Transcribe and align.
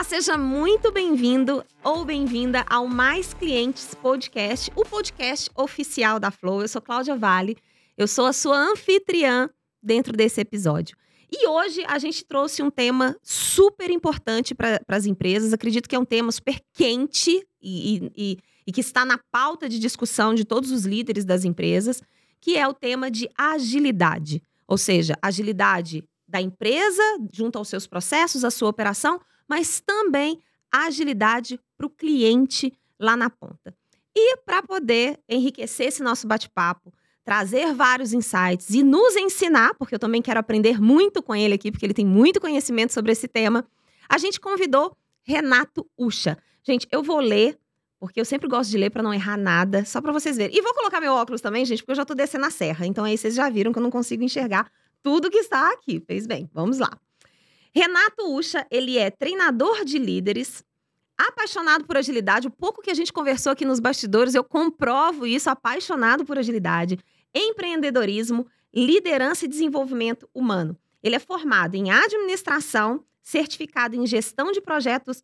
Olá, 0.00 0.08
seja 0.08 0.38
muito 0.38 0.90
bem-vindo 0.90 1.62
ou 1.84 2.06
bem-vinda 2.06 2.64
ao 2.70 2.88
Mais 2.88 3.34
Clientes 3.34 3.94
Podcast, 3.94 4.72
o 4.74 4.82
podcast 4.82 5.50
oficial 5.54 6.18
da 6.18 6.30
Flow. 6.30 6.62
Eu 6.62 6.68
sou 6.68 6.80
Cláudia 6.80 7.14
Vale, 7.14 7.58
eu 7.98 8.08
sou 8.08 8.24
a 8.24 8.32
sua 8.32 8.56
anfitriã 8.56 9.50
dentro 9.82 10.16
desse 10.16 10.40
episódio. 10.40 10.96
E 11.30 11.46
hoje 11.46 11.84
a 11.86 11.98
gente 11.98 12.24
trouxe 12.24 12.62
um 12.62 12.70
tema 12.70 13.14
super 13.22 13.90
importante 13.90 14.54
para 14.54 14.80
as 14.88 15.04
empresas. 15.04 15.52
Acredito 15.52 15.86
que 15.86 15.94
é 15.94 15.98
um 15.98 16.06
tema 16.06 16.32
super 16.32 16.58
quente 16.72 17.46
e, 17.60 18.10
e, 18.16 18.38
e 18.66 18.72
que 18.72 18.80
está 18.80 19.04
na 19.04 19.20
pauta 19.30 19.68
de 19.68 19.78
discussão 19.78 20.34
de 20.34 20.46
todos 20.46 20.70
os 20.70 20.86
líderes 20.86 21.26
das 21.26 21.44
empresas, 21.44 22.00
que 22.40 22.56
é 22.56 22.66
o 22.66 22.72
tema 22.72 23.10
de 23.10 23.28
agilidade. 23.36 24.42
Ou 24.66 24.78
seja, 24.78 25.14
agilidade 25.20 26.02
da 26.26 26.40
empresa 26.40 27.02
junto 27.30 27.58
aos 27.58 27.68
seus 27.68 27.86
processos, 27.86 28.44
a 28.44 28.50
sua 28.50 28.70
operação, 28.70 29.20
mas 29.50 29.80
também 29.80 30.40
agilidade 30.70 31.58
para 31.76 31.84
o 31.84 31.90
cliente 31.90 32.72
lá 33.00 33.16
na 33.16 33.28
ponta. 33.28 33.74
E 34.14 34.36
para 34.38 34.62
poder 34.62 35.18
enriquecer 35.28 35.88
esse 35.88 36.04
nosso 36.04 36.28
bate-papo, 36.28 36.94
trazer 37.24 37.74
vários 37.74 38.12
insights 38.12 38.70
e 38.70 38.84
nos 38.84 39.16
ensinar, 39.16 39.74
porque 39.74 39.92
eu 39.92 39.98
também 39.98 40.22
quero 40.22 40.38
aprender 40.38 40.80
muito 40.80 41.20
com 41.20 41.34
ele 41.34 41.54
aqui, 41.54 41.72
porque 41.72 41.84
ele 41.84 41.94
tem 41.94 42.06
muito 42.06 42.40
conhecimento 42.40 42.92
sobre 42.92 43.10
esse 43.10 43.26
tema, 43.26 43.66
a 44.08 44.18
gente 44.18 44.38
convidou 44.38 44.96
Renato 45.24 45.84
Ucha. 45.98 46.38
Gente, 46.62 46.86
eu 46.92 47.02
vou 47.02 47.18
ler, 47.18 47.58
porque 47.98 48.20
eu 48.20 48.24
sempre 48.24 48.48
gosto 48.48 48.70
de 48.70 48.78
ler 48.78 48.90
para 48.90 49.02
não 49.02 49.12
errar 49.12 49.36
nada, 49.36 49.84
só 49.84 50.00
para 50.00 50.12
vocês 50.12 50.36
verem. 50.36 50.56
E 50.56 50.62
vou 50.62 50.74
colocar 50.74 51.00
meu 51.00 51.12
óculos 51.12 51.40
também, 51.40 51.64
gente, 51.64 51.82
porque 51.82 51.90
eu 51.92 51.96
já 51.96 52.02
estou 52.02 52.16
descendo 52.16 52.46
a 52.46 52.50
serra. 52.50 52.86
Então 52.86 53.04
aí 53.04 53.18
vocês 53.18 53.34
já 53.34 53.48
viram 53.50 53.72
que 53.72 53.78
eu 53.78 53.82
não 53.82 53.90
consigo 53.90 54.22
enxergar 54.22 54.70
tudo 55.02 55.28
que 55.28 55.38
está 55.38 55.72
aqui. 55.72 56.00
Fez 56.06 56.26
bem. 56.26 56.48
Vamos 56.52 56.78
lá. 56.78 56.90
Renato 57.72 58.34
Ucha, 58.34 58.66
ele 58.70 58.98
é 58.98 59.10
treinador 59.10 59.84
de 59.84 59.98
líderes, 59.98 60.64
apaixonado 61.16 61.84
por 61.84 61.96
agilidade. 61.96 62.48
O 62.48 62.50
pouco 62.50 62.82
que 62.82 62.90
a 62.90 62.94
gente 62.94 63.12
conversou 63.12 63.52
aqui 63.52 63.64
nos 63.64 63.78
bastidores, 63.78 64.34
eu 64.34 64.42
comprovo 64.42 65.26
isso, 65.26 65.48
apaixonado 65.50 66.24
por 66.24 66.38
agilidade, 66.38 66.98
empreendedorismo, 67.34 68.46
liderança 68.74 69.44
e 69.44 69.48
desenvolvimento 69.48 70.28
humano. 70.34 70.76
Ele 71.02 71.16
é 71.16 71.18
formado 71.18 71.74
em 71.74 71.90
administração, 71.90 73.04
certificado 73.22 73.94
em 73.94 74.06
gestão 74.06 74.50
de 74.50 74.60
projetos 74.60 75.22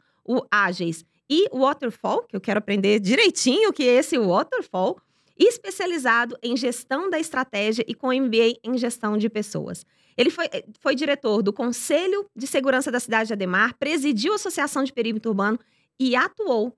ágeis 0.51 1.05
e 1.29 1.49
waterfall, 1.53 2.23
que 2.23 2.37
eu 2.37 2.41
quero 2.41 2.59
aprender 2.59 3.01
direitinho 3.01 3.71
o 3.71 3.73
que 3.73 3.89
é 3.89 3.95
esse 3.95 4.19
waterfall, 4.19 5.01
especializado 5.39 6.37
em 6.43 6.57
gestão 6.57 7.11
da 7.11 7.19
estratégia 7.19 7.85
e 7.87 7.95
com 7.95 8.13
MBA 8.13 8.59
em 8.65 8.79
gestão 8.79 9.19
de 9.19 9.29
pessoas. 9.29 9.85
Ele 10.17 10.31
foi, 10.31 10.47
eh, 10.47 10.65
foi 10.81 10.95
diretor 10.95 11.43
do 11.43 11.53
Conselho 11.53 12.29
de 12.35 12.47
Segurança 12.47 12.91
da 12.91 12.99
cidade 12.99 13.29
de 13.29 13.33
Ademar, 13.35 13.75
presidiu 13.79 14.33
a 14.33 14.37
Associação 14.37 14.83
de 14.83 14.93
Perímetro 14.93 15.31
Urbano 15.31 15.59
e 16.01 16.17
atuou 16.17 16.73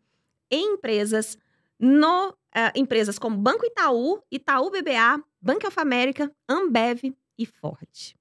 em 0.51 0.75
empresas 0.75 1.39
no 1.79 2.31
uh, 2.31 2.35
empresas 2.75 3.19
como 3.19 3.37
Banco 3.37 3.65
Itaú, 3.65 4.21
Itaú 4.31 4.71
BBA, 4.71 5.23
Bank 5.41 5.65
of 5.67 5.79
America, 5.79 6.31
Ambev 6.49 7.15
e 7.39 7.47
Ford. 7.47 8.17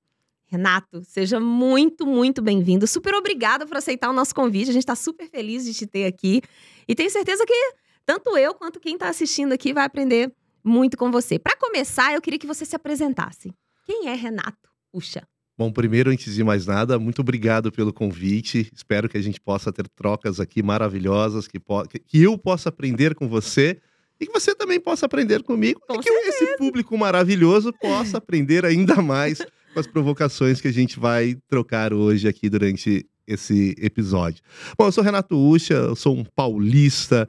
Renato, 0.45 1.03
seja 1.03 1.39
muito, 1.39 2.05
muito 2.05 2.41
bem-vindo. 2.41 2.87
Super 2.87 3.13
obrigada 3.15 3.65
por 3.65 3.75
aceitar 3.75 4.09
o 4.09 4.13
nosso 4.13 4.33
convite. 4.33 4.69
A 4.69 4.73
gente 4.73 4.83
está 4.83 4.95
super 4.95 5.27
feliz 5.27 5.65
de 5.65 5.73
te 5.73 5.85
ter 5.85 6.05
aqui. 6.05 6.41
E 6.87 6.95
tenho 6.95 7.09
certeza 7.09 7.45
que 7.45 7.73
tanto 8.07 8.37
eu 8.37 8.55
quanto 8.55 8.79
quem 8.79 8.93
está 8.93 9.09
assistindo 9.09 9.51
aqui 9.51 9.73
vai 9.73 9.83
aprender 9.83 10.31
muito 10.63 10.97
com 10.97 11.11
você. 11.11 11.37
Para 11.37 11.57
começar, 11.57 12.13
eu 12.13 12.21
queria 12.21 12.39
que 12.39 12.47
você 12.47 12.63
se 12.63 12.73
apresentasse. 12.73 13.53
Quem 13.85 14.07
é 14.07 14.13
Renato 14.13 14.69
Ucha? 14.93 15.27
Bom, 15.57 15.71
primeiro, 15.71 16.09
antes 16.09 16.33
de 16.33 16.41
mais 16.41 16.65
nada, 16.65 16.97
muito 16.97 17.19
obrigado 17.19 17.69
pelo 17.69 17.91
convite. 17.91 18.71
Espero 18.73 19.09
que 19.09 19.17
a 19.17 19.21
gente 19.21 19.41
possa 19.41 19.73
ter 19.73 19.89
trocas 19.89 20.39
aqui 20.39 20.63
maravilhosas, 20.63 21.49
que, 21.49 21.59
que 22.05 22.23
eu 22.23 22.37
possa 22.37 22.69
aprender 22.69 23.13
com 23.13 23.27
você 23.27 23.77
e 24.21 24.25
que 24.25 24.31
você 24.31 24.55
também 24.55 24.79
possa 24.79 25.05
aprender 25.05 25.43
comigo. 25.43 25.81
Com 25.85 25.95
e 25.95 25.97
que 25.97 26.09
certeza. 26.09 26.43
esse 26.45 26.57
público 26.57 26.97
maravilhoso 26.97 27.73
possa 27.73 28.19
aprender 28.19 28.65
ainda 28.65 29.01
mais 29.01 29.39
com 29.73 29.79
as 29.79 29.87
provocações 29.87 30.61
que 30.61 30.69
a 30.69 30.73
gente 30.73 30.97
vai 30.97 31.37
trocar 31.49 31.91
hoje 31.91 32.25
aqui 32.25 32.49
durante 32.49 33.05
esse 33.27 33.75
episódio. 33.79 34.41
Bom, 34.77 34.85
eu 34.85 34.91
sou 34.93 35.03
Renato 35.03 35.35
Ucha, 35.35 35.73
eu 35.73 35.95
sou 35.95 36.15
um 36.15 36.23
paulista, 36.23 37.27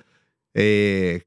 é, 0.60 1.20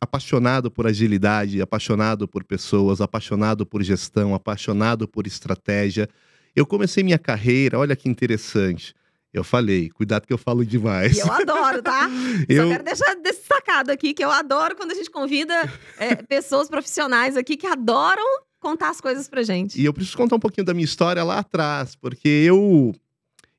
apaixonado 0.00 0.70
por 0.70 0.86
agilidade, 0.86 1.60
apaixonado 1.60 2.28
por 2.28 2.44
pessoas, 2.44 3.00
apaixonado 3.00 3.66
por 3.66 3.82
gestão, 3.82 4.34
apaixonado 4.34 5.08
por 5.08 5.26
estratégia. 5.26 6.08
Eu 6.54 6.64
comecei 6.66 7.02
minha 7.02 7.18
carreira, 7.18 7.78
olha 7.78 7.96
que 7.96 8.08
interessante. 8.08 8.94
Eu 9.32 9.42
falei, 9.42 9.90
cuidado 9.90 10.26
que 10.26 10.32
eu 10.32 10.38
falo 10.38 10.64
demais. 10.64 11.16
E 11.16 11.20
eu 11.20 11.32
adoro, 11.32 11.82
tá? 11.82 12.08
Eu- 12.48 12.64
Só 12.64 12.70
quero 12.70 12.84
deixar 12.84 13.14
destacado 13.16 13.90
aqui 13.90 14.14
que 14.14 14.22
eu 14.24 14.30
adoro 14.30 14.76
quando 14.76 14.92
a 14.92 14.94
gente 14.94 15.10
convida 15.10 15.52
é, 15.98 16.14
pessoas 16.14 16.68
profissionais 16.68 17.36
aqui 17.36 17.56
que 17.56 17.66
adoram 17.66 18.22
contar 18.60 18.90
as 18.90 19.00
coisas 19.00 19.28
pra 19.28 19.42
gente. 19.42 19.80
E 19.80 19.84
eu 19.84 19.92
preciso 19.92 20.16
contar 20.16 20.36
um 20.36 20.40
pouquinho 20.40 20.64
da 20.64 20.72
minha 20.72 20.84
história 20.84 21.24
lá 21.24 21.40
atrás, 21.40 21.96
porque 21.96 22.28
eu 22.28 22.94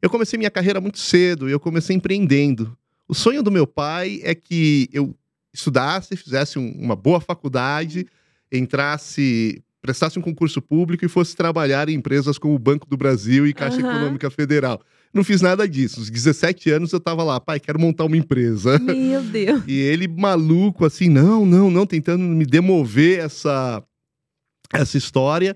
eu 0.01 0.09
comecei 0.09 0.37
minha 0.37 0.49
carreira 0.51 0.79
muito 0.79 0.99
cedo, 0.99 1.49
eu 1.49 1.59
comecei 1.59 1.93
empreendendo. 1.95 2.77
O 3.07 3.13
sonho 3.13 3.43
do 3.43 3.51
meu 3.51 3.67
pai 3.67 4.19
é 4.23 4.33
que 4.33 4.89
eu 4.91 5.15
estudasse, 5.53 6.15
fizesse 6.15 6.57
um- 6.59 6.71
uma 6.71 6.95
boa 6.95 7.21
faculdade, 7.21 8.05
entrasse, 8.51 9.63
prestasse 9.81 10.17
um 10.17 10.21
concurso 10.21 10.61
público 10.61 11.05
e 11.05 11.09
fosse 11.09 11.35
trabalhar 11.35 11.87
em 11.87 11.93
empresas 11.93 12.37
como 12.37 12.55
o 12.55 12.59
Banco 12.59 12.87
do 12.89 12.97
Brasil 12.97 13.45
e 13.45 13.53
Caixa 13.53 13.79
Aham. 13.79 13.89
Econômica 13.91 14.29
Federal. 14.31 14.81
Não 15.13 15.23
fiz 15.23 15.39
nada 15.41 15.67
disso. 15.67 15.99
Aos 16.01 16.09
17 16.09 16.69
anos 16.71 16.91
eu 16.91 16.99
tava 16.99 17.23
lá, 17.23 17.39
pai, 17.39 17.59
quero 17.59 17.79
montar 17.79 18.03
uma 18.05 18.17
empresa. 18.17 18.77
Meu 18.79 19.21
Deus. 19.23 19.63
E 19.67 19.77
ele 19.79 20.07
maluco 20.07 20.83
assim, 20.83 21.07
não, 21.07 21.45
não, 21.45 21.69
não, 21.71 21.85
tentando 21.85 22.23
me 22.23 22.45
demover 22.45 23.19
essa 23.19 23.81
essa 24.73 24.97
história. 24.97 25.55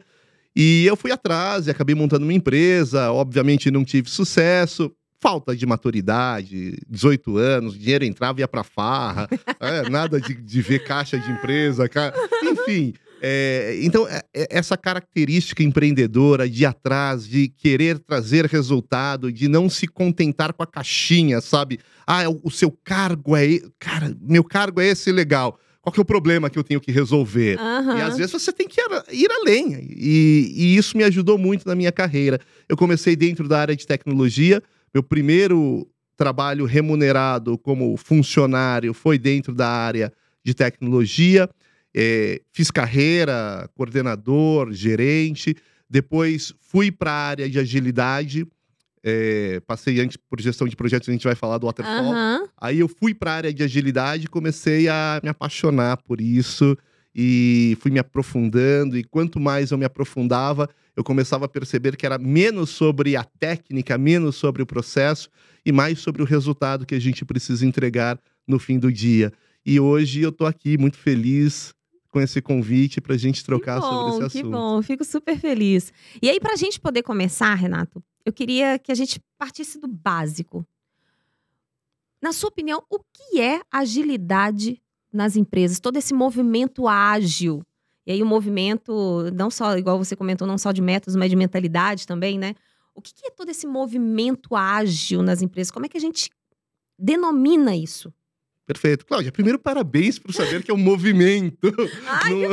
E 0.56 0.86
eu 0.86 0.96
fui 0.96 1.12
atrás 1.12 1.68
e 1.68 1.72
acabei 1.72 1.96
montando 1.96 2.24
uma 2.26 2.34
empresa, 2.34 3.12
obviamente 3.12 3.70
não 3.72 3.84
tive 3.84 4.10
sucesso, 4.10 4.92
falta 5.22 5.56
de 5.56 5.66
maturidade, 5.66 6.78
18 6.90 7.38
anos, 7.38 7.78
dinheiro 7.78 8.06
entrava 8.06 8.40
e 8.40 8.42
ia 8.42 8.48
pra 8.48 8.64
farra, 8.64 9.28
é, 9.60 9.90
nada 9.90 10.20
de, 10.20 10.34
de 10.34 10.62
ver 10.62 10.84
caixa 10.84 11.18
de 11.20 11.30
empresa, 11.32 11.90
ca- 11.90 12.14
enfim. 12.44 12.94
é, 13.22 13.78
então, 13.82 14.08
é- 14.08 14.22
é- 14.34 14.48
essa 14.50 14.78
característica 14.78 15.62
empreendedora 15.62 16.50
de 16.50 16.66
atrás, 16.66 17.28
de 17.28 17.50
querer 17.50 18.00
trazer 18.00 18.46
resultado, 18.46 19.32
de 19.32 19.48
não 19.48 19.70
se 19.70 19.88
contentar 19.88 20.54
com 20.54 20.64
a 20.64 20.68
caixinha, 20.68 21.42
sabe? 21.42 21.80
Ah, 22.08 22.30
o, 22.30 22.40
o 22.46 22.52
seu 22.52 22.72
cargo 22.84 23.36
é. 23.36 23.60
Cara, 23.78 24.16
meu 24.22 24.44
cargo 24.44 24.80
é 24.80 24.88
esse 24.88 25.12
legal. 25.12 25.60
Qual 25.82 25.94
que 25.94 26.00
é 26.00 26.04
o 26.04 26.06
problema 26.06 26.50
que 26.50 26.60
eu 26.60 26.64
tenho 26.64 26.80
que 26.82 26.92
resolver? 26.92 27.58
Aham. 27.60 27.98
E 27.98 28.02
às 28.02 28.18
vezes 28.18 28.32
você 28.32 28.52
tem 28.52 28.68
que 28.68 28.80
ir, 28.82 28.86
ir 29.14 29.32
além. 29.32 29.74
E, 29.98 30.52
e 30.56 30.76
isso 30.78 30.98
me 30.98 31.04
ajudou 31.04 31.38
muito 31.38 31.66
na 31.68 31.74
minha 31.76 31.92
carreira. 31.92 32.40
Eu 32.68 32.76
comecei 32.78 33.16
dentro 33.16 33.48
da 33.48 33.60
área 33.60 33.76
de 33.76 33.88
tecnologia. 33.88 34.62
Meu 34.94 35.04
primeiro 35.04 35.88
trabalho 36.18 36.66
remunerado 36.66 37.58
como 37.58 37.96
funcionário 37.96 38.94
foi 38.94 39.18
dentro 39.18 39.54
da 39.54 39.70
área 39.70 40.12
de 40.44 40.54
tecnologia. 40.54 41.50
É, 41.96 42.42
fiz 42.52 42.70
carreira, 42.70 43.70
coordenador, 43.74 44.72
gerente. 44.72 45.56
Depois 45.90 46.54
fui 46.60 46.92
para 46.92 47.12
a 47.12 47.28
área 47.30 47.50
de 47.50 47.58
agilidade. 47.58 48.46
É, 49.02 49.62
passei 49.66 50.00
antes 50.02 50.18
por 50.18 50.42
gestão 50.42 50.68
de 50.68 50.76
projetos, 50.76 51.08
a 51.08 51.12
gente 51.12 51.24
vai 51.24 51.36
falar 51.36 51.58
do 51.58 51.68
Waterfall. 51.68 52.12
Aham. 52.12 52.48
Aí 52.58 52.80
eu 52.80 52.88
fui 52.90 53.14
para 53.14 53.32
a 53.32 53.36
área 53.36 53.54
de 53.54 53.64
agilidade 53.64 54.26
e 54.26 54.28
comecei 54.28 54.90
a 54.90 55.22
me 55.24 55.30
apaixonar 55.30 55.98
por 55.98 56.20
isso 56.20 56.78
e 57.14 57.78
fui 57.82 57.92
me 57.92 58.00
aprofundando 58.00 58.98
e 58.98 59.04
quanto 59.04 59.40
mais 59.40 59.72
eu 59.72 59.78
me 59.78 59.86
aprofundava, 59.86 60.70
eu 60.96 61.04
começava 61.04 61.46
a 61.46 61.50
perceber 61.50 61.96
que 61.96 62.06
era 62.06 62.18
menos 62.18 62.70
sobre 62.70 63.16
a 63.16 63.24
técnica, 63.24 63.98
menos 63.98 64.36
sobre 64.36 64.62
o 64.62 64.66
processo 64.66 65.30
e 65.66 65.72
mais 65.72 66.00
sobre 66.00 66.22
o 66.22 66.26
resultado 66.26 66.86
que 66.86 66.96
a 66.96 67.00
gente 67.00 67.26
precisa 67.26 67.66
entregar 67.66 68.20
no 68.48 68.60
fim 68.60 68.78
do 68.78 68.92
dia. 68.92 69.32
E 69.66 69.80
hoje 69.80 70.22
eu 70.22 70.32
tô 70.32 70.46
aqui 70.46 70.78
muito 70.78 70.98
feliz 70.98 71.74
com 72.10 72.20
esse 72.20 72.42
convite 72.42 73.00
para 73.00 73.14
a 73.14 73.18
gente 73.18 73.44
trocar 73.44 73.76
que 73.80 73.88
bom, 73.88 73.90
sobre 73.90 74.10
esse 74.10 74.20
Que 74.34 74.40
assunto. 74.40 74.52
bom, 74.52 74.82
fico 74.82 75.04
super 75.06 75.38
feliz. 75.40 75.94
E 76.22 76.30
aí, 76.30 76.40
pra 76.40 76.56
gente 76.56 76.80
poder 76.80 77.04
começar, 77.04 77.54
Renato, 77.54 78.04
eu 78.26 78.34
queria 78.34 78.80
que 78.80 78.92
a 78.92 78.96
gente 78.96 79.22
partisse 79.38 79.80
do 79.80 79.88
básico. 79.88 80.66
Na 82.22 82.34
sua 82.34 82.50
opinião, 82.50 82.84
o 82.90 83.00
que 83.00 83.40
é 83.40 83.62
agilidade 83.72 84.82
nas 85.12 85.36
empresas? 85.36 85.80
Todo 85.80 85.98
esse 85.98 86.14
movimento 86.14 86.88
ágil. 86.88 87.64
E 88.06 88.12
aí, 88.12 88.24
o 88.24 88.26
movimento, 88.26 89.30
não 89.34 89.52
só, 89.52 89.78
igual 89.78 89.98
você 89.98 90.16
comentou, 90.16 90.48
não 90.48 90.58
só 90.58 90.72
de 90.72 90.82
métodos, 90.82 91.16
mas 91.16 91.30
de 91.30 91.36
mentalidade 91.36 92.08
também, 92.08 92.40
né? 92.40 92.56
O 92.96 93.02
que 93.02 93.14
que 93.14 93.28
é 93.28 93.30
todo 93.30 93.50
esse 93.50 93.68
movimento 93.68 94.56
ágil 94.56 95.22
nas 95.22 95.42
empresas? 95.42 95.70
Como 95.72 95.86
é 95.86 95.90
que 95.90 95.98
a 95.98 96.02
gente 96.02 96.30
denomina 96.98 97.76
isso? 97.76 98.14
Perfeito. 98.66 99.06
Cláudia, 99.06 99.32
primeiro 99.32 99.58
parabéns 99.58 100.20
por 100.20 100.34
saber 100.34 100.64
que 100.64 100.70
é 100.70 100.74
um 100.74 100.78
movimento. 100.78 101.58
Ai, 102.08 102.32
não, 102.34 102.50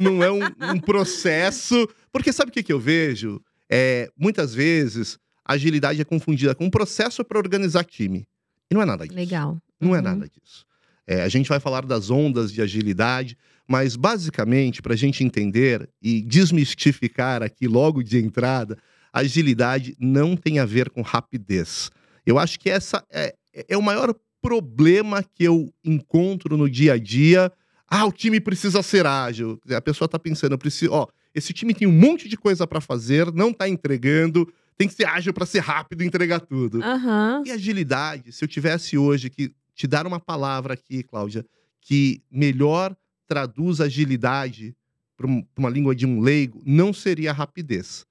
não 0.18 0.22
é 0.22 0.30
um, 0.30 0.40
um 0.74 0.80
processo. 0.80 1.88
Porque 2.12 2.32
sabe 2.32 2.50
o 2.50 2.52
que, 2.52 2.62
que 2.62 2.72
eu 2.72 2.80
vejo? 2.80 3.40
É, 3.70 4.10
muitas 4.16 4.54
vezes 4.54 5.18
agilidade 5.44 6.00
é 6.00 6.04
confundida 6.04 6.54
com 6.54 6.64
um 6.64 6.70
processo 6.70 7.24
para 7.24 7.38
organizar 7.38 7.84
time. 7.84 8.26
E 8.70 8.74
não 8.74 8.80
é 8.82 8.86
nada 8.86 9.04
disso. 9.04 9.16
Legal. 9.18 9.58
Não 9.80 9.94
é 9.94 9.98
Uhum. 9.98 10.04
nada 10.04 10.28
disso. 10.28 10.64
É, 11.10 11.22
a 11.22 11.28
gente 11.28 11.48
vai 11.48 11.58
falar 11.58 11.84
das 11.84 12.08
ondas 12.08 12.52
de 12.52 12.62
agilidade, 12.62 13.36
mas 13.66 13.96
basicamente, 13.96 14.80
para 14.80 14.94
a 14.94 14.96
gente 14.96 15.24
entender 15.24 15.90
e 16.00 16.22
desmistificar 16.22 17.42
aqui 17.42 17.66
logo 17.66 18.00
de 18.00 18.16
entrada, 18.16 18.78
agilidade 19.12 19.96
não 19.98 20.36
tem 20.36 20.60
a 20.60 20.64
ver 20.64 20.88
com 20.88 21.02
rapidez. 21.02 21.90
Eu 22.24 22.38
acho 22.38 22.60
que 22.60 22.70
essa 22.70 23.04
é, 23.10 23.34
é 23.52 23.76
o 23.76 23.82
maior 23.82 24.14
problema 24.40 25.20
que 25.34 25.42
eu 25.42 25.74
encontro 25.84 26.56
no 26.56 26.70
dia 26.70 26.92
a 26.92 26.96
dia. 26.96 27.50
Ah, 27.88 28.06
o 28.06 28.12
time 28.12 28.38
precisa 28.38 28.80
ser 28.80 29.04
ágil. 29.04 29.60
A 29.68 29.80
pessoa 29.80 30.06
está 30.06 30.16
pensando, 30.16 30.52
eu 30.52 30.58
preciso, 30.58 30.92
ó, 30.92 31.08
esse 31.34 31.52
time 31.52 31.74
tem 31.74 31.88
um 31.88 31.92
monte 31.92 32.28
de 32.28 32.36
coisa 32.36 32.68
para 32.68 32.80
fazer, 32.80 33.32
não 33.32 33.50
está 33.50 33.68
entregando, 33.68 34.48
tem 34.78 34.86
que 34.86 34.94
ser 34.94 35.08
ágil 35.08 35.34
para 35.34 35.44
ser 35.44 35.58
rápido 35.58 36.04
e 36.04 36.06
entregar 36.06 36.38
tudo. 36.38 36.80
Aham. 36.80 37.42
E 37.44 37.50
agilidade, 37.50 38.30
se 38.30 38.44
eu 38.44 38.48
tivesse 38.48 38.96
hoje 38.96 39.28
que 39.28 39.52
te 39.80 39.86
dar 39.86 40.06
uma 40.06 40.20
palavra 40.20 40.74
aqui, 40.74 41.02
Cláudia, 41.02 41.42
que 41.80 42.22
melhor 42.30 42.94
traduz 43.26 43.80
agilidade 43.80 44.76
para 45.16 45.26
uma 45.26 45.70
língua 45.70 45.94
de 45.94 46.04
um 46.04 46.20
leigo, 46.20 46.62
não 46.66 46.92
seria 46.92 47.32
rapidez. 47.32 48.04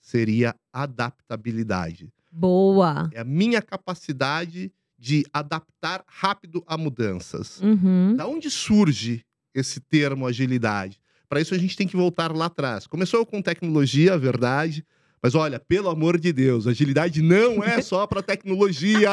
Seria 0.00 0.54
adaptabilidade. 0.72 2.10
Boa. 2.32 3.10
É 3.12 3.20
a 3.20 3.24
minha 3.24 3.60
capacidade 3.60 4.72
de 4.98 5.22
adaptar 5.34 6.02
rápido 6.06 6.64
a 6.66 6.78
mudanças. 6.78 7.60
Uhum. 7.60 8.16
Da 8.16 8.26
onde 8.26 8.50
surge 8.50 9.22
esse 9.54 9.80
termo 9.80 10.26
agilidade? 10.26 10.98
Para 11.28 11.42
isso 11.42 11.54
a 11.54 11.58
gente 11.58 11.76
tem 11.76 11.86
que 11.86 11.96
voltar 11.96 12.34
lá 12.34 12.46
atrás. 12.46 12.86
Começou 12.86 13.26
com 13.26 13.42
tecnologia, 13.42 14.16
verdade. 14.16 14.82
Mas 15.22 15.34
olha, 15.34 15.60
pelo 15.60 15.90
amor 15.90 16.18
de 16.18 16.32
Deus, 16.32 16.66
agilidade 16.66 17.20
não 17.20 17.62
é 17.62 17.82
só 17.82 18.06
para 18.06 18.22
tecnologia. 18.22 19.10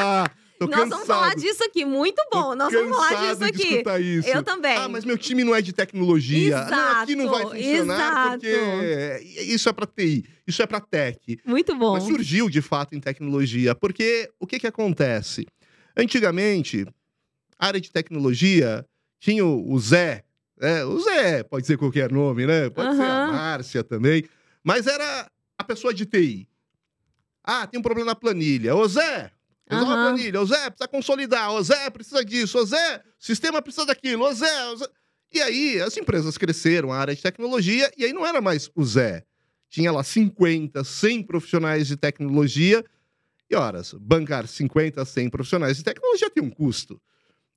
Tô 0.58 0.66
Nós 0.66 0.74
cansado. 0.74 0.90
vamos 0.90 1.06
falar 1.06 1.34
disso 1.36 1.62
aqui. 1.64 1.84
Muito 1.84 2.20
bom. 2.32 2.42
Tô 2.50 2.54
Nós 2.56 2.72
vamos 2.72 2.96
falar 2.96 3.32
disso 3.32 3.44
aqui. 3.44 3.82
isso. 4.02 4.28
Eu 4.28 4.42
também. 4.42 4.76
Ah, 4.76 4.88
mas 4.88 5.04
meu 5.04 5.16
time 5.16 5.44
não 5.44 5.54
é 5.54 5.62
de 5.62 5.72
tecnologia. 5.72 6.66
não, 6.68 7.02
aqui 7.02 7.14
não 7.14 7.28
vai 7.28 7.42
Exato, 7.60 7.76
funcionar 7.78 8.30
porque 8.32 9.22
isso 9.42 9.68
é 9.68 9.72
para 9.72 9.86
TI, 9.86 10.24
isso 10.46 10.62
é 10.62 10.66
para 10.66 10.80
tech. 10.80 11.38
Muito 11.44 11.74
bom. 11.76 11.92
Mas 11.92 12.04
surgiu 12.04 12.48
de 12.50 12.60
fato 12.60 12.94
em 12.96 13.00
tecnologia, 13.00 13.74
porque 13.74 14.28
o 14.40 14.46
que 14.46 14.58
que 14.58 14.66
acontece? 14.66 15.46
Antigamente, 15.96 16.86
a 17.58 17.66
área 17.66 17.80
de 17.80 17.90
tecnologia 17.90 18.84
tinha 19.20 19.44
o 19.44 19.78
Zé, 19.78 20.24
né? 20.60 20.84
o 20.84 20.98
Zé 21.00 21.42
pode 21.44 21.66
ser 21.66 21.76
qualquer 21.76 22.10
nome, 22.10 22.46
né? 22.46 22.68
Pode 22.70 22.96
ser 22.96 23.02
a. 23.02 23.26
Márcia 23.28 23.84
também, 23.84 24.24
mas 24.64 24.86
era 24.86 25.30
a 25.56 25.64
pessoa 25.64 25.94
de 25.94 26.04
TI. 26.06 26.48
Ah, 27.44 27.66
tem 27.66 27.78
um 27.78 27.82
problema 27.82 28.06
na 28.10 28.14
planilha. 28.14 28.74
Ô 28.74 28.86
Zé, 28.86 29.30
resolve 29.68 29.92
a 29.92 29.96
Aham. 29.96 30.08
planilha. 30.08 30.40
Ô 30.40 30.46
Zé, 30.46 30.70
precisa 30.70 30.88
consolidar. 30.88 31.52
Ô 31.52 31.62
Zé, 31.62 31.90
precisa 31.90 32.24
disso. 32.24 32.58
Ô 32.58 32.64
Zé, 32.64 33.02
sistema 33.18 33.60
precisa 33.60 33.86
daquilo. 33.86 34.24
Ô 34.24 34.32
Zé, 34.32 34.68
ô 34.68 34.76
Zé. 34.76 34.86
E 35.32 35.40
aí, 35.40 35.80
as 35.80 35.96
empresas 35.96 36.38
cresceram, 36.38 36.90
a 36.90 36.98
área 36.98 37.14
de 37.14 37.20
tecnologia, 37.20 37.90
e 37.96 38.04
aí 38.04 38.12
não 38.12 38.24
era 38.24 38.40
mais 38.40 38.70
o 38.74 38.84
Zé. 38.84 39.24
Tinha 39.68 39.92
lá 39.92 40.02
50, 40.02 40.82
100 40.82 41.22
profissionais 41.24 41.86
de 41.86 41.96
tecnologia. 41.96 42.82
E 43.50 43.54
horas, 43.54 43.92
bancar 43.94 44.46
50, 44.46 45.04
100 45.04 45.30
profissionais 45.30 45.76
de 45.76 45.84
tecnologia 45.84 46.30
tem 46.30 46.42
um 46.42 46.50
custo. 46.50 47.00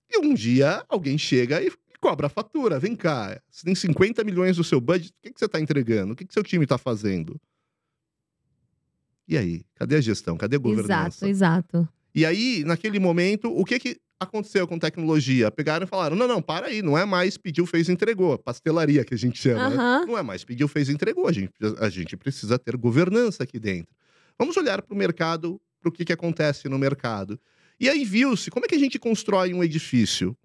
E 0.09 0.17
um 0.19 0.33
dia 0.33 0.85
alguém 0.89 1.17
chega 1.17 1.61
e 1.61 1.71
cobra 1.99 2.27
a 2.27 2.29
fatura. 2.29 2.79
Vem 2.79 2.95
cá, 2.95 3.41
você 3.49 3.63
tem 3.63 3.75
50 3.75 4.23
milhões 4.23 4.57
do 4.57 4.63
seu 4.63 4.81
budget, 4.81 5.11
o 5.11 5.21
que, 5.21 5.31
que 5.33 5.39
você 5.39 5.45
está 5.45 5.59
entregando? 5.59 6.13
O 6.13 6.15
que, 6.15 6.25
que 6.25 6.33
seu 6.33 6.43
time 6.43 6.65
está 6.65 6.77
fazendo? 6.77 7.39
E 9.27 9.37
aí? 9.37 9.65
Cadê 9.75 9.95
a 9.95 10.01
gestão? 10.01 10.35
Cadê 10.35 10.57
a 10.57 10.59
governança? 10.59 11.25
Exato, 11.25 11.79
exato. 11.79 11.89
E 12.13 12.25
aí, 12.25 12.63
naquele 12.65 12.99
momento, 12.99 13.49
o 13.51 13.63
que, 13.63 13.79
que 13.79 13.97
aconteceu 14.19 14.67
com 14.67 14.77
tecnologia? 14.77 15.49
Pegaram 15.49 15.85
e 15.85 15.87
falaram: 15.87 16.15
não, 16.15 16.27
não, 16.27 16.41
para 16.41 16.67
aí, 16.67 16.81
não 16.81 16.97
é 16.97 17.05
mais 17.05 17.37
pediu, 17.37 17.65
fez, 17.65 17.89
entregou. 17.89 18.37
Pastelaria 18.37 19.03
que 19.05 19.13
a 19.13 19.17
gente 19.17 19.39
chama. 19.39 19.69
né? 19.69 19.75
Aham. 19.75 20.05
Não 20.05 20.17
é 20.17 20.21
mais 20.21 20.43
pediu, 20.43 20.67
fez, 20.67 20.89
entregou. 20.89 21.27
A 21.27 21.31
gente, 21.31 21.51
a 21.79 21.89
gente 21.89 22.17
precisa 22.17 22.59
ter 22.59 22.75
governança 22.75 23.43
aqui 23.43 23.59
dentro. 23.59 23.93
Vamos 24.37 24.55
olhar 24.57 24.81
para 24.81 24.93
o 24.93 24.97
mercado, 24.97 25.61
para 25.79 25.89
o 25.89 25.91
que, 25.91 26.05
que 26.05 26.13
acontece 26.13 26.67
no 26.67 26.77
mercado. 26.77 27.39
E 27.79 27.89
aí 27.89 28.05
viu-se 28.05 28.51
como 28.51 28.65
é 28.65 28.69
que 28.69 28.75
a 28.75 28.79
gente 28.79 28.99
constrói 28.99 29.53
um 29.53 29.63
edifício. 29.63 30.37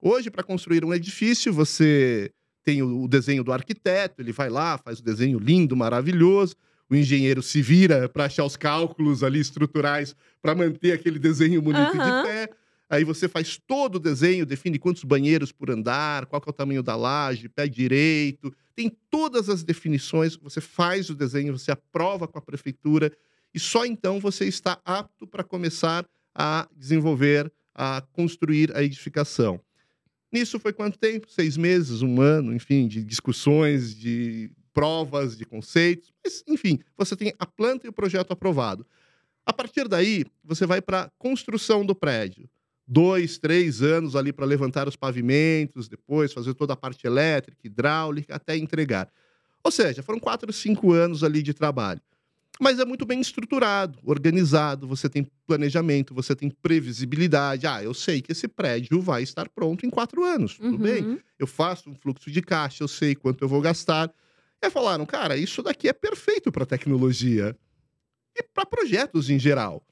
Hoje, 0.00 0.30
para 0.30 0.42
construir 0.42 0.84
um 0.84 0.94
edifício, 0.94 1.52
você 1.52 2.30
tem 2.64 2.82
o 2.82 3.08
desenho 3.08 3.42
do 3.42 3.52
arquiteto, 3.52 4.22
ele 4.22 4.32
vai 4.32 4.48
lá, 4.48 4.78
faz 4.78 5.00
o 5.00 5.02
desenho 5.02 5.38
lindo, 5.38 5.76
maravilhoso. 5.76 6.54
O 6.90 6.94
engenheiro 6.94 7.42
se 7.42 7.60
vira 7.60 8.08
para 8.08 8.24
achar 8.24 8.44
os 8.44 8.56
cálculos 8.56 9.22
ali 9.22 9.40
estruturais 9.40 10.16
para 10.40 10.54
manter 10.54 10.92
aquele 10.92 11.18
desenho 11.18 11.60
bonito 11.60 11.98
Aham. 11.98 12.22
de 12.22 12.28
pé. 12.28 12.48
Aí 12.90 13.04
você 13.04 13.28
faz 13.28 13.60
todo 13.66 13.96
o 13.96 14.00
desenho, 14.00 14.46
define 14.46 14.78
quantos 14.78 15.04
banheiros 15.04 15.52
por 15.52 15.70
andar, 15.70 16.24
qual 16.24 16.40
que 16.40 16.48
é 16.48 16.50
o 16.50 16.54
tamanho 16.54 16.82
da 16.82 16.96
laje, 16.96 17.48
pé 17.48 17.68
direito. 17.68 18.54
Tem 18.74 18.90
todas 19.10 19.50
as 19.50 19.62
definições, 19.62 20.36
você 20.36 20.60
faz 20.60 21.10
o 21.10 21.14
desenho, 21.14 21.56
você 21.58 21.70
aprova 21.70 22.26
com 22.26 22.38
a 22.38 22.42
prefeitura 22.42 23.12
e 23.52 23.60
só 23.60 23.84
então 23.84 24.18
você 24.18 24.46
está 24.46 24.80
apto 24.84 25.26
para 25.26 25.44
começar 25.44 26.06
a 26.34 26.66
desenvolver, 26.74 27.52
a 27.74 28.02
construir 28.12 28.74
a 28.74 28.82
edificação. 28.82 29.60
Nisso 30.32 30.58
foi 30.58 30.72
quanto 30.72 30.98
tempo? 30.98 31.30
Seis 31.30 31.56
meses, 31.56 32.00
um 32.00 32.20
ano, 32.20 32.54
enfim, 32.54 32.86
de 32.86 33.02
discussões, 33.02 33.94
de 33.94 34.50
provas, 34.78 35.36
de 35.36 35.44
conceitos. 35.44 36.12
Mas, 36.24 36.44
enfim, 36.46 36.78
você 36.96 37.16
tem 37.16 37.32
a 37.38 37.44
planta 37.46 37.86
e 37.86 37.90
o 37.90 37.92
projeto 37.92 38.30
aprovado. 38.32 38.86
A 39.44 39.52
partir 39.52 39.88
daí, 39.88 40.24
você 40.44 40.66
vai 40.66 40.80
para 40.80 41.02
a 41.02 41.10
construção 41.18 41.84
do 41.84 41.94
prédio. 41.94 42.48
Dois, 42.86 43.38
três 43.38 43.82
anos 43.82 44.14
ali 44.14 44.32
para 44.32 44.46
levantar 44.46 44.86
os 44.86 44.94
pavimentos, 44.96 45.88
depois 45.88 46.32
fazer 46.32 46.54
toda 46.54 46.74
a 46.74 46.76
parte 46.76 47.06
elétrica, 47.06 47.58
hidráulica, 47.66 48.34
até 48.36 48.56
entregar. 48.56 49.10
Ou 49.64 49.70
seja, 49.72 50.02
foram 50.02 50.20
quatro, 50.20 50.52
cinco 50.52 50.92
anos 50.92 51.24
ali 51.24 51.42
de 51.42 51.52
trabalho. 51.52 52.00
Mas 52.60 52.78
é 52.78 52.84
muito 52.84 53.04
bem 53.04 53.20
estruturado, 53.20 53.98
organizado, 54.04 54.86
você 54.86 55.08
tem 55.08 55.26
planejamento, 55.46 56.14
você 56.14 56.34
tem 56.34 56.50
previsibilidade. 56.50 57.66
Ah, 57.66 57.82
eu 57.82 57.94
sei 57.94 58.20
que 58.22 58.32
esse 58.32 58.48
prédio 58.48 59.00
vai 59.00 59.22
estar 59.22 59.48
pronto 59.48 59.84
em 59.86 59.90
quatro 59.90 60.24
anos, 60.24 60.56
tudo 60.56 60.72
Uhum. 60.72 60.78
bem? 60.78 61.18
Eu 61.38 61.46
faço 61.46 61.90
um 61.90 61.94
fluxo 61.94 62.30
de 62.30 62.42
caixa, 62.42 62.82
eu 62.82 62.88
sei 62.88 63.14
quanto 63.14 63.42
eu 63.44 63.48
vou 63.48 63.60
gastar. 63.60 64.12
E 64.62 64.66
aí 64.66 64.70
falaram, 64.70 65.06
cara, 65.06 65.36
isso 65.36 65.62
daqui 65.62 65.88
é 65.88 65.92
perfeito 65.92 66.50
para 66.50 66.66
tecnologia 66.66 67.56
e 68.36 68.42
para 68.42 68.66
projetos 68.66 69.30
em 69.30 69.38
geral. 69.38 69.84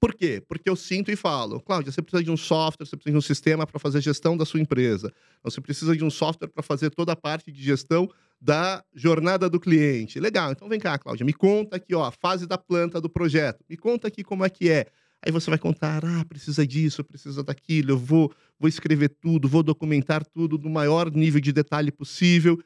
Por 0.00 0.14
quê? 0.14 0.42
Porque 0.46 0.68
eu 0.68 0.76
sinto 0.76 1.10
e 1.10 1.16
falo, 1.16 1.60
Cláudia, 1.60 1.90
você 1.90 2.02
precisa 2.02 2.22
de 2.22 2.30
um 2.30 2.36
software, 2.36 2.84
você 2.84 2.94
precisa 2.94 3.12
de 3.12 3.16
um 3.16 3.22
sistema 3.22 3.66
para 3.66 3.78
fazer 3.78 3.98
a 3.98 4.00
gestão 4.02 4.36
da 4.36 4.44
sua 4.44 4.60
empresa. 4.60 5.10
Você 5.42 5.62
precisa 5.62 5.96
de 5.96 6.04
um 6.04 6.10
software 6.10 6.48
para 6.48 6.62
fazer 6.62 6.90
toda 6.90 7.12
a 7.12 7.16
parte 7.16 7.50
de 7.50 7.62
gestão 7.62 8.10
da 8.38 8.84
jornada 8.94 9.48
do 9.48 9.58
cliente. 9.58 10.20
Legal, 10.20 10.52
então 10.52 10.68
vem 10.68 10.78
cá, 10.78 10.98
Cláudia, 10.98 11.24
me 11.24 11.32
conta 11.32 11.76
aqui, 11.76 11.94
ó, 11.94 12.04
a 12.04 12.12
fase 12.12 12.46
da 12.46 12.58
planta 12.58 13.00
do 13.00 13.08
projeto. 13.08 13.64
Me 13.66 13.78
conta 13.78 14.08
aqui 14.08 14.22
como 14.22 14.44
é 14.44 14.50
que 14.50 14.68
é. 14.68 14.86
Aí 15.24 15.32
você 15.32 15.48
vai 15.48 15.58
contar, 15.58 16.04
ah, 16.04 16.22
precisa 16.26 16.66
disso, 16.66 17.02
precisa 17.02 17.42
daquilo, 17.42 17.92
eu 17.92 17.98
vou, 17.98 18.30
vou 18.58 18.68
escrever 18.68 19.08
tudo, 19.08 19.48
vou 19.48 19.62
documentar 19.62 20.22
tudo 20.22 20.58
no 20.58 20.68
maior 20.68 21.10
nível 21.10 21.40
de 21.40 21.50
detalhe 21.50 21.90
possível. 21.90 22.62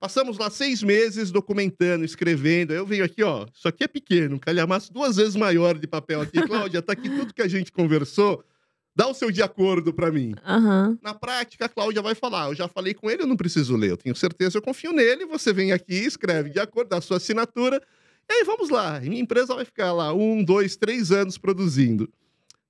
Passamos 0.00 0.36
lá 0.36 0.50
seis 0.50 0.82
meses 0.82 1.30
documentando, 1.30 2.04
escrevendo. 2.04 2.72
Aí 2.72 2.76
eu 2.76 2.86
venho 2.86 3.04
aqui, 3.04 3.22
ó, 3.22 3.46
isso 3.54 3.66
aqui 3.66 3.84
é 3.84 3.88
pequeno, 3.88 4.36
um 4.36 4.38
calhamaço 4.38 4.92
duas 4.92 5.16
vezes 5.16 5.34
maior 5.34 5.78
de 5.78 5.86
papel 5.86 6.20
aqui. 6.20 6.40
Cláudia, 6.46 6.82
tá 6.82 6.92
aqui 6.92 7.08
tudo 7.08 7.32
que 7.32 7.42
a 7.42 7.48
gente 7.48 7.72
conversou. 7.72 8.44
Dá 8.96 9.08
o 9.08 9.14
seu 9.14 9.30
de 9.30 9.42
acordo 9.42 9.92
para 9.92 10.12
mim. 10.12 10.34
Aham. 10.44 10.96
Na 11.02 11.14
prática, 11.14 11.64
a 11.64 11.68
Cláudia 11.68 12.00
vai 12.00 12.14
falar. 12.14 12.48
Eu 12.48 12.54
já 12.54 12.68
falei 12.68 12.94
com 12.94 13.10
ele, 13.10 13.22
eu 13.22 13.26
não 13.26 13.36
preciso 13.36 13.76
ler. 13.76 13.90
Eu 13.90 13.96
tenho 13.96 14.14
certeza, 14.14 14.56
eu 14.56 14.62
confio 14.62 14.92
nele. 14.92 15.26
Você 15.26 15.52
vem 15.52 15.72
aqui, 15.72 15.94
escreve 15.94 16.50
de 16.50 16.60
acordo, 16.60 16.90
dá 16.90 16.98
a 16.98 17.00
sua 17.00 17.16
assinatura. 17.16 17.82
E 18.28 18.32
aí 18.32 18.44
vamos 18.44 18.70
lá. 18.70 19.02
E 19.02 19.08
minha 19.08 19.20
empresa 19.20 19.54
vai 19.54 19.64
ficar 19.64 19.92
lá 19.92 20.12
um, 20.12 20.44
dois, 20.44 20.76
três 20.76 21.10
anos 21.10 21.36
produzindo, 21.36 22.08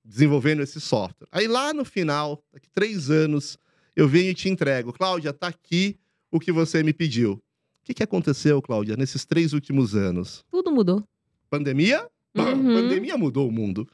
desenvolvendo 0.03 0.63
esse 0.63 0.81
software. 0.81 1.29
Aí 1.31 1.47
lá 1.47 1.75
no 1.75 1.85
final, 1.85 2.43
daqui 2.53 2.69
três 2.71 3.11
anos, 3.11 3.59
eu 3.95 4.09
venho 4.09 4.31
e 4.31 4.35
te 4.35 4.49
entrego. 4.49 4.93
Cláudia, 4.95 5.33
tá 5.33 5.49
aqui 5.49 5.99
o 6.37 6.41
que 6.41 6.51
você 6.51 6.83
me 6.83 6.93
pediu. 6.93 7.35
O 7.35 7.41
que, 7.85 7.95
que 7.95 8.03
aconteceu, 8.03 8.61
Cláudia, 8.61 8.97
nesses 8.97 9.25
três 9.25 9.53
últimos 9.53 9.95
anos? 9.95 10.45
Tudo 10.51 10.73
mudou. 10.73 11.07
Pandemia? 11.49 12.09
Uhum. 12.37 12.75
Pandemia 12.75 13.17
mudou 13.17 13.49
o 13.49 13.53
mundo. 13.53 13.89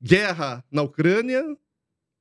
Guerra 0.00 0.64
na 0.70 0.82
Ucrânia, 0.82 1.42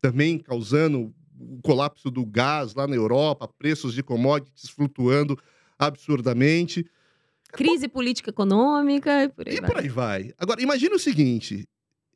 também 0.01 0.39
causando 0.39 1.13
o 1.39 1.61
colapso 1.61 2.09
do 2.09 2.25
gás 2.25 2.73
lá 2.73 2.87
na 2.87 2.95
Europa, 2.95 3.47
preços 3.47 3.93
de 3.93 4.01
commodities 4.01 4.71
flutuando 4.71 5.37
absurdamente. 5.77 6.83
Crise 7.51 7.87
política 7.87 8.31
econômica 8.31 9.25
e 9.25 9.29
por 9.29 9.47
aí 9.47 9.55
E 9.57 9.61
vai. 9.61 9.69
por 9.69 9.79
aí 9.79 9.87
vai. 9.87 10.33
Agora, 10.35 10.59
imagina 10.63 10.95
o 10.95 10.99
seguinte: 10.99 11.67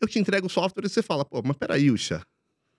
eu 0.02 0.08
te 0.08 0.18
entrego 0.18 0.48
o 0.48 0.50
software 0.50 0.86
e 0.86 0.90
você 0.90 1.04
fala, 1.04 1.24
pô, 1.24 1.40
mas 1.46 1.56
peraí, 1.56 1.92
Uxa, 1.92 2.26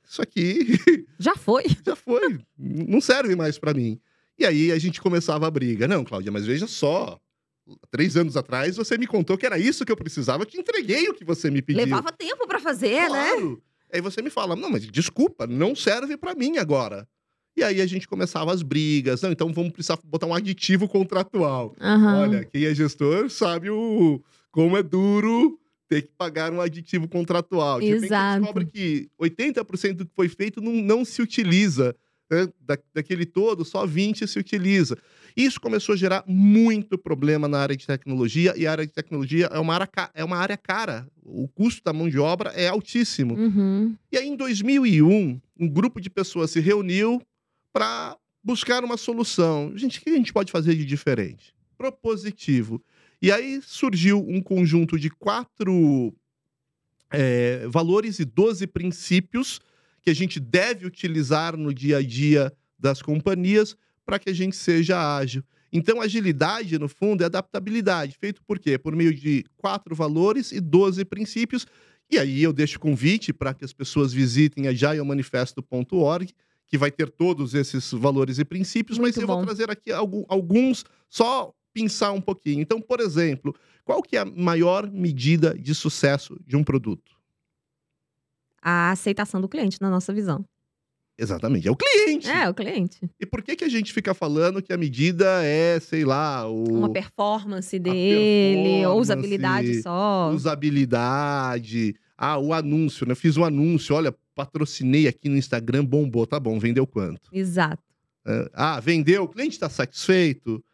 isso 0.04 0.20
aqui 0.20 0.76
Já 1.16 1.36
foi. 1.36 1.62
já 1.86 1.94
foi, 1.94 2.40
não 2.58 3.00
serve 3.00 3.36
mais 3.36 3.56
para 3.56 3.72
mim. 3.72 4.00
E 4.40 4.46
aí 4.46 4.72
a 4.72 4.78
gente 4.78 5.02
começava 5.02 5.46
a 5.46 5.50
briga. 5.50 5.86
Não, 5.86 6.02
Cláudia, 6.02 6.32
mas 6.32 6.46
veja 6.46 6.66
só. 6.66 7.20
três 7.90 8.16
anos 8.16 8.38
atrás, 8.38 8.76
você 8.76 8.96
me 8.96 9.06
contou 9.06 9.36
que 9.36 9.44
era 9.44 9.58
isso 9.58 9.84
que 9.84 9.92
eu 9.92 9.96
precisava, 9.96 10.42
eu 10.42 10.46
te 10.46 10.58
entreguei 10.58 11.08
o 11.10 11.14
que 11.14 11.24
você 11.24 11.50
me 11.50 11.60
pediu. 11.60 11.84
Levava 11.84 12.10
tempo 12.10 12.46
para 12.48 12.58
fazer, 12.58 13.08
né? 13.10 13.32
claro. 13.32 13.62
Aí 13.92 14.00
você 14.00 14.22
me 14.22 14.30
fala, 14.30 14.56
não, 14.56 14.70
mas 14.70 14.86
desculpa, 14.86 15.46
não 15.46 15.76
serve 15.76 16.16
para 16.16 16.34
mim 16.34 16.56
agora. 16.56 17.06
E 17.56 17.62
aí 17.62 17.80
a 17.82 17.86
gente 17.86 18.08
começava 18.08 18.52
as 18.52 18.62
brigas. 18.62 19.20
Não, 19.20 19.30
então 19.30 19.52
vamos 19.52 19.72
precisar 19.72 19.98
botar 20.04 20.26
um 20.26 20.34
aditivo 20.34 20.88
contratual. 20.88 21.74
Aham. 21.78 22.20
Olha, 22.22 22.44
quem 22.44 22.64
é 22.64 22.74
gestor 22.74 23.28
sabe 23.28 23.68
o, 23.68 24.22
como 24.50 24.76
é 24.76 24.82
duro 24.82 25.60
ter 25.88 26.02
que 26.02 26.12
pagar 26.16 26.52
um 26.52 26.60
aditivo 26.60 27.08
contratual. 27.08 27.80
De 27.80 27.86
repente, 27.86 28.06
Exato. 28.06 28.34
você 28.34 28.40
descobre 28.40 28.66
que 28.66 29.10
80% 29.20 29.94
do 29.94 30.06
que 30.06 30.14
foi 30.14 30.28
feito 30.28 30.60
não, 30.60 30.72
não 30.72 31.04
se 31.04 31.20
utiliza. 31.20 31.94
Né? 32.30 32.48
Da, 32.60 32.78
daquele 32.94 33.26
todo, 33.26 33.64
só 33.64 33.86
20% 33.86 34.26
se 34.26 34.38
utiliza. 34.38 34.96
Isso 35.36 35.60
começou 35.60 35.94
a 35.94 35.96
gerar 35.96 36.24
muito 36.26 36.96
problema 36.96 37.48
na 37.48 37.58
área 37.58 37.76
de 37.76 37.86
tecnologia, 37.86 38.54
e 38.56 38.66
a 38.66 38.72
área 38.72 38.86
de 38.86 38.92
tecnologia 38.92 39.46
é 39.46 39.58
uma 39.58 39.74
área, 39.74 39.88
é 40.14 40.24
uma 40.24 40.36
área 40.36 40.56
cara. 40.56 41.06
O 41.24 41.48
custo 41.48 41.82
da 41.84 41.92
mão 41.92 42.08
de 42.08 42.18
obra 42.18 42.50
é 42.50 42.68
altíssimo. 42.68 43.34
Uhum. 43.34 43.96
E 44.10 44.18
aí, 44.18 44.28
em 44.28 44.36
2001, 44.36 45.40
um 45.58 45.68
grupo 45.68 46.00
de 46.00 46.08
pessoas 46.08 46.50
se 46.50 46.60
reuniu 46.60 47.20
para 47.72 48.16
buscar 48.42 48.84
uma 48.84 48.96
solução. 48.96 49.72
Gente, 49.76 49.98
o 49.98 50.02
que 50.02 50.10
a 50.10 50.16
gente 50.16 50.32
pode 50.32 50.50
fazer 50.50 50.74
de 50.74 50.84
diferente? 50.84 51.54
Propositivo. 51.76 52.82
E 53.22 53.30
aí 53.30 53.60
surgiu 53.62 54.24
um 54.26 54.40
conjunto 54.40 54.98
de 54.98 55.10
quatro 55.10 56.12
é, 57.10 57.66
valores 57.68 58.18
e 58.18 58.24
12 58.24 58.66
princípios 58.66 59.60
que 60.02 60.10
a 60.10 60.14
gente 60.14 60.38
deve 60.40 60.86
utilizar 60.86 61.56
no 61.56 61.72
dia 61.74 61.98
a 61.98 62.02
dia 62.02 62.52
das 62.78 63.02
companhias 63.02 63.76
para 64.04 64.18
que 64.18 64.30
a 64.30 64.32
gente 64.32 64.56
seja 64.56 65.16
ágil. 65.16 65.42
Então, 65.72 66.00
agilidade, 66.00 66.78
no 66.78 66.88
fundo, 66.88 67.22
é 67.22 67.26
adaptabilidade. 67.26 68.16
Feito 68.18 68.42
por 68.42 68.58
quê? 68.58 68.76
Por 68.76 68.96
meio 68.96 69.14
de 69.14 69.44
quatro 69.56 69.94
valores 69.94 70.50
e 70.50 70.60
12 70.60 71.04
princípios. 71.04 71.66
E 72.10 72.18
aí 72.18 72.42
eu 72.42 72.52
deixo 72.52 72.76
o 72.76 72.80
convite 72.80 73.32
para 73.32 73.54
que 73.54 73.64
as 73.64 73.72
pessoas 73.72 74.12
visitem 74.12 74.66
agilemanifesto.org, 74.66 76.34
que 76.66 76.78
vai 76.78 76.90
ter 76.90 77.08
todos 77.10 77.54
esses 77.54 77.92
valores 77.92 78.38
e 78.38 78.44
princípios, 78.44 78.98
mas 78.98 79.14
Muito 79.16 79.20
eu 79.22 79.26
vou 79.26 79.36
bom. 79.36 79.44
trazer 79.44 79.70
aqui 79.70 79.92
algu- 79.92 80.26
alguns, 80.28 80.84
só 81.08 81.52
pensar 81.72 82.12
um 82.12 82.20
pouquinho. 82.20 82.60
Então, 82.60 82.80
por 82.80 83.00
exemplo, 83.00 83.54
qual 83.84 84.02
que 84.02 84.16
é 84.16 84.20
a 84.20 84.24
maior 84.24 84.90
medida 84.90 85.56
de 85.56 85.74
sucesso 85.74 86.36
de 86.46 86.56
um 86.56 86.64
produto? 86.64 87.12
A 88.62 88.90
aceitação 88.90 89.40
do 89.40 89.48
cliente, 89.48 89.78
na 89.80 89.90
nossa 89.90 90.12
visão. 90.12 90.44
Exatamente, 91.18 91.68
é 91.68 91.70
o 91.70 91.76
cliente. 91.76 92.28
É, 92.28 92.48
o 92.48 92.54
cliente. 92.54 92.98
E 93.20 93.26
por 93.26 93.42
que, 93.42 93.54
que 93.54 93.64
a 93.64 93.68
gente 93.68 93.92
fica 93.92 94.14
falando 94.14 94.62
que 94.62 94.72
a 94.72 94.76
medida 94.78 95.44
é, 95.44 95.78
sei 95.78 96.02
lá, 96.02 96.48
o... 96.48 96.64
Uma 96.64 96.90
performance 96.90 97.78
dele, 97.78 98.54
performance, 98.54 98.86
ou 98.86 99.00
usabilidade 99.00 99.82
só. 99.82 100.30
usabilidade. 100.30 101.94
Ah, 102.16 102.38
o 102.38 102.54
anúncio, 102.54 103.06
né? 103.06 103.14
Fiz 103.14 103.36
um 103.36 103.44
anúncio, 103.44 103.94
olha, 103.94 104.14
patrocinei 104.34 105.06
aqui 105.08 105.28
no 105.28 105.36
Instagram, 105.36 105.84
bombou, 105.84 106.26
tá 106.26 106.40
bom, 106.40 106.58
vendeu 106.58 106.86
quanto? 106.86 107.30
Exato. 107.32 107.82
É, 108.26 108.50
Ah, 108.54 108.80
vendeu, 108.80 109.24
o 109.24 109.28
cliente 109.28 109.54
está 109.54 109.68
satisfeito? 109.68 110.64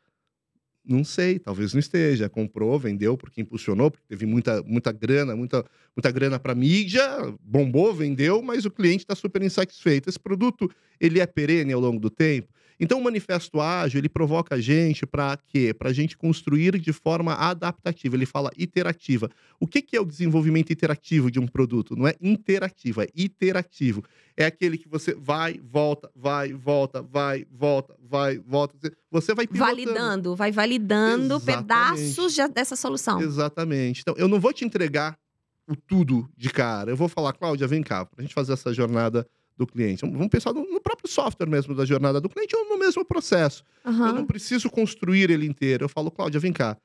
Não 0.89 1.03
sei, 1.03 1.39
talvez 1.39 1.73
não 1.73 1.81
esteja. 1.81 2.29
Comprou, 2.29 2.79
vendeu 2.79 3.17
porque 3.17 3.41
impulsionou, 3.41 3.91
porque 3.91 4.07
teve 4.09 4.25
muita, 4.25 4.63
muita 4.63 4.93
grana, 4.93 5.35
muita, 5.35 5.65
muita 5.97 6.11
grana 6.11 6.39
para 6.39 6.55
mídia, 6.55 7.03
bombou, 7.43 7.93
vendeu, 7.93 8.41
mas 8.41 8.65
o 8.65 8.71
cliente 8.71 9.05
está 9.05 9.15
super 9.15 9.43
insatisfeito. 9.43 10.09
Esse 10.09 10.21
produto, 10.21 10.71
ele 11.01 11.21
é 11.21 11.27
perene 11.27 11.73
ao 11.73 11.81
longo 11.81 11.99
do 11.99 12.09
tempo. 12.09 12.49
Então, 12.79 12.99
o 13.01 13.05
manifesto 13.05 13.61
ágil, 13.61 13.99
ele 13.99 14.09
provoca 14.09 14.55
a 14.55 14.61
gente 14.61 15.07
para 15.07 15.39
quê? 15.49 15.73
Para 15.73 15.91
a 15.91 15.93
gente 15.93 16.17
construir 16.17 16.79
de 16.79 16.93
forma 16.93 17.33
adaptativa. 17.35 18.15
Ele 18.17 18.27
fala 18.27 18.51
iterativa. 18.57 19.31
O 19.59 19.67
que, 19.67 19.81
que 19.81 19.97
é 19.97 20.01
o 20.01 20.05
desenvolvimento 20.05 20.71
iterativo 20.71 21.31
de 21.31 21.41
um 21.41 21.47
produto? 21.47 21.97
Não 21.97 22.07
é 22.07 22.15
interativo, 22.21 23.01
é 23.03 23.09
iterativo. 23.15 24.05
É 24.37 24.45
aquele 24.45 24.77
que 24.77 24.89
você 24.89 25.15
vai, 25.15 25.59
volta, 25.65 26.11
vai, 26.15 26.53
volta, 26.53 27.01
vai, 27.03 27.47
volta, 27.51 27.95
vai, 28.03 28.39
volta. 28.39 28.75
Você 29.11 29.35
vai 29.35 29.47
pilotando. 29.47 29.75
Validando, 29.77 30.37
vai 30.37 30.53
validando 30.53 31.35
Exatamente. 31.37 31.63
pedaços 31.63 32.35
de- 32.35 32.49
dessa 32.49 32.77
solução. 32.77 33.21
Exatamente. 33.23 34.01
Então, 34.03 34.15
eu 34.19 34.29
não 34.29 34.39
vou 34.39 34.53
te 34.53 34.65
entregar 34.65 35.19
o 35.67 35.75
tudo 35.75 36.29
de 36.37 36.51
cara. 36.51 36.91
Eu 36.91 36.97
vou 36.97 37.09
falar, 37.09 37.33
Cláudia, 37.33 37.67
vem 37.67 37.83
cá, 37.83 38.05
pra 38.05 38.23
gente 38.23 38.35
fazer 38.35 38.53
essa 38.53 38.73
jornada 38.75 39.27
do 39.57 39.67
cliente. 39.67 40.03
Vamos 40.03 40.29
pensar 40.29 40.53
no, 40.53 40.65
no 40.71 40.81
próprio 40.81 41.09
software 41.11 41.49
mesmo 41.49 41.75
da 41.75 41.85
jornada 41.85 42.21
do 42.21 42.29
cliente 42.29 42.55
ou 42.55 42.69
no 42.69 42.79
mesmo 42.79 43.05
processo. 43.05 43.65
Eu 43.85 43.91
Aham. 43.91 44.13
não 44.13 44.27
preciso 44.27 44.69
construir 44.71 45.31
ele 45.31 45.47
inteiro. 45.47 45.85
Eu 45.85 45.89
falo, 45.89 46.11
Cláudia, 46.11 46.39
vem 46.41 46.53
cá. 46.53 46.77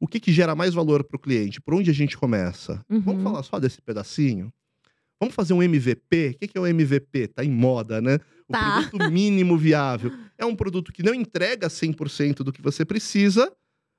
O 0.00 0.06
que, 0.06 0.20
que 0.20 0.32
gera 0.32 0.54
mais 0.54 0.74
valor 0.74 1.02
para 1.02 1.16
o 1.16 1.18
cliente? 1.20 1.60
Por 1.60 1.74
onde 1.74 1.90
a 1.90 1.94
gente 1.94 2.16
começa? 2.16 2.84
Vamos 2.88 3.14
Uhum. 3.16 3.22
falar 3.24 3.42
só 3.42 3.58
desse 3.58 3.80
pedacinho? 3.80 4.52
Vamos 5.20 5.34
fazer 5.34 5.52
um 5.52 5.62
MVP? 5.62 6.32
O 6.34 6.38
que, 6.38 6.48
que 6.48 6.58
é 6.58 6.60
o 6.60 6.66
MVP? 6.66 7.28
Tá 7.28 7.44
em 7.44 7.50
moda, 7.50 8.00
né? 8.00 8.20
O 8.46 8.52
Tá. 8.52 8.58
produto 8.60 8.98
mínimo 9.10 9.56
viável. 9.56 10.12
É 10.36 10.44
um 10.44 10.54
produto 10.54 10.92
que 10.92 11.02
não 11.02 11.12
entrega 11.14 11.68
100% 11.68 12.44
do 12.44 12.52
que 12.52 12.62
você 12.62 12.84
precisa, 12.84 13.50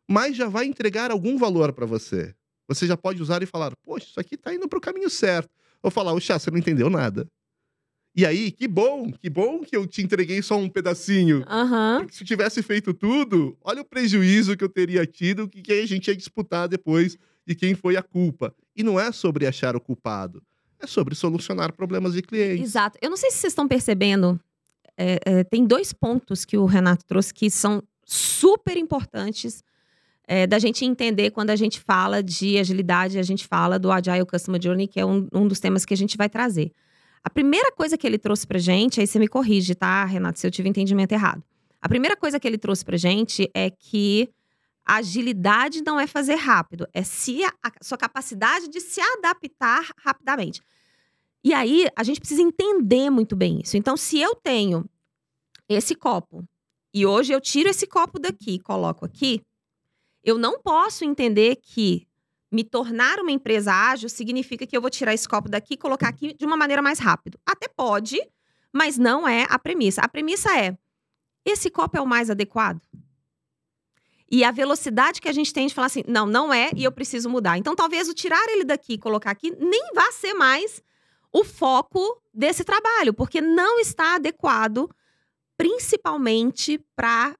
mas 0.09 0.37
já 0.37 0.47
vai 0.47 0.65
entregar 0.65 1.11
algum 1.11 1.37
valor 1.37 1.73
para 1.73 1.85
você. 1.85 2.33
Você 2.69 2.87
já 2.87 2.95
pode 2.95 3.21
usar 3.21 3.43
e 3.43 3.45
falar, 3.45 3.73
poxa, 3.83 4.05
isso 4.07 4.19
aqui 4.19 4.37
tá 4.37 4.53
indo 4.53 4.67
para 4.69 4.77
o 4.77 4.81
caminho 4.81 5.09
certo. 5.09 5.49
Ou 5.83 5.91
falar, 5.91 6.13
oxa, 6.13 6.37
você 6.39 6.49
não 6.51 6.57
entendeu 6.57 6.89
nada. 6.89 7.27
E 8.15 8.25
aí, 8.25 8.51
que 8.51 8.67
bom, 8.67 9.11
que 9.11 9.29
bom 9.29 9.61
que 9.61 9.75
eu 9.75 9.85
te 9.85 10.01
entreguei 10.01 10.41
só 10.41 10.57
um 10.57 10.67
pedacinho. 10.67 11.43
Aham. 11.47 11.99
Porque 11.99 12.15
se 12.15 12.23
eu 12.23 12.27
tivesse 12.27 12.61
feito 12.61 12.93
tudo, 12.93 13.57
olha 13.63 13.81
o 13.81 13.85
prejuízo 13.85 14.57
que 14.57 14.63
eu 14.63 14.69
teria 14.69 15.05
tido, 15.05 15.47
que, 15.47 15.61
que 15.61 15.71
a 15.71 15.85
gente 15.85 16.07
ia 16.07 16.15
disputar 16.15 16.67
depois 16.67 17.17
de 17.45 17.55
quem 17.55 17.75
foi 17.75 17.95
a 17.95 18.03
culpa. 18.03 18.53
E 18.75 18.83
não 18.83 18.99
é 18.99 19.11
sobre 19.11 19.45
achar 19.45 19.75
o 19.75 19.81
culpado, 19.81 20.41
é 20.79 20.87
sobre 20.87 21.15
solucionar 21.15 21.73
problemas 21.73 22.13
de 22.13 22.21
clientes. 22.21 22.61
Exato. 22.61 22.97
Eu 23.01 23.09
não 23.09 23.17
sei 23.17 23.31
se 23.31 23.37
vocês 23.37 23.51
estão 23.51 23.67
percebendo, 23.67 24.39
é, 24.97 25.19
é, 25.25 25.43
tem 25.43 25.65
dois 25.65 25.93
pontos 25.93 26.43
que 26.43 26.57
o 26.57 26.65
Renato 26.65 27.05
trouxe 27.05 27.33
que 27.33 27.49
são 27.49 27.81
super 28.03 28.75
importantes 28.75 29.63
é, 30.27 30.45
da 30.45 30.59
gente 30.59 30.83
entender 30.85 31.31
quando 31.31 31.49
a 31.49 31.55
gente 31.55 31.79
fala 31.79 32.21
de 32.21 32.57
agilidade, 32.57 33.17
a 33.17 33.23
gente 33.23 33.47
fala 33.47 33.79
do 33.79 33.91
Agile 33.91 34.25
Customer 34.25 34.61
Journey, 34.61 34.87
que 34.87 34.99
é 34.99 35.05
um, 35.05 35.27
um 35.33 35.47
dos 35.47 35.59
temas 35.59 35.85
que 35.85 35.93
a 35.93 35.97
gente 35.97 36.17
vai 36.17 36.29
trazer. 36.29 36.71
A 37.23 37.29
primeira 37.29 37.71
coisa 37.71 37.97
que 37.97 38.07
ele 38.07 38.17
trouxe 38.17 38.47
pra 38.47 38.59
gente, 38.59 38.99
aí 38.99 39.07
você 39.07 39.19
me 39.19 39.27
corrige, 39.27 39.75
tá, 39.75 40.05
Renato, 40.05 40.39
se 40.39 40.47
eu 40.47 40.51
tive 40.51 40.69
entendimento 40.69 41.11
errado. 41.11 41.43
A 41.81 41.87
primeira 41.87 42.15
coisa 42.15 42.39
que 42.39 42.47
ele 42.47 42.57
trouxe 42.57 42.83
pra 42.83 42.97
gente 42.97 43.49
é 43.53 43.69
que 43.69 44.29
a 44.85 44.95
agilidade 44.95 45.83
não 45.83 45.99
é 45.99 46.07
fazer 46.07 46.35
rápido, 46.35 46.87
é 46.93 47.03
se 47.03 47.43
a, 47.43 47.53
a 47.63 47.71
sua 47.81 47.97
capacidade 47.97 48.67
de 48.67 48.81
se 48.81 48.99
adaptar 48.99 49.87
rapidamente. 50.03 50.61
E 51.43 51.53
aí, 51.53 51.87
a 51.95 52.03
gente 52.03 52.19
precisa 52.19 52.41
entender 52.41 53.09
muito 53.09 53.35
bem 53.35 53.61
isso. 53.61 53.77
Então, 53.77 53.95
se 53.95 54.19
eu 54.19 54.35
tenho 54.35 54.89
esse 55.69 55.95
copo 55.95 56.43
e 56.93 57.05
hoje 57.05 57.31
eu 57.31 57.39
tiro 57.39 57.69
esse 57.69 57.85
copo 57.87 58.19
daqui 58.19 58.55
e 58.55 58.59
coloco 58.59 59.05
aqui, 59.05 59.41
eu 60.23 60.37
não 60.37 60.59
posso 60.59 61.05
entender 61.05 61.57
que 61.57 62.08
me 62.51 62.63
tornar 62.63 63.19
uma 63.19 63.31
empresa 63.31 63.73
ágil 63.73 64.09
significa 64.09 64.65
que 64.65 64.75
eu 64.75 64.81
vou 64.81 64.89
tirar 64.89 65.13
esse 65.13 65.27
copo 65.27 65.49
daqui 65.49 65.75
e 65.75 65.77
colocar 65.77 66.09
aqui 66.09 66.33
de 66.33 66.45
uma 66.45 66.57
maneira 66.57 66.81
mais 66.81 66.99
rápida. 66.99 67.39
Até 67.45 67.67
pode, 67.67 68.19
mas 68.73 68.97
não 68.97 69.27
é 69.27 69.45
a 69.49 69.59
premissa. 69.59 70.01
A 70.01 70.07
premissa 70.07 70.57
é: 70.57 70.77
esse 71.45 71.69
copo 71.69 71.97
é 71.97 72.01
o 72.01 72.07
mais 72.07 72.29
adequado? 72.29 72.81
E 74.31 74.43
a 74.43 74.51
velocidade 74.51 75.19
que 75.19 75.27
a 75.27 75.33
gente 75.33 75.51
tem 75.51 75.65
de 75.65 75.73
falar 75.73 75.87
assim, 75.87 76.03
não, 76.07 76.27
não 76.27 76.53
é, 76.53 76.69
e 76.75 76.83
eu 76.83 76.91
preciso 76.91 77.27
mudar. 77.29 77.57
Então, 77.57 77.75
talvez 77.75 78.07
o 78.07 78.13
tirar 78.13 78.47
ele 78.49 78.63
daqui 78.63 78.93
e 78.93 78.97
colocar 78.99 79.31
aqui 79.31 79.49
nem 79.51 79.91
vá 79.93 80.11
ser 80.11 80.35
mais 80.35 80.83
o 81.31 81.43
foco 81.43 82.21
desse 82.31 82.63
trabalho, 82.63 83.13
porque 83.13 83.41
não 83.41 83.79
está 83.79 84.15
adequado, 84.15 84.89
principalmente 85.57 86.79
para 86.95 87.35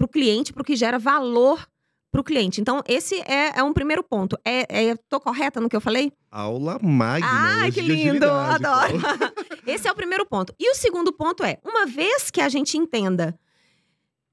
o 0.00 0.08
cliente, 0.08 0.52
para 0.52 0.62
o 0.62 0.64
que 0.64 0.76
gera 0.76 0.98
valor 0.98 1.66
para 2.10 2.20
o 2.20 2.24
cliente. 2.24 2.60
Então, 2.60 2.82
esse 2.86 3.16
é, 3.20 3.58
é 3.58 3.62
um 3.62 3.72
primeiro 3.72 4.02
ponto. 4.02 4.38
É, 4.44 4.88
é, 4.88 4.96
tô 5.08 5.20
correta 5.20 5.60
no 5.60 5.68
que 5.68 5.76
eu 5.76 5.80
falei? 5.80 6.12
Aula 6.30 6.78
magna. 6.82 7.26
Ai, 7.28 7.68
hoje 7.68 7.72
que 7.72 7.80
lindo! 7.82 8.26
Adoro! 8.28 8.98
Esse 9.66 9.88
é 9.88 9.92
o 9.92 9.94
primeiro 9.94 10.24
ponto. 10.24 10.54
E 10.58 10.70
o 10.70 10.74
segundo 10.74 11.12
ponto 11.12 11.42
é: 11.44 11.58
uma 11.64 11.86
vez 11.86 12.30
que 12.30 12.40
a 12.40 12.48
gente 12.48 12.78
entenda 12.78 13.38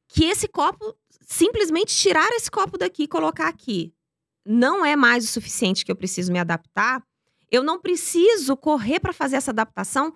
que 0.08 0.26
esse 0.26 0.48
copo, 0.48 0.96
simplesmente 1.28 1.96
tirar 1.96 2.30
esse 2.34 2.50
copo 2.52 2.78
daqui 2.78 3.04
e 3.04 3.08
colocar 3.08 3.48
aqui, 3.48 3.92
não 4.46 4.86
é 4.86 4.96
mais 4.96 5.26
o 5.26 5.28
suficiente 5.28 5.84
que 5.84 5.92
eu 5.92 5.96
preciso 5.96 6.32
me 6.32 6.40
adaptar, 6.40 7.04
eu 7.50 7.64
não 7.64 7.80
preciso 7.80 8.56
correr 8.56 9.00
para 9.00 9.14
fazer 9.14 9.38
essa 9.38 9.52
adaptação 9.52 10.16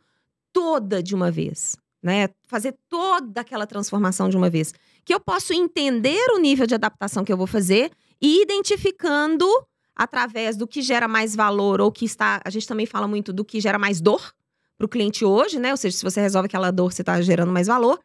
toda 0.54 1.02
de 1.02 1.16
uma 1.16 1.32
vez. 1.32 1.76
Né? 2.02 2.30
Fazer 2.48 2.78
toda 2.88 3.42
aquela 3.42 3.66
transformação 3.66 4.30
de 4.30 4.38
uma 4.38 4.50
vez. 4.50 4.74
Que 5.08 5.14
eu 5.14 5.22
posso 5.22 5.54
entender 5.54 6.30
o 6.32 6.38
nível 6.38 6.68
de 6.68 6.76
adaptação 6.76 7.24
que 7.24 7.32
eu 7.32 7.38
vou 7.38 7.48
fazer 7.48 7.92
e 8.22 8.42
identificando 8.42 9.48
através 9.96 10.58
do 10.58 10.68
que 10.68 10.82
gera 10.82 11.08
mais 11.08 11.34
valor 11.34 11.80
ou 11.80 11.90
que 11.90 12.04
está. 12.04 12.42
A 12.44 12.50
gente 12.50 12.68
também 12.68 12.86
fala 12.86 13.08
muito 13.08 13.32
do 13.32 13.46
que 13.46 13.62
gera 13.62 13.80
mais 13.80 14.02
dor 14.02 14.34
para 14.78 14.86
o 14.86 14.90
cliente 14.90 15.24
hoje, 15.24 15.60
né? 15.60 15.72
Ou 15.72 15.78
seja, 15.78 15.96
se 15.96 16.04
você 16.04 16.20
resolve 16.20 16.48
aquela 16.48 16.72
dor, 16.72 16.92
você 16.92 17.04
está 17.04 17.22
gerando 17.22 17.54
mais 17.54 17.68
valor. 17.68 18.02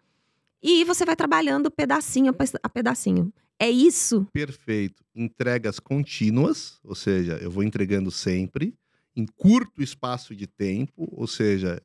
E 0.62 0.84
você 0.84 1.04
vai 1.04 1.16
trabalhando 1.16 1.72
pedacinho 1.72 2.32
a 2.62 2.68
pedacinho. 2.68 3.32
É 3.58 3.68
isso? 3.68 4.24
Perfeito. 4.32 5.02
Entregas 5.12 5.80
contínuas, 5.80 6.78
ou 6.84 6.94
seja, 6.94 7.32
eu 7.42 7.50
vou 7.50 7.64
entregando 7.64 8.12
sempre, 8.12 8.76
em 9.16 9.26
curto 9.26 9.82
espaço 9.82 10.36
de 10.36 10.46
tempo, 10.46 11.08
ou 11.10 11.26
seja, 11.26 11.82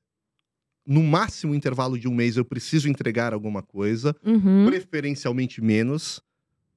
no 0.87 1.03
máximo 1.03 1.53
intervalo 1.53 1.99
de 1.99 2.07
um 2.07 2.15
mês 2.15 2.37
eu 2.37 2.45
preciso 2.45 2.87
entregar 2.87 3.33
alguma 3.33 3.61
coisa, 3.61 4.15
Uhum. 4.25 4.65
preferencialmente 4.67 5.61
menos. 5.61 6.21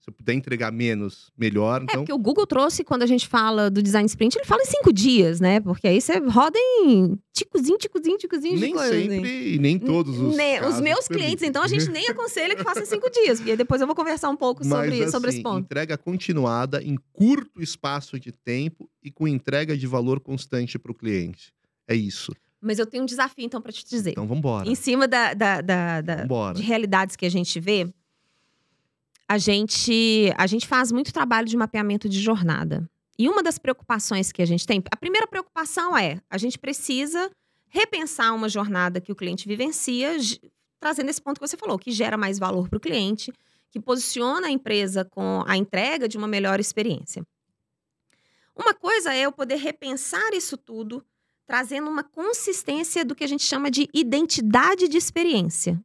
Se 0.03 0.09
eu 0.09 0.15
puder 0.15 0.33
entregar 0.33 0.73
menos, 0.73 1.31
melhor. 1.37 1.83
É, 1.83 1.85
Então, 1.85 1.97
porque 1.99 2.13
o 2.13 2.19
Google 2.19 2.47
trouxe, 2.47 2.83
quando 2.83 3.03
a 3.03 3.07
gente 3.07 3.29
fala 3.29 3.71
do 3.71 3.83
design 3.83 4.07
sprint, 4.07 4.35
ele 4.39 4.47
fala 4.47 4.63
em 4.63 4.67
cinco 4.67 4.91
dias, 4.95 5.41
né? 5.41 5.61
Porque 5.61 5.87
aí 5.87 6.01
você 6.01 6.19
roda 6.21 6.59
em 6.59 7.19
ticozinho, 7.35 7.77
ticozinho, 7.77 8.17
ticozinho 8.17 8.55
de 8.55 8.61
nem 8.63 8.73
coisa. 8.73 8.97
assim. 8.97 9.09
sempre 9.11 9.55
e 9.55 9.59
nem 9.59 9.79
todos 9.79 10.19
os. 10.19 10.35
Ne- 10.35 10.55
os 10.55 10.61
casos 10.61 10.81
meus 10.81 11.07
permitem. 11.07 11.17
clientes, 11.27 11.45
então, 11.47 11.63
a 11.63 11.69
gente 11.69 11.91
nem 11.91 12.09
aconselha 12.09 12.57
que 12.57 12.65
faça 12.65 12.81
em 12.81 12.87
cinco 12.87 13.11
dias. 13.11 13.41
Porque 13.41 13.55
depois 13.57 13.79
eu 13.83 13.87
vou 13.87 13.95
conversar 13.95 14.31
um 14.31 14.37
pouco 14.37 14.65
sobre, 14.65 15.01
Mas, 15.01 15.11
sobre 15.11 15.29
esse 15.29 15.37
assim, 15.41 15.43
ponto. 15.43 15.61
entrega 15.61 15.99
continuada 15.99 16.83
em 16.83 16.97
curto 17.13 17.61
espaço 17.63 18.19
de 18.19 18.33
tempo 18.33 18.89
e 19.05 19.11
com 19.11 19.29
entrega 19.29 19.77
de 19.77 19.87
valor 19.87 20.19
constante 20.19 20.79
para 20.79 20.93
o 20.93 20.95
cliente. 20.95 21.53
É 21.87 21.95
isso. 21.95 22.33
Mas 22.61 22.79
eu 22.79 22.87
tenho 22.87 23.03
um 23.03 23.07
desafio, 23.07 23.45
então, 23.45 23.61
pra 23.61 23.73
te 23.73 23.85
dizer. 23.85 24.11
Então, 24.11 24.27
vamos 24.27 24.39
embora. 24.39 24.69
em 24.69 24.75
cima 24.75 25.09
da, 25.09 25.33
da, 25.33 25.61
da- 25.61 26.01
da- 26.01 26.25
de 26.55 26.63
realidades 26.63 27.17
que 27.17 27.25
a 27.25 27.31
gente 27.31 27.59
vê, 27.59 27.91
a 29.29 29.39
gente, 29.39 30.33
a 30.37 30.47
gente 30.47 30.67
faz 30.67 30.91
muito 30.93 31.13
trabalho 31.13 31.47
de 31.47 31.57
mapeamento 31.57 32.09
de 32.09 32.21
jornada. 32.21 32.89
E 33.19 33.29
uma 33.29 33.43
das 33.43 33.59
preocupações 33.59 34.33
que 34.33 34.43
a 34.43 34.47
gente 34.47 34.67
tem, 34.67 34.83
a 34.91 34.97
primeira 34.97 35.27
preocupação 35.27 35.97
é, 35.97 36.21
a 36.29 36.37
gente 36.39 36.59
precisa 36.59 37.31
repensar 37.69 38.35
uma 38.35 38.49
jornada 38.49 39.01
que 39.01 39.13
o 39.13 39.15
cliente 39.17 39.47
vivencia, 39.47 40.17
trazendo 40.81 41.11
esse 41.11 41.21
ponto 41.23 41.41
que 41.41 41.47
você 41.47 41.57
falou, 41.57 41.79
que 41.79 41.93
gera 41.93 42.17
mais 42.17 42.39
valor 42.39 42.69
para 42.69 42.77
o 42.79 42.81
cliente, 42.81 43.33
que 43.71 43.79
posiciona 43.79 44.49
a 44.49 44.51
empresa 44.51 45.05
com 45.05 45.45
a 45.47 45.57
entrega 45.57 46.09
de 46.09 46.19
uma 46.19 46.27
melhor 46.27 46.59
experiência. 46.59 47.25
Uma 48.57 48.75
coisa 48.75 49.15
é 49.15 49.21
eu 49.21 49.31
poder 49.33 49.57
repensar 49.57 50.33
isso 50.35 50.57
tudo, 50.57 51.05
trazendo 51.51 51.91
uma 51.91 52.05
consistência 52.05 53.05
do 53.05 53.13
que 53.13 53.25
a 53.25 53.27
gente 53.27 53.43
chama 53.43 53.73
de 53.73 53.89
identidade 53.93 54.87
de 54.87 54.97
experiência. 54.97 55.83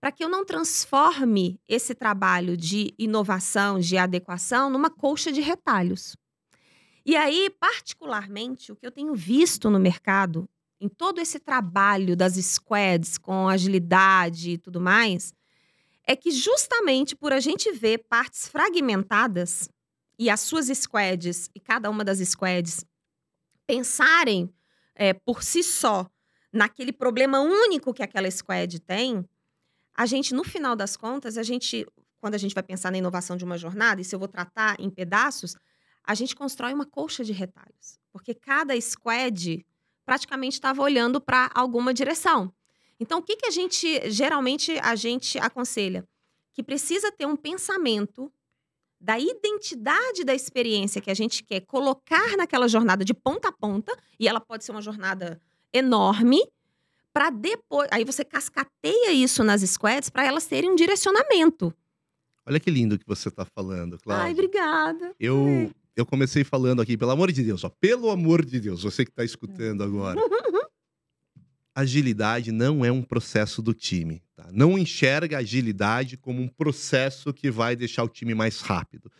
Para 0.00 0.12
que 0.12 0.22
eu 0.22 0.28
não 0.28 0.44
transforme 0.44 1.60
esse 1.66 1.92
trabalho 1.92 2.56
de 2.56 2.94
inovação, 2.96 3.80
de 3.80 3.98
adequação, 3.98 4.70
numa 4.70 4.88
colcha 4.88 5.32
de 5.32 5.40
retalhos. 5.40 6.16
E 7.04 7.16
aí, 7.16 7.50
particularmente, 7.58 8.70
o 8.70 8.76
que 8.76 8.86
eu 8.86 8.92
tenho 8.92 9.12
visto 9.12 9.68
no 9.68 9.80
mercado, 9.80 10.48
em 10.80 10.88
todo 10.88 11.20
esse 11.20 11.40
trabalho 11.40 12.16
das 12.16 12.34
squads 12.34 13.18
com 13.18 13.48
agilidade 13.48 14.52
e 14.52 14.58
tudo 14.58 14.80
mais, 14.80 15.34
é 16.06 16.14
que 16.14 16.30
justamente 16.30 17.16
por 17.16 17.32
a 17.32 17.40
gente 17.40 17.72
ver 17.72 18.06
partes 18.08 18.46
fragmentadas 18.46 19.68
e 20.16 20.30
as 20.30 20.42
suas 20.42 20.68
squads 20.68 21.50
e 21.56 21.58
cada 21.58 21.90
uma 21.90 22.04
das 22.04 22.20
squads 22.20 22.84
pensarem 23.66 24.48
é, 24.96 25.12
por 25.12 25.42
si 25.42 25.62
só 25.62 26.10
naquele 26.52 26.92
problema 26.92 27.40
único 27.40 27.92
que 27.92 28.02
aquela 28.02 28.30
squad 28.30 28.80
tem, 28.80 29.24
a 29.94 30.06
gente, 30.06 30.34
no 30.34 30.42
final 30.42 30.74
das 30.74 30.96
contas, 30.96 31.38
a 31.38 31.42
gente, 31.42 31.86
quando 32.18 32.34
a 32.34 32.38
gente 32.38 32.54
vai 32.54 32.62
pensar 32.62 32.90
na 32.90 32.98
inovação 32.98 33.36
de 33.36 33.44
uma 33.44 33.56
jornada, 33.56 34.00
e 34.00 34.04
se 34.04 34.14
eu 34.14 34.18
vou 34.18 34.28
tratar 34.28 34.78
em 34.80 34.90
pedaços, 34.90 35.54
a 36.04 36.14
gente 36.14 36.34
constrói 36.34 36.72
uma 36.72 36.86
colcha 36.86 37.24
de 37.24 37.32
retalhos. 37.32 37.98
Porque 38.12 38.34
cada 38.34 38.78
squad 38.80 39.64
praticamente 40.04 40.54
estava 40.54 40.82
olhando 40.82 41.20
para 41.20 41.50
alguma 41.54 41.92
direção. 41.92 42.52
Então, 42.98 43.18
o 43.18 43.22
que, 43.22 43.36
que 43.36 43.46
a 43.46 43.50
gente, 43.50 44.10
geralmente, 44.10 44.78
a 44.78 44.94
gente 44.94 45.38
aconselha? 45.38 46.06
Que 46.54 46.62
precisa 46.62 47.12
ter 47.12 47.26
um 47.26 47.36
pensamento 47.36 48.32
da 49.06 49.20
identidade 49.20 50.24
da 50.24 50.34
experiência 50.34 51.00
que 51.00 51.08
a 51.08 51.14
gente 51.14 51.44
quer 51.44 51.60
colocar 51.60 52.36
naquela 52.36 52.66
jornada 52.66 53.04
de 53.04 53.14
ponta 53.14 53.50
a 53.50 53.52
ponta, 53.52 53.96
e 54.18 54.26
ela 54.26 54.40
pode 54.40 54.64
ser 54.64 54.72
uma 54.72 54.82
jornada 54.82 55.40
enorme, 55.72 56.42
para 57.12 57.30
depois. 57.30 57.88
Aí 57.92 58.04
você 58.04 58.24
cascateia 58.24 59.12
isso 59.12 59.44
nas 59.44 59.62
squads 59.62 60.10
para 60.10 60.26
elas 60.26 60.46
terem 60.46 60.72
um 60.72 60.74
direcionamento. 60.74 61.72
Olha 62.44 62.58
que 62.58 62.68
lindo 62.68 62.98
que 62.98 63.06
você 63.06 63.28
está 63.28 63.44
falando, 63.44 63.96
Cláudia. 63.96 64.26
Ai, 64.26 64.32
obrigada. 64.32 65.14
Eu, 65.20 65.70
eu 65.94 66.04
comecei 66.04 66.42
falando 66.42 66.82
aqui, 66.82 66.96
pelo 66.96 67.12
amor 67.12 67.30
de 67.30 67.44
Deus, 67.44 67.62
ó, 67.62 67.70
pelo 67.80 68.10
amor 68.10 68.44
de 68.44 68.58
Deus, 68.58 68.82
você 68.82 69.04
que 69.04 69.12
está 69.12 69.22
escutando 69.22 69.84
agora. 69.84 70.20
Agilidade 71.78 72.50
não 72.52 72.82
é 72.86 72.90
um 72.90 73.02
processo 73.02 73.60
do 73.60 73.74
time. 73.74 74.22
Tá? 74.34 74.48
Não 74.50 74.78
enxerga 74.78 75.36
a 75.36 75.40
agilidade 75.40 76.16
como 76.16 76.40
um 76.40 76.48
processo 76.48 77.34
que 77.34 77.50
vai 77.50 77.76
deixar 77.76 78.02
o 78.02 78.08
time 78.08 78.34
mais 78.34 78.62
rápido. 78.62 79.12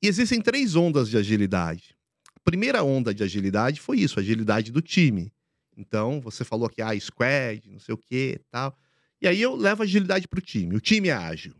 E 0.00 0.06
existem 0.06 0.40
três 0.40 0.76
ondas 0.76 1.08
de 1.08 1.16
agilidade. 1.16 1.96
A 2.36 2.40
primeira 2.40 2.84
onda 2.84 3.12
de 3.12 3.24
agilidade 3.24 3.80
foi 3.80 3.98
isso, 3.98 4.20
a 4.20 4.22
agilidade 4.22 4.70
do 4.70 4.80
time. 4.80 5.32
Então, 5.76 6.20
você 6.20 6.44
falou 6.44 6.68
que 6.68 6.80
ah, 6.80 6.98
squad, 7.00 7.68
não 7.68 7.80
sei 7.80 7.92
o 7.92 7.98
que 7.98 8.40
tal. 8.48 8.78
E 9.20 9.26
aí 9.26 9.42
eu 9.42 9.56
levo 9.56 9.82
a 9.82 9.84
agilidade 9.84 10.28
para 10.28 10.38
o 10.38 10.42
time. 10.42 10.76
O 10.76 10.80
time 10.80 11.08
é 11.08 11.12
ágil. 11.12 11.54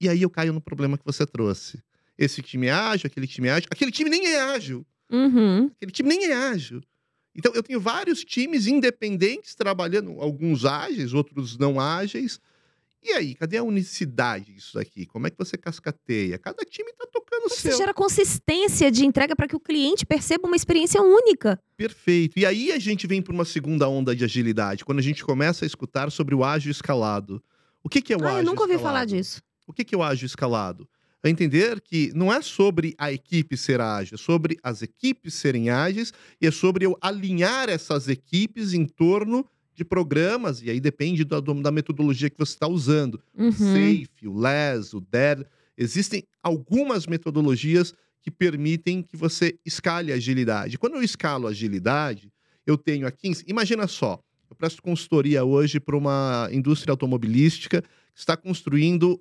E 0.00 0.08
aí 0.08 0.22
eu 0.22 0.30
caio 0.30 0.54
no 0.54 0.62
problema 0.62 0.96
que 0.96 1.04
você 1.04 1.26
trouxe. 1.26 1.82
Esse 2.16 2.40
time 2.40 2.68
é 2.68 2.72
ágil, 2.72 3.06
aquele 3.06 3.26
time 3.26 3.48
é 3.48 3.52
ágil. 3.52 3.68
Aquele 3.70 3.92
time 3.92 4.08
nem 4.08 4.28
é 4.28 4.40
ágil. 4.40 4.86
Uhum. 5.10 5.66
Aquele 5.76 5.92
time 5.92 6.08
nem 6.08 6.24
é 6.24 6.34
ágil. 6.34 6.82
Então, 7.34 7.52
eu 7.54 7.62
tenho 7.62 7.80
vários 7.80 8.24
times 8.24 8.66
independentes 8.66 9.54
trabalhando, 9.54 10.20
alguns 10.20 10.64
ágeis, 10.64 11.14
outros 11.14 11.56
não 11.56 11.80
ágeis. 11.80 12.40
E 13.02 13.10
aí, 13.12 13.34
cadê 13.34 13.56
a 13.56 13.64
unicidade 13.64 14.52
disso 14.52 14.74
daqui? 14.74 15.06
Como 15.06 15.26
é 15.26 15.30
que 15.30 15.36
você 15.36 15.56
cascateia? 15.56 16.38
Cada 16.38 16.64
time 16.64 16.88
está 16.90 17.04
tocando 17.06 17.46
o 17.46 17.48
Você 17.48 17.70
seu. 17.70 17.76
gera 17.76 17.92
consistência 17.92 18.92
de 18.92 19.04
entrega 19.04 19.34
para 19.34 19.48
que 19.48 19.56
o 19.56 19.60
cliente 19.60 20.06
perceba 20.06 20.46
uma 20.46 20.54
experiência 20.54 21.02
única. 21.02 21.58
Perfeito. 21.76 22.38
E 22.38 22.46
aí 22.46 22.70
a 22.70 22.78
gente 22.78 23.06
vem 23.08 23.20
para 23.20 23.32
uma 23.32 23.44
segunda 23.44 23.88
onda 23.88 24.14
de 24.14 24.24
agilidade, 24.24 24.84
quando 24.84 25.00
a 25.00 25.02
gente 25.02 25.24
começa 25.24 25.64
a 25.64 25.66
escutar 25.66 26.12
sobre 26.12 26.34
o 26.34 26.44
ágil 26.44 26.70
escalado. 26.70 27.42
O 27.82 27.88
que, 27.88 28.00
que 28.00 28.12
é 28.12 28.16
o 28.16 28.24
ah, 28.24 28.28
ágil 28.28 28.38
eu 28.38 28.44
nunca 28.44 28.62
ouvi 28.62 28.74
escalado? 28.74 28.94
falar 28.94 29.04
disso. 29.04 29.42
O 29.66 29.72
que, 29.72 29.84
que 29.84 29.94
é 29.96 29.98
o 29.98 30.02
ágil 30.02 30.26
escalado? 30.26 30.88
É 31.24 31.30
entender 31.30 31.80
que 31.80 32.10
não 32.14 32.32
é 32.32 32.42
sobre 32.42 32.94
a 32.98 33.12
equipe 33.12 33.56
ser 33.56 33.80
ágil, 33.80 34.16
é 34.16 34.18
sobre 34.18 34.58
as 34.62 34.82
equipes 34.82 35.34
serem 35.34 35.70
ágeis 35.70 36.12
e 36.40 36.46
é 36.46 36.50
sobre 36.50 36.84
eu 36.84 36.96
alinhar 37.00 37.68
essas 37.68 38.08
equipes 38.08 38.72
em 38.74 38.84
torno 38.84 39.46
de 39.74 39.84
programas, 39.84 40.62
e 40.62 40.68
aí 40.68 40.80
depende 40.80 41.24
da, 41.24 41.40
da 41.40 41.70
metodologia 41.70 42.28
que 42.28 42.38
você 42.38 42.52
está 42.52 42.68
usando. 42.68 43.20
Uhum. 43.36 43.52
Safe, 43.52 44.26
o 44.28 44.38
LES, 44.38 44.92
o 44.92 45.00
DER. 45.00 45.46
Existem 45.78 46.24
algumas 46.42 47.06
metodologias 47.06 47.94
que 48.20 48.30
permitem 48.30 49.02
que 49.02 49.16
você 49.16 49.58
escale 49.64 50.12
a 50.12 50.16
agilidade. 50.16 50.78
Quando 50.78 50.96
eu 50.96 51.02
escalo 51.02 51.46
a 51.46 51.50
agilidade, 51.50 52.30
eu 52.66 52.76
tenho 52.76 53.06
aqui. 53.06 53.32
Imagina 53.46 53.86
só, 53.86 54.22
eu 54.50 54.54
presto 54.54 54.82
consultoria 54.82 55.44
hoje 55.44 55.80
para 55.80 55.96
uma 55.96 56.48
indústria 56.52 56.92
automobilística 56.92 57.80
que 57.80 57.88
está 58.20 58.36
construindo 58.36 59.20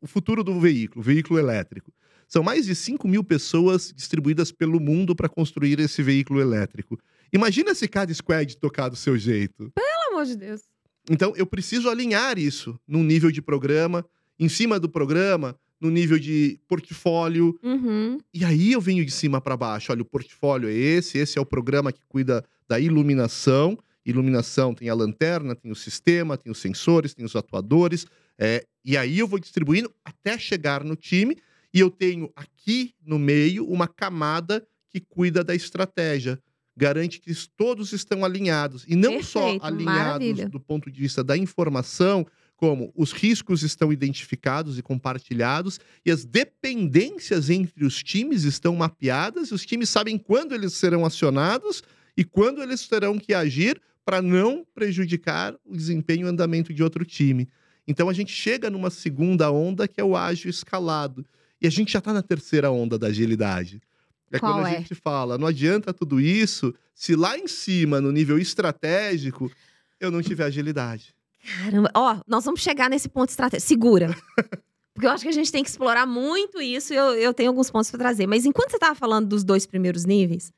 o 0.00 0.06
futuro 0.06 0.42
do 0.42 0.58
veículo, 0.58 1.00
o 1.00 1.04
veículo 1.04 1.38
elétrico. 1.38 1.92
São 2.26 2.42
mais 2.42 2.66
de 2.66 2.74
5 2.74 3.08
mil 3.08 3.24
pessoas 3.24 3.92
distribuídas 3.94 4.52
pelo 4.52 4.78
mundo 4.78 5.16
para 5.16 5.28
construir 5.28 5.80
esse 5.80 6.02
veículo 6.02 6.40
elétrico. 6.40 6.98
Imagina 7.32 7.74
se 7.74 7.88
cada 7.88 8.14
squad 8.14 8.56
tocar 8.56 8.88
do 8.88 8.96
seu 8.96 9.18
jeito. 9.18 9.72
Pelo 9.74 10.12
amor 10.12 10.24
de 10.24 10.36
Deus. 10.36 10.62
Então, 11.10 11.32
eu 11.36 11.44
preciso 11.44 11.88
alinhar 11.88 12.38
isso 12.38 12.78
num 12.86 13.02
nível 13.02 13.32
de 13.32 13.42
programa, 13.42 14.04
em 14.38 14.48
cima 14.48 14.78
do 14.78 14.88
programa, 14.88 15.56
no 15.80 15.90
nível 15.90 16.18
de 16.18 16.60
portfólio. 16.68 17.58
Uhum. 17.62 18.18
E 18.32 18.44
aí 18.44 18.72
eu 18.72 18.80
venho 18.80 19.04
de 19.04 19.10
cima 19.10 19.40
para 19.40 19.56
baixo. 19.56 19.90
Olha, 19.90 20.02
o 20.02 20.04
portfólio 20.04 20.68
é 20.68 20.72
esse, 20.72 21.18
esse 21.18 21.38
é 21.38 21.40
o 21.40 21.46
programa 21.46 21.90
que 21.90 22.02
cuida 22.08 22.44
da 22.68 22.78
iluminação. 22.78 23.78
Iluminação 24.04 24.74
tem 24.74 24.88
a 24.88 24.94
lanterna, 24.94 25.54
tem 25.54 25.70
o 25.70 25.74
sistema, 25.74 26.36
tem 26.36 26.52
os 26.52 26.58
sensores, 26.58 27.14
tem 27.14 27.24
os 27.24 27.34
atuadores. 27.34 28.06
É, 28.40 28.64
e 28.82 28.96
aí 28.96 29.18
eu 29.18 29.28
vou 29.28 29.38
distribuindo 29.38 29.92
até 30.02 30.38
chegar 30.38 30.82
no 30.82 30.96
time. 30.96 31.36
E 31.72 31.78
eu 31.78 31.90
tenho 31.90 32.32
aqui 32.34 32.94
no 33.04 33.18
meio 33.18 33.64
uma 33.66 33.86
camada 33.86 34.66
que 34.88 34.98
cuida 34.98 35.44
da 35.44 35.54
estratégia. 35.54 36.40
Garante 36.76 37.20
que 37.20 37.32
todos 37.56 37.92
estão 37.92 38.24
alinhados. 38.24 38.84
E 38.88 38.96
não 38.96 39.22
só 39.22 39.42
Perfeito, 39.42 39.66
alinhados 39.66 39.94
maravilha. 39.94 40.48
do 40.48 40.58
ponto 40.58 40.90
de 40.90 40.98
vista 40.98 41.22
da 41.22 41.36
informação, 41.36 42.26
como 42.56 42.92
os 42.96 43.12
riscos 43.12 43.62
estão 43.62 43.92
identificados 43.92 44.78
e 44.78 44.82
compartilhados, 44.82 45.78
e 46.04 46.10
as 46.10 46.24
dependências 46.24 47.50
entre 47.50 47.84
os 47.84 48.02
times 48.02 48.44
estão 48.44 48.74
mapeadas, 48.74 49.48
e 49.48 49.54
os 49.54 49.66
times 49.66 49.90
sabem 49.90 50.16
quando 50.16 50.54
eles 50.54 50.72
serão 50.72 51.04
acionados 51.04 51.82
e 52.16 52.24
quando 52.24 52.62
eles 52.62 52.88
terão 52.88 53.18
que 53.18 53.34
agir 53.34 53.80
para 54.04 54.22
não 54.22 54.66
prejudicar 54.74 55.54
o 55.64 55.76
desempenho 55.76 56.26
e 56.26 56.30
andamento 56.30 56.72
de 56.72 56.82
outro 56.82 57.04
time. 57.04 57.48
Então 57.90 58.08
a 58.08 58.12
gente 58.12 58.32
chega 58.32 58.70
numa 58.70 58.88
segunda 58.88 59.50
onda 59.50 59.88
que 59.88 60.00
é 60.00 60.04
o 60.04 60.16
ágil 60.16 60.48
escalado. 60.48 61.26
E 61.60 61.66
a 61.66 61.70
gente 61.70 61.92
já 61.92 61.98
está 61.98 62.12
na 62.12 62.22
terceira 62.22 62.70
onda 62.70 62.96
da 62.96 63.08
agilidade. 63.08 63.82
É 64.30 64.38
Qual 64.38 64.54
quando 64.54 64.66
a 64.66 64.70
é? 64.70 64.78
gente 64.78 64.94
fala, 64.94 65.36
não 65.36 65.48
adianta 65.48 65.92
tudo 65.92 66.20
isso 66.20 66.72
se 66.94 67.16
lá 67.16 67.36
em 67.36 67.48
cima, 67.48 68.00
no 68.00 68.12
nível 68.12 68.38
estratégico, 68.38 69.50
eu 69.98 70.08
não 70.08 70.22
tiver 70.22 70.44
agilidade. 70.44 71.12
Caramba. 71.44 71.90
Ó, 71.92 72.20
nós 72.28 72.44
vamos 72.44 72.60
chegar 72.60 72.88
nesse 72.88 73.08
ponto 73.08 73.30
estratégico. 73.30 73.66
Segura. 73.66 74.16
Porque 74.94 75.06
eu 75.06 75.10
acho 75.10 75.24
que 75.24 75.30
a 75.30 75.32
gente 75.32 75.50
tem 75.50 75.64
que 75.64 75.70
explorar 75.70 76.06
muito 76.06 76.60
isso 76.60 76.92
e 76.92 76.96
eu, 76.96 77.14
eu 77.14 77.34
tenho 77.34 77.50
alguns 77.50 77.72
pontos 77.72 77.90
para 77.90 77.98
trazer. 77.98 78.28
Mas 78.28 78.44
enquanto 78.44 78.70
você 78.70 78.76
estava 78.76 78.94
falando 78.94 79.26
dos 79.26 79.42
dois 79.42 79.66
primeiros 79.66 80.04
níveis, 80.04 80.52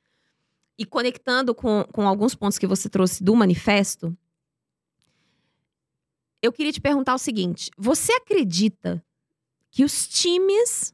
e 0.78 0.84
conectando 0.84 1.54
com, 1.54 1.84
com 1.92 2.06
alguns 2.06 2.34
pontos 2.34 2.58
que 2.58 2.66
você 2.66 2.88
trouxe 2.90 3.24
do 3.24 3.34
manifesto, 3.34 4.14
eu 6.42 6.52
queria 6.52 6.72
te 6.72 6.80
perguntar 6.80 7.14
o 7.14 7.18
seguinte: 7.18 7.70
você 7.78 8.12
acredita 8.12 9.02
que 9.70 9.84
os 9.84 10.06
times, 10.08 10.92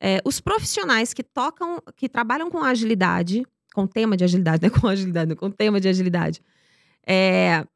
é, 0.00 0.20
os 0.24 0.40
profissionais 0.40 1.12
que 1.12 1.22
tocam, 1.22 1.80
que 1.94 2.08
trabalham 2.08 2.50
com 2.50 2.64
agilidade, 2.64 3.46
com 3.74 3.86
tema 3.86 4.16
de 4.16 4.24
agilidade, 4.24 4.62
né? 4.62 4.70
Com 4.80 4.88
agilidade, 4.88 5.28
não, 5.28 5.36
com 5.36 5.50
tema 5.50 5.80
de 5.80 5.88
agilidade, 5.88 6.40
é, 7.06 7.66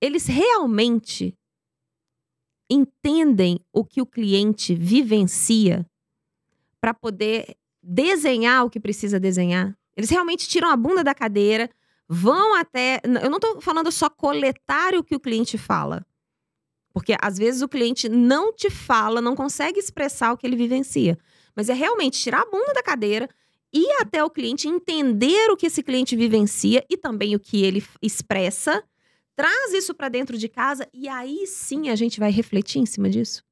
eles 0.00 0.26
realmente 0.26 1.36
entendem 2.70 3.60
o 3.72 3.84
que 3.84 4.00
o 4.00 4.06
cliente 4.06 4.74
vivencia 4.74 5.84
para 6.80 6.94
poder 6.94 7.56
desenhar 7.82 8.64
o 8.64 8.70
que 8.70 8.80
precisa 8.80 9.18
desenhar. 9.20 9.76
Eles 9.96 10.10
realmente 10.10 10.48
tiram 10.48 10.70
a 10.70 10.76
bunda 10.76 11.04
da 11.04 11.14
cadeira, 11.14 11.70
vão 12.08 12.54
até. 12.54 13.00
Eu 13.04 13.30
não 13.30 13.36
estou 13.38 13.60
falando 13.60 13.90
só 13.90 14.08
coletar 14.08 14.94
o 14.94 15.04
que 15.04 15.14
o 15.14 15.20
cliente 15.20 15.58
fala. 15.58 16.04
Porque 16.92 17.16
às 17.20 17.36
vezes 17.36 17.60
o 17.60 17.68
cliente 17.68 18.08
não 18.08 18.52
te 18.52 18.70
fala, 18.70 19.20
não 19.20 19.34
consegue 19.34 19.80
expressar 19.80 20.32
o 20.32 20.36
que 20.36 20.46
ele 20.46 20.56
vivencia. 20.56 21.18
Mas 21.54 21.68
é 21.68 21.74
realmente 21.74 22.20
tirar 22.20 22.42
a 22.42 22.50
bunda 22.50 22.72
da 22.72 22.82
cadeira, 22.82 23.28
ir 23.72 23.90
até 24.00 24.22
o 24.22 24.30
cliente, 24.30 24.68
entender 24.68 25.50
o 25.50 25.56
que 25.56 25.66
esse 25.66 25.82
cliente 25.82 26.14
vivencia 26.14 26.84
e 26.88 26.96
também 26.96 27.34
o 27.34 27.40
que 27.40 27.64
ele 27.64 27.84
expressa, 28.00 28.82
traz 29.34 29.72
isso 29.72 29.92
para 29.92 30.08
dentro 30.08 30.38
de 30.38 30.48
casa 30.48 30.88
e 30.92 31.08
aí 31.08 31.46
sim 31.46 31.88
a 31.88 31.96
gente 31.96 32.20
vai 32.20 32.30
refletir 32.30 32.78
em 32.78 32.86
cima 32.86 33.10
disso. 33.10 33.43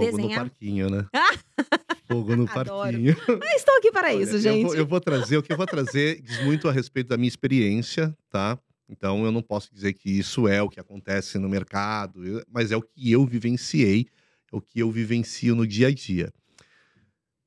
Fogo 0.00 0.16
desenhar. 0.16 0.44
no 0.44 0.50
parquinho, 0.50 0.90
né? 0.90 1.06
Fogo 2.08 2.36
no 2.36 2.42
Adoro. 2.50 2.68
parquinho. 2.70 3.16
Mas 3.40 3.54
estou 3.56 3.76
aqui 3.78 3.92
para 3.92 4.08
Olha, 4.08 4.22
isso, 4.22 4.34
eu 4.36 4.40
gente. 4.40 4.62
vou- 4.64 4.74
Eu 4.74 4.86
vou, 4.86 5.00
trazer, 5.00 5.36
o 5.36 5.42
que 5.42 5.52
eu 5.52 5.56
vou 5.56 5.66
trazer 5.66 6.20
diz 6.20 6.40
muito 6.42 6.68
a 6.68 6.72
respeito 6.72 7.08
da 7.08 7.16
minha 7.16 7.28
experiência, 7.28 8.16
tá? 8.28 8.58
Então 8.88 9.24
eu 9.24 9.30
não 9.30 9.42
posso 9.42 9.72
dizer 9.72 9.92
que 9.92 10.10
isso 10.10 10.48
é 10.48 10.60
o 10.60 10.68
que 10.68 10.80
acontece 10.80 11.38
no 11.38 11.48
mercado, 11.48 12.24
eu- 12.26 12.44
mas 12.50 12.72
é 12.72 12.76
o 12.76 12.82
que 12.82 13.12
eu 13.12 13.24
vivenciei, 13.24 14.06
é 14.52 14.56
o 14.56 14.60
que 14.60 14.80
eu 14.80 14.90
vivencio 14.90 15.54
no 15.54 15.64
dia 15.66 15.86
a 15.88 15.94
dia. 15.94 16.32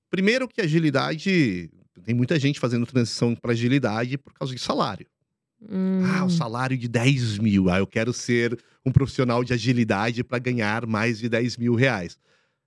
Primeiro 0.10 0.48
que 0.48 0.62
agilidade, 0.62 1.70
tem 2.04 2.14
muita 2.16 2.40
gente 2.40 2.60
fazendo 2.60 2.86
transição 2.86 3.36
para 3.36 3.52
agilidade 3.52 4.18
por 4.18 4.34
causa 4.34 4.54
de 4.54 4.62
salário. 4.62 5.08
Ah, 5.66 6.24
Hum, 6.24 6.26
o 6.26 6.30
salário 6.30 6.78
de 6.78 6.88
10 6.90 7.38
mil. 7.40 7.70
Ah, 7.70 7.80
eu 7.80 7.88
quero 7.88 8.12
ser 8.14 8.58
um 8.86 8.92
profissional 8.92 9.44
de 9.46 9.54
agilidade 9.54 10.22
para 10.24 10.38
ganhar 10.38 10.86
mais 10.86 11.20
de 11.20 11.30
10 11.30 11.56
mil 11.58 11.74
reais. 11.74 12.18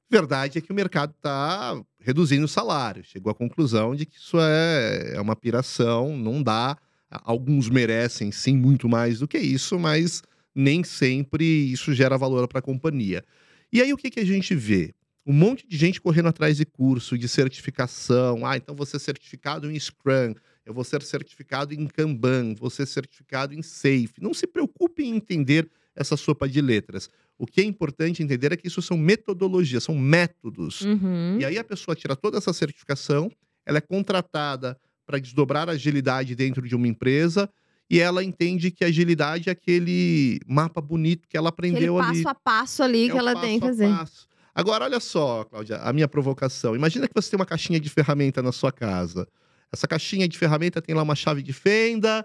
Verdade 0.09 0.59
é 0.59 0.61
que 0.61 0.71
o 0.71 0.75
mercado 0.75 1.13
está 1.17 1.81
reduzindo 1.99 2.45
o 2.45 2.49
salário. 2.49 3.03
Chegou 3.03 3.31
à 3.31 3.35
conclusão 3.35 3.95
de 3.95 4.07
que 4.07 4.17
isso 4.17 4.39
é, 4.39 5.15
é 5.15 5.21
uma 5.21 5.35
piração, 5.35 6.17
não 6.17 6.43
dá. 6.43 6.77
Alguns 7.11 7.69
merecem 7.69 8.31
sim 8.31 8.57
muito 8.57 8.89
mais 8.89 9.19
do 9.19 9.29
que 9.29 9.39
isso, 9.39 9.79
mas 9.79 10.23
nem 10.55 10.85
sempre 10.85 11.45
isso 11.45 11.93
gera 11.93 12.17
valor 12.17 12.47
para 12.47 12.61
a 12.61 12.63
companhia. 12.63 13.25
E 13.73 13.83
aí 13.83 13.93
o 13.93 13.97
que, 13.97 14.11
que 14.11 14.21
a 14.21 14.25
gente 14.25 14.55
vê? 14.55 14.95
Um 15.27 15.33
monte 15.33 15.67
de 15.67 15.77
gente 15.77 16.01
correndo 16.01 16.29
atrás 16.29 16.57
de 16.57 16.65
curso, 16.65 17.19
de 17.19 17.29
certificação. 17.29 18.47
Ah, 18.47 18.57
então 18.57 18.77
vou 18.77 18.87
ser 18.87 19.01
certificado 19.01 19.71
em 19.71 19.79
Scrum, 19.79 20.35
eu 20.65 20.73
vou 20.73 20.85
ser 20.85 21.03
certificado 21.03 21.75
em 21.75 21.87
Kanban, 21.87 22.55
vou 22.55 22.71
ser 22.71 22.87
certificado 22.87 23.53
em 23.53 23.63
Safe. 23.63 24.15
Não 24.21 24.33
se 24.33 24.47
preocupe 24.47 25.03
em 25.03 25.17
entender 25.17 25.69
essa 25.97 26.17
sopa 26.17 26.49
de 26.49 26.61
letras. 26.61 27.09
O 27.39 27.47
que 27.47 27.61
é 27.61 27.65
importante 27.65 28.23
entender 28.23 28.53
é 28.53 28.57
que 28.57 28.69
isso 28.69 28.81
são 28.83 28.97
metodologias, 28.97 29.83
são 29.85 29.95
métodos. 29.97 30.83
uhum. 30.83 31.39
E 31.41 31.45
aí 31.45 31.59
a 31.59 31.65
pessoa 31.65 31.95
tira 31.97 32.15
toda 32.15 32.39
essa 32.39 32.53
certificação, 32.53 33.31
ela 33.65 33.79
é 33.79 33.81
contratada 33.81 34.79
para 35.07 35.19
desdobrar 35.19 35.69
a 35.69 35.73
agilidade 35.73 36.35
dentro 36.35 36.67
de 36.69 36.75
uma 36.77 36.87
empresa 36.87 37.49
e 37.89 38.01
ela 38.01 38.23
entende 38.25 38.71
que 38.71 38.85
a 38.85 38.89
agilidade 38.89 39.49
é 39.49 39.53
aquele 39.53 40.41
mapa 40.47 40.81
bonito 40.81 41.29
que 41.29 41.37
ela 41.37 41.49
Aquele 41.49 41.69
aprendeu 41.71 41.99
ali. 41.99 42.23
passo 42.23 42.29
a 42.29 42.35
passo 42.35 42.83
ali 42.83 43.09
É 43.09 43.13
que 43.13 43.19
ela 43.19 43.41
tem 43.41 43.61
que 43.61 43.67
passo 43.67 43.79
fazer. 43.79 43.89
passo. 43.97 44.27
Agora, 44.55 44.85
olha 44.87 44.99
só, 45.01 45.45
Cláudia, 45.45 45.77
a 45.77 45.93
minha 45.93 46.09
provocação. 46.09 46.75
Imagina 46.75 47.07
que 47.07 47.15
você 47.15 47.31
tem 47.31 47.39
uma 47.39 47.45
caixinha 47.47 47.79
de 47.79 47.89
ferramenta 47.91 48.43
na 48.43 48.51
sua 48.53 48.73
casa. 48.73 49.29
Essa 49.71 49.87
caixinha 49.87 50.27
de 50.27 50.37
ferramenta 50.39 50.81
tem 50.81 50.95
lá 50.95 51.03
uma 51.03 51.15
chave 51.15 51.43
de 51.43 51.53
fenda, 51.53 52.25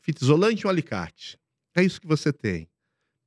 fita 0.00 0.24
isolante 0.24 0.62
e 0.62 0.66
um 0.66 0.70
alicate. 0.70 1.38
É 1.74 1.82
isso 1.84 2.00
que 2.00 2.06
você 2.06 2.32
tem. 2.32 2.66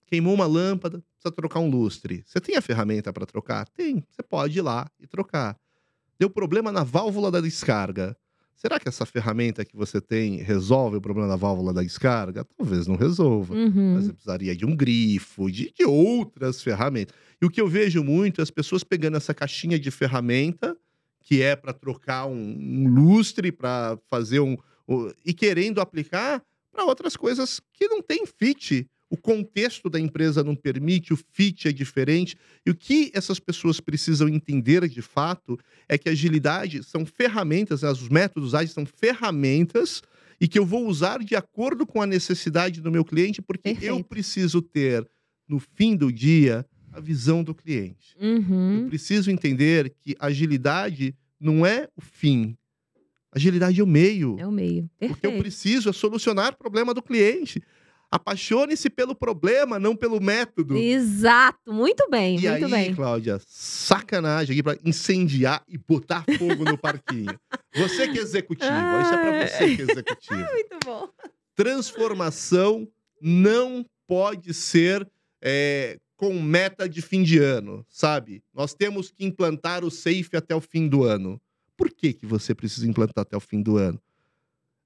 Queimou 0.09 0.33
uma 0.33 0.47
lâmpada, 0.47 1.03
precisa 1.19 1.31
trocar 1.35 1.59
um 1.59 1.69
lustre. 1.69 2.23
Você 2.25 2.39
tem 2.39 2.55
a 2.55 2.61
ferramenta 2.61 3.13
para 3.13 3.25
trocar? 3.25 3.67
Tem. 3.69 4.03
Você 4.09 4.23
pode 4.23 4.57
ir 4.57 4.61
lá 4.61 4.89
e 4.99 5.05
trocar. 5.05 5.55
Deu 6.19 6.29
problema 6.29 6.71
na 6.71 6.83
válvula 6.83 7.29
da 7.29 7.39
descarga. 7.39 8.17
Será 8.55 8.77
que 8.79 8.89
essa 8.89 9.05
ferramenta 9.05 9.63
que 9.63 9.75
você 9.77 10.01
tem 10.01 10.37
resolve 10.37 10.97
o 10.97 11.01
problema 11.01 11.29
da 11.29 11.35
válvula 11.37 11.71
da 11.73 11.81
descarga? 11.81 12.43
Talvez 12.57 12.87
não 12.87 12.95
resolva. 12.95 13.53
Uhum. 13.53 13.95
Você 14.01 14.11
precisaria 14.11 14.55
de 14.55 14.65
um 14.65 14.75
grifo, 14.75 15.49
de, 15.49 15.71
de 15.71 15.85
outras 15.85 16.61
ferramentas. 16.61 17.15
E 17.41 17.45
o 17.45 17.49
que 17.49 17.61
eu 17.61 17.67
vejo 17.69 18.03
muito 18.03 18.41
é 18.41 18.43
as 18.43 18.51
pessoas 18.51 18.83
pegando 18.83 19.15
essa 19.15 19.33
caixinha 19.33 19.79
de 19.79 19.89
ferramenta, 19.91 20.75
que 21.21 21.41
é 21.41 21.55
para 21.55 21.71
trocar 21.71 22.25
um, 22.25 22.33
um 22.35 22.87
lustre, 22.89 23.51
para 23.51 23.97
fazer 24.09 24.39
um. 24.41 24.57
o- 24.87 25.13
e 25.25 25.33
querendo 25.33 25.79
aplicar 25.79 26.43
para 26.71 26.83
outras 26.83 27.15
coisas 27.15 27.61
que 27.73 27.87
não 27.87 28.01
tem 28.01 28.25
fit. 28.25 28.85
O 29.09 29.17
contexto 29.17 29.89
da 29.89 29.99
empresa 29.99 30.43
não 30.43 30.55
permite, 30.55 31.11
o 31.13 31.17
fit 31.33 31.67
é 31.67 31.71
diferente. 31.71 32.35
E 32.65 32.69
o 32.69 32.75
que 32.75 33.09
essas 33.13 33.39
pessoas 33.39 33.79
precisam 33.79 34.29
entender 34.29 34.87
de 34.87 35.01
fato 35.01 35.57
é 35.87 35.97
que 35.97 36.09
agilidade 36.09 36.83
são 36.83 37.05
ferramentas, 37.05 37.81
né, 37.81 37.89
os 37.89 38.07
métodos 38.07 38.53
ágeis 38.53 38.71
são 38.71 38.85
ferramentas 38.85 40.01
e 40.39 40.47
que 40.47 40.57
eu 40.59 40.65
vou 40.65 40.87
usar 40.87 41.23
de 41.23 41.35
acordo 41.35 41.85
com 41.85 42.01
a 42.01 42.05
necessidade 42.07 42.81
do 42.81 42.91
meu 42.91 43.03
cliente, 43.03 43.41
porque 43.41 43.69
eu 43.69 43.73
Perfeito. 43.75 44.03
preciso 44.05 44.61
ter, 44.61 45.05
no 45.47 45.59
fim 45.59 45.95
do 45.95 46.11
dia, 46.13 46.65
a 46.93 46.99
visão 46.99 47.43
do 47.43 47.53
cliente. 47.55 48.15
Eu 48.19 48.27
Uhum. 48.37 48.85
preciso 48.89 49.29
entender 49.31 49.93
que 50.01 50.15
agilidade 50.19 51.15
não 51.39 51.65
é 51.65 51.87
o 51.95 52.01
fim. 52.01 52.55
Agilidade 53.31 53.79
é 53.79 53.83
o 53.83 53.87
meio. 53.87 54.37
É 54.39 54.47
o 54.47 54.51
meio. 54.51 54.89
O 54.95 54.99
que 54.99 55.05
eu 55.07 55.15
Perfeito. 55.15 55.39
preciso 55.39 55.89
é 55.89 55.93
solucionar 55.93 56.53
o 56.53 56.57
problema 56.57 56.93
do 56.93 57.01
cliente. 57.01 57.61
Apaixone-se 58.11 58.89
pelo 58.89 59.13
problema, 59.13 59.77
não 59.77 59.95
pelo 59.95 60.19
método. 60.19 60.75
Exato. 60.75 61.71
Muito 61.71 62.09
bem, 62.09 62.39
E 62.39 62.49
muito 62.49 62.65
aí, 62.65 62.71
bem. 62.71 62.95
Cláudia, 62.95 63.39
sacanagem 63.45 64.53
aqui 64.53 64.63
pra 64.63 64.77
incendiar 64.83 65.63
e 65.67 65.77
botar 65.77 66.25
fogo 66.37 66.65
no 66.65 66.77
parquinho. 66.77 67.39
Você 67.75 68.07
que 68.07 68.17
é 68.17 68.21
executivo, 68.21 68.71
isso 69.01 69.13
é 69.13 69.17
pra 69.17 69.47
você 69.47 69.75
que 69.75 69.81
é 69.81 69.91
executivo. 69.91 70.39
Muito 70.51 70.77
bom. 70.83 71.09
Transformação 71.55 72.87
não 73.21 73.85
pode 74.07 74.53
ser 74.55 75.07
é, 75.41 75.99
com 76.17 76.41
meta 76.41 76.89
de 76.89 77.01
fim 77.01 77.21
de 77.21 77.37
ano, 77.37 77.85
sabe? 77.89 78.43
Nós 78.53 78.73
temos 78.73 79.11
que 79.11 79.23
implantar 79.23 79.85
o 79.85 79.91
SAFE 79.91 80.35
até 80.35 80.55
o 80.55 80.61
fim 80.61 80.87
do 80.87 81.03
ano. 81.03 81.39
Por 81.77 81.89
que, 81.91 82.11
que 82.11 82.25
você 82.25 82.55
precisa 82.55 82.87
implantar 82.87 83.21
até 83.21 83.37
o 83.37 83.39
fim 83.39 83.61
do 83.61 83.77
ano? 83.77 84.01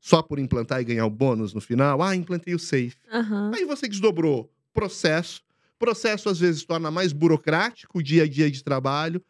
Só 0.04 0.22
por 0.22 0.38
implantar 0.38 0.82
e 0.82 0.84
ganhar 0.84 1.06
o 1.06 1.10
bônus 1.10 1.54
no 1.54 1.62
final? 1.62 2.02
Ah, 2.02 2.14
implantei 2.14 2.54
o 2.54 2.60
SAFE. 2.60 2.98
Aham. 3.10 3.54
Aí 3.56 3.64
você 3.64 3.88
desdobrou 3.88 4.52
processo. 4.74 5.42
Processo 5.80 6.28
às 6.28 6.42
vezes 6.42 6.66
torna 6.66 6.92
mais 6.92 7.14
burocrático 7.14 8.00
o 8.00 8.04
dia 8.04 8.24
a 8.24 8.28
dia 8.28 8.52
de 8.52 8.62
trabalho. 8.62 9.24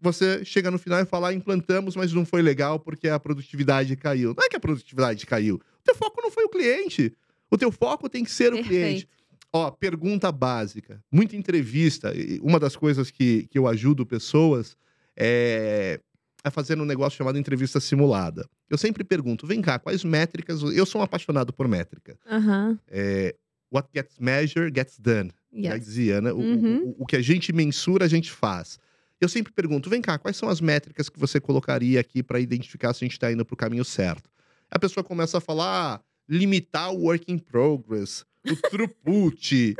Você 0.00 0.42
chega 0.42 0.70
no 0.70 0.78
final 0.78 1.00
e 1.00 1.04
fala, 1.04 1.28
ah, 1.28 1.34
implantamos, 1.34 1.94
mas 1.94 2.14
não 2.14 2.24
foi 2.24 2.40
legal 2.40 2.80
porque 2.80 3.10
a 3.10 3.20
produtividade 3.20 3.94
caiu. 3.94 4.34
Não 4.34 4.42
é 4.42 4.48
que 4.48 4.56
a 4.56 4.60
produtividade 4.60 5.26
caiu. 5.26 5.56
O 5.56 5.84
teu 5.84 5.94
foco 5.94 6.22
não 6.22 6.30
foi 6.30 6.44
o 6.44 6.48
cliente. 6.48 7.14
O 7.50 7.58
teu 7.58 7.70
foco 7.70 8.08
tem 8.08 8.24
que 8.24 8.30
ser 8.30 8.54
o 8.54 8.64
cliente. 8.64 9.06
Perfeito. 9.06 9.08
Ó, 9.52 9.70
pergunta 9.70 10.32
básica. 10.32 11.04
Muita 11.12 11.36
entrevista. 11.36 12.14
Uma 12.40 12.58
das 12.58 12.74
coisas 12.74 13.10
que, 13.10 13.46
que 13.50 13.58
eu 13.58 13.68
ajudo 13.68 14.06
pessoas 14.06 14.78
é, 15.14 16.00
é 16.46 16.50
fazer 16.50 16.80
um 16.80 16.84
negócio 16.84 17.16
chamado 17.18 17.38
entrevista 17.38 17.80
simulada. 17.80 18.48
Eu 18.70 18.78
sempre 18.78 19.02
pergunto, 19.02 19.46
vem 19.46 19.60
cá, 19.60 19.78
quais 19.78 20.04
métricas... 20.04 20.62
Eu 20.62 20.86
sou 20.86 21.00
um 21.00 21.04
apaixonado 21.04 21.52
por 21.52 21.66
métrica. 21.66 22.16
Aham. 22.30 22.78
É, 22.88 23.34
what 23.72 23.88
gets 23.94 24.18
measured 24.20 24.72
gets 24.74 24.98
done. 24.98 25.32
Já 25.52 25.74
Yes. 25.74 25.84
dizia, 25.84 26.20
né? 26.20 26.32
O, 26.32 26.36
Uhum. 26.38 26.84
o- 26.90 27.02
o 27.02 27.06
que 27.06 27.16
a 27.16 27.22
gente 27.22 27.52
mensura, 27.52 28.04
a 28.04 28.08
gente 28.08 28.30
faz. 28.30 28.78
Eu 29.20 29.28
sempre 29.28 29.52
pergunto, 29.52 29.90
vem 29.90 30.00
cá, 30.00 30.18
quais 30.18 30.36
são 30.36 30.48
as 30.48 30.60
métricas 30.60 31.08
que 31.08 31.18
você 31.18 31.40
colocaria 31.40 31.98
aqui 31.98 32.22
para 32.22 32.38
identificar 32.38 32.92
se 32.94 33.04
a 33.04 33.06
gente 33.06 33.14
está 33.14 33.32
indo 33.32 33.44
para 33.44 33.54
o 33.54 33.56
caminho 33.56 33.84
certo? 33.84 34.30
A 34.70 34.78
pessoa 34.78 35.02
começa 35.02 35.38
a 35.38 35.40
falar, 35.40 35.94
ah, 35.96 36.00
limitar 36.28 36.92
o 36.92 37.02
work 37.04 37.32
in 37.32 37.38
progress, 37.38 38.24
o 38.44 38.54
throughput. 38.70 39.74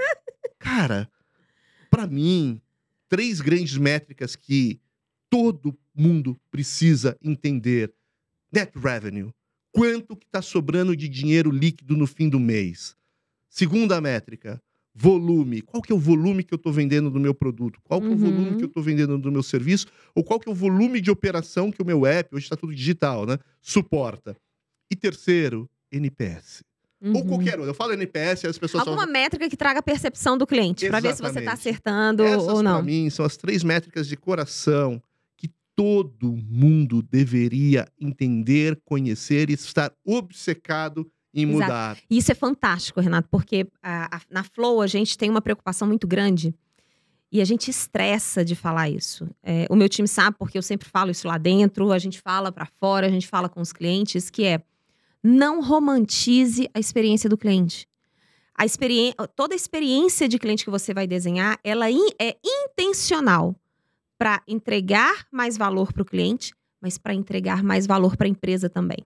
Cara, 0.59 1.09
para 1.91 2.07
mim, 2.07 2.61
três 3.09 3.41
grandes 3.41 3.77
métricas 3.77 4.35
que 4.35 4.81
todo 5.31 5.77
mundo 5.95 6.39
precisa 6.51 7.17
entender. 7.23 7.93
Net 8.53 8.73
revenue. 8.79 9.31
Quanto 9.73 10.17
que 10.17 10.25
está 10.27 10.41
sobrando 10.41 10.97
de 10.97 11.09
dinheiro 11.09 11.51
líquido 11.51 11.97
no 11.97 12.07
fim 12.07 12.29
do 12.29 12.41
mês? 12.41 12.97
Segunda 13.49 14.01
métrica, 14.01 14.61
volume. 14.95 15.61
Qual 15.61 15.83
que 15.83 15.93
é 15.93 15.95
o 15.95 15.99
volume 15.99 16.43
que 16.43 16.55
eu 16.55 16.57
estou 16.57 16.73
vendendo 16.73 17.11
do 17.11 17.21
meu 17.21 17.35
produto? 17.35 17.79
Qual 17.85 18.01
que 18.01 18.07
é 18.07 18.11
o 18.11 18.17
volume 18.17 18.51
Uhum. 18.51 18.57
que 18.57 18.65
eu 18.65 18.69
estou 18.69 18.83
vendendo 18.83 19.19
do 19.19 19.31
meu 19.31 19.43
serviço? 19.43 19.87
Ou 20.15 20.25
qual 20.25 20.41
que 20.41 20.49
é 20.49 20.53
o 20.53 20.55
volume 20.55 21.01
de 21.01 21.11
operação 21.11 21.71
que 21.71 21.83
o 21.83 21.85
meu 21.85 22.07
app, 22.07 22.35
hoje 22.35 22.45
está 22.47 22.57
tudo 22.57 22.75
digital, 22.75 23.27
né? 23.27 23.39
Suporta. 23.61 24.37
E 24.91 24.97
terceiro, 24.97 25.69
NPS. 25.93 26.63
Ou 27.03 27.09
Uhum. 27.17 27.27
qualquer 27.27 27.55
outro. 27.59 27.71
Eu 27.71 27.75
falo 27.75 27.93
NPS, 27.93 28.47
as 28.47 28.59
pessoas 28.59 28.87
Alguma 28.87 29.07
métrica 29.07 29.49
que 29.51 29.57
traga 29.57 29.81
a 29.81 29.83
percepção 29.83 30.39
do 30.39 30.47
cliente, 30.47 30.89
para 30.89 31.01
ver 31.01 31.15
se 31.15 31.21
você 31.21 31.41
está 31.41 31.53
acertando 31.53 32.23
Essas, 32.25 32.49
ou 32.49 32.63
não. 32.63 32.77
para 32.77 32.83
mim, 32.83 33.11
são 33.11 33.25
as 33.27 33.37
três 33.37 33.63
métricas 33.63 34.09
de 34.09 34.17
coração 34.17 35.03
todo 35.77 36.33
mundo 36.49 37.03
deveria 37.03 37.87
entender, 38.01 38.81
conhecer 38.85 39.51
e 39.51 39.53
estar 39.53 39.93
obcecado 40.05 41.09
em 41.35 41.43
Exato. 41.43 41.63
mudar. 41.63 41.99
E 42.09 42.17
isso 42.17 42.33
é 42.33 42.35
fantástico, 42.35 42.99
Renato, 43.01 43.29
porque 43.31 43.69
a- 43.83 44.17
a- 44.17 44.21
na 44.31 44.43
Flow 44.43 44.81
a 44.81 44.87
gente 44.87 45.19
tem 45.19 45.29
uma 45.29 45.43
preocupação 45.43 45.87
muito 45.87 46.07
grande 46.07 46.55
e 47.31 47.43
a 47.43 47.45
gente 47.45 47.71
estressa 47.71 48.43
de 48.43 48.55
falar 48.55 48.89
isso. 48.89 49.29
É, 49.43 49.67
o 49.69 49.77
meu 49.77 49.89
time 49.89 50.09
sabe, 50.09 50.37
porque 50.39 50.57
eu 50.57 50.63
sempre 50.63 50.89
falo 50.89 51.11
isso 51.11 51.29
lá 51.29 51.37
dentro, 51.37 51.93
a 51.93 51.99
gente 51.99 52.21
fala 52.23 52.51
para 52.51 52.65
fora, 52.81 53.07
a 53.07 53.11
gente 53.11 53.27
fala 53.29 53.49
com 53.51 53.61
os 53.61 53.73
clientes, 53.73 54.31
que 54.31 54.45
é 54.45 54.63
não 55.23 55.61
romantize 55.63 56.69
a 56.73 56.79
experiência 56.81 57.29
do 57.29 57.37
cliente. 57.37 57.87
A 58.55 58.65
experiência, 58.65 59.15
toda 59.37 59.55
a 59.55 59.57
experiência 59.57 60.27
de 60.27 60.39
cliente 60.39 60.65
que 60.65 60.71
você 60.71 60.95
vai 60.95 61.07
desenhar, 61.07 61.59
ela 61.63 61.91
in- 61.91 62.13
é 62.19 62.35
intencional 62.43 63.55
para 64.19 64.43
entregar 64.47 65.27
mais 65.33 65.57
valor 65.57 65.93
para 65.93 66.03
o 66.03 66.07
cliente, 66.07 66.55
mas 66.81 66.99
para 66.99 67.15
entregar 67.15 67.63
mais 67.63 67.87
valor 67.87 68.17
para 68.17 68.27
a 68.27 68.31
empresa 68.31 68.69
também. 68.69 68.99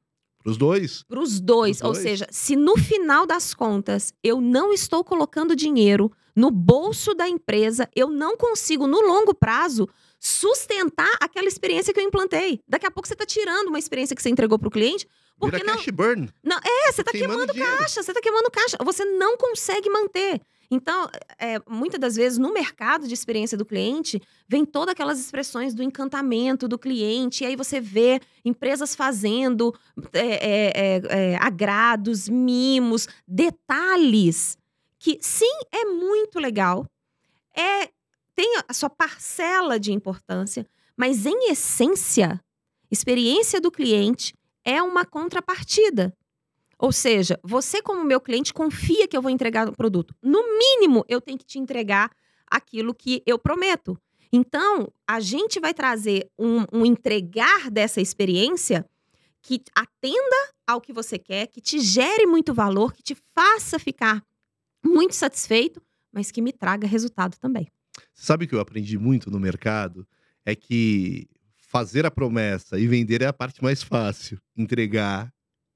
Para 0.43 0.51
os 0.51 0.57
dois, 0.57 1.03
Para 1.03 1.21
os 1.21 1.39
dois. 1.41 1.79
Pros 1.79 1.87
Ou 1.89 1.93
dois. 1.93 2.03
seja, 2.03 2.27
se 2.31 2.57
no 2.57 2.77
final 2.77 3.27
das 3.27 3.53
contas 3.53 4.13
eu 4.23 4.41
não 4.41 4.73
estou 4.73 5.05
colocando 5.05 5.55
dinheiro 5.55 6.11
no 6.35 6.51
bolso 6.51 7.13
da 7.15 7.29
empresa, 7.29 7.89
eu 7.95 8.09
não 8.09 8.37
consigo, 8.37 8.87
no 8.87 9.01
longo 9.01 9.35
prazo, 9.35 9.87
sustentar 10.19 11.11
aquela 11.21 11.47
experiência 11.49 11.93
que 11.93 12.01
eu 12.01 12.05
implantei. 12.05 12.61
Daqui 12.67 12.87
a 12.87 12.91
pouco 12.91 13.07
você 13.07 13.15
está 13.15 13.27
tirando 13.27 13.69
uma 13.69 13.79
experiência 13.79 14.17
que 14.17 14.23
você 14.23 14.31
entregou 14.31 14.59
para 14.59 14.69
o 14.69 14.71
cliente, 14.71 15.07
porque 15.39 15.59
vira 15.59 15.69
não. 15.69 15.77
cash 15.77 15.89
burn. 15.93 16.29
É, 16.45 16.93
você 16.93 17.03
está 17.03 17.13
queimando 17.13 17.31
queimando 17.31 17.53
dinheiro. 17.53 17.79
caixa, 17.79 18.03
você 18.03 18.11
está 18.11 18.21
queimando 18.23 18.51
caixa. 18.51 18.79
Você 18.83 19.05
não 19.05 19.37
consegue 19.37 19.91
manter. 19.91 20.41
Então, 20.71 21.11
é, 21.37 21.61
muitas 21.69 21.99
das 21.99 22.15
vezes, 22.15 22.39
no 22.39 22.53
mercado 22.53 23.09
de 23.09 23.13
experiência 23.13 23.59
do 23.59 23.65
cliente, 23.65 24.23
vem 24.49 24.65
todas 24.65 24.93
aquelas 24.93 25.19
expressões 25.19 25.75
do 25.75 25.83
encantamento 25.83 26.69
do 26.69 26.79
cliente, 26.79 27.43
e 27.43 27.47
aí 27.49 27.57
você 27.57 27.81
vê 27.81 28.21
empresas 28.45 28.95
fazendo 28.95 29.75
é, 30.13 31.01
é, 31.09 31.37
agrados, 31.39 32.29
mimos, 32.29 33.09
detalhes, 33.27 34.57
que 34.97 35.19
sim, 35.21 35.59
é 35.73 35.87
muito 35.87 36.39
legal, 36.39 36.87
é, 37.57 37.91
tem 38.37 38.61
a 38.69 38.73
sua 38.73 38.89
parcela 38.89 39.79
de 39.79 39.93
importância, 39.93 40.65
mas 40.97 41.27
em 41.27 41.51
essência, 41.51 42.41
experiência 42.91 43.61
do 43.61 43.73
cliente 43.73 44.35
é 44.65 44.81
uma 44.83 45.05
contrapartida. 45.05 46.15
Ou 46.81 46.93
seja, 46.93 47.39
você, 47.43 47.83
como 47.83 48.03
meu 48.03 48.19
cliente, 48.19 48.55
confia 48.55 49.07
que 49.07 49.15
eu 49.15 49.21
vou 49.21 49.31
entregar 49.31 49.69
o 49.69 49.77
produto. 49.77 50.15
No 50.23 50.43
mínimo, 50.59 51.05
eu 51.09 51.21
tenho 51.21 51.37
que 51.37 51.45
te 51.45 51.59
entregar 51.59 52.11
aquilo 52.51 52.95
que 52.95 53.23
eu 53.27 53.39
prometo. 53.39 54.01
Então, 54.33 54.91
a 55.07 55.21
gente 55.21 55.61
vai 55.61 55.75
trazer 55.75 56.31
um, 56.39 56.65
um 56.73 56.87
entregar 56.87 57.71
dessa 57.71 58.01
experiência 58.01 58.89
que 59.43 59.61
atenda 59.75 60.55
ao 60.67 60.81
que 60.81 60.91
você 60.91 61.19
quer, 61.19 61.49
que 61.49 61.61
te 61.61 61.81
gere 61.81 62.25
muito 62.27 62.55
valor, 62.55 62.95
que 62.95 63.03
te 63.03 63.17
faça 63.35 63.79
ficar 63.79 64.25
muito 64.83 65.15
satisfeito, 65.15 65.83
mas 66.11 66.31
que 66.31 66.41
me 66.41 66.53
traga 66.53 66.87
resultado 66.87 67.37
também. 67.39 67.69
Sabe 68.15 68.47
o 68.47 68.49
que 68.49 68.55
eu 68.55 68.61
aprendi 68.61 68.97
muito 68.97 69.31
no 69.31 69.39
mercado? 69.39 70.09
É 70.47 70.55
que 70.55 71.29
fazer 71.57 72.07
a 72.07 72.11
promessa 72.11 72.79
e 72.79 72.87
vender 72.87 73.21
é 73.21 73.27
a 73.27 73.33
parte 73.35 73.63
mais 73.63 73.83
fácil. 73.83 74.41
Entregar 74.57 75.31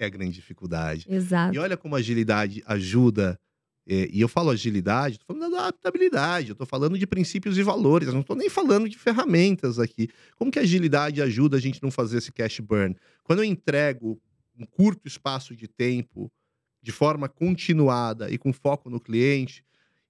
é 0.04 0.06
a 0.06 0.10
grande 0.10 0.32
dificuldade. 0.34 1.06
Exato. 1.08 1.54
E 1.54 1.58
olha 1.58 1.76
como 1.76 1.94
a 1.96 1.98
agilidade 1.98 2.62
ajuda. 2.66 3.38
é, 3.86 4.08
e 4.10 4.20
eu 4.20 4.28
falo 4.28 4.50
agilidade, 4.50 5.16
estou 5.16 5.36
falando 5.36 5.52
da 5.52 5.62
adaptabilidade, 5.66 6.48
eu 6.48 6.52
estou 6.52 6.66
falando 6.66 6.98
de 6.98 7.06
princípios 7.06 7.58
e 7.58 7.62
valores, 7.62 8.08
eu 8.08 8.14
não 8.14 8.22
estou 8.22 8.34
nem 8.36 8.48
falando 8.48 8.88
de 8.88 8.96
ferramentas 8.98 9.78
aqui. 9.78 10.08
Como 10.36 10.50
que 10.50 10.58
a 10.58 10.62
agilidade 10.62 11.20
ajuda 11.20 11.56
a 11.56 11.60
gente 11.60 11.82
não 11.82 11.90
fazer 11.90 12.18
esse 12.18 12.32
cash 12.32 12.60
burn? 12.60 12.96
Quando 13.22 13.40
eu 13.40 13.44
entrego 13.44 14.18
um 14.58 14.64
curto 14.64 15.06
espaço 15.08 15.54
de 15.54 15.66
tempo, 15.68 16.30
de 16.80 16.92
forma 16.92 17.28
continuada 17.28 18.30
e 18.30 18.38
com 18.38 18.52
foco 18.52 18.88
no 18.88 19.00
cliente, 19.00 19.62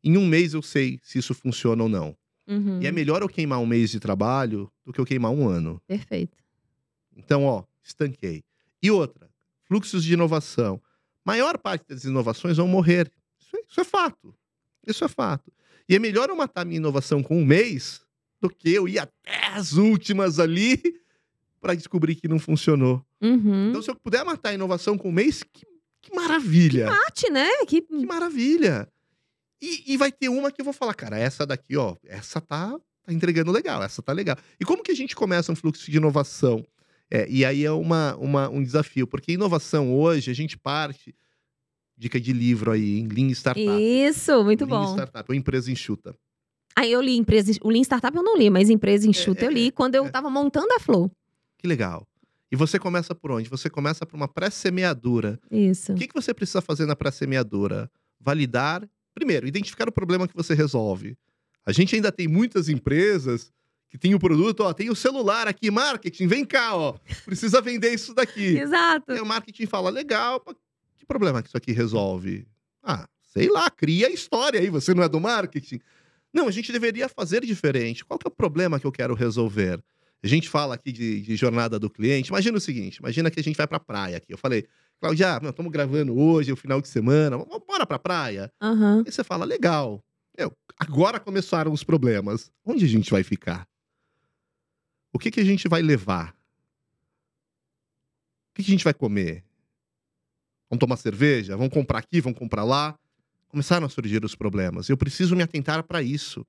em 0.04 0.16
um 0.18 0.26
mês 0.26 0.54
eu 0.54 0.62
sei 0.62 0.98
se 1.02 1.18
isso 1.18 1.35
funciona 1.35 1.83
ou 1.83 1.88
não. 1.88 2.16
Uhum, 2.46 2.80
E 2.83 2.87
é 2.87 2.92
melhor 2.92 3.22
eu 3.22 3.28
queimar 3.28 3.59
um 3.59 3.66
mês 3.66 3.90
de 3.90 3.98
trabalho 3.98 4.70
do 4.85 4.92
que 4.92 5.00
eu 5.00 5.07
queimar 5.07 5.33
um 5.33 5.48
ano. 5.48 5.80
Perfeito. 5.87 6.37
Então, 7.16 7.44
ó, 7.44 7.64
estanquei. 7.83 8.44
E 8.83 8.90
outra, 8.90 9.30
fluxos 9.64 10.05
de 10.05 10.12
inovação. 10.12 10.81
Maior 11.24 11.59
parte 11.59 11.87
das 11.88 12.05
inovações 12.05 12.57
vão 12.57 12.68
morrer. 12.68 13.11
Isso 13.40 13.57
é, 13.57 13.61
isso 13.68 13.81
é 13.81 13.85
fato. 13.85 14.35
Isso 14.87 15.05
é 15.05 15.09
fato. 15.09 15.53
E 15.88 15.96
é 15.96 15.98
melhor 15.98 16.29
eu 16.29 16.37
matar 16.37 16.64
minha 16.64 16.77
inovação 16.77 17.22
com 17.22 17.38
um 17.40 17.44
mês 17.44 18.00
do 18.40 18.50
que 18.50 18.70
eu 18.70 18.88
ir 18.88 18.98
até 18.98 19.48
as 19.53 19.72
últimas 19.72 20.38
ali 20.38 20.81
para 21.61 21.74
descobrir 21.74 22.14
que 22.14 22.29
não 22.29 22.38
funcionou. 22.38 23.05
Uhum. 23.22 23.70
Então, 23.70 23.81
se 23.81 23.90
eu 23.90 23.94
puder 23.94 24.22
matar 24.24 24.50
a 24.50 24.55
inovação 24.55 24.98
com 24.98 25.09
um 25.09 25.12
mês, 25.12 25.42
que, 25.42 25.66
que 26.03 26.14
maravilha! 26.14 26.90
Arte, 26.90 27.31
né? 27.31 27.48
Que... 27.66 27.81
Que 27.81 28.07
maravilha! 28.07 28.87
E, 29.62 29.94
e 29.94 29.96
vai 29.96 30.12
ter 30.12 30.29
uma 30.29 30.53
que 30.53 30.61
eu 30.61 30.64
vou 30.64 30.74
falar, 30.74 30.92
cara, 30.92 31.18
essa 31.18 31.46
daqui, 31.46 31.74
ó, 31.74 31.96
essa 32.05 32.38
tá, 32.38 32.79
tá 33.03 33.12
entregando 33.12 33.50
legal, 33.50 33.83
essa 33.83 34.03
tá 34.03 34.12
legal. 34.12 34.37
E 34.61 34.64
como 34.64 34.83
que 34.83 34.92
a 34.92 34.94
gente 34.94 35.16
começa 35.16 35.50
um 35.50 35.57
fluxo 35.57 35.90
de 35.90 35.96
inovação? 35.96 36.66
É, 37.11 37.29
e 37.29 37.45
aí 37.45 37.64
é 37.64 37.71
uma, 37.71 38.17
uma, 38.17 38.49
um 38.49 38.62
desafio, 38.62 39.07
porque 39.07 39.33
inovação 39.33 39.95
hoje, 39.95 40.31
a 40.31 40.35
gente 40.35 40.57
parte, 40.57 41.14
dica 41.97 42.21
de 42.21 42.33
livro 42.33 42.71
aí, 42.71 42.99
em 42.99 43.09
Lean 43.09 43.31
Startup. 43.31 43.67
Isso, 43.69 44.43
muito 44.43 44.64
Lean 44.64 44.81
bom. 44.81 44.93
Startup, 44.95 45.25
ou 45.29 45.35
empresa 45.35 45.71
enxuta. 45.71 46.17
Aí 46.77 46.90
eu 46.90 47.01
li 47.01 47.17
empresa, 47.17 47.53
o 47.62 47.71
Lean 47.71 47.83
Startup 47.83 48.17
eu 48.17 48.23
não 48.23 48.37
li, 48.37 48.51
mas 48.51 48.69
empresa 48.69 49.09
enxuta 49.09 49.45
É, 49.45 49.47
eu 49.47 49.53
li 49.53 49.71
quando 49.71 49.95
eu 49.95 50.07
é. 50.07 50.11
tava 50.11 50.29
montando 50.29 50.73
a 50.75 50.81
Flow. 50.81 51.11
Que 51.57 51.69
legal. 51.69 52.07
E 52.51 52.57
você 52.57 52.79
começa 52.79 53.14
por 53.14 53.31
onde? 53.31 53.49
Você 53.49 53.71
começa 53.71 54.05
por 54.05 54.17
uma 54.17 54.29
pré-semeadura. 54.29 55.40
Isso. 55.51 55.93
O 55.93 55.95
que, 55.97 56.09
que 56.09 56.14
você 56.14 56.33
precisa 56.35 56.61
fazer 56.61 56.87
na 56.87 56.95
pré-semeadura? 56.95 57.90
Validar. 58.21 58.88
Primeiro, 59.14 59.47
identificar 59.47 59.88
o 59.88 59.93
problema 59.93 60.27
que 60.27 60.35
você 60.35 60.55
resolve. 60.55 61.17
A 61.64 61.73
gente 61.73 61.95
ainda 61.95 62.12
tem 62.12 62.29
muitas 62.29 62.69
empresas 62.69 63.53
que 63.94 63.98
tem 63.98 64.12
o 64.12 64.18
produto, 64.18 64.64
ó, 64.64 64.72
tem 64.72 64.90
o 64.90 64.96
celular 64.96 65.46
aqui, 65.46 65.70
marketing, 65.70 66.26
vem 66.26 66.44
cá, 66.44 66.74
ó. 66.74 66.96
Precisa 67.24 67.61
vender 67.61 67.94
isso 67.94 68.12
daqui. 68.12 68.59
Exato. 68.59 69.12
E 69.12 69.20
o 69.20 69.24
marketing 69.24 69.66
fala, 69.66 69.88
legal, 69.88 70.44
que 70.96 71.07
problema 71.07 71.40
que 71.40 71.46
isso 71.46 71.57
aqui 71.57 71.70
resolve? 71.70 72.44
Ah, 72.83 73.07
sei 73.33 73.48
lá, 73.48 73.70
cria 73.70 74.09
a 74.09 74.11
história 74.11 74.59
aí, 74.59 74.68
você 74.68 74.92
não 74.92 75.04
é 75.04 75.09
do 75.09 75.20
marketing. 75.20 75.78
Não, 76.33 76.48
a 76.48 76.50
gente 76.50 76.72
deveria 76.72 77.09
fazer 77.09 77.44
diferente. 77.44 78.04
Qual 78.04 78.18
que 78.18 78.26
é 78.26 78.28
o 78.28 78.35
problema 78.35 78.80
que 78.80 78.85
eu 78.85 78.90
quero 78.90 79.14
resolver? 79.14 79.80
A 80.20 80.26
gente 80.26 80.48
fala 80.48 80.74
aqui 80.74 80.90
de, 80.90 81.20
de 81.20 81.37
jornada 81.37 81.78
do 81.78 81.88
cliente. 81.88 82.30
Imagina 82.30 82.59
o 82.59 82.61
seguinte: 82.61 82.96
imagina 82.96 83.30
que 83.30 83.38
a 83.38 83.44
gente 83.44 83.57
vai 83.57 83.68
pra 83.68 83.78
praia 83.78 84.16
aqui. 84.16 84.33
Eu 84.33 84.38
falei, 84.38 84.66
Claudia, 85.00 85.38
estamos 85.40 85.70
gravando 85.70 86.18
hoje, 86.18 86.50
é 86.50 86.52
o 86.52 86.57
final 86.57 86.80
de 86.80 86.88
semana, 86.88 87.38
bora 87.38 87.87
pra 87.87 88.00
praia. 88.00 88.50
Aham. 88.61 89.04
Aí 89.07 89.12
você 89.12 89.22
fala, 89.22 89.44
legal. 89.44 90.02
Meu, 90.37 90.50
agora 90.80 91.20
começaram 91.20 91.72
os 91.72 91.85
problemas. 91.85 92.50
Onde 92.66 92.85
a 92.85 92.88
gente 92.88 93.09
vai 93.12 93.22
ficar? 93.22 93.68
O 95.14 95.18
que, 95.18 95.31
que 95.31 95.38
a 95.38 95.44
gente 95.44 95.68
vai 95.68 95.81
levar? 95.81 96.31
O 98.50 98.55
que, 98.55 98.64
que 98.64 98.70
a 98.70 98.74
gente 98.74 98.83
vai 98.83 98.92
comer? 98.92 99.44
Vamos 100.68 100.81
tomar 100.81 100.96
cerveja? 100.96 101.57
Vamos 101.57 101.72
comprar 101.72 102.00
aqui? 102.00 102.20
Vamos 102.20 102.37
comprar 102.37 102.64
lá? 102.64 102.98
Começaram 103.46 103.87
a 103.87 103.88
surgir 103.88 104.24
os 104.24 104.35
problemas. 104.35 104.88
Eu 104.88 104.96
preciso 104.96 105.37
me 105.37 105.44
atentar 105.44 105.85
para 105.85 106.03
isso. 106.03 106.44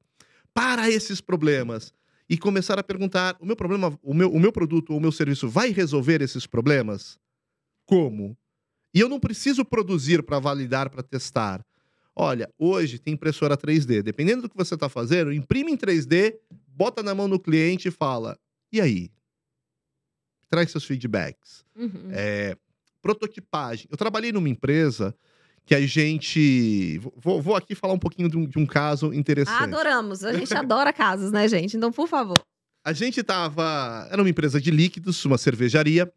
Para 0.51 0.89
esses 0.89 1.21
problemas. 1.21 1.93
E 2.27 2.39
começar 2.39 2.79
a 2.79 2.83
perguntar: 2.83 3.37
o 3.39 3.45
meu 3.45 3.55
problema, 3.55 3.99
o 4.01 4.15
meu, 4.15 4.33
o 4.33 4.39
meu 4.39 4.51
produto 4.51 4.93
ou 4.93 4.97
o 4.97 5.01
meu 5.01 5.11
serviço 5.11 5.47
vai 5.47 5.69
resolver 5.69 6.23
esses 6.23 6.47
problemas? 6.47 7.19
Como? 7.85 8.35
E 8.91 8.99
eu 8.99 9.07
não 9.07 9.19
preciso 9.19 9.63
produzir 9.63 10.23
para 10.23 10.39
validar, 10.39 10.89
para 10.89 11.03
testar. 11.03 11.63
Olha, 12.15 12.49
hoje 12.57 12.97
tem 12.97 13.13
impressora 13.13 13.55
3D. 13.55 14.01
Dependendo 14.01 14.43
do 14.43 14.49
que 14.49 14.57
você 14.57 14.73
está 14.73 14.89
fazendo, 14.89 15.31
imprime 15.31 15.71
em 15.71 15.77
3D, 15.77 16.39
bota 16.67 17.03
na 17.03 17.13
mão 17.13 17.29
do 17.29 17.39
cliente 17.39 17.89
e 17.89 17.91
fala: 17.91 18.39
e 18.75 18.81
aí? 18.81 19.11
Traz 20.49 20.71
seus 20.71 20.83
feedbacks. 20.83 21.65
Uhum. 21.75 22.09
É, 22.11 22.57
prototipagem. 23.01 23.87
Eu 23.89 23.97
trabalhei 23.97 24.31
numa 24.31 24.49
empresa 24.49 25.15
que 25.65 25.73
a 25.73 25.81
gente. 25.85 26.99
Vou, 27.17 27.41
vou 27.41 27.55
aqui 27.55 27.73
falar 27.73 27.93
um 27.93 27.99
pouquinho 27.99 28.29
de 28.29 28.37
um, 28.37 28.45
de 28.45 28.59
um 28.59 28.65
caso 28.65 29.13
interessante. 29.13 29.63
Adoramos. 29.63 30.23
A 30.23 30.33
gente 30.33 30.53
adora 30.55 30.93
casos, 30.93 31.31
né, 31.31 31.47
gente? 31.47 31.75
Então, 31.75 31.91
por 31.91 32.07
favor. 32.07 32.37
A 32.83 32.93
gente 32.93 33.23
tava. 33.23 34.07
Era 34.11 34.21
uma 34.21 34.29
empresa 34.29 34.61
de 34.61 34.69
líquidos, 34.71 35.23
uma 35.25 35.37
cervejaria. 35.37 36.11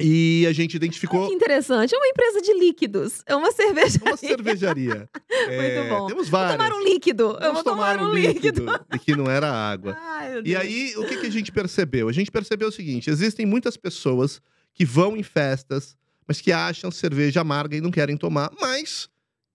E 0.00 0.46
a 0.48 0.52
gente 0.52 0.74
identificou. 0.74 1.26
Que 1.28 1.34
interessante. 1.34 1.92
É 1.94 1.98
uma 1.98 2.06
empresa 2.06 2.40
de 2.40 2.52
líquidos. 2.54 3.20
É 3.26 3.34
uma 3.34 3.50
cerveja. 3.50 3.98
Uma 4.02 4.16
cervejaria. 4.16 5.08
Muito 5.48 5.88
bom. 5.88 6.06
Temos 6.06 6.28
Vou 6.28 6.38
várias. 6.40 6.56
tomar 6.56 6.72
um 6.72 6.84
líquido. 6.84 7.24
Eu 7.24 7.40
Vamos 7.40 7.54
vou 7.54 7.64
tomar 7.64 7.98
tomar 7.98 8.08
um 8.10 8.14
líquido. 8.14 8.62
líquido. 8.64 8.86
E 8.94 8.98
que 9.00 9.16
não 9.16 9.28
era 9.28 9.50
água. 9.50 9.96
Ai, 10.00 10.40
E 10.44 10.54
aí, 10.54 10.94
o 10.96 11.04
que, 11.06 11.16
que 11.16 11.26
a 11.26 11.30
gente 11.30 11.50
percebeu? 11.50 12.08
A 12.08 12.12
gente 12.12 12.30
percebeu 12.30 12.68
o 12.68 12.72
seguinte: 12.72 13.10
existem 13.10 13.44
muitas 13.44 13.76
pessoas 13.76 14.40
que 14.72 14.84
vão 14.84 15.16
em 15.16 15.22
festas, 15.24 15.96
mas 16.28 16.40
que 16.40 16.52
acham 16.52 16.90
cerveja 16.92 17.40
amarga 17.40 17.76
e 17.76 17.80
não 17.80 17.90
querem 17.90 18.16
tomar, 18.16 18.52
mas 18.60 19.08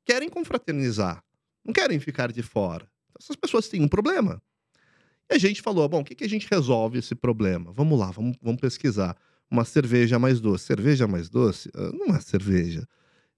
querem 0.04 0.28
confraternizar, 0.28 1.24
não 1.64 1.72
querem 1.74 2.00
ficar 2.02 2.32
de 2.34 2.44
fora. 2.44 2.86
Então, 3.10 3.20
essas 3.22 3.38
pessoas 3.38 3.70
têm 3.70 3.82
um 3.82 3.88
problema. 3.88 4.42
E 5.32 5.36
a 5.36 5.38
gente 5.38 5.62
falou: 5.62 5.88
bom, 5.88 6.02
o 6.02 6.04
que, 6.04 6.16
que 6.16 6.26
a 6.26 6.30
gente 6.30 6.46
resolve 6.52 7.00
esse 7.00 7.16
problema? 7.16 7.72
Vamos 7.72 7.98
lá, 7.98 8.12
vamos, 8.12 8.36
vamos 8.42 8.60
pesquisar. 8.60 9.16
Uma 9.54 9.66
cerveja 9.66 10.18
mais 10.18 10.42
doce. 10.42 10.66
Cerveja 10.66 11.08
mais 11.08 11.30
doce? 11.30 11.70
Ah, 11.76 11.92
Não 11.94 12.16
é 12.16 12.20
cerveja. 12.20 12.88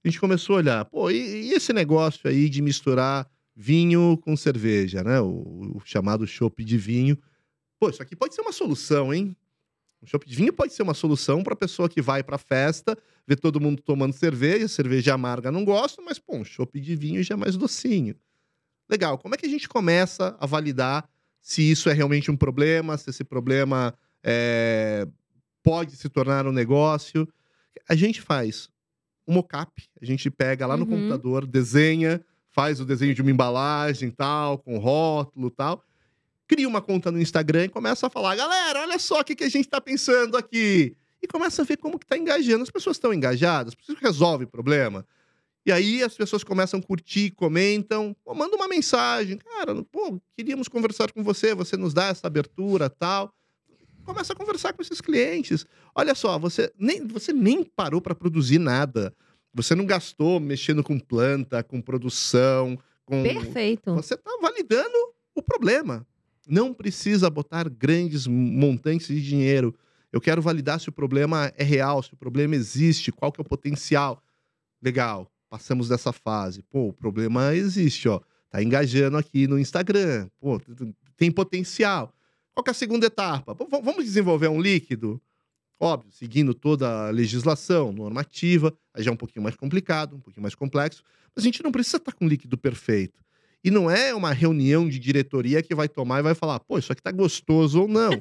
A 0.02 0.08
gente 0.08 0.18
começou 0.18 0.56
a 0.56 0.60
olhar, 0.60 0.86
pô, 0.86 1.12
e, 1.12 1.50
e 1.50 1.52
esse 1.52 1.74
negócio 1.74 2.30
aí 2.30 2.48
de 2.48 2.62
misturar 2.62 3.30
vinho 3.54 4.18
com 4.22 4.38
cerveja, 4.38 5.04
né? 5.04 5.20
O, 5.20 5.74
o 5.76 5.82
chamado 5.84 6.26
chopp 6.26 6.64
de 6.64 6.78
vinho. 6.78 7.18
Pô, 7.78 7.90
isso 7.90 8.02
aqui 8.02 8.16
pode 8.16 8.34
ser 8.34 8.40
uma 8.44 8.54
solução, 8.54 9.14
hein? 9.14 9.36
O 10.02 10.08
chopp 10.08 10.26
de 10.26 10.34
vinho 10.34 10.54
pode 10.54 10.72
ser 10.72 10.84
uma 10.84 10.94
solução 10.94 11.44
para 11.44 11.54
pessoa 11.54 11.90
que 11.90 12.02
vai 12.02 12.24
para 12.24 12.38
festa, 12.38 12.98
vê 13.28 13.36
todo 13.36 13.60
mundo 13.60 13.82
tomando 13.82 14.14
cerveja, 14.14 14.70
cerveja 14.70 15.14
amarga 15.14 15.52
não 15.52 15.66
gosta, 15.66 16.02
mas 16.02 16.18
pô, 16.18 16.38
um 16.38 16.46
chopp 16.46 16.80
de 16.80 16.96
vinho 16.96 17.22
já 17.24 17.34
é 17.34 17.38
mais 17.38 17.58
docinho. 17.58 18.16
Legal. 18.90 19.18
Como 19.18 19.36
é 19.36 19.38
que 19.38 19.46
a 19.46 19.50
gente 19.50 19.68
começa 19.68 20.38
a 20.40 20.46
validar 20.46 21.10
se 21.42 21.62
isso 21.70 21.90
é 21.90 21.94
realmente 21.94 22.32
um 22.32 22.38
problema, 22.38 22.98
se 22.98 23.10
esse 23.10 23.24
problema 23.26 23.94
é, 24.24 25.06
pode 25.66 25.96
se 25.96 26.08
tornar 26.08 26.46
um 26.46 26.52
negócio? 26.52 27.28
A 27.90 27.96
gente 27.96 28.22
faz 28.22 28.70
um 29.28 29.34
mockup, 29.34 29.72
a 30.00 30.06
gente 30.06 30.30
pega 30.30 30.68
lá 30.68 30.78
no 30.78 30.84
Uhum. 30.84 30.92
computador, 30.92 31.46
desenha, 31.48 32.24
faz 32.52 32.80
o 32.80 32.86
desenho 32.86 33.14
de 33.16 33.22
uma 33.24 33.32
embalagem 33.32 34.12
tal, 34.12 34.60
com 34.60 34.78
rótulo 34.78 35.50
tal, 35.50 35.84
cria 36.48 36.68
uma 36.68 36.82
conta 36.82 37.12
no 37.12 37.20
Instagram 37.20 37.66
e 37.66 37.70
começa 37.70 38.06
a 38.06 38.10
falar, 38.10 38.36
galera, 38.36 38.82
olha 38.84 39.00
só 39.00 39.20
o 39.20 39.24
que, 39.24 39.36
que 39.36 39.44
a 39.44 39.50
gente 39.50 39.68
tá 39.68 39.82
pensando 39.82 40.38
aqui. 40.38 40.96
E 41.22 41.28
começa 41.28 41.64
a 41.64 41.66
ver 41.66 41.78
como 41.78 41.98
que 41.98 42.06
tá 42.06 42.16
engajando. 42.16 42.62
As 42.62 42.70
pessoas 42.70 42.98
estão 42.98 43.12
engajadas, 43.12 43.70
as 43.70 43.76
pessoas 43.76 43.98
resolvem 44.00 44.46
o 44.46 44.50
problema. 44.50 45.04
E 45.66 45.72
aí 45.72 46.04
as 46.04 46.14
pessoas 46.14 46.44
começam 46.44 46.80
a 46.80 46.84
curtir, 46.84 47.32
comentam, 47.32 48.16
manda 48.36 48.56
uma 48.56 48.68
mensagem, 48.68 49.36
cara, 49.40 49.84
pô, 49.92 50.22
queríamos 50.38 50.68
conversar 50.68 51.12
com 51.12 51.24
você, 51.24 51.56
você 51.56 51.76
nos 51.76 51.92
dá 51.96 52.06
essa 52.10 52.28
abertura 52.28 52.88
tal. 52.88 53.34
Começa 54.06 54.34
a 54.34 54.36
conversar 54.36 54.74
com 54.74 54.82
esses 54.82 55.02
clientes. 55.02 55.66
Olha 55.96 56.14
só, 56.14 56.38
você 56.38 56.72
nem, 56.78 57.06
você 57.08 57.34
nem 57.34 57.64
parou 57.64 58.00
para 58.00 58.14
produzir 58.14 58.60
nada. 58.60 59.14
Você 59.54 59.74
não 59.74 59.86
gastou 59.86 60.40
mexendo 60.40 60.84
com 60.84 61.00
planta, 61.00 61.64
com 61.64 61.82
produção, 61.82 62.78
com 63.04 63.24
Perfeito. 63.24 63.94
você 63.96 64.14
está 64.14 64.32
validando 64.42 64.96
o 65.34 65.42
problema. 65.42 66.06
Não 66.48 66.74
precisa 66.74 67.30
botar 67.30 67.68
grandes 67.68 68.28
montantes 68.28 69.08
de 69.08 69.22
dinheiro. 69.22 69.74
Eu 70.12 70.22
quero 70.22 70.42
validar 70.42 70.80
se 70.80 70.90
o 70.90 70.92
problema 70.92 71.52
é 71.58 71.64
real, 71.64 72.04
se 72.04 72.14
o 72.14 72.18
problema 72.18 72.56
existe, 72.56 73.12
qual 73.12 73.32
que 73.32 73.42
é 73.42 73.44
o 73.44 73.48
potencial. 73.48 74.22
Legal, 74.82 75.32
passamos 75.50 75.90
dessa 75.90 76.14
fase. 76.14 76.62
Pô, 76.62 76.90
o 76.90 76.94
problema 76.94 77.56
existe, 77.56 78.08
ó. 78.08 78.22
Tá 78.50 78.62
engajando 78.62 79.18
aqui 79.18 79.48
no 79.48 79.58
Instagram. 79.58 80.30
Pô, 80.40 80.62
tem 81.18 81.32
potencial. 81.32 82.14
Qual 82.56 82.64
que 82.64 82.70
é 82.70 82.72
a 82.72 82.74
segunda 82.74 83.06
etapa? 83.08 83.54
Vamos 83.54 84.06
desenvolver 84.06 84.48
um 84.48 84.62
líquido? 84.62 85.22
Óbvio, 85.78 86.10
seguindo 86.12 86.54
toda 86.54 87.08
a 87.08 87.10
legislação 87.10 87.92
normativa, 87.92 88.74
aí 88.94 89.04
já 89.04 89.12
é 89.12 89.14
um 89.14 89.18
pouquinho 89.18 89.44
mais 89.44 89.58
complicado, 89.58 90.16
um 90.16 90.22
pouquinho 90.22 90.42
mais 90.42 90.56
complexo, 90.56 91.04
mas 91.36 91.44
a 91.44 91.46
gente 91.46 91.62
não 91.62 91.70
precisa 91.72 91.98
estar 91.98 92.14
com 92.14 92.26
o 92.26 92.28
líquido 92.30 92.58
perfeito. 92.58 93.20
E 93.62 93.70
não 93.70 93.92
é 93.92 94.14
uma 94.16 94.32
reunião 94.32 94.88
de 94.88 94.98
diretoria 95.00 95.62
que 95.62 95.76
vai 95.76 95.90
tomar 95.90 96.20
e 96.20 96.24
vai 96.24 96.34
falar, 96.36 96.60
pô, 96.62 96.78
isso 96.78 96.94
aqui 96.94 97.02
tá 97.02 97.12
gostoso 97.12 97.82
ou 97.82 97.88
não. 97.90 98.12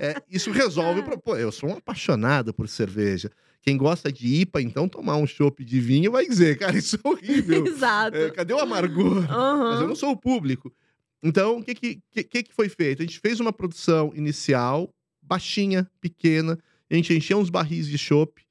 É, 0.00 0.22
isso 0.30 0.52
resolve. 0.52 1.00
o 1.00 1.02
pro- 1.04 1.18
Pô, 1.18 1.36
eu 1.36 1.50
sou 1.50 1.70
um 1.70 1.72
apaixonado 1.72 2.54
por 2.54 2.68
cerveja. 2.68 3.28
Quem 3.62 3.76
gosta 3.76 4.12
de 4.12 4.26
IPA, 4.42 4.62
então, 4.62 4.88
tomar 4.88 5.16
um 5.16 5.26
chopp 5.26 5.64
de 5.64 5.80
vinho 5.80 6.12
vai 6.12 6.26
dizer, 6.28 6.58
cara, 6.58 6.76
isso 6.78 6.96
é 7.02 7.08
horrível. 7.08 7.66
Exato. 7.66 8.16
É, 8.16 8.30
cadê 8.30 8.52
o 8.54 8.58
amargor? 8.60 9.24
Aham. 9.30 9.70
Mas 9.70 9.80
eu 9.80 9.88
não 9.88 9.96
sou 9.96 10.10
o 10.12 10.16
público. 10.16 10.72
Então, 11.22 11.58
o 11.58 11.64
que, 11.64 11.74
que, 11.74 12.00
que, 12.10 12.42
que 12.42 12.52
foi 12.52 12.68
feito? 12.68 13.02
A 13.02 13.06
gente 13.06 13.20
fez 13.20 13.40
uma 13.40 13.52
produção 13.52 14.12
inicial, 14.14 14.92
baixinha, 15.22 15.90
pequena. 16.00 16.58
A 16.90 16.94
gente 16.94 17.14
encheu 17.14 17.38
uns 17.38 17.50
barris 17.50 17.86
de 17.86 17.98
chopp. 17.98 18.42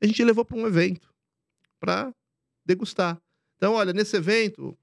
A 0.00 0.06
gente 0.06 0.22
levou 0.24 0.44
para 0.44 0.56
um 0.56 0.66
evento 0.66 1.08
para 1.78 2.12
degustar. 2.64 3.18
Então, 3.56 3.74
olha, 3.74 3.92
nesse 3.92 4.16
evento, 4.16 4.76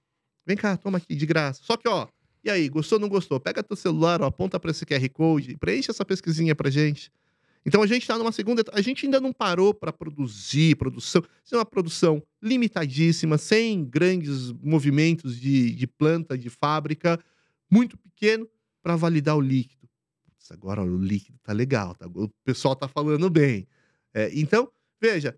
vem 0.45 0.56
cá, 0.56 0.77
toma 0.77 0.97
aqui 0.97 1.15
de 1.15 1.25
graça. 1.25 1.62
Só 1.63 1.75
que, 1.75 1.88
ó, 1.88 2.08
e 2.43 2.49
aí, 2.49 2.67
gostou 2.69 2.97
ou 2.97 3.01
não 3.01 3.10
gostou? 3.10 3.39
Pega 3.39 3.62
teu 3.62 3.75
celular, 3.75 4.21
ó, 4.21 4.25
aponta 4.25 4.60
para 4.60 4.71
esse 4.71 4.86
QR 4.86 5.08
Code, 5.10 5.58
preenche 5.58 5.91
essa 5.91 6.03
pesquisinha 6.03 6.56
pra 6.56 6.69
gente. 6.69 7.12
Então 7.65 7.82
a 7.82 7.88
gente 7.88 8.01
está 8.01 8.17
numa 8.17 8.32
segunda. 8.32 8.63
A 8.73 8.82
gente 8.82 9.06
ainda 9.06 9.21
não 9.21 9.32
parou 9.32 9.73
para 9.73 9.93
produzir 9.93 10.75
produção. 10.75 11.23
É 11.51 11.56
uma 11.56 11.65
produção 11.65 12.21
limitadíssima, 12.41 13.38
sem 13.38 13.86
grandes 13.86 14.51
movimentos 14.51 15.39
de, 15.39 15.71
de 15.71 15.88
planta, 15.88 16.38
de 16.38 16.49
fábrica, 16.49 17.17
muito 17.73 17.97
pequeno 17.97 18.47
para 18.83 18.95
validar 18.95 19.36
o 19.36 19.41
líquido. 19.41 19.88
Putz, 20.25 20.51
agora 20.51 20.83
o 20.83 20.97
líquido 20.97 21.39
tá 21.43 21.53
legal, 21.53 21.95
tá? 21.95 22.05
o 22.13 22.29
pessoal 22.43 22.75
tá 22.75 22.88
falando 22.88 23.29
bem. 23.29 23.67
É, 24.13 24.29
então, 24.33 24.69
veja, 25.01 25.36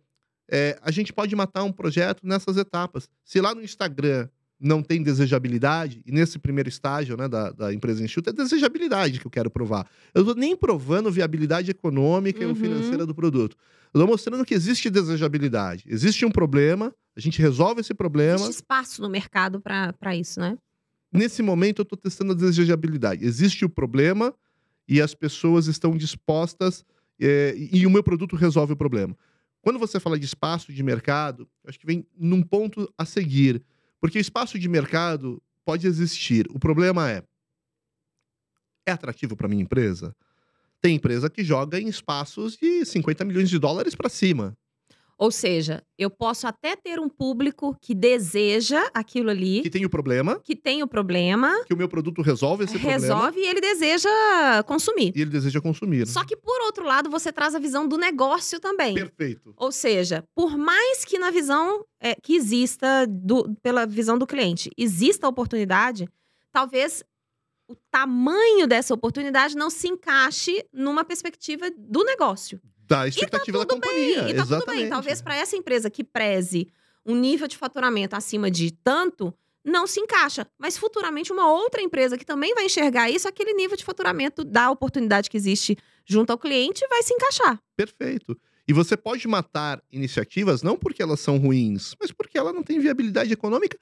é, 0.52 0.78
a 0.82 0.92
gente 0.92 1.14
pode 1.14 1.36
matar 1.36 1.64
um 1.64 1.72
projeto 1.72 2.26
nessas 2.26 2.58
etapas. 2.58 3.10
Se 3.24 3.40
lá 3.40 3.56
no 3.56 3.62
Instagram 3.64 4.28
não 4.60 4.82
tem 4.82 5.04
desejabilidade, 5.04 6.02
e 6.06 6.12
nesse 6.12 6.40
primeiro 6.40 6.70
estágio 6.70 7.16
né, 7.18 7.28
da, 7.28 7.52
da 7.52 7.74
empresa 7.74 8.04
enxuta, 8.04 8.30
é 8.30 8.34
desejabilidade 8.34 9.20
que 9.20 9.28
eu 9.28 9.32
quero 9.32 9.50
provar. 9.50 9.88
Eu 10.14 10.24
não 10.24 10.34
tô 10.34 10.40
nem 10.40 10.56
provando 10.56 11.12
viabilidade 11.12 11.72
econômica 11.72 12.42
Uhum. 12.44 12.50
ou 12.50 12.56
financeira 12.56 13.06
do 13.06 13.14
produto. 13.14 13.56
Eu 13.94 14.02
tô 14.02 14.08
mostrando 14.08 14.44
que 14.46 14.54
existe 14.54 14.90
desejabilidade. 14.90 15.84
Existe 15.88 16.26
um 16.26 16.32
problema, 16.32 16.94
a 17.16 17.20
gente 17.20 17.42
resolve 17.42 17.82
esse 17.82 17.94
problema. 17.94 18.36
Existe 18.36 18.56
espaço 18.56 19.02
no 19.02 19.10
mercado 19.10 19.62
para 19.62 20.16
isso, 20.16 20.40
né? 20.40 20.58
Nesse 21.12 21.42
momento, 21.42 21.80
eu 21.80 21.84
estou 21.84 21.98
testando 21.98 22.34
a 22.34 22.36
desejabilidade. 22.36 23.26
Existe 23.26 23.64
o 23.64 23.70
problema 23.70 24.34
e 24.88 25.02
as 25.02 25.14
pessoas 25.14 25.68
estão 25.68 25.96
dispostas 25.96 26.84
é, 27.20 27.56
e 27.58 27.86
o 27.86 27.90
meu 27.90 28.04
produto 28.04 28.36
resolve 28.36 28.74
o 28.74 28.78
problema. 28.78 29.18
Quando 29.62 29.80
você 29.80 30.00
fala 30.00 30.20
de 30.20 30.26
espaço 30.26 30.72
de 30.72 30.84
mercado, 30.84 31.50
acho 31.66 31.80
que 31.80 31.88
vem 31.88 32.06
num 32.16 32.44
ponto 32.44 32.92
a 32.98 33.06
seguir. 33.06 33.64
Porque 34.00 34.20
espaço 34.20 34.60
de 34.60 34.68
mercado 34.68 35.42
pode 35.64 35.88
existir. 35.88 36.46
O 36.52 36.60
problema 36.60 37.10
é: 37.10 37.24
é 38.86 38.92
atrativo 38.92 39.36
para 39.36 39.48
minha 39.48 39.64
empresa? 39.64 40.16
Tem 40.80 40.96
empresa 40.96 41.30
que 41.30 41.44
joga 41.44 41.80
em 41.80 41.88
espaços 41.88 42.56
de 42.56 42.86
50 42.86 43.26
milhões 43.26 43.50
de 43.50 43.58
dólares 43.58 43.96
para 43.96 44.10
cima. 44.10 44.56
Ou 45.18 45.32
seja, 45.32 45.82
eu 45.98 46.10
posso 46.10 46.46
até 46.46 46.76
ter 46.76 47.00
um 47.00 47.08
público 47.08 47.74
que 47.82 47.96
deseja 47.96 48.82
aquilo 48.94 49.30
ali, 49.30 49.62
Que 49.62 49.70
tem 49.70 49.86
o 49.86 49.90
problema, 49.90 50.42
que 50.44 50.56
tem 50.56 50.84
o 50.84 50.88
problema, 50.88 51.64
que 51.66 51.74
o 51.74 51.78
meu 51.78 51.88
produto 51.88 52.22
resolve 52.22 52.66
esse 52.66 52.74
problema 52.78 53.00
resolve 53.00 53.40
e 53.40 53.46
ele 53.48 53.62
deseja 53.62 54.10
consumir. 54.64 55.14
e 55.16 55.22
ele 55.22 55.30
deseja 55.32 55.62
consumir. 55.62 56.06
Só 56.06 56.26
que, 56.26 56.36
por 56.36 56.60
outro 56.64 56.84
lado, 56.84 57.10
você 57.10 57.32
traz 57.32 57.56
a 57.56 57.60
visão 57.60 57.88
do 57.88 57.98
negócio 57.98 58.60
também. 58.60 58.94
Perfeito. 58.94 59.54
Ou 59.56 59.72
seja, 59.72 60.22
por 60.36 60.58
mais 60.58 61.06
que 61.06 61.18
na 61.18 61.32
visão 61.32 61.86
é, 62.02 62.16
que 62.16 62.36
exista, 62.36 63.08
do- 63.08 63.56
pela 63.64 63.86
visão 63.86 64.18
do 64.18 64.28
cliente, 64.28 64.70
exista 64.78 65.28
a 65.28 65.30
oportunidade, 65.30 66.10
talvez 66.52 67.04
o 67.70 67.76
tamanho 67.90 68.68
dessa 68.68 68.94
oportunidade 68.94 69.56
não 69.56 69.70
se 69.70 69.88
encaixe 69.88 70.64
numa 70.74 71.04
perspectiva 71.06 71.72
do 71.78 72.04
negócio. 72.04 72.60
Da 72.88 73.08
expectativa 73.08 73.60
da 73.60 73.66
tudo 73.66 73.82
companhia. 73.82 74.24
bem, 74.24 74.32
e 74.32 74.34
tá 74.36 74.42
Exatamente. 74.42 74.66
tudo 74.66 74.76
bem. 74.76 74.90
Talvez 74.90 75.22
para 75.22 75.36
essa 75.36 75.56
empresa 75.56 75.90
que 75.90 76.04
preze 76.04 76.68
um 77.06 77.16
nível 77.16 77.48
de 77.48 77.58
faturamento 77.58 78.16
acima 78.16 78.50
de 78.50 78.72
tanto, 78.72 79.34
não 79.64 79.88
se 79.88 80.00
encaixa. 80.00 80.48
Mas 80.58 80.78
futuramente 80.78 81.32
uma 81.32 81.52
outra 81.52 81.82
empresa 81.82 82.18
que 82.18 82.26
também 82.26 82.54
vai 82.54 82.66
enxergar 82.66 83.10
isso, 83.10 83.28
aquele 83.28 83.54
nível 83.54 83.76
de 83.76 83.84
faturamento 83.84 84.44
da 84.44 84.70
oportunidade 84.70 85.30
que 85.30 85.38
existe 85.38 85.78
junto 86.06 86.30
ao 86.32 86.38
cliente, 86.38 86.86
vai 86.88 87.02
se 87.02 87.14
encaixar. 87.14 87.60
Perfeito. 87.76 88.38
E 88.68 88.74
você 88.74 88.96
pode 88.98 89.28
matar 89.28 89.82
iniciativas 89.92 90.64
não 90.64 90.76
porque 90.76 91.02
elas 91.02 91.20
são 91.20 91.38
ruins, 91.38 91.96
mas 92.00 92.12
porque 92.12 92.38
ela 92.38 92.52
não 92.54 92.64
tem 92.64 92.80
viabilidade 92.80 93.32
econômica 93.32 93.78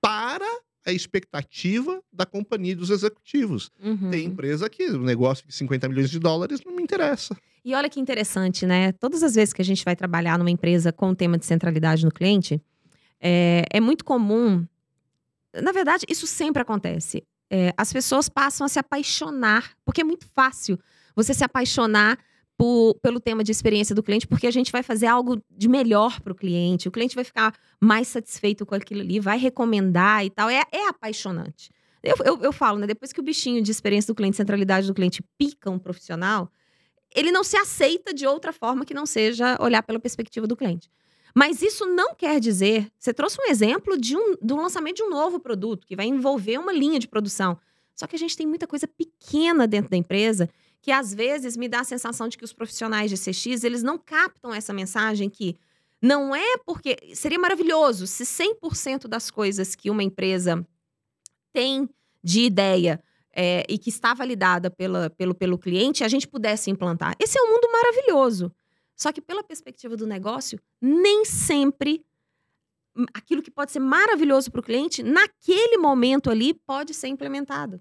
para 0.00 0.46
a 0.84 0.92
expectativa 0.92 2.02
da 2.12 2.26
companhia 2.26 2.72
e 2.72 2.74
dos 2.76 2.90
executivos. 2.90 3.70
Uhum. 3.82 4.10
Tem 4.10 4.26
empresa 4.26 4.68
que 4.68 4.84
o 4.90 5.02
negócio 5.02 5.46
de 5.46 5.54
50 5.54 5.88
milhões 5.88 6.10
de 6.10 6.18
dólares 6.18 6.60
não 6.64 6.74
me 6.74 6.82
interessa. 6.82 7.36
E 7.64 7.74
olha 7.74 7.88
que 7.88 7.98
interessante, 7.98 8.66
né? 8.66 8.92
Todas 8.92 9.22
as 9.22 9.34
vezes 9.34 9.54
que 9.54 9.62
a 9.62 9.64
gente 9.64 9.84
vai 9.84 9.96
trabalhar 9.96 10.38
numa 10.38 10.50
empresa 10.50 10.92
com 10.92 11.10
o 11.10 11.16
tema 11.16 11.38
de 11.38 11.46
centralidade 11.46 12.04
no 12.04 12.12
cliente, 12.12 12.60
é, 13.18 13.64
é 13.72 13.80
muito 13.80 14.04
comum. 14.04 14.66
Na 15.62 15.72
verdade, 15.72 16.04
isso 16.08 16.26
sempre 16.26 16.60
acontece. 16.60 17.24
É, 17.50 17.72
as 17.76 17.92
pessoas 17.92 18.28
passam 18.28 18.66
a 18.66 18.68
se 18.68 18.78
apaixonar, 18.78 19.72
porque 19.84 20.02
é 20.02 20.04
muito 20.04 20.26
fácil 20.34 20.78
você 21.16 21.32
se 21.32 21.44
apaixonar 21.44 22.18
por, 22.56 22.94
pelo 23.02 23.18
tema 23.18 23.42
de 23.42 23.50
experiência 23.50 23.94
do 23.94 24.02
cliente, 24.02 24.26
porque 24.26 24.46
a 24.46 24.50
gente 24.50 24.70
vai 24.70 24.82
fazer 24.82 25.06
algo 25.06 25.42
de 25.50 25.68
melhor 25.68 26.20
para 26.20 26.32
o 26.32 26.36
cliente. 26.36 26.88
O 26.88 26.90
cliente 26.90 27.14
vai 27.14 27.24
ficar 27.24 27.54
mais 27.80 28.08
satisfeito 28.08 28.64
com 28.64 28.74
aquilo 28.74 29.00
ali, 29.00 29.18
vai 29.18 29.38
recomendar 29.38 30.24
e 30.24 30.30
tal. 30.30 30.48
É, 30.48 30.62
é 30.70 30.88
apaixonante. 30.88 31.70
Eu, 32.02 32.16
eu, 32.24 32.42
eu 32.42 32.52
falo, 32.52 32.78
né? 32.78 32.86
Depois 32.86 33.12
que 33.12 33.20
o 33.20 33.22
bichinho 33.22 33.62
de 33.62 33.70
experiência 33.70 34.12
do 34.12 34.16
cliente, 34.16 34.36
centralidade 34.36 34.86
do 34.86 34.94
cliente 34.94 35.22
pica 35.38 35.70
um 35.70 35.78
profissional, 35.78 36.50
ele 37.14 37.32
não 37.32 37.42
se 37.42 37.56
aceita 37.56 38.12
de 38.12 38.26
outra 38.26 38.52
forma 38.52 38.84
que 38.84 38.92
não 38.92 39.06
seja 39.06 39.56
olhar 39.60 39.82
pela 39.82 39.98
perspectiva 39.98 40.46
do 40.46 40.56
cliente. 40.56 40.90
Mas 41.34 41.62
isso 41.62 41.84
não 41.86 42.14
quer 42.14 42.38
dizer. 42.38 42.88
Você 42.98 43.12
trouxe 43.12 43.38
um 43.40 43.50
exemplo 43.50 43.98
de 43.98 44.16
um, 44.16 44.36
do 44.40 44.56
lançamento 44.56 44.96
de 44.96 45.02
um 45.02 45.10
novo 45.10 45.40
produto 45.40 45.86
que 45.86 45.96
vai 45.96 46.06
envolver 46.06 46.58
uma 46.58 46.72
linha 46.72 46.98
de 46.98 47.08
produção. 47.08 47.58
Só 47.94 48.06
que 48.06 48.14
a 48.14 48.18
gente 48.18 48.36
tem 48.36 48.46
muita 48.46 48.66
coisa 48.66 48.86
pequena 48.86 49.66
dentro 49.66 49.90
da 49.90 49.96
empresa 49.96 50.48
que 50.84 50.92
às 50.92 51.14
vezes 51.14 51.56
me 51.56 51.66
dá 51.66 51.80
a 51.80 51.84
sensação 51.84 52.28
de 52.28 52.36
que 52.36 52.44
os 52.44 52.52
profissionais 52.52 53.10
de 53.10 53.16
CX, 53.16 53.64
eles 53.64 53.82
não 53.82 53.96
captam 53.96 54.52
essa 54.52 54.70
mensagem 54.70 55.30
que 55.30 55.56
não 56.00 56.36
é 56.36 56.58
porque 56.58 56.98
seria 57.14 57.38
maravilhoso 57.38 58.06
se 58.06 58.22
100% 58.24 59.08
das 59.08 59.30
coisas 59.30 59.74
que 59.74 59.88
uma 59.88 60.02
empresa 60.02 60.62
tem 61.54 61.88
de 62.22 62.42
ideia 62.42 63.02
é, 63.32 63.64
e 63.66 63.78
que 63.78 63.88
está 63.88 64.12
validada 64.12 64.70
pela, 64.70 65.08
pelo, 65.08 65.34
pelo 65.34 65.56
cliente, 65.56 66.04
a 66.04 66.08
gente 66.08 66.28
pudesse 66.28 66.70
implantar. 66.70 67.16
Esse 67.18 67.38
é 67.38 67.42
um 67.42 67.48
mundo 67.48 67.66
maravilhoso. 67.72 68.52
Só 68.94 69.10
que, 69.10 69.22
pela 69.22 69.42
perspectiva 69.42 69.96
do 69.96 70.06
negócio, 70.06 70.60
nem 70.82 71.24
sempre 71.24 72.04
aquilo 73.14 73.40
que 73.40 73.50
pode 73.50 73.72
ser 73.72 73.80
maravilhoso 73.80 74.50
para 74.50 74.60
o 74.60 74.62
cliente, 74.62 75.02
naquele 75.02 75.78
momento 75.78 76.30
ali, 76.30 76.52
pode 76.52 76.92
ser 76.92 77.08
implementado. 77.08 77.80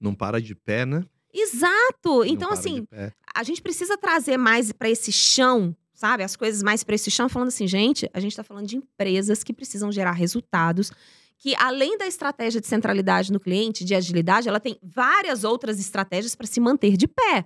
Não 0.00 0.12
para 0.12 0.42
de 0.42 0.56
pé, 0.56 0.84
né? 0.84 1.04
Exato! 1.32 2.24
Então, 2.24 2.50
assim, 2.52 2.86
a 3.34 3.42
gente 3.42 3.62
precisa 3.62 3.96
trazer 3.96 4.36
mais 4.36 4.70
para 4.72 4.90
esse 4.90 5.10
chão, 5.10 5.74
sabe? 5.94 6.22
As 6.22 6.36
coisas 6.36 6.62
mais 6.62 6.84
para 6.84 6.94
esse 6.94 7.10
chão, 7.10 7.28
falando 7.28 7.48
assim, 7.48 7.66
gente, 7.66 8.08
a 8.12 8.20
gente 8.20 8.32
está 8.32 8.44
falando 8.44 8.66
de 8.66 8.76
empresas 8.76 9.42
que 9.42 9.52
precisam 9.52 9.90
gerar 9.90 10.12
resultados, 10.12 10.90
que 11.38 11.54
além 11.56 11.96
da 11.98 12.06
estratégia 12.06 12.60
de 12.60 12.66
centralidade 12.66 13.32
no 13.32 13.40
cliente, 13.40 13.84
de 13.84 13.94
agilidade, 13.94 14.48
ela 14.48 14.60
tem 14.60 14.78
várias 14.82 15.42
outras 15.42 15.80
estratégias 15.80 16.34
para 16.34 16.46
se 16.46 16.60
manter 16.60 16.96
de 16.96 17.08
pé, 17.08 17.44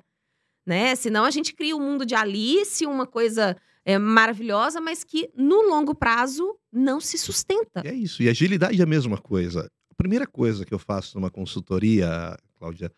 né? 0.66 0.94
Senão 0.96 1.24
a 1.24 1.30
gente 1.30 1.54
cria 1.54 1.76
um 1.76 1.80
mundo 1.80 2.04
de 2.04 2.14
Alice, 2.14 2.84
uma 2.84 3.06
coisa 3.06 3.56
é, 3.84 3.98
maravilhosa, 3.98 4.80
mas 4.80 5.04
que 5.04 5.30
no 5.36 5.62
longo 5.62 5.94
prazo 5.94 6.58
não 6.72 7.00
se 7.00 7.16
sustenta. 7.16 7.82
E 7.84 7.88
é 7.88 7.94
isso. 7.94 8.22
E 8.22 8.28
agilidade 8.28 8.80
é 8.80 8.82
a 8.82 8.86
mesma 8.86 9.16
coisa. 9.16 9.70
A 9.90 9.94
primeira 9.94 10.26
coisa 10.26 10.66
que 10.66 10.74
eu 10.74 10.78
faço 10.78 11.16
numa 11.16 11.30
consultoria, 11.30 12.36
Cláudia, 12.58 12.92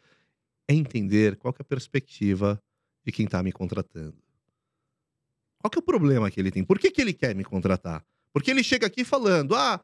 é 0.68 0.74
entender 0.74 1.36
qual 1.36 1.54
é 1.58 1.62
a 1.62 1.64
perspectiva 1.64 2.62
de 3.04 3.10
quem 3.10 3.24
está 3.24 3.42
me 3.42 3.50
contratando. 3.50 4.16
Qual 5.58 5.70
é 5.74 5.78
o 5.78 5.82
problema 5.82 6.30
que 6.30 6.38
ele 6.38 6.50
tem? 6.50 6.62
Por 6.62 6.78
que, 6.78 6.90
que 6.90 7.00
ele 7.00 7.14
quer 7.14 7.34
me 7.34 7.42
contratar? 7.42 8.04
Porque 8.32 8.50
ele 8.50 8.62
chega 8.62 8.86
aqui 8.86 9.02
falando, 9.02 9.56
ah, 9.56 9.82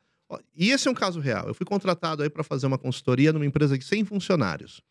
e 0.54 0.70
esse 0.70 0.86
é 0.86 0.90
um 0.90 0.94
caso 0.94 1.18
real. 1.20 1.48
Eu 1.48 1.54
fui 1.54 1.66
contratado 1.66 2.22
aí 2.22 2.30
para 2.30 2.44
fazer 2.44 2.66
uma 2.66 2.78
consultoria 2.78 3.32
numa 3.32 3.46
empresa 3.46 3.76
de 3.76 3.84
100 3.84 4.04
funcionários. 4.04 4.82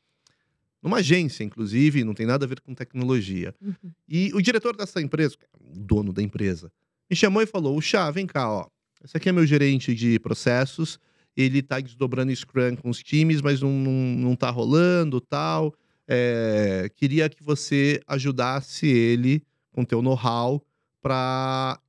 Numa 0.82 0.98
agência, 0.98 1.44
inclusive, 1.44 2.04
não 2.04 2.14
tem 2.14 2.26
nada 2.26 2.44
a 2.46 2.48
ver 2.48 2.60
com 2.60 2.74
tecnologia. 2.74 3.56
Uhum. 3.62 3.92
E 4.08 4.34
o 4.34 4.42
diretor 4.42 4.76
dessa 4.76 5.00
empresa, 5.00 5.38
o 5.58 5.80
dono 5.80 6.12
da 6.12 6.22
empresa, 6.22 6.70
me 7.10 7.16
chamou 7.16 7.42
e 7.42 7.46
falou: 7.46 7.80
Chá, 7.80 8.12
vem 8.12 8.28
cá, 8.28 8.52
ó. 8.52 8.68
Esse 9.02 9.16
aqui 9.16 9.30
é 9.30 9.32
meu 9.32 9.46
gerente 9.46 9.96
de 9.96 10.20
processos. 10.20 11.00
Ele 11.38 11.62
tá 11.62 11.80
desdobrando 11.80 12.36
Scrum 12.36 12.76
com 12.76 12.90
os 12.90 13.02
times, 13.02 13.42
mas 13.42 13.62
não, 13.62 13.72
não, 13.72 13.92
não 13.92 14.36
tá 14.36 14.50
rolando 14.50 15.22
tal 15.22 15.74
é, 16.08 16.90
queria 16.96 17.30
que 17.30 17.44
você 17.44 18.02
ajudasse 18.08 18.88
ele 18.88 19.44
com 19.72 19.86
teu 19.86 20.02
know-how 20.02 20.64
para 21.02 21.80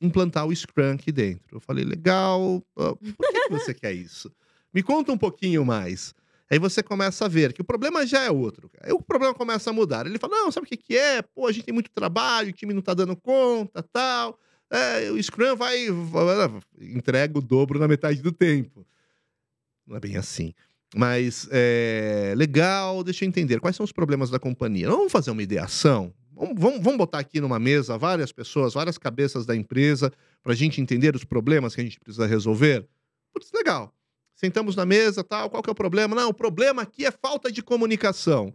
implantar 0.00 0.46
o 0.46 0.54
Scrum 0.54 0.92
aqui 0.92 1.10
dentro. 1.12 1.56
Eu 1.56 1.60
falei, 1.60 1.84
legal, 1.84 2.62
por 2.74 2.98
que, 2.98 3.48
que 3.48 3.50
você 3.50 3.74
quer 3.74 3.92
isso? 3.92 4.30
Me 4.72 4.82
conta 4.82 5.12
um 5.12 5.18
pouquinho 5.18 5.64
mais. 5.64 6.14
Aí 6.50 6.58
você 6.58 6.82
começa 6.82 7.26
a 7.26 7.28
ver 7.28 7.52
que 7.52 7.60
o 7.60 7.64
problema 7.64 8.06
já 8.06 8.22
é 8.22 8.30
outro. 8.30 8.70
Aí 8.80 8.92
o 8.92 9.02
problema 9.02 9.34
começa 9.34 9.68
a 9.68 9.72
mudar. 9.72 10.06
Ele 10.06 10.18
fala: 10.18 10.36
não, 10.36 10.50
sabe 10.50 10.66
o 10.66 10.68
que, 10.68 10.76
que 10.76 10.96
é? 10.96 11.20
Pô, 11.20 11.46
a 11.46 11.52
gente 11.52 11.64
tem 11.64 11.74
muito 11.74 11.90
trabalho, 11.90 12.48
o 12.48 12.52
time 12.52 12.72
não 12.72 12.80
tá 12.80 12.94
dando 12.94 13.14
conta, 13.14 13.82
tal. 13.82 14.38
É, 14.70 15.10
o 15.10 15.22
Scrum 15.22 15.56
vai, 15.56 15.90
vai, 15.90 16.60
entrega 16.80 17.38
o 17.38 17.42
dobro 17.42 17.78
na 17.78 17.88
metade 17.88 18.22
do 18.22 18.32
tempo. 18.32 18.86
Não 19.86 19.96
é 19.96 20.00
bem 20.00 20.16
assim. 20.16 20.54
Mas 20.94 21.46
é 21.50 22.32
legal, 22.36 23.04
deixa 23.04 23.24
eu 23.24 23.28
entender. 23.28 23.60
Quais 23.60 23.76
são 23.76 23.84
os 23.84 23.92
problemas 23.92 24.30
da 24.30 24.38
companhia? 24.38 24.88
Vamos 24.88 25.12
fazer 25.12 25.30
uma 25.30 25.42
ideação? 25.42 26.12
Vamos, 26.32 26.54
vamos, 26.56 26.82
vamos 26.82 26.98
botar 26.98 27.18
aqui 27.18 27.40
numa 27.40 27.58
mesa 27.58 27.98
várias 27.98 28.32
pessoas, 28.32 28.74
várias 28.74 28.96
cabeças 28.96 29.44
da 29.44 29.54
empresa, 29.54 30.12
para 30.42 30.52
a 30.52 30.56
gente 30.56 30.80
entender 30.80 31.14
os 31.14 31.24
problemas 31.24 31.74
que 31.74 31.80
a 31.80 31.84
gente 31.84 32.00
precisa 32.00 32.26
resolver? 32.26 32.86
Putz, 33.32 33.50
legal. 33.52 33.92
Sentamos 34.34 34.76
na 34.76 34.86
mesa, 34.86 35.24
tal, 35.24 35.50
qual 35.50 35.62
que 35.62 35.68
é 35.68 35.72
o 35.72 35.74
problema? 35.74 36.14
Não, 36.14 36.28
o 36.28 36.34
problema 36.34 36.82
aqui 36.82 37.04
é 37.04 37.10
falta 37.10 37.50
de 37.50 37.60
comunicação. 37.60 38.54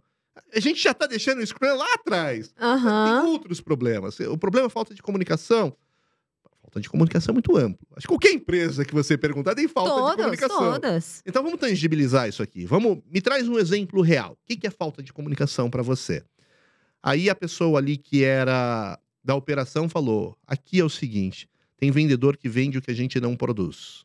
A 0.52 0.58
gente 0.58 0.82
já 0.82 0.90
está 0.90 1.06
deixando 1.06 1.40
o 1.40 1.46
Scrum 1.46 1.76
lá 1.76 1.86
atrás. 1.94 2.52
Uhum. 2.60 3.22
Tem 3.22 3.30
outros 3.30 3.60
problemas. 3.60 4.18
O 4.20 4.38
problema 4.38 4.66
é 4.66 4.70
falta 4.70 4.94
de 4.94 5.02
comunicação 5.02 5.76
falta 6.74 6.80
de 6.80 6.90
comunicação 6.90 7.32
é 7.32 7.34
muito 7.34 7.56
amplo. 7.56 7.86
Acho 7.96 8.06
que 8.06 8.08
qualquer 8.08 8.32
empresa 8.32 8.84
que 8.84 8.92
você 8.92 9.16
perguntar 9.16 9.54
tem 9.54 9.68
falta 9.68 9.90
todas, 9.90 10.10
de 10.10 10.16
comunicação. 10.16 10.72
Todas. 10.72 11.22
Então 11.24 11.42
vamos 11.42 11.60
tangibilizar 11.60 12.28
isso 12.28 12.42
aqui. 12.42 12.66
Vamos, 12.66 12.98
me 13.08 13.20
traz 13.20 13.48
um 13.48 13.58
exemplo 13.58 14.02
real. 14.02 14.32
O 14.32 14.56
que 14.56 14.66
é 14.66 14.70
falta 14.70 15.02
de 15.02 15.12
comunicação 15.12 15.70
para 15.70 15.82
você? 15.82 16.24
Aí 17.02 17.30
a 17.30 17.34
pessoa 17.34 17.78
ali 17.78 17.96
que 17.96 18.24
era 18.24 18.98
da 19.22 19.34
operação 19.34 19.88
falou: 19.88 20.36
aqui 20.46 20.80
é 20.80 20.84
o 20.84 20.90
seguinte, 20.90 21.48
tem 21.76 21.90
vendedor 21.90 22.36
que 22.36 22.48
vende 22.48 22.78
o 22.78 22.82
que 22.82 22.90
a 22.90 22.94
gente 22.94 23.20
não 23.20 23.36
produz. 23.36 24.04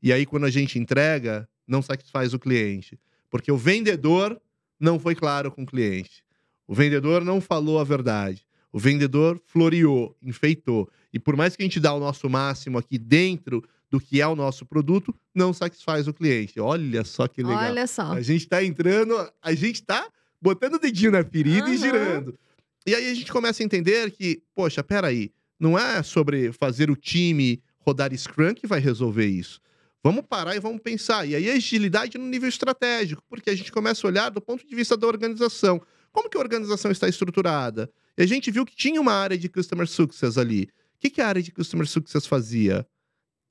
E 0.00 0.12
aí 0.12 0.24
quando 0.24 0.44
a 0.44 0.50
gente 0.50 0.78
entrega, 0.78 1.48
não 1.66 1.82
satisfaz 1.82 2.32
o 2.32 2.38
cliente, 2.38 2.98
porque 3.28 3.50
o 3.50 3.56
vendedor 3.56 4.40
não 4.78 4.98
foi 4.98 5.14
claro 5.14 5.50
com 5.50 5.62
o 5.62 5.66
cliente. 5.66 6.22
O 6.68 6.74
vendedor 6.74 7.24
não 7.24 7.40
falou 7.40 7.80
a 7.80 7.84
verdade. 7.84 8.46
O 8.72 8.78
vendedor 8.78 9.40
floreou, 9.46 10.16
enfeitou. 10.22 10.88
E 11.12 11.18
por 11.18 11.36
mais 11.36 11.56
que 11.56 11.62
a 11.62 11.66
gente 11.66 11.80
dá 11.80 11.92
o 11.92 12.00
nosso 12.00 12.28
máximo 12.28 12.78
aqui 12.78 12.98
dentro 12.98 13.62
do 13.90 13.98
que 13.98 14.20
é 14.20 14.26
o 14.26 14.36
nosso 14.36 14.66
produto, 14.66 15.14
não 15.34 15.52
satisfaz 15.52 16.06
o 16.06 16.12
cliente. 16.12 16.60
Olha 16.60 17.04
só 17.04 17.26
que 17.26 17.42
legal. 17.42 17.70
Olha 17.70 17.86
só. 17.86 18.12
A 18.12 18.20
gente 18.20 18.42
está 18.42 18.62
entrando, 18.62 19.14
a 19.42 19.54
gente 19.54 19.76
está 19.76 20.06
botando 20.40 20.74
o 20.74 20.78
dedinho 20.78 21.12
na 21.12 21.24
ferida 21.24 21.66
uhum. 21.66 21.72
e 21.72 21.76
girando. 21.78 22.38
E 22.86 22.94
aí 22.94 23.10
a 23.10 23.14
gente 23.14 23.32
começa 23.32 23.62
a 23.62 23.66
entender 23.66 24.10
que, 24.10 24.42
poxa, 24.54 24.82
peraí, 24.82 25.32
não 25.58 25.78
é 25.78 26.02
sobre 26.02 26.52
fazer 26.52 26.90
o 26.90 26.96
time 26.96 27.62
rodar 27.80 28.14
Scrum 28.16 28.54
que 28.54 28.66
vai 28.66 28.80
resolver 28.80 29.26
isso. 29.26 29.60
Vamos 30.02 30.24
parar 30.28 30.54
e 30.54 30.60
vamos 30.60 30.80
pensar. 30.80 31.26
E 31.26 31.34
aí 31.34 31.50
a 31.50 31.54
agilidade 31.54 32.16
no 32.18 32.26
nível 32.26 32.48
estratégico, 32.48 33.22
porque 33.28 33.50
a 33.50 33.54
gente 33.54 33.72
começa 33.72 34.06
a 34.06 34.08
olhar 34.08 34.30
do 34.30 34.40
ponto 34.40 34.66
de 34.66 34.74
vista 34.74 34.96
da 34.96 35.06
organização. 35.06 35.80
Como 36.12 36.30
que 36.30 36.36
a 36.36 36.40
organização 36.40 36.90
está 36.90 37.08
estruturada? 37.08 37.90
E 38.18 38.22
a 38.22 38.26
gente 38.26 38.50
viu 38.50 38.66
que 38.66 38.74
tinha 38.74 39.00
uma 39.00 39.12
área 39.12 39.38
de 39.38 39.48
Customer 39.48 39.86
Success 39.86 40.36
ali. 40.36 40.64
O 40.64 40.98
que, 40.98 41.08
que 41.08 41.20
a 41.20 41.28
área 41.28 41.40
de 41.40 41.52
Customer 41.52 41.86
Success 41.86 42.26
fazia? 42.26 42.84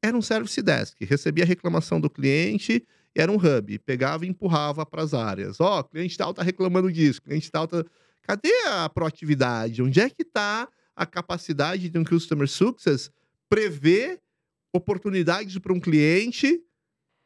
Era 0.03 0.17
um 0.17 0.21
service 0.21 0.61
desk, 0.61 0.97
recebia 1.05 1.45
a 1.45 1.47
reclamação 1.47 2.01
do 2.01 2.09
cliente, 2.09 2.85
era 3.15 3.31
um 3.31 3.37
hub, 3.37 3.79
pegava 3.79 4.25
e 4.25 4.29
empurrava 4.29 4.85
para 4.85 5.01
as 5.01 5.13
áreas. 5.13 5.61
Ó, 5.61 5.79
oh, 5.79 5.83
cliente 5.85 6.17
tal 6.17 6.33
tá 6.33 6.43
reclamando 6.43 6.91
disso, 6.91 7.21
cliente 7.21 7.49
tal 7.49 7.65
tá... 7.65 7.83
Cadê 8.23 8.51
a 8.67 8.89
proatividade? 8.89 9.81
Onde 9.81 10.01
é 10.01 10.09
que 10.09 10.23
está 10.23 10.67
a 10.93 11.05
capacidade 11.05 11.89
de 11.89 11.97
um 11.97 12.03
Customer 12.03 12.47
Success 12.47 13.09
prever 13.47 14.19
oportunidades 14.73 15.57
para 15.59 15.71
um 15.71 15.79
cliente 15.79 16.61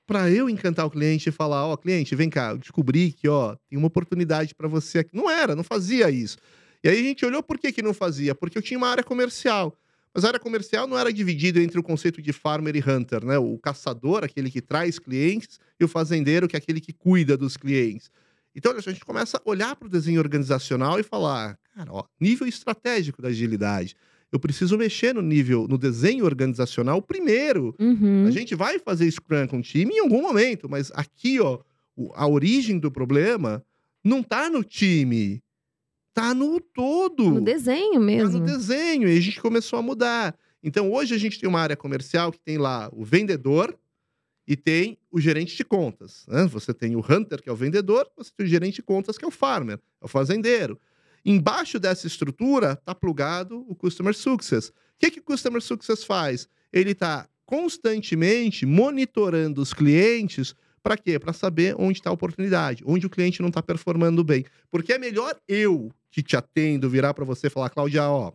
para 0.05 0.29
eu 0.29 0.47
encantar 0.47 0.85
o 0.85 0.91
cliente 0.91 1.29
e 1.29 1.31
falar, 1.31 1.65
ó, 1.65 1.73
oh, 1.73 1.77
cliente, 1.77 2.15
vem 2.15 2.29
cá, 2.29 2.51
eu 2.51 2.57
descobri 2.59 3.11
que, 3.11 3.27
ó, 3.27 3.55
tem 3.67 3.79
uma 3.79 3.87
oportunidade 3.87 4.53
para 4.53 4.67
você 4.67 4.99
aqui. 4.99 5.15
Não 5.15 5.29
era, 5.29 5.55
não 5.55 5.63
fazia 5.63 6.11
isso. 6.11 6.37
E 6.83 6.89
aí 6.89 6.99
a 6.99 7.03
gente 7.03 7.25
olhou 7.25 7.43
por 7.43 7.57
que, 7.57 7.71
que 7.71 7.81
não 7.81 7.93
fazia? 7.93 8.33
Porque 8.33 8.57
eu 8.57 8.61
tinha 8.61 8.77
uma 8.77 8.87
área 8.87 9.03
comercial. 9.03 9.77
Mas 10.13 10.25
a 10.25 10.27
área 10.27 10.39
comercial 10.39 10.87
não 10.87 10.97
era 10.97 11.11
dividida 11.11 11.61
entre 11.61 11.79
o 11.79 11.83
conceito 11.83 12.21
de 12.21 12.33
farmer 12.33 12.75
e 12.75 12.79
hunter, 12.79 13.23
né? 13.23 13.37
O 13.37 13.57
caçador, 13.57 14.23
aquele 14.23 14.51
que 14.51 14.61
traz 14.61 14.99
clientes, 14.99 15.59
e 15.79 15.85
o 15.85 15.87
fazendeiro, 15.87 16.47
que 16.47 16.55
é 16.55 16.59
aquele 16.59 16.81
que 16.81 16.91
cuida 16.91 17.37
dos 17.37 17.55
clientes. 17.55 18.11
Então, 18.53 18.73
a 18.73 18.81
gente 18.81 19.05
começa 19.05 19.37
a 19.37 19.41
olhar 19.49 19.75
para 19.75 19.87
o 19.87 19.89
desenho 19.89 20.19
organizacional 20.19 20.99
e 20.99 21.03
falar, 21.03 21.57
cara, 21.73 21.93
ó, 21.93 22.03
nível 22.19 22.45
estratégico 22.45 23.21
da 23.21 23.29
agilidade. 23.29 23.95
Eu 24.31 24.39
preciso 24.39 24.77
mexer 24.77 25.13
no 25.13 25.21
nível, 25.21 25.67
no 25.67 25.77
desenho 25.77 26.25
organizacional 26.25 27.01
primeiro. 27.01 27.75
Uhum. 27.79 28.25
A 28.27 28.31
gente 28.31 28.55
vai 28.55 28.79
fazer 28.79 29.09
Scrum 29.09 29.47
com 29.47 29.59
o 29.59 29.61
time 29.61 29.95
em 29.95 29.99
algum 29.99 30.21
momento, 30.21 30.69
mas 30.69 30.91
aqui, 30.93 31.39
ó, 31.39 31.59
a 32.13 32.27
origem 32.27 32.79
do 32.79 32.91
problema 32.91 33.63
não 34.03 34.21
está 34.21 34.49
no 34.49 34.63
time, 34.63 35.41
Tá 36.13 36.33
no 36.33 36.59
todo. 36.59 37.29
No 37.29 37.41
desenho 37.41 37.99
mesmo. 37.99 38.33
Tá 38.33 38.39
no 38.39 38.45
desenho. 38.45 39.07
E 39.07 39.17
a 39.17 39.21
gente 39.21 39.39
começou 39.41 39.79
a 39.79 39.81
mudar. 39.81 40.35
Então, 40.63 40.91
hoje 40.91 41.15
a 41.15 41.17
gente 41.17 41.39
tem 41.39 41.49
uma 41.49 41.59
área 41.59 41.75
comercial 41.75 42.31
que 42.31 42.39
tem 42.39 42.57
lá 42.57 42.89
o 42.93 43.03
vendedor 43.03 43.77
e 44.47 44.55
tem 44.55 44.97
o 45.09 45.19
gerente 45.19 45.55
de 45.55 45.63
contas. 45.63 46.25
Né? 46.27 46.45
Você 46.47 46.73
tem 46.73 46.95
o 46.95 46.99
hunter, 46.99 47.41
que 47.41 47.49
é 47.49 47.51
o 47.51 47.55
vendedor, 47.55 48.09
você 48.15 48.31
tem 48.35 48.45
o 48.45 48.49
gerente 48.49 48.75
de 48.75 48.83
contas, 48.83 49.17
que 49.17 49.25
é 49.25 49.27
o 49.27 49.31
farmer, 49.31 49.79
é 50.01 50.05
o 50.05 50.07
fazendeiro. 50.07 50.79
Embaixo 51.23 51.79
dessa 51.79 52.07
estrutura 52.07 52.73
está 52.73 52.93
plugado 52.93 53.65
o 53.67 53.75
Customer 53.75 54.13
Success. 54.13 54.69
O 54.69 54.73
que, 54.99 55.11
que 55.11 55.19
o 55.19 55.23
Customer 55.23 55.61
Success 55.61 56.03
faz? 56.03 56.47
Ele 56.73 56.91
está 56.91 57.27
constantemente 57.45 58.65
monitorando 58.65 59.61
os 59.61 59.73
clientes 59.73 60.55
para 60.81 60.97
quê? 60.97 61.19
Para 61.19 61.33
saber 61.33 61.75
onde 61.77 61.99
está 61.99 62.09
a 62.09 62.13
oportunidade, 62.13 62.83
onde 62.85 63.05
o 63.05 63.09
cliente 63.09 63.41
não 63.41 63.49
está 63.49 63.61
performando 63.61 64.23
bem. 64.23 64.45
Porque 64.69 64.93
é 64.93 64.97
melhor 64.97 65.35
eu 65.47 65.91
que 66.09 66.23
te 66.23 66.35
atendo 66.35 66.89
virar 66.89 67.13
para 67.13 67.23
você 67.23 67.47
e 67.47 67.49
falar, 67.49 67.69
Cláudia, 67.69 68.09
ó, 68.09 68.33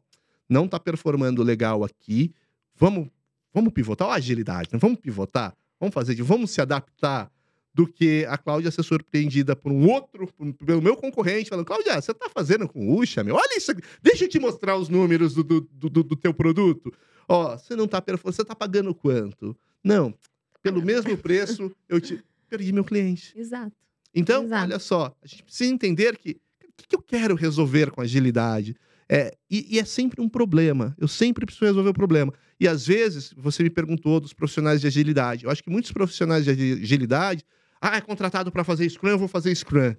não 0.49 0.65
está 0.65 0.79
performando 0.79 1.43
legal 1.43 1.85
aqui, 1.85 2.33
vamos, 2.75 3.09
vamos 3.53 3.73
pivotar, 3.73 4.09
ó, 4.09 4.13
agilidade, 4.13 4.69
não 4.73 4.79
vamos 4.79 4.99
pivotar, 4.99 5.55
vamos 5.79 5.93
fazer, 5.93 6.15
vamos 6.23 6.51
se 6.51 6.61
adaptar 6.61 7.31
do 7.75 7.87
que 7.87 8.25
a 8.27 8.39
Cláudia 8.39 8.71
ser 8.71 8.83
surpreendida 8.83 9.55
por 9.55 9.71
um 9.71 9.87
outro, 9.91 10.27
pelo 10.65 10.81
meu 10.81 10.97
concorrente, 10.97 11.51
falando, 11.51 11.67
Cláudia, 11.67 12.01
você 12.01 12.15
tá 12.15 12.31
fazendo 12.31 12.67
com 12.67 12.97
Usha, 12.97 13.23
meu? 13.23 13.35
Olha 13.35 13.59
isso 13.59 13.73
aqui, 13.73 13.83
deixa 14.03 14.25
eu 14.25 14.29
te 14.29 14.39
mostrar 14.39 14.77
os 14.77 14.89
números 14.89 15.35
do, 15.35 15.45
do, 15.45 15.61
do, 15.61 16.03
do 16.03 16.17
teu 16.17 16.33
produto. 16.33 16.91
Ó, 17.29 17.59
você 17.59 17.77
não 17.77 17.87
tá 17.87 18.03
você 18.23 18.43
tá 18.43 18.55
pagando 18.55 18.95
quanto? 18.95 19.55
Não, 19.85 20.15
pelo 20.63 20.81
mesmo 20.81 21.17
preço, 21.19 21.71
eu 21.89 22.01
te 22.01 22.25
perdi 22.47 22.73
meu 22.73 22.85
cliente. 22.85 23.33
Exato. 23.37 23.73
Então, 24.15 24.45
Exato. 24.45 24.65
olha 24.65 24.79
só, 24.79 25.15
a 25.23 25.27
gente 25.27 25.43
precisa 25.43 25.73
entender 25.73 26.17
que 26.17 26.41
o 26.65 26.73
que, 26.77 26.89
que 26.89 26.97
eu 26.97 27.03
quero 27.03 27.35
resolver 27.35 27.91
com 27.91 28.01
agilidade? 28.01 28.77
É, 29.09 29.37
e, 29.51 29.77
e, 29.77 29.79
é 29.79 29.85
sempre 29.85 30.21
um 30.21 30.29
problema. 30.29 30.95
Eu 30.99 31.07
sempre 31.07 31.47
preciso 31.47 31.67
resolver 31.67 31.91
o 31.91 31.95
problema. 31.95 32.33
E 32.59 32.67
às 32.67 32.87
vezes, 32.87 33.33
você 33.37 33.63
me 33.63 33.71
perguntou 33.71 34.19
dos 34.21 34.33
profissionais 34.33 34.81
de 34.81 34.87
agilidade. 34.87 35.45
Eu 35.45 35.51
acho 35.51 35.63
que 35.63 35.71
muitos 35.71 35.93
profissionais 35.93 36.45
de 36.45 36.51
agilidade 36.51 37.45
ah, 37.81 37.97
é 37.97 38.01
contratado 38.01 38.51
para 38.51 38.65
fazer 38.65 38.89
Scrum, 38.89 39.11
eu 39.11 39.19
vou 39.19 39.29
fazer 39.29 39.55
Scrum. 39.55 39.95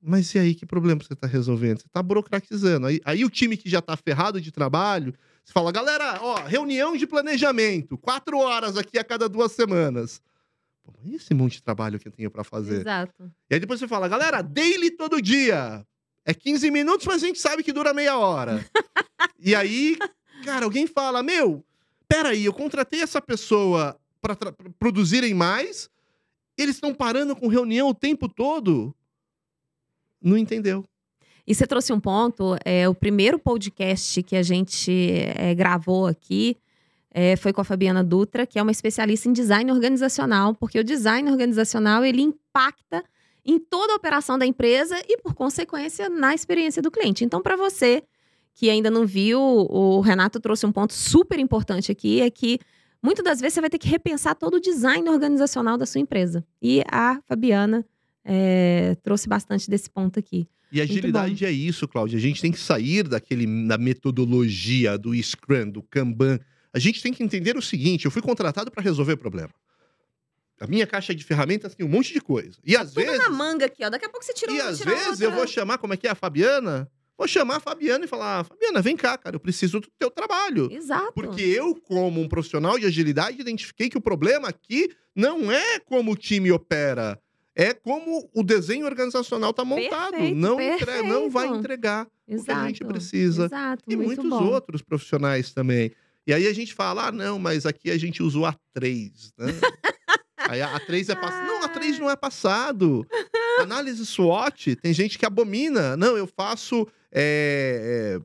Mas 0.00 0.32
e 0.34 0.38
aí, 0.38 0.54
que 0.54 0.64
problema 0.64 1.02
você 1.02 1.12
está 1.12 1.26
resolvendo? 1.26 1.80
Você 1.80 1.86
está 1.86 2.02
burocratizando. 2.02 2.86
Aí, 2.86 3.00
aí 3.04 3.24
o 3.24 3.30
time 3.30 3.56
que 3.56 3.68
já 3.68 3.80
está 3.80 3.96
ferrado 3.96 4.40
de 4.40 4.52
trabalho, 4.52 5.14
você 5.44 5.52
fala, 5.52 5.72
galera, 5.72 6.18
ó, 6.22 6.44
reunião 6.44 6.96
de 6.96 7.06
planejamento, 7.06 7.98
quatro 7.98 8.38
horas 8.38 8.76
aqui 8.76 8.98
a 8.98 9.04
cada 9.04 9.28
duas 9.28 9.52
semanas. 9.52 10.20
Pô, 10.88 10.94
esse 11.12 11.34
monte 11.34 11.54
de 11.54 11.62
trabalho 11.62 11.98
que 11.98 12.08
eu 12.08 12.12
tenho 12.12 12.30
para 12.30 12.42
fazer? 12.42 12.80
Exato. 12.80 13.30
E 13.50 13.54
aí 13.54 13.60
depois 13.60 13.78
você 13.78 13.86
fala, 13.86 14.08
galera, 14.08 14.40
daily 14.40 14.90
todo 14.90 15.20
dia. 15.20 15.86
É 16.24 16.32
15 16.32 16.70
minutos, 16.70 17.06
mas 17.06 17.22
a 17.22 17.26
gente 17.26 17.38
sabe 17.38 17.62
que 17.62 17.72
dura 17.72 17.92
meia 17.92 18.16
hora. 18.16 18.64
e 19.38 19.54
aí, 19.54 19.98
cara, 20.44 20.64
alguém 20.64 20.86
fala, 20.86 21.22
meu, 21.22 21.62
peraí, 22.06 22.44
eu 22.44 22.52
contratei 22.52 23.02
essa 23.02 23.20
pessoa 23.20 23.98
para 24.20 24.34
produzirem 24.78 25.34
mais, 25.34 25.90
eles 26.56 26.76
estão 26.76 26.94
parando 26.94 27.36
com 27.36 27.48
reunião 27.48 27.88
o 27.88 27.94
tempo 27.94 28.28
todo. 28.28 28.94
Não 30.20 30.36
entendeu. 30.36 30.84
E 31.46 31.54
você 31.54 31.66
trouxe 31.66 31.92
um 31.92 32.00
ponto, 32.00 32.56
é, 32.64 32.88
o 32.88 32.94
primeiro 32.94 33.38
podcast 33.38 34.22
que 34.22 34.36
a 34.36 34.42
gente 34.42 35.10
é, 35.34 35.54
gravou 35.54 36.06
aqui 36.06 36.56
é, 37.20 37.34
foi 37.34 37.52
com 37.52 37.60
a 37.60 37.64
Fabiana 37.64 38.04
Dutra, 38.04 38.46
que 38.46 38.60
é 38.60 38.62
uma 38.62 38.70
especialista 38.70 39.28
em 39.28 39.32
design 39.32 39.72
organizacional, 39.72 40.54
porque 40.54 40.78
o 40.78 40.84
design 40.84 41.28
organizacional 41.28 42.04
ele 42.04 42.22
impacta 42.22 43.02
em 43.44 43.58
toda 43.58 43.92
a 43.92 43.96
operação 43.96 44.38
da 44.38 44.46
empresa 44.46 44.96
e, 45.08 45.18
por 45.18 45.34
consequência, 45.34 46.08
na 46.08 46.32
experiência 46.32 46.80
do 46.80 46.92
cliente. 46.92 47.24
Então, 47.24 47.42
para 47.42 47.56
você 47.56 48.04
que 48.54 48.70
ainda 48.70 48.88
não 48.88 49.04
viu, 49.04 49.40
o 49.40 50.00
Renato 50.00 50.38
trouxe 50.38 50.64
um 50.64 50.70
ponto 50.70 50.94
super 50.94 51.40
importante 51.40 51.90
aqui, 51.90 52.20
é 52.20 52.30
que 52.30 52.60
muitas 53.02 53.24
das 53.24 53.40
vezes 53.40 53.54
você 53.54 53.62
vai 53.62 53.70
ter 53.70 53.78
que 53.78 53.88
repensar 53.88 54.36
todo 54.36 54.54
o 54.54 54.60
design 54.60 55.08
organizacional 55.10 55.76
da 55.76 55.86
sua 55.86 56.00
empresa. 56.00 56.46
E 56.62 56.84
a 56.88 57.20
Fabiana 57.26 57.84
é, 58.24 58.96
trouxe 59.02 59.28
bastante 59.28 59.68
desse 59.68 59.90
ponto 59.90 60.20
aqui. 60.20 60.46
E 60.70 60.80
agilidade 60.80 61.44
é 61.44 61.50
isso, 61.50 61.88
Cláudia. 61.88 62.16
A 62.16 62.20
gente 62.20 62.40
tem 62.40 62.52
que 62.52 62.60
sair 62.60 63.08
daquele 63.08 63.66
da 63.66 63.76
metodologia 63.76 64.96
do 64.96 65.12
Scrum, 65.20 65.68
do 65.68 65.82
Kanban. 65.82 66.38
A 66.72 66.78
gente 66.78 67.02
tem 67.02 67.12
que 67.12 67.22
entender 67.22 67.56
o 67.56 67.62
seguinte: 67.62 68.04
eu 68.04 68.10
fui 68.10 68.22
contratado 68.22 68.70
para 68.70 68.82
resolver 68.82 69.16
problema. 69.16 69.50
A 70.60 70.66
minha 70.66 70.86
caixa 70.86 71.14
de 71.14 71.22
ferramentas 71.22 71.74
tem 71.74 71.86
um 71.86 71.88
monte 71.88 72.12
de 72.12 72.20
coisa. 72.20 72.58
E 72.64 72.74
tá 72.74 72.80
às 72.82 72.92
vezes. 72.92 73.18
na 73.18 73.30
manga 73.30 73.66
aqui, 73.66 73.84
ó. 73.84 73.88
Daqui 73.90 74.04
a 74.06 74.08
pouco 74.08 74.24
você 74.26 74.32
tira 74.34 74.50
E 74.52 74.60
uma, 74.60 74.70
às 74.70 74.78
tira 74.78 74.90
vezes 74.90 75.08
outra. 75.10 75.24
eu 75.26 75.30
vou 75.32 75.46
chamar, 75.46 75.78
como 75.78 75.94
é 75.94 75.96
que 75.96 76.06
é 76.06 76.10
a 76.10 76.14
Fabiana? 76.16 76.90
Vou 77.16 77.28
chamar 77.28 77.56
a 77.56 77.60
Fabiana 77.60 78.04
e 78.04 78.08
falar: 78.08 78.44
Fabiana, 78.44 78.82
vem 78.82 78.96
cá, 78.96 79.16
cara, 79.16 79.36
eu 79.36 79.40
preciso 79.40 79.78
do 79.80 79.88
teu 79.98 80.10
trabalho. 80.10 80.68
Exato. 80.72 81.12
Porque 81.12 81.42
eu, 81.42 81.74
como 81.76 82.20
um 82.20 82.28
profissional 82.28 82.76
de 82.78 82.86
agilidade, 82.86 83.40
identifiquei 83.40 83.88
que 83.88 83.96
o 83.98 84.00
problema 84.00 84.48
aqui 84.48 84.90
não 85.14 85.50
é 85.50 85.78
como 85.80 86.12
o 86.12 86.16
time 86.16 86.50
opera, 86.50 87.20
é 87.54 87.72
como 87.72 88.28
o 88.34 88.42
desenho 88.42 88.84
organizacional 88.86 89.50
está 89.50 89.64
montado. 89.64 90.10
Perfeito, 90.12 90.36
não, 90.36 90.60
entre- 90.60 91.02
não 91.02 91.30
vai 91.30 91.44
perfeito. 91.44 91.58
entregar 91.60 92.08
Exato. 92.26 92.42
o 92.42 92.44
que 92.44 92.50
a 92.64 92.66
gente 92.68 92.84
precisa. 92.84 93.44
Exato. 93.46 93.84
E 93.86 93.94
muito 93.96 94.22
muitos 94.22 94.28
bom. 94.40 94.44
outros 94.52 94.82
profissionais 94.82 95.52
também. 95.52 95.92
E 96.28 96.34
aí 96.34 96.46
a 96.46 96.52
gente 96.52 96.74
fala, 96.74 97.06
ah, 97.06 97.12
não, 97.12 97.38
mas 97.38 97.64
aqui 97.64 97.90
a 97.90 97.96
gente 97.96 98.22
usou 98.22 98.44
a 98.44 98.54
3, 98.74 99.32
né? 99.38 99.46
aí 100.36 100.60
a, 100.60 100.76
a 100.76 100.78
3 100.80 101.08
é 101.08 101.14
passado. 101.14 101.46
Não, 101.46 101.64
a 101.64 101.68
3 101.68 101.98
não 101.98 102.10
é 102.10 102.16
passado. 102.16 103.06
Análise 103.60 104.04
SWOT, 104.04 104.76
tem 104.76 104.92
gente 104.92 105.18
que 105.18 105.24
abomina. 105.24 105.96
Não, 105.96 106.18
eu 106.18 106.26
faço. 106.26 106.86
é, 107.10 108.20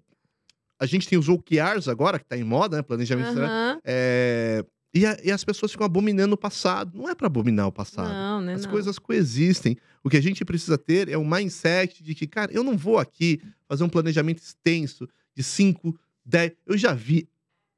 a 0.77 0.85
gente 0.85 1.07
tem 1.07 1.17
os 1.17 1.29
OKRs 1.29 1.87
agora, 1.87 2.19
que 2.19 2.25
tá 2.25 2.37
em 2.37 2.43
moda, 2.43 2.75
né? 2.75 2.83
Planejamento. 2.83 3.39
Aham. 3.39 3.79
É, 3.85 4.65
e, 4.93 5.05
a- 5.05 5.17
e 5.23 5.31
as 5.31 5.45
pessoas 5.45 5.71
ficam 5.71 5.85
abominando 5.85 6.33
o 6.33 6.37
passado. 6.37 6.97
Não 6.97 7.07
é 7.09 7.15
para 7.15 7.27
abominar 7.27 7.67
o 7.67 7.71
passado. 7.71 8.09
Não, 8.09 8.41
né? 8.41 8.53
As 8.55 8.65
não. 8.65 8.69
coisas 8.71 8.99
coexistem. 8.99 9.77
O 10.03 10.09
que 10.09 10.17
a 10.17 10.21
gente 10.21 10.43
precisa 10.43 10.77
ter 10.77 11.07
é 11.07 11.17
um 11.17 11.25
mindset 11.25 12.03
de 12.03 12.13
que, 12.13 12.27
cara, 12.27 12.51
eu 12.51 12.65
não 12.65 12.75
vou 12.77 12.99
aqui 12.99 13.41
fazer 13.65 13.85
um 13.85 13.89
planejamento 13.89 14.39
extenso 14.39 15.07
de 15.33 15.41
5, 15.41 15.97
10. 16.25 16.51
Eu 16.67 16.77
já 16.77 16.93
vi. 16.93 17.29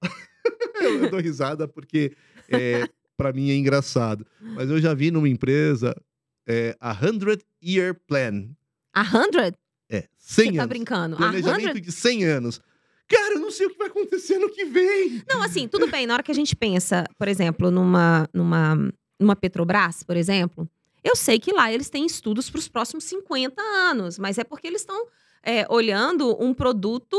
eu, 0.82 1.04
eu 1.04 1.10
dou 1.10 1.20
risada 1.20 1.68
porque 1.68 2.16
é, 2.50 2.88
para 3.18 3.34
mim 3.34 3.50
é 3.50 3.56
engraçado. 3.56 4.26
Mas 4.40 4.70
eu 4.70 4.80
já 4.80 4.94
vi 4.94 5.12
numa 5.12 5.30
empresa 5.30 5.96
é, 6.48 6.76
a 6.80 6.96
100 6.96 7.40
Year 7.64 7.96
Plan. 8.08 8.50
A 8.94 9.04
100? 9.04 9.54
É, 9.90 10.08
Você 10.18 10.44
100 10.44 10.54
tá 10.54 10.62
anos. 10.64 10.70
brincando? 10.70 11.16
A 11.16 11.18
Planejamento 11.18 11.74
100? 11.74 11.82
de 11.82 11.92
100 11.92 12.24
anos. 12.26 12.62
Cara, 13.08 13.36
eu 13.36 13.40
não 13.40 13.52
sei 13.52 13.68
o 13.68 13.70
que 13.70 13.78
vai 13.78 13.88
acontecer 13.88 14.40
no 14.40 14.50
que 14.50 14.66
vem. 14.66 15.24
Não, 15.30 15.44
assim, 15.44 15.68
tudo 15.68 15.88
bem. 15.88 16.08
Na 16.08 16.16
hora 16.16 16.24
que 16.24 16.32
a 16.32 16.36
gente 16.36 16.56
pensa, 16.56 17.04
por 17.18 17.28
exemplo, 17.28 17.70
numa, 17.70 18.28
numa, 18.34 18.76
numa 19.20 19.36
Petrobras, 19.36 20.02
por 20.02 20.18
exemplo, 20.18 20.68
eu 21.04 21.16
sei 21.16 21.40
que 21.40 21.54
lá 21.54 21.72
eles 21.72 21.90
têm 21.90 22.06
estudos 22.06 22.50
para 22.50 22.58
os 22.58 22.68
próximos 22.68 23.04
50 23.04 23.62
anos, 23.62 24.18
mas 24.18 24.40
é 24.40 24.44
porque 24.44 24.66
eles 24.66 24.82
estão 24.82 25.08
é, 25.44 25.68
olhando 25.70 26.36
um 26.44 26.52
produto 26.52 27.16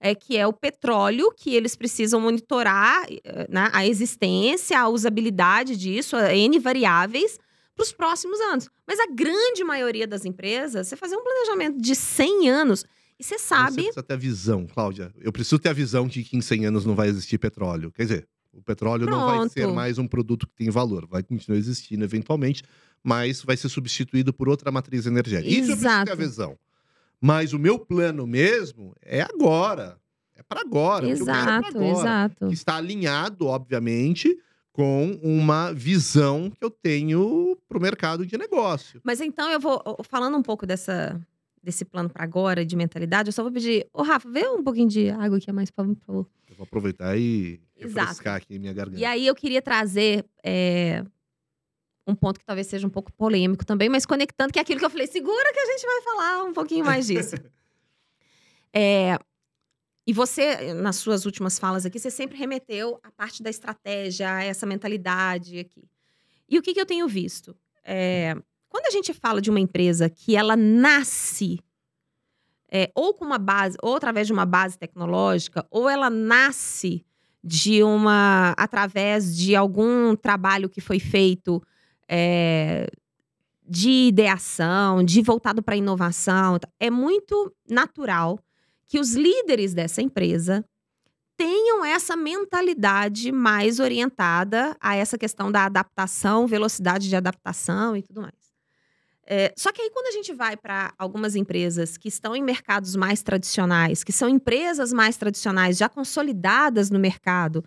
é, 0.00 0.14
que 0.14 0.36
é 0.36 0.46
o 0.46 0.52
petróleo, 0.52 1.32
que 1.36 1.54
eles 1.54 1.74
precisam 1.74 2.20
monitorar 2.20 3.04
eh, 3.10 3.46
né, 3.50 3.68
a 3.72 3.86
existência, 3.86 4.78
a 4.78 4.88
usabilidade 4.88 5.76
disso, 5.76 6.16
a 6.16 6.34
N 6.34 6.58
variáveis 6.58 7.38
para 7.74 7.82
os 7.82 7.92
próximos 7.92 8.40
anos. 8.40 8.68
Mas 8.86 8.98
a 9.00 9.06
grande 9.12 9.64
maioria 9.64 10.06
das 10.06 10.24
empresas, 10.24 10.88
você 10.88 10.96
fazer 10.96 11.16
um 11.16 11.22
planejamento 11.22 11.80
de 11.80 11.94
100 11.94 12.48
anos, 12.48 12.84
e 13.18 13.24
você 13.24 13.36
Você 13.36 13.44
sabe 13.46 13.74
precisa 13.82 14.02
ter 14.02 14.14
a 14.14 14.16
visão, 14.16 14.66
Cláudia. 14.66 15.12
Eu 15.20 15.32
preciso 15.32 15.58
ter 15.58 15.70
a 15.70 15.72
visão 15.72 16.06
de 16.06 16.22
que 16.22 16.36
em 16.36 16.40
100 16.40 16.66
anos 16.66 16.84
não 16.84 16.94
vai 16.94 17.08
existir 17.08 17.36
petróleo. 17.38 17.90
Quer 17.90 18.02
dizer, 18.02 18.28
o 18.52 18.62
petróleo 18.62 19.06
não 19.06 19.26
vai 19.26 19.38
Pronto. 19.38 19.52
ser 19.52 19.66
mais 19.66 19.98
um 19.98 20.06
produto 20.06 20.46
que 20.46 20.54
tem 20.54 20.70
valor. 20.70 21.06
Vai 21.06 21.22
continuar 21.24 21.58
existindo 21.58 22.04
eventualmente, 22.04 22.62
mas 23.02 23.42
vai 23.42 23.56
ser 23.56 23.68
substituído 23.68 24.32
por 24.32 24.48
outra 24.48 24.70
matriz 24.70 25.06
energética. 25.06 25.48
Isso 25.48 25.72
eu 25.72 25.76
preciso 25.76 25.82
ter 25.82 25.88
a 25.88 26.02
Exato. 26.02 26.16
visão. 26.16 26.58
Mas 27.20 27.52
o 27.52 27.58
meu 27.58 27.78
plano 27.78 28.26
mesmo 28.26 28.94
é 29.02 29.22
agora. 29.22 29.98
É 30.36 30.42
para 30.42 30.60
agora. 30.60 31.06
é 31.06 31.10
Exato, 31.10 31.78
agora. 31.78 31.86
exato. 31.86 32.46
Que 32.48 32.54
está 32.54 32.76
alinhado, 32.76 33.46
obviamente, 33.46 34.38
com 34.72 35.18
uma 35.22 35.72
visão 35.72 36.50
que 36.50 36.64
eu 36.64 36.70
tenho 36.70 37.58
para 37.68 37.78
o 37.78 37.80
mercado 37.80 38.24
de 38.24 38.38
negócio. 38.38 39.00
Mas 39.02 39.20
então 39.20 39.50
eu 39.50 39.58
vou 39.58 39.82
falando 40.08 40.36
um 40.38 40.42
pouco 40.42 40.64
dessa 40.64 41.20
desse 41.60 41.84
plano 41.84 42.08
para 42.08 42.22
agora 42.22 42.64
de 42.64 42.76
mentalidade, 42.76 43.28
eu 43.28 43.32
só 43.32 43.42
vou 43.42 43.52
pedir, 43.52 43.86
ô 43.92 44.02
Rafa, 44.02 44.30
vê 44.30 44.46
um 44.48 44.62
pouquinho 44.62 44.88
de 44.88 45.10
água 45.10 45.36
aqui 45.38 45.50
a 45.50 45.52
mais, 45.52 45.70
por 45.70 45.84
favor. 46.06 46.26
Eu 46.48 46.56
vou 46.56 46.64
aproveitar 46.64 47.18
e 47.18 47.60
Exato. 47.76 48.06
refrescar 48.06 48.36
aqui 48.36 48.58
minha 48.58 48.72
garganta. 48.72 49.00
E 49.00 49.04
aí 49.04 49.26
eu 49.26 49.34
queria 49.34 49.60
trazer 49.60 50.24
é, 50.42 51.04
um 52.08 52.14
ponto 52.14 52.40
que 52.40 52.46
talvez 52.46 52.66
seja 52.66 52.86
um 52.86 52.90
pouco 52.90 53.12
polêmico 53.12 53.64
também, 53.64 53.88
mas 53.88 54.06
conectando 54.06 54.52
que 54.52 54.58
é 54.58 54.62
aquilo 54.62 54.80
que 54.80 54.86
eu 54.86 54.90
falei, 54.90 55.06
segura 55.06 55.52
que 55.52 55.60
a 55.60 55.66
gente 55.66 55.86
vai 55.86 56.02
falar 56.02 56.44
um 56.44 56.52
pouquinho 56.52 56.84
mais 56.84 57.06
disso. 57.06 57.36
É, 58.70 59.18
e 60.06 60.12
você, 60.12 60.74
nas 60.74 60.96
suas 60.96 61.24
últimas 61.24 61.58
falas 61.58 61.86
aqui, 61.86 61.98
você 61.98 62.10
sempre 62.10 62.36
remeteu 62.36 63.00
à 63.02 63.10
parte 63.10 63.42
da 63.42 63.48
estratégia, 63.48 64.30
a 64.30 64.44
essa 64.44 64.66
mentalidade 64.66 65.58
aqui. 65.58 65.88
E 66.46 66.58
o 66.58 66.62
que, 66.62 66.74
que 66.74 66.80
eu 66.80 66.84
tenho 66.84 67.08
visto? 67.08 67.56
É, 67.82 68.36
quando 68.68 68.86
a 68.86 68.90
gente 68.90 69.14
fala 69.14 69.40
de 69.40 69.48
uma 69.48 69.58
empresa 69.58 70.10
que 70.10 70.36
ela 70.36 70.54
nasce 70.54 71.58
é, 72.70 72.90
ou 72.94 73.14
com 73.14 73.24
uma 73.24 73.38
base, 73.38 73.78
ou 73.82 73.96
através 73.96 74.26
de 74.26 74.32
uma 74.32 74.44
base 74.44 74.78
tecnológica, 74.78 75.66
ou 75.70 75.88
ela 75.88 76.10
nasce 76.10 77.04
de 77.42 77.82
uma 77.82 78.54
através 78.56 79.36
de 79.36 79.56
algum 79.56 80.14
trabalho 80.14 80.68
que 80.68 80.80
foi 80.80 81.00
feito 81.00 81.62
é, 82.08 82.88
de 83.68 84.08
ideação, 84.08 85.04
de 85.04 85.20
voltado 85.20 85.62
para 85.62 85.76
inovação, 85.76 86.58
é 86.80 86.90
muito 86.90 87.54
natural 87.68 88.38
que 88.86 88.98
os 88.98 89.14
líderes 89.14 89.74
dessa 89.74 90.00
empresa 90.00 90.64
tenham 91.36 91.84
essa 91.84 92.16
mentalidade 92.16 93.30
mais 93.30 93.78
orientada 93.78 94.76
a 94.80 94.96
essa 94.96 95.16
questão 95.16 95.52
da 95.52 95.66
adaptação, 95.66 96.46
velocidade 96.46 97.08
de 97.08 97.14
adaptação 97.14 97.96
e 97.96 98.02
tudo 98.02 98.22
mais. 98.22 98.34
É, 99.30 99.52
só 99.54 99.70
que 99.70 99.82
aí, 99.82 99.90
quando 99.90 100.06
a 100.06 100.10
gente 100.10 100.32
vai 100.32 100.56
para 100.56 100.92
algumas 100.98 101.36
empresas 101.36 101.98
que 101.98 102.08
estão 102.08 102.34
em 102.34 102.42
mercados 102.42 102.96
mais 102.96 103.22
tradicionais, 103.22 104.02
que 104.02 104.10
são 104.10 104.26
empresas 104.26 104.90
mais 104.90 105.18
tradicionais, 105.18 105.76
já 105.76 105.86
consolidadas 105.86 106.90
no 106.90 106.98
mercado, 106.98 107.62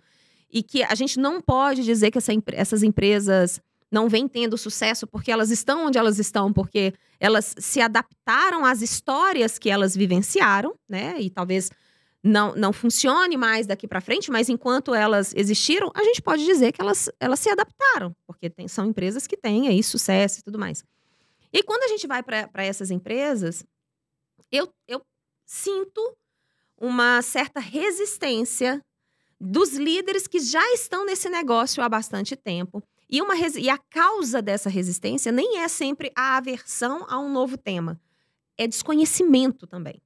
e 0.50 0.60
que 0.60 0.82
a 0.82 0.94
gente 0.96 1.20
não 1.20 1.40
pode 1.40 1.84
dizer 1.84 2.10
que 2.10 2.18
essa, 2.18 2.32
essas 2.48 2.82
empresas 2.82 3.60
não 3.92 4.08
vêm 4.08 4.26
tendo 4.26 4.56
sucesso 4.56 5.06
porque 5.06 5.30
elas 5.30 5.50
estão 5.50 5.86
onde 5.86 5.98
elas 5.98 6.18
estão, 6.18 6.50
porque 6.52 6.94
elas 7.20 7.54
se 7.58 7.80
adaptaram 7.80 8.64
às 8.64 8.80
histórias 8.80 9.58
que 9.58 9.68
elas 9.68 9.94
vivenciaram, 9.94 10.74
né? 10.88 11.20
E 11.20 11.28
talvez 11.28 11.70
não, 12.24 12.54
não 12.54 12.72
funcione 12.72 13.36
mais 13.36 13.66
daqui 13.66 13.86
para 13.86 14.00
frente, 14.00 14.30
mas 14.30 14.48
enquanto 14.48 14.94
elas 14.94 15.34
existiram, 15.36 15.90
a 15.94 16.02
gente 16.04 16.22
pode 16.22 16.44
dizer 16.44 16.72
que 16.72 16.80
elas, 16.80 17.10
elas 17.20 17.38
se 17.38 17.50
adaptaram, 17.50 18.16
porque 18.26 18.48
tem, 18.48 18.66
são 18.66 18.86
empresas 18.86 19.26
que 19.26 19.36
têm 19.36 19.68
aí 19.68 19.82
sucesso 19.82 20.40
e 20.40 20.42
tudo 20.42 20.58
mais. 20.58 20.82
E 21.52 21.62
quando 21.62 21.82
a 21.82 21.88
gente 21.88 22.06
vai 22.06 22.22
para 22.22 22.64
essas 22.64 22.90
empresas, 22.90 23.64
eu, 24.50 24.72
eu 24.88 25.02
sinto 25.44 26.16
uma 26.80 27.20
certa 27.20 27.60
resistência 27.60 28.80
dos 29.38 29.74
líderes 29.74 30.26
que 30.26 30.38
já 30.38 30.64
estão 30.72 31.04
nesse 31.04 31.28
negócio 31.28 31.82
há 31.82 31.88
bastante 31.88 32.36
tempo. 32.36 32.82
E, 33.12 33.20
uma, 33.20 33.34
e 33.36 33.68
a 33.68 33.76
causa 33.76 34.40
dessa 34.40 34.70
resistência 34.70 35.30
nem 35.30 35.58
é 35.58 35.68
sempre 35.68 36.10
a 36.16 36.38
aversão 36.38 37.04
a 37.06 37.18
um 37.20 37.30
novo 37.30 37.58
tema, 37.58 38.00
é 38.56 38.66
desconhecimento 38.66 39.66
também. 39.66 40.00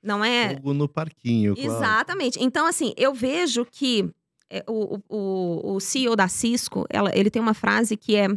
Não 0.00 0.24
é. 0.24 0.54
Fogo 0.54 0.72
no 0.72 0.88
parquinho. 0.88 1.56
Claro. 1.56 1.68
Exatamente. 1.68 2.38
Então, 2.40 2.64
assim, 2.64 2.94
eu 2.96 3.12
vejo 3.12 3.64
que 3.64 4.08
é, 4.48 4.64
o, 4.68 5.00
o, 5.08 5.74
o 5.74 5.80
CEO 5.80 6.14
da 6.14 6.28
Cisco, 6.28 6.86
ela, 6.88 7.10
ele 7.18 7.30
tem 7.30 7.42
uma 7.42 7.54
frase 7.54 7.96
que 7.96 8.14
é 8.14 8.28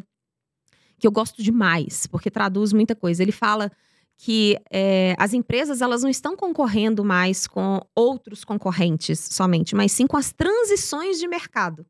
que 0.97 1.07
eu 1.07 1.11
gosto 1.11 1.41
demais, 1.41 2.07
porque 2.07 2.31
traduz 2.31 2.73
muita 2.73 2.95
coisa. 2.95 3.21
Ele 3.21 3.31
fala 3.31 3.71
que 4.17 4.59
é, 4.71 5.15
as 5.19 5.33
empresas 5.33 5.81
elas 5.81 6.01
não 6.01 6.09
estão 6.09 6.35
concorrendo 6.35 7.05
mais 7.05 7.45
com 7.45 7.79
outros 7.95 8.43
concorrentes 8.43 9.19
somente, 9.19 9.75
mas 9.75 9.91
sim 9.91 10.07
com 10.07 10.17
as 10.17 10.33
transições 10.33 11.19
de 11.19 11.27
mercado. 11.27 11.85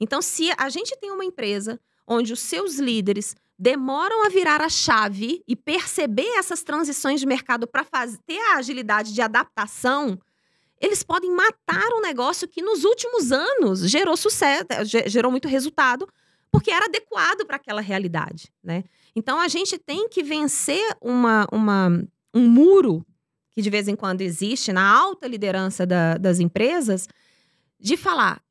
Então, 0.00 0.20
se 0.20 0.50
a 0.56 0.68
gente 0.68 0.96
tem 0.98 1.10
uma 1.10 1.24
empresa 1.24 1.80
onde 2.06 2.32
os 2.32 2.40
seus 2.40 2.78
líderes 2.78 3.34
demoram 3.58 4.26
a 4.26 4.28
virar 4.28 4.60
a 4.60 4.68
chave 4.68 5.42
e 5.46 5.54
perceber 5.54 6.28
essas 6.36 6.62
transições 6.62 7.20
de 7.20 7.26
mercado 7.26 7.66
para 7.66 7.84
ter 8.26 8.40
a 8.52 8.56
agilidade 8.56 9.14
de 9.14 9.22
adaptação, 9.22 10.18
eles 10.80 11.02
podem 11.02 11.30
matar 11.30 11.88
um 11.94 12.00
negócio 12.00 12.48
que 12.48 12.60
nos 12.60 12.84
últimos 12.84 13.32
anos 13.32 13.88
gerou 13.88 14.16
sucesso, 14.16 14.66
gerou 15.06 15.30
muito 15.30 15.48
resultado, 15.48 16.06
porque 16.50 16.70
era 16.70 16.86
adequado 16.86 17.46
para 17.46 17.56
aquela 17.56 17.80
realidade, 17.80 18.52
né? 18.62 18.84
Então 19.16 19.40
a 19.40 19.48
gente 19.48 19.78
tem 19.78 20.08
que 20.08 20.22
vencer 20.22 20.84
uma, 21.00 21.46
uma, 21.50 21.88
um 22.34 22.48
muro 22.48 23.04
que 23.50 23.62
de 23.62 23.70
vez 23.70 23.86
em 23.86 23.94
quando 23.94 24.20
existe 24.20 24.72
na 24.72 24.84
alta 24.84 25.28
liderança 25.28 25.86
da, 25.86 26.16
das 26.16 26.40
empresas 26.40 27.08
de 27.78 27.96
falar 27.96 28.43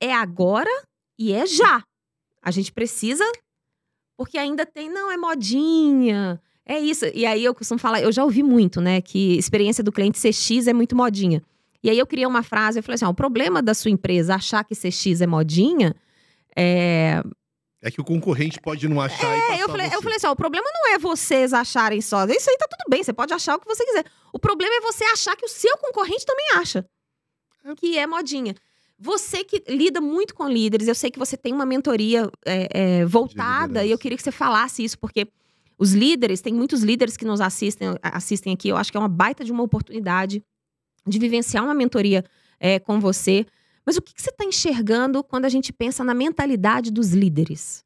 é 0.00 0.12
agora 0.12 0.70
e 1.18 1.32
é 1.32 1.46
já. 1.46 1.82
A 2.42 2.50
gente 2.50 2.72
precisa 2.72 3.24
porque 4.16 4.36
ainda 4.36 4.66
tem, 4.66 4.90
não, 4.90 5.10
é 5.10 5.16
modinha, 5.16 6.40
é 6.66 6.78
isso. 6.78 7.06
E 7.14 7.24
aí 7.24 7.44
eu 7.44 7.54
costumo 7.54 7.78
falar, 7.78 8.02
eu 8.02 8.10
já 8.10 8.24
ouvi 8.24 8.42
muito, 8.42 8.80
né, 8.80 9.00
que 9.00 9.38
experiência 9.38 9.82
do 9.82 9.92
cliente 9.92 10.18
CX 10.18 10.66
é 10.66 10.72
muito 10.72 10.96
modinha. 10.96 11.42
E 11.82 11.88
aí 11.88 11.98
eu 11.98 12.06
criei 12.06 12.26
uma 12.26 12.42
frase, 12.42 12.80
eu 12.80 12.82
falei 12.82 12.96
assim, 12.96 13.04
ó, 13.04 13.10
o 13.10 13.14
problema 13.14 13.62
da 13.62 13.72
sua 13.74 13.90
empresa 13.90 14.34
achar 14.34 14.64
que 14.64 14.74
CX 14.74 15.20
é 15.20 15.26
modinha 15.26 15.94
é... 16.56 17.22
É 17.80 17.92
que 17.92 18.00
o 18.00 18.04
concorrente 18.04 18.60
pode 18.60 18.88
não 18.88 19.00
achar 19.00 19.32
é, 19.32 19.58
e 19.58 19.60
eu 19.60 19.68
falei, 19.68 19.86
eu 19.86 20.02
falei 20.02 20.16
assim, 20.16 20.26
ó, 20.26 20.32
o 20.32 20.36
problema 20.36 20.66
não 20.74 20.94
é 20.94 20.98
vocês 20.98 21.52
acharem 21.52 22.00
só. 22.00 22.24
Isso 22.24 22.50
aí 22.50 22.56
tá 22.58 22.66
tudo 22.68 22.90
bem, 22.90 23.04
você 23.04 23.12
pode 23.12 23.32
achar 23.32 23.54
o 23.54 23.60
que 23.60 23.68
você 23.68 23.84
quiser. 23.84 24.04
O 24.32 24.38
problema 24.40 24.74
é 24.74 24.80
você 24.80 25.04
achar 25.04 25.36
que 25.36 25.46
o 25.46 25.48
seu 25.48 25.78
concorrente 25.78 26.26
também 26.26 26.46
acha. 26.56 26.84
É. 27.64 27.74
Que 27.76 27.96
é 27.96 28.04
modinha. 28.04 28.56
Você 28.98 29.44
que 29.44 29.62
lida 29.68 30.00
muito 30.00 30.34
com 30.34 30.48
líderes, 30.48 30.88
eu 30.88 30.94
sei 30.94 31.10
que 31.10 31.18
você 31.18 31.36
tem 31.36 31.52
uma 31.52 31.64
mentoria 31.64 32.28
é, 32.44 32.68
é, 33.00 33.04
voltada 33.06 33.84
e 33.84 33.90
eu 33.90 33.98
queria 33.98 34.16
que 34.16 34.22
você 34.22 34.32
falasse 34.32 34.82
isso, 34.82 34.98
porque 34.98 35.28
os 35.78 35.92
líderes, 35.92 36.40
tem 36.40 36.52
muitos 36.52 36.82
líderes 36.82 37.16
que 37.16 37.24
nos 37.24 37.40
assistem, 37.40 37.88
assistem 38.02 38.52
aqui, 38.52 38.68
eu 38.68 38.76
acho 38.76 38.90
que 38.90 38.96
é 38.96 39.00
uma 39.00 39.08
baita 39.08 39.44
de 39.44 39.52
uma 39.52 39.62
oportunidade 39.62 40.42
de 41.06 41.18
vivenciar 41.18 41.64
uma 41.64 41.74
mentoria 41.74 42.24
é, 42.58 42.80
com 42.80 42.98
você. 42.98 43.46
Mas 43.86 43.96
o 43.96 44.02
que, 44.02 44.12
que 44.12 44.20
você 44.20 44.30
está 44.30 44.44
enxergando 44.44 45.22
quando 45.22 45.44
a 45.44 45.48
gente 45.48 45.72
pensa 45.72 46.02
na 46.02 46.12
mentalidade 46.12 46.90
dos 46.90 47.12
líderes? 47.12 47.84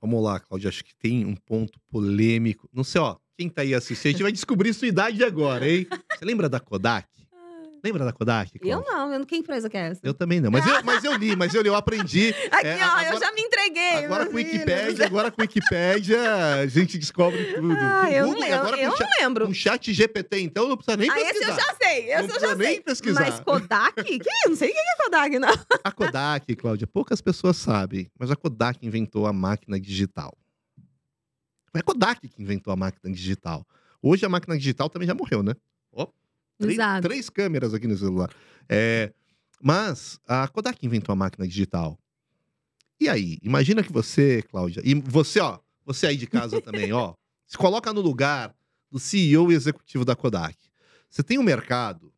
Vamos 0.00 0.22
lá, 0.22 0.38
Cláudia, 0.38 0.68
acho 0.68 0.84
que 0.84 0.94
tem 0.94 1.24
um 1.24 1.34
ponto 1.34 1.80
polêmico. 1.88 2.68
Não 2.70 2.84
sei, 2.84 3.00
ó, 3.00 3.16
quem 3.36 3.48
tá 3.48 3.62
aí 3.62 3.74
assistindo, 3.74 4.08
a 4.08 4.12
gente 4.12 4.22
vai 4.22 4.32
descobrir 4.32 4.74
sua 4.74 4.88
idade 4.88 5.24
agora, 5.24 5.68
hein? 5.68 5.86
Você 6.14 6.24
lembra 6.24 6.48
da 6.48 6.60
Kodak? 6.60 7.08
Lembra 7.84 8.02
da 8.02 8.14
Kodak? 8.14 8.58
Eu 8.62 8.80
não, 8.80 9.12
eu 9.12 9.18
não, 9.18 9.26
que 9.26 9.36
empresa 9.36 9.68
que 9.68 9.76
é 9.76 9.88
essa? 9.88 10.00
Eu 10.02 10.14
também 10.14 10.40
não, 10.40 10.50
mas 10.50 10.66
eu, 10.66 10.72
mas 10.82 11.04
eu 11.04 11.14
li, 11.16 11.36
mas 11.36 11.52
eu 11.52 11.60
li, 11.60 11.68
eu 11.68 11.74
aprendi. 11.74 12.34
Aqui, 12.50 12.66
é, 12.66 12.78
ó, 12.78 12.86
agora, 12.86 13.14
eu 13.14 13.20
já 13.20 13.32
me 13.32 13.42
entreguei. 13.42 14.04
Agora 14.06 14.24
com 14.24 14.32
o 14.32 14.36
Wikipedia, 14.36 15.04
agora 15.04 15.30
com 15.30 15.42
o 15.42 15.44
Wikipedia, 15.44 16.54
a 16.62 16.66
gente 16.66 16.96
descobre 16.96 17.44
tudo. 17.52 17.76
Ah, 17.78 18.10
eu, 18.10 18.28
Google, 18.28 18.40
não, 18.40 18.58
agora 18.58 18.80
eu 18.80 18.88
não 18.88 18.96
lembro. 19.20 19.48
Um 19.48 19.52
chat 19.52 19.92
GPT, 19.92 20.40
então 20.40 20.66
não 20.66 20.78
precisa 20.78 20.96
nem 20.96 21.10
ah, 21.10 21.14
pesquisar. 21.14 21.40
Esse 21.40 21.50
eu 21.50 21.54
já 21.54 21.74
sei, 21.74 22.12
esse 22.12 22.28
não 22.28 22.34
eu 22.34 22.40
já 22.40 22.54
nem 22.54 22.68
sei. 22.68 22.80
pesquisar. 22.80 23.20
Mas 23.20 23.40
Kodak? 23.40 24.02
Que? 24.24 24.48
Não 24.48 24.56
sei 24.56 24.70
o 24.70 24.72
que 24.72 24.78
é 24.78 25.04
Kodak, 25.04 25.38
não. 25.38 25.54
A 25.84 25.92
Kodak, 25.92 26.56
Cláudia, 26.56 26.86
poucas 26.86 27.20
pessoas 27.20 27.58
sabem, 27.58 28.10
mas 28.18 28.30
a 28.30 28.36
Kodak 28.36 28.78
inventou 28.86 29.26
a 29.26 29.32
máquina 29.32 29.78
digital. 29.78 30.32
Foi 31.70 31.80
a 31.80 31.84
Kodak 31.84 32.26
que 32.28 32.42
inventou 32.42 32.72
a 32.72 32.76
máquina 32.76 33.12
digital. 33.12 33.66
Hoje 34.00 34.24
a 34.24 34.28
máquina 34.30 34.56
digital 34.56 34.88
também 34.88 35.06
já 35.06 35.14
morreu, 35.14 35.42
né? 35.42 35.54
Três, 36.58 36.78
três 37.02 37.30
câmeras 37.30 37.74
aqui 37.74 37.86
no 37.86 37.96
celular. 37.96 38.30
É, 38.68 39.12
mas 39.60 40.18
a 40.26 40.46
Kodak 40.48 40.84
inventou 40.84 41.12
a 41.12 41.16
máquina 41.16 41.46
digital. 41.46 41.98
E 43.00 43.08
aí, 43.08 43.38
imagina 43.42 43.82
que 43.82 43.92
você, 43.92 44.42
Cláudia, 44.42 44.82
e 44.84 44.94
você, 44.94 45.40
ó, 45.40 45.58
você 45.84 46.06
aí 46.06 46.16
de 46.16 46.26
casa 46.26 46.60
também, 46.62 46.92
ó, 46.92 47.14
se 47.46 47.58
coloca 47.58 47.92
no 47.92 48.00
lugar 48.00 48.54
do 48.90 48.98
CEO 48.98 49.50
e 49.50 49.54
executivo 49.54 50.04
da 50.04 50.14
Kodak. 50.14 50.56
Você 51.10 51.22
tem 51.22 51.38
um 51.38 51.42
mercado 51.42 52.12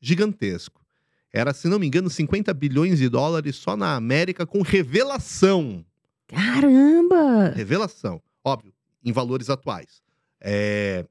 gigantesco. 0.00 0.84
Era, 1.32 1.52
se 1.52 1.66
não 1.66 1.78
me 1.78 1.86
engano, 1.86 2.08
50 2.08 2.54
bilhões 2.54 2.98
de 2.98 3.08
dólares 3.08 3.56
só 3.56 3.76
na 3.76 3.96
América 3.96 4.46
com 4.46 4.62
revelação. 4.62 5.84
Caramba! 6.28 7.48
Revelação. 7.54 8.22
Óbvio, 8.44 8.72
em 9.04 9.10
valores 9.10 9.50
atuais. 9.50 10.02
É, 10.40 11.04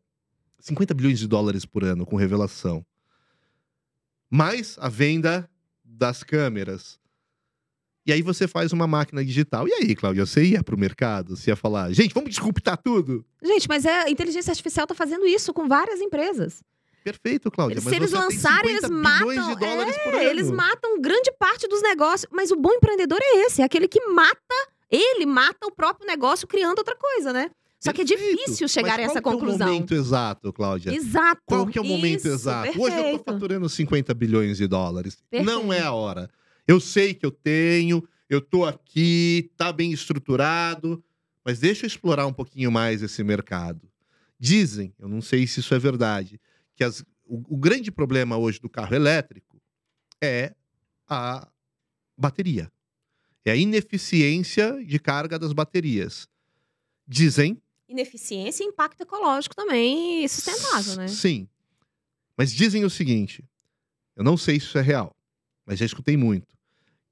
50 0.63 0.93
bilhões 0.93 1.19
de 1.19 1.27
dólares 1.27 1.65
por 1.65 1.83
ano 1.83 2.05
com 2.05 2.15
revelação 2.15 2.85
mais 4.33 4.77
a 4.79 4.89
venda 4.89 5.47
das 5.85 6.23
câmeras. 6.23 6.99
E 8.03 8.11
aí 8.11 8.23
você 8.23 8.47
faz 8.47 8.73
uma 8.73 8.87
máquina 8.87 9.23
digital. 9.23 9.67
E 9.67 9.73
aí, 9.73 9.95
Cláudia, 9.95 10.25
você 10.25 10.43
ia 10.43 10.63
pro 10.63 10.75
mercado? 10.75 11.37
Você 11.37 11.51
ia 11.51 11.55
falar, 11.55 11.93
gente, 11.93 12.15
vamos 12.15 12.31
disruptar 12.31 12.75
tudo? 12.77 13.23
Gente, 13.43 13.69
mas 13.69 13.85
é, 13.85 14.01
a 14.01 14.09
inteligência 14.09 14.49
artificial 14.49 14.87
tá 14.87 14.95
fazendo 14.95 15.27
isso 15.27 15.53
com 15.53 15.67
várias 15.67 16.01
empresas. 16.01 16.63
Perfeito, 17.03 17.51
Cláudia. 17.51 17.79
Se 17.79 17.95
eles 17.95 18.11
lançarem, 18.11 18.71
eles 18.71 18.89
matam. 18.89 19.55
É, 20.13 20.25
eles 20.31 20.49
matam 20.49 20.99
grande 20.99 21.31
parte 21.37 21.67
dos 21.67 21.83
negócios. 21.83 22.27
Mas 22.31 22.49
o 22.49 22.55
bom 22.55 22.73
empreendedor 22.73 23.19
é 23.21 23.45
esse, 23.45 23.61
é 23.61 23.65
aquele 23.65 23.87
que 23.87 24.03
mata, 24.07 24.55
ele 24.89 25.27
mata 25.27 25.67
o 25.67 25.71
próprio 25.71 26.07
negócio 26.07 26.47
criando 26.47 26.79
outra 26.79 26.95
coisa, 26.95 27.31
né? 27.31 27.51
Só 27.83 27.91
que 27.91 28.01
é 28.01 28.05
difícil 28.05 28.65
chegar 28.69 28.97
a 28.97 29.03
essa 29.03 29.21
conclusão. 29.21 29.57
Qual 29.57 29.67
é 29.67 29.71
o 29.71 29.73
momento 29.73 29.93
exato, 29.93 30.53
Cláudia? 30.53 30.95
Exato. 30.95 31.41
Qual 31.45 31.67
que 31.67 31.77
é 31.77 31.81
o 31.81 31.83
momento 31.83 32.19
isso, 32.19 32.29
exato? 32.29 32.71
Perfeito. 32.71 32.81
Hoje 32.81 32.97
eu 32.97 33.19
tô 33.19 33.23
faturando 33.25 33.67
50 33.67 34.13
bilhões 34.13 34.57
de 34.57 34.67
dólares. 34.67 35.17
Perfeito. 35.29 35.51
Não 35.51 35.73
é 35.73 35.81
a 35.81 35.91
hora. 35.91 36.29
Eu 36.65 36.79
sei 36.79 37.13
que 37.13 37.25
eu 37.25 37.31
tenho, 37.31 38.01
eu 38.29 38.39
tô 38.39 38.63
aqui, 38.63 39.51
tá 39.57 39.73
bem 39.73 39.91
estruturado, 39.91 41.03
mas 41.43 41.59
deixa 41.59 41.85
eu 41.85 41.87
explorar 41.87 42.25
um 42.25 42.31
pouquinho 42.31 42.71
mais 42.71 43.01
esse 43.03 43.21
mercado. 43.21 43.89
Dizem, 44.39 44.93
eu 44.97 45.09
não 45.09 45.21
sei 45.21 45.45
se 45.45 45.59
isso 45.59 45.75
é 45.75 45.79
verdade, 45.79 46.39
que 46.75 46.85
as, 46.85 47.01
o, 47.25 47.55
o 47.55 47.57
grande 47.57 47.91
problema 47.91 48.37
hoje 48.37 48.61
do 48.61 48.69
carro 48.69 48.95
elétrico 48.95 49.61
é 50.21 50.55
a 51.05 51.49
bateria. 52.17 52.71
É 53.43 53.51
a 53.51 53.55
ineficiência 53.57 54.81
de 54.85 54.99
carga 54.99 55.37
das 55.37 55.51
baterias. 55.51 56.29
Dizem 57.05 57.61
ineficiência 57.93 58.63
e 58.63 58.67
impacto 58.67 59.01
ecológico 59.01 59.55
também 59.55 60.27
sustentável, 60.27 60.95
né? 60.97 61.07
Sim. 61.07 61.47
Mas 62.37 62.51
dizem 62.51 62.83
o 62.83 62.89
seguinte: 62.89 63.43
eu 64.15 64.23
não 64.23 64.35
sei 64.35 64.59
se 64.59 64.65
isso 64.67 64.77
é 64.77 64.81
real, 64.81 65.15
mas 65.65 65.79
já 65.79 65.85
escutei 65.85 66.17
muito. 66.17 66.47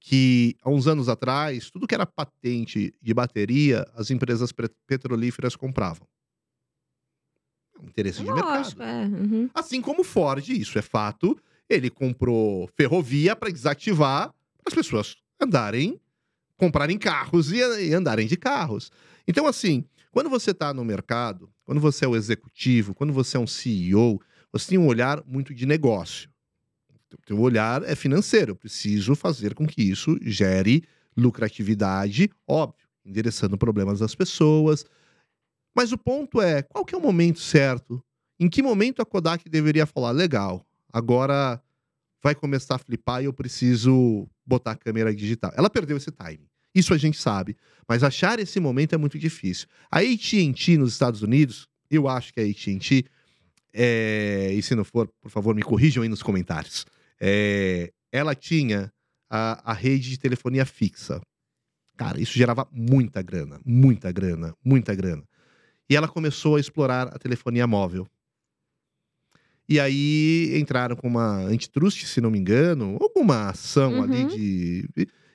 que 0.03 0.55
há 0.63 0.69
uns 0.69 0.88
anos 0.88 1.07
atrás, 1.07 1.69
tudo 1.69 1.86
que 1.88 1.93
era 1.93 2.05
patente 2.07 2.91
de 2.99 3.13
bateria, 3.13 3.88
as 3.93 4.09
empresas 4.09 4.51
pre- 4.51 4.71
petrolíferas 4.88 5.55
compravam. 5.55 6.07
É 7.77 7.84
um 7.84 7.86
interesse 7.88 8.23
de 8.23 8.32
mercado. 8.32 8.82
É. 8.82 9.05
uhum. 9.05 9.49
Assim 9.53 9.79
como 9.82 10.03
Ford, 10.03 10.47
isso 10.49 10.77
é 10.79 10.82
fato, 10.82 11.38
ele 11.69 11.89
comprou 11.89 12.67
ferrovia 12.75 13.36
para 13.36 13.51
desativar 13.51 14.29
para 14.63 14.69
as 14.69 14.73
pessoas 14.73 15.15
andarem, 15.39 15.99
comprarem 16.57 16.97
carros 16.97 17.51
e, 17.51 17.57
e 17.57 17.93
andarem 17.93 18.27
de 18.27 18.38
carros. 18.38 18.91
Então, 19.27 19.45
assim, 19.47 19.86
quando 20.12 20.30
você 20.30 20.51
está 20.51 20.74
no 20.74 20.84
mercado, 20.84 21.49
quando 21.64 21.80
você 21.80 22.05
é 22.05 22.07
o 22.07 22.16
executivo, 22.16 22.93
quando 22.93 23.14
você 23.14 23.38
é 23.38 23.39
um 23.39 23.47
CEO, 23.47 24.22
você 24.51 24.70
tem 24.70 24.78
um 24.78 24.88
olhar 24.88 25.24
muito 25.26 25.53
de 25.53 25.66
negócio. 25.66 26.30
O 27.14 27.18
teu 27.26 27.39
olhar 27.39 27.84
é 27.84 27.95
financeiro. 27.95 28.51
Eu 28.51 28.55
preciso 28.55 29.16
fazer 29.16 29.53
com 29.53 29.66
que 29.66 29.82
isso 29.82 30.18
gere 30.22 30.84
lucratividade, 31.16 32.30
óbvio, 32.47 32.88
endereçando 33.05 33.57
problemas 33.57 33.99
das 33.99 34.14
pessoas. 34.14 34.86
Mas 35.76 35.91
o 35.91 35.97
ponto 35.97 36.41
é, 36.41 36.62
qual 36.62 36.86
que 36.86 36.93
é 36.93 36.97
o 36.97 37.01
momento 37.01 37.39
certo? 37.39 38.03
Em 38.39 38.49
que 38.49 38.62
momento 38.62 39.01
a 39.01 39.05
Kodak 39.05 39.49
deveria 39.49 39.86
falar, 39.86 40.12
legal, 40.12 40.66
agora 40.91 41.62
vai 42.22 42.36
começar 42.36 42.76
a 42.76 42.80
flipar 42.80 43.22
e 43.22 43.26
eu 43.26 43.34
preciso 43.34 44.28
botar 44.45 44.72
a 44.72 44.76
câmera 44.76 45.14
digital. 45.16 45.51
Ela 45.55 45.70
perdeu 45.70 45.95
esse 45.95 46.12
time. 46.12 46.51
Isso 46.74 46.93
a 46.93 46.97
gente 46.97 47.17
sabe. 47.19 47.55
Mas 47.88 48.03
achar 48.03 48.39
esse 48.39 48.59
momento 48.59 48.93
é 48.93 48.97
muito 48.97 49.19
difícil. 49.19 49.67
A 49.91 49.99
AT&T 49.99 50.78
nos 50.78 50.93
Estados 50.93 51.22
Unidos, 51.22 51.67
eu 51.89 52.07
acho 52.07 52.34
que 52.34 52.39
a 52.39 52.43
AT&T, 52.43 53.05
é, 53.74 54.51
e 54.53 54.61
se 54.61 54.76
não 54.76 54.84
for, 54.84 55.07
por 55.22 55.30
favor, 55.30 55.53
me 55.55 55.61
corrijam 55.61 56.03
aí 56.03 56.09
nos 56.09 56.24
comentários. 56.24 56.86
É, 57.19 57.91
ela 58.11 58.34
tinha 58.36 58.91
a, 59.30 59.72
a 59.72 59.74
rede 59.74 60.09
de 60.09 60.17
telefonia 60.17 60.65
fixa. 60.65 61.22
Cara, 61.97 62.19
isso 62.19 62.34
gerava 62.34 62.67
muita 62.72 63.22
grana, 63.22 63.59
muita 63.65 64.11
grana, 64.11 64.55
muita 64.63 64.95
grana. 64.95 65.24
E 65.89 65.95
ela 65.95 66.07
começou 66.07 66.55
a 66.55 66.59
explorar 66.59 67.07
a 67.09 67.19
telefonia 67.19 67.67
móvel. 67.67 68.07
E 69.67 69.80
aí 69.80 70.57
entraram 70.59 70.95
com 70.95 71.07
uma 71.07 71.38
antitrust, 71.43 72.05
se 72.05 72.19
não 72.19 72.32
me 72.32 72.39
engano, 72.39 72.97
alguma 72.99 73.49
ação 73.49 74.03
ali 74.03 74.24
Uhum. 74.24 74.28
de. 74.28 74.89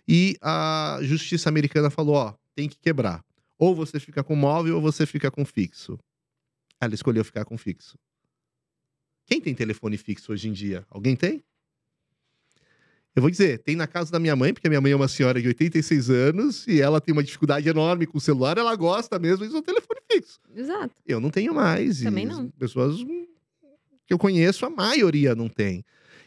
E 0.09 0.37
a 0.41 0.99
justiça 1.03 1.49
americana 1.49 1.91
falou: 1.91 2.15
ó, 2.15 2.35
tem 2.55 2.69
que 2.69 2.79
quebrar. 2.79 3.25
Ou 3.59 3.75
você 3.75 3.99
fica 3.99 4.23
com 4.23 4.37
móvel 4.37 4.77
ou 4.77 4.83
você 4.83 5.07
fica 5.07 5.31
com 5.31 5.45
fixo. 5.45 5.99
Ela 6.81 6.95
escolheu 6.95 7.25
ficar 7.25 7.45
com 7.45 7.57
fixo. 7.57 7.99
Quem 9.25 9.41
tem 9.41 9.55
telefone 9.55 9.97
fixo 9.97 10.33
hoje 10.33 10.49
em 10.49 10.53
dia? 10.53 10.85
Alguém 10.89 11.17
tem? 11.17 11.43
Eu 13.15 13.23
vou 13.23 13.31
dizer, 13.31 13.61
tem 13.61 13.75
na 13.75 13.87
casa 13.87 14.13
da 14.13 14.21
minha 14.21 14.37
mãe, 14.37 14.53
porque 14.53 14.67
a 14.67 14.71
minha 14.71 14.81
mãe 14.81 14.93
é 14.93 14.97
uma 14.97 15.09
senhora 15.09 15.41
de 15.41 15.49
86 15.49 16.11
anos 16.11 16.67
e 16.67 16.83
ela 16.83 17.01
tem 17.01 17.15
uma 17.15 17.25
dificuldade 17.25 17.67
enorme 17.67 18.07
com 18.07 18.19
o 18.19 18.21
celular, 18.21 18.59
ela 18.59 18.77
gosta 18.77 19.19
mesmo 19.19 19.49
de 19.49 19.57
um 19.57 19.63
telefone 19.63 20.01
fixo. 20.13 20.39
Exato. 20.55 20.95
Eu 21.07 21.19
não 21.19 21.31
tenho 21.31 21.55
mais. 21.55 22.03
Também 22.03 22.27
não. 22.27 22.43
As 22.43 22.59
pessoas 22.59 22.97
que 24.07 24.13
eu 24.13 24.19
conheço, 24.19 24.67
a 24.67 24.71
maioria 24.71 25.35
não 25.35 25.49
tem. 25.49 25.83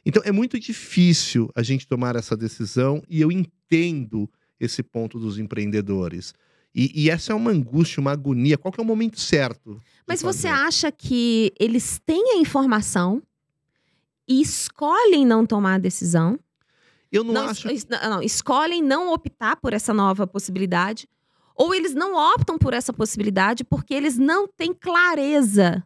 Então 0.05 0.21
é 0.25 0.31
muito 0.31 0.59
difícil 0.59 1.49
a 1.55 1.61
gente 1.63 1.87
tomar 1.87 2.15
essa 2.15 2.35
decisão 2.37 3.03
e 3.09 3.21
eu 3.21 3.31
entendo 3.31 4.29
esse 4.59 4.81
ponto 4.83 5.19
dos 5.19 5.37
empreendedores. 5.37 6.33
E, 6.75 7.03
e 7.03 7.09
essa 7.09 7.31
é 7.31 7.35
uma 7.35 7.51
angústia, 7.51 7.99
uma 8.01 8.11
agonia. 8.11 8.57
Qual 8.57 8.71
que 8.71 8.79
é 8.79 8.83
o 8.83 8.85
momento 8.85 9.19
certo? 9.19 9.79
Mas 10.07 10.21
você 10.21 10.47
acha 10.47 10.91
que 10.91 11.51
eles 11.59 11.99
têm 12.05 12.33
a 12.33 12.37
informação 12.37 13.21
e 14.27 14.41
escolhem 14.41 15.25
não 15.25 15.45
tomar 15.45 15.75
a 15.75 15.79
decisão? 15.79 16.39
Eu 17.11 17.23
não, 17.23 17.33
Não, 17.33 17.47
acho. 17.49 17.69
es- 17.71 17.87
não, 17.87 18.09
não, 18.09 18.21
escolhem 18.21 18.83
não 18.83 19.11
optar 19.11 19.55
por 19.55 19.73
essa 19.73 19.93
nova 19.93 20.27
possibilidade? 20.27 21.07
Ou 21.55 21.73
eles 21.73 21.93
não 21.95 22.13
optam 22.15 22.57
por 22.57 22.73
essa 22.73 22.93
possibilidade 22.93 23.63
porque 23.63 23.93
eles 23.93 24.17
não 24.17 24.47
têm 24.47 24.73
clareza 24.73 25.83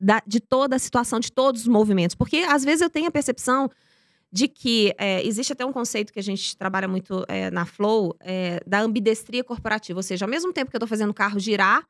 da- 0.00 0.22
de 0.26 0.40
toda 0.40 0.76
a 0.76 0.78
situação, 0.78 1.20
de 1.20 1.30
todos 1.30 1.62
os 1.62 1.68
movimentos? 1.68 2.14
Porque 2.14 2.38
às 2.38 2.64
vezes 2.64 2.80
eu 2.80 2.90
tenho 2.90 3.06
a 3.08 3.10
percepção 3.10 3.70
de 4.32 4.46
que 4.46 4.94
é, 4.96 5.24
existe 5.26 5.52
até 5.52 5.66
um 5.66 5.72
conceito 5.72 6.12
que 6.12 6.20
a 6.20 6.22
gente 6.22 6.56
trabalha 6.56 6.86
muito 6.86 7.24
é, 7.28 7.50
na 7.50 7.66
Flow, 7.66 8.16
é, 8.20 8.60
da 8.66 8.80
ambidestria 8.80 9.42
corporativa. 9.42 9.98
Ou 9.98 10.02
seja, 10.02 10.24
ao 10.24 10.30
mesmo 10.30 10.52
tempo 10.52 10.70
que 10.70 10.76
eu 10.76 10.78
estou 10.78 10.88
fazendo 10.88 11.10
o 11.10 11.14
carro 11.14 11.38
girar, 11.40 11.84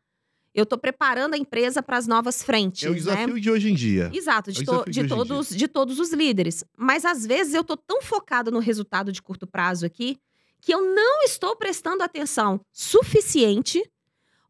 eu 0.55 0.65
estou 0.65 0.79
preparando 0.79 1.35
a 1.35 1.37
empresa 1.39 1.81
para 1.83 1.97
as 1.99 2.07
novas 2.09 2.43
frentes. 2.43 2.83
É 2.83 2.89
o 2.89 2.93
né? 2.93 2.97
desafio 2.99 3.39
de 3.41 3.51
hoje 3.51 3.71
em 3.71 3.75
dia. 3.75 4.11
Exato, 4.13 4.51
É 4.51 4.53
de, 4.55 4.65
to- 4.65 4.85
de 4.91 5.03
de 5.03 5.09
todos, 5.09 5.49
de 5.51 5.69
todos 5.69 5.99
os 6.01 6.13
líderes. 6.13 6.65
Mas 6.77 7.05
às 7.05 7.25
vezes 7.27 7.55
eu 7.55 7.63
tô 7.63 7.77
tão 7.77 8.01
focada 8.03 8.51
no 8.51 8.59
resultado 8.59 9.13
de 9.13 9.21
curto 9.23 9.47
prazo 9.47 9.85
aqui 9.87 10.17
que 10.63 10.73
eu 10.75 10.95
não 10.95 11.23
estou 11.23 11.55
prestando 11.57 12.03
atenção 12.03 12.61
suficiente 12.73 13.83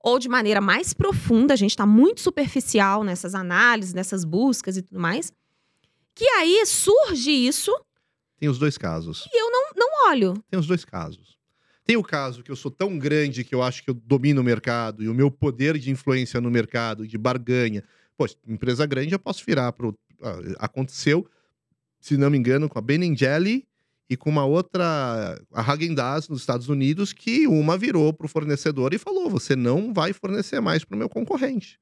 ou 0.02 0.18
de 0.18 0.28
maneira 0.28 0.60
mais 0.60 0.92
profunda, 0.94 1.52
a 1.54 1.56
gente 1.56 1.70
está 1.70 1.84
muito 1.86 2.20
superficial 2.20 3.04
nessas 3.04 3.34
análises, 3.34 3.92
nessas 3.94 4.24
buscas 4.24 4.76
e 4.76 4.82
tudo 4.82 4.98
mais. 5.00 5.32
Que 6.14 6.24
aí 6.30 6.64
surge 6.66 7.30
isso 7.30 7.72
Tem 8.38 8.48
os 8.48 8.58
dois 8.58 8.76
casos. 8.78 9.26
e 9.32 9.40
eu 9.40 9.50
não, 9.50 9.70
não 9.76 10.08
olho. 10.10 10.34
Tem 10.50 10.58
os 10.58 10.66
dois 10.66 10.84
casos. 10.84 11.38
Tem 11.84 11.96
o 11.96 12.02
caso 12.04 12.42
que 12.42 12.50
eu 12.50 12.56
sou 12.56 12.70
tão 12.70 12.98
grande 12.98 13.42
que 13.44 13.54
eu 13.54 13.62
acho 13.62 13.82
que 13.82 13.90
eu 13.90 13.94
domino 13.94 14.40
o 14.40 14.44
mercado 14.44 15.02
e 15.02 15.08
o 15.08 15.14
meu 15.14 15.30
poder 15.30 15.76
de 15.78 15.90
influência 15.90 16.40
no 16.40 16.50
mercado, 16.50 17.06
de 17.06 17.18
barganha. 17.18 17.82
Pô, 18.16 18.26
empresa 18.46 18.86
grande 18.86 19.12
eu 19.12 19.18
posso 19.18 19.44
virar 19.44 19.72
pro. 19.72 19.98
ah, 20.22 20.38
Aconteceu, 20.60 21.26
se 22.00 22.16
não 22.16 22.30
me 22.30 22.38
engano, 22.38 22.68
com 22.68 22.78
a 22.78 22.82
Ben 22.82 23.16
Jelly 23.16 23.66
e 24.10 24.16
com 24.16 24.28
uma 24.28 24.44
outra, 24.44 25.40
a 25.52 25.62
Häagen-Dazs 25.62 26.28
nos 26.28 26.40
Estados 26.40 26.68
Unidos, 26.68 27.12
que 27.12 27.46
uma 27.46 27.78
virou 27.78 28.12
pro 28.12 28.26
fornecedor 28.26 28.92
e 28.92 28.98
falou: 28.98 29.30
você 29.30 29.54
não 29.54 29.94
vai 29.94 30.12
fornecer 30.12 30.60
mais 30.60 30.84
pro 30.84 30.98
meu 30.98 31.08
concorrente. 31.08 31.78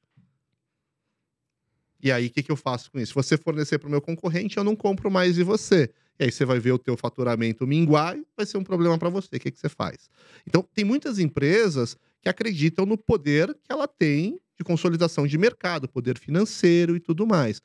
E 2.02 2.12
aí, 2.12 2.26
o 2.26 2.30
que, 2.30 2.42
que 2.42 2.52
eu 2.52 2.56
faço 2.56 2.92
com 2.92 3.00
isso? 3.00 3.14
Você 3.14 3.38
fornecer 3.38 3.78
pro 3.78 3.88
meu 3.88 4.02
concorrente, 4.02 4.58
eu 4.58 4.62
não 4.62 4.76
compro 4.76 5.10
mais 5.10 5.36
de 5.36 5.42
você. 5.42 5.90
E 6.20 6.24
aí 6.24 6.30
você 6.30 6.44
vai 6.44 6.60
ver 6.60 6.72
o 6.72 6.78
teu 6.78 6.96
faturamento 6.98 7.66
minguar 7.66 8.16
e 8.16 8.24
vai 8.36 8.44
ser 8.44 8.58
um 8.58 8.62
problema 8.62 8.98
para 8.98 9.08
você. 9.08 9.36
O 9.36 9.40
que, 9.40 9.50
que 9.50 9.58
você 9.58 9.68
faz? 9.68 10.10
Então, 10.46 10.62
tem 10.74 10.84
muitas 10.84 11.18
empresas 11.18 11.96
que 12.20 12.28
acreditam 12.28 12.84
no 12.84 12.98
poder 12.98 13.52
que 13.64 13.72
ela 13.72 13.88
tem 13.88 14.38
de 14.56 14.62
consolidação 14.62 15.26
de 15.26 15.38
mercado, 15.38 15.88
poder 15.88 16.18
financeiro 16.18 16.94
e 16.94 17.00
tudo 17.00 17.26
mais. 17.26 17.62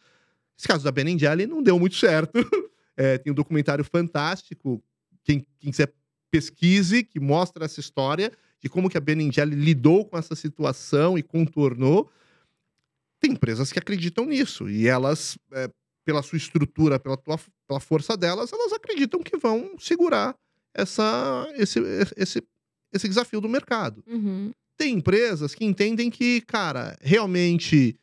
Esse 0.58 0.68
caso 0.68 0.84
da 0.84 0.92
Ben 0.92 1.20
Jelly 1.20 1.46
não 1.46 1.62
deu 1.62 1.78
muito 1.78 1.96
certo. 1.96 2.32
É, 2.96 3.18
tem 3.18 3.32
um 3.32 3.36
documentário 3.36 3.84
fantástico, 3.84 4.84
quem, 5.24 5.46
quem 5.60 5.72
quiser 5.72 5.94
pesquise, 6.30 7.04
que 7.04 7.20
mostra 7.20 7.66
essa 7.66 7.80
história 7.80 8.32
de 8.62 8.70
como 8.70 8.90
que 8.90 8.98
a 8.98 9.02
Ben 9.02 9.32
Jelly 9.32 9.56
lidou 9.56 10.06
com 10.06 10.18
essa 10.18 10.36
situação 10.36 11.18
e 11.18 11.22
contornou. 11.22 12.10
Tem 13.20 13.32
empresas 13.32 13.72
que 13.72 13.80
acreditam 13.80 14.26
nisso 14.26 14.70
e 14.70 14.88
elas, 14.88 15.38
é, 15.52 15.70
pela 16.06 16.24
sua 16.24 16.38
estrutura, 16.38 17.00
pela, 17.00 17.18
tua, 17.18 17.40
pela 17.68 17.80
força 17.80 18.16
delas, 18.16 18.52
elas 18.52 18.74
acreditam 18.74 19.22
que 19.22 19.38
vão 19.38 19.76
segurar 19.78 20.36
essa, 20.74 21.48
esse, 21.56 21.80
esse, 22.18 22.44
esse 22.92 23.08
desafio 23.08 23.40
do 23.40 23.50
mercado. 23.50 24.04
Uhum. 24.08 24.52
Tem 24.78 24.96
empresas 24.96 25.54
que 25.54 25.66
entendem 25.66 26.10
que, 26.10 26.42
cara, 26.42 26.98
realmente 27.02 27.98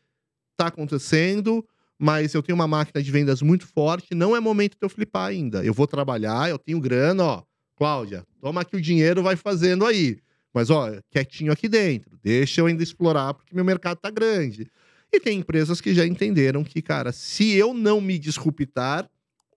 está 0.53 0.69
acontecendo, 0.69 1.67
mas 2.03 2.33
eu 2.33 2.43
tenho 2.43 2.57
uma 2.57 2.67
máquina 2.67 3.03
de 3.03 3.11
vendas 3.11 3.43
muito 3.43 3.67
forte, 3.67 4.15
não 4.15 4.35
é 4.35 4.41
momento 4.41 4.73
de 4.73 4.79
eu 4.81 4.89
flipar 4.89 5.27
ainda. 5.27 5.63
Eu 5.63 5.75
vou 5.75 5.87
trabalhar, 5.87 6.49
eu 6.49 6.59
tenho 6.59 6.81
grana, 6.81 7.23
ó. 7.23 7.43
Cláudia, 7.77 8.25
toma 8.41 8.63
aqui 8.63 8.75
o 8.75 8.81
dinheiro, 8.81 9.23
vai 9.23 9.37
fazendo 9.37 9.85
aí. 9.85 10.19
Mas, 10.53 10.71
ó, 10.71 10.91
quietinho 11.11 11.53
aqui 11.53 11.69
dentro. 11.69 12.19
Deixa 12.23 12.63
eu 12.63 12.67
ainda 12.67 12.83
explorar, 12.83 13.35
porque 13.35 13.55
meu 13.55 13.65
mercado 13.65 13.99
tá 13.99 14.11
grande. 14.11 14.67
E 15.13 15.21
tem 15.21 15.41
empresas 15.41 15.79
que 15.79 15.93
já 15.93 16.07
entenderam 16.07 16.65
que, 16.65 16.81
cara, 16.81 17.13
se 17.13 17.53
eu 17.53 17.75
não 17.75 18.01
me 18.01 18.19
disruptar, 18.19 19.07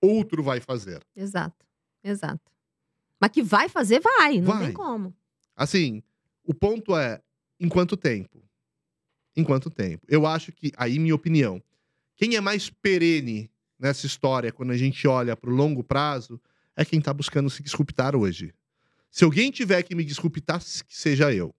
outro 0.02 0.44
vai 0.44 0.60
fazer. 0.60 1.02
Exato, 1.16 1.66
exato. 2.04 2.52
Mas 3.22 3.32
que 3.32 3.42
vai 3.42 3.70
fazer, 3.70 4.02
vai, 4.02 4.42
não 4.42 4.54
Vai. 4.54 4.66
tem 4.66 4.74
como. 4.74 5.16
Assim, 5.56 6.04
o 6.44 6.54
ponto 6.54 6.94
é, 6.98 7.22
em 7.58 7.70
quanto 7.70 7.96
tempo? 7.96 8.44
Em 9.34 9.46
quanto 9.46 9.70
tempo? 9.70 10.06
Eu 10.10 10.28
acho 10.28 10.52
que, 10.52 10.74
aí 10.76 11.00
minha 11.00 11.16
opinião, 11.16 11.64
quem 12.24 12.38
é 12.38 12.42
mais 12.42 12.70
perene 12.70 13.52
nessa 13.78 14.06
história, 14.06 14.50
quando 14.50 14.72
a 14.72 14.78
gente 14.78 15.06
olha 15.06 15.36
para 15.36 15.50
o 15.50 15.54
longo 15.54 15.84
prazo, 15.84 16.40
é 16.74 16.86
quem 16.86 17.00
está 17.00 17.14
buscando 17.14 17.50
se 17.50 17.62
disruptar 17.62 18.16
hoje. 18.16 18.54
Se 19.12 19.26
alguém 19.26 19.52
tiver 19.52 19.84
que 19.84 19.94
me 19.94 20.06
disruptar, 20.06 20.62
que 20.62 20.98
seja 20.98 21.34
eu. 21.34 21.54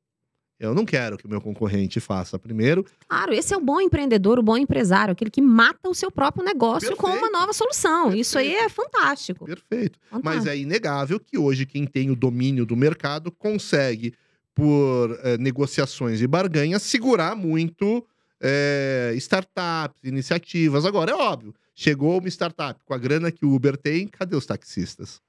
Eu 0.58 0.74
não 0.74 0.86
quero 0.86 1.18
que 1.18 1.26
o 1.26 1.28
meu 1.28 1.38
concorrente 1.38 2.00
faça 2.00 2.38
primeiro. 2.38 2.82
Claro, 3.06 3.34
esse 3.34 3.52
é 3.52 3.56
o 3.58 3.60
bom 3.60 3.78
empreendedor, 3.78 4.38
o 4.38 4.42
bom 4.42 4.56
empresário, 4.56 5.12
aquele 5.12 5.30
que 5.30 5.42
mata 5.42 5.86
o 5.86 5.94
seu 5.94 6.10
próprio 6.10 6.42
negócio 6.42 6.96
com 6.96 7.08
uma 7.08 7.12
Perfeito. 7.12 7.32
nova 7.38 7.52
solução. 7.52 8.14
Isso 8.14 8.38
aí 8.38 8.54
é 8.54 8.68
fantástico. 8.70 9.44
Perfeito. 9.44 9.98
Mas 10.10 10.22
fantástico. 10.22 10.48
é 10.48 10.56
inegável 10.56 11.20
que 11.20 11.36
hoje 11.36 11.66
quem 11.66 11.86
tem 11.86 12.10
o 12.10 12.16
domínio 12.16 12.64
do 12.64 12.74
mercado 12.74 13.30
consegue, 13.30 14.14
por 14.54 15.18
eh, 15.24 15.36
negociações 15.36 16.22
e 16.22 16.26
barganhas, 16.26 16.80
segurar 16.80 17.36
muito 17.36 18.02
eh, 18.44 19.12
startups, 19.16 20.04
iniciativas. 20.04 20.84
Agora, 20.84 21.10
é 21.12 21.14
óbvio, 21.14 21.54
chegou 21.74 22.18
uma 22.18 22.28
startup 22.28 22.78
com 22.84 22.92
a 22.92 22.98
grana 22.98 23.32
que 23.32 23.44
o 23.46 23.54
Uber 23.54 23.76
tem, 23.76 24.06
cadê 24.06 24.36
os 24.36 24.44
taxistas? 24.46 25.20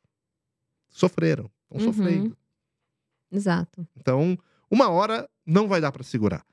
sofreram, 0.89 1.49
estão 1.63 1.77
Uhum. 1.87 1.93
sofrendo. 1.93 2.37
Exato. 3.31 3.85
Então, 3.97 4.37
uma 4.71 4.89
hora 4.89 5.29
não 5.45 5.67
vai 5.67 5.81
dar 5.81 5.91
para 5.91 6.03
segurar. 6.03 6.45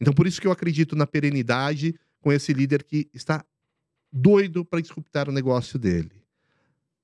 Então, 0.00 0.12
por 0.12 0.24
isso 0.26 0.40
que 0.40 0.46
eu 0.46 0.52
acredito 0.52 0.94
na 0.94 1.04
perenidade 1.06 1.98
com 2.20 2.32
esse 2.32 2.52
líder 2.52 2.84
que 2.84 3.08
está 3.12 3.44
doido 4.12 4.64
para 4.64 4.80
disruptar 4.80 5.28
o 5.28 5.32
negócio 5.32 5.78
dele. 5.80 6.21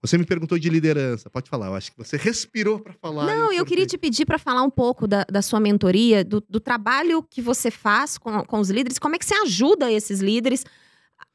Você 0.00 0.16
me 0.16 0.24
perguntou 0.24 0.58
de 0.58 0.68
liderança, 0.68 1.28
pode 1.28 1.50
falar. 1.50 1.66
Eu 1.66 1.74
acho 1.74 1.90
que 1.90 1.98
você 1.98 2.16
respirou 2.16 2.78
para 2.78 2.92
falar. 2.92 3.26
Não, 3.26 3.52
eu 3.52 3.64
queria 3.64 3.84
cortei. 3.84 3.86
te 3.86 3.98
pedir 3.98 4.26
para 4.26 4.38
falar 4.38 4.62
um 4.62 4.70
pouco 4.70 5.08
da, 5.08 5.24
da 5.24 5.42
sua 5.42 5.58
mentoria, 5.58 6.24
do, 6.24 6.40
do 6.48 6.60
trabalho 6.60 7.22
que 7.22 7.42
você 7.42 7.70
faz 7.70 8.16
com, 8.16 8.44
com 8.44 8.60
os 8.60 8.70
líderes, 8.70 8.98
como 8.98 9.16
é 9.16 9.18
que 9.18 9.24
você 9.24 9.34
ajuda 9.34 9.90
esses 9.90 10.20
líderes 10.20 10.64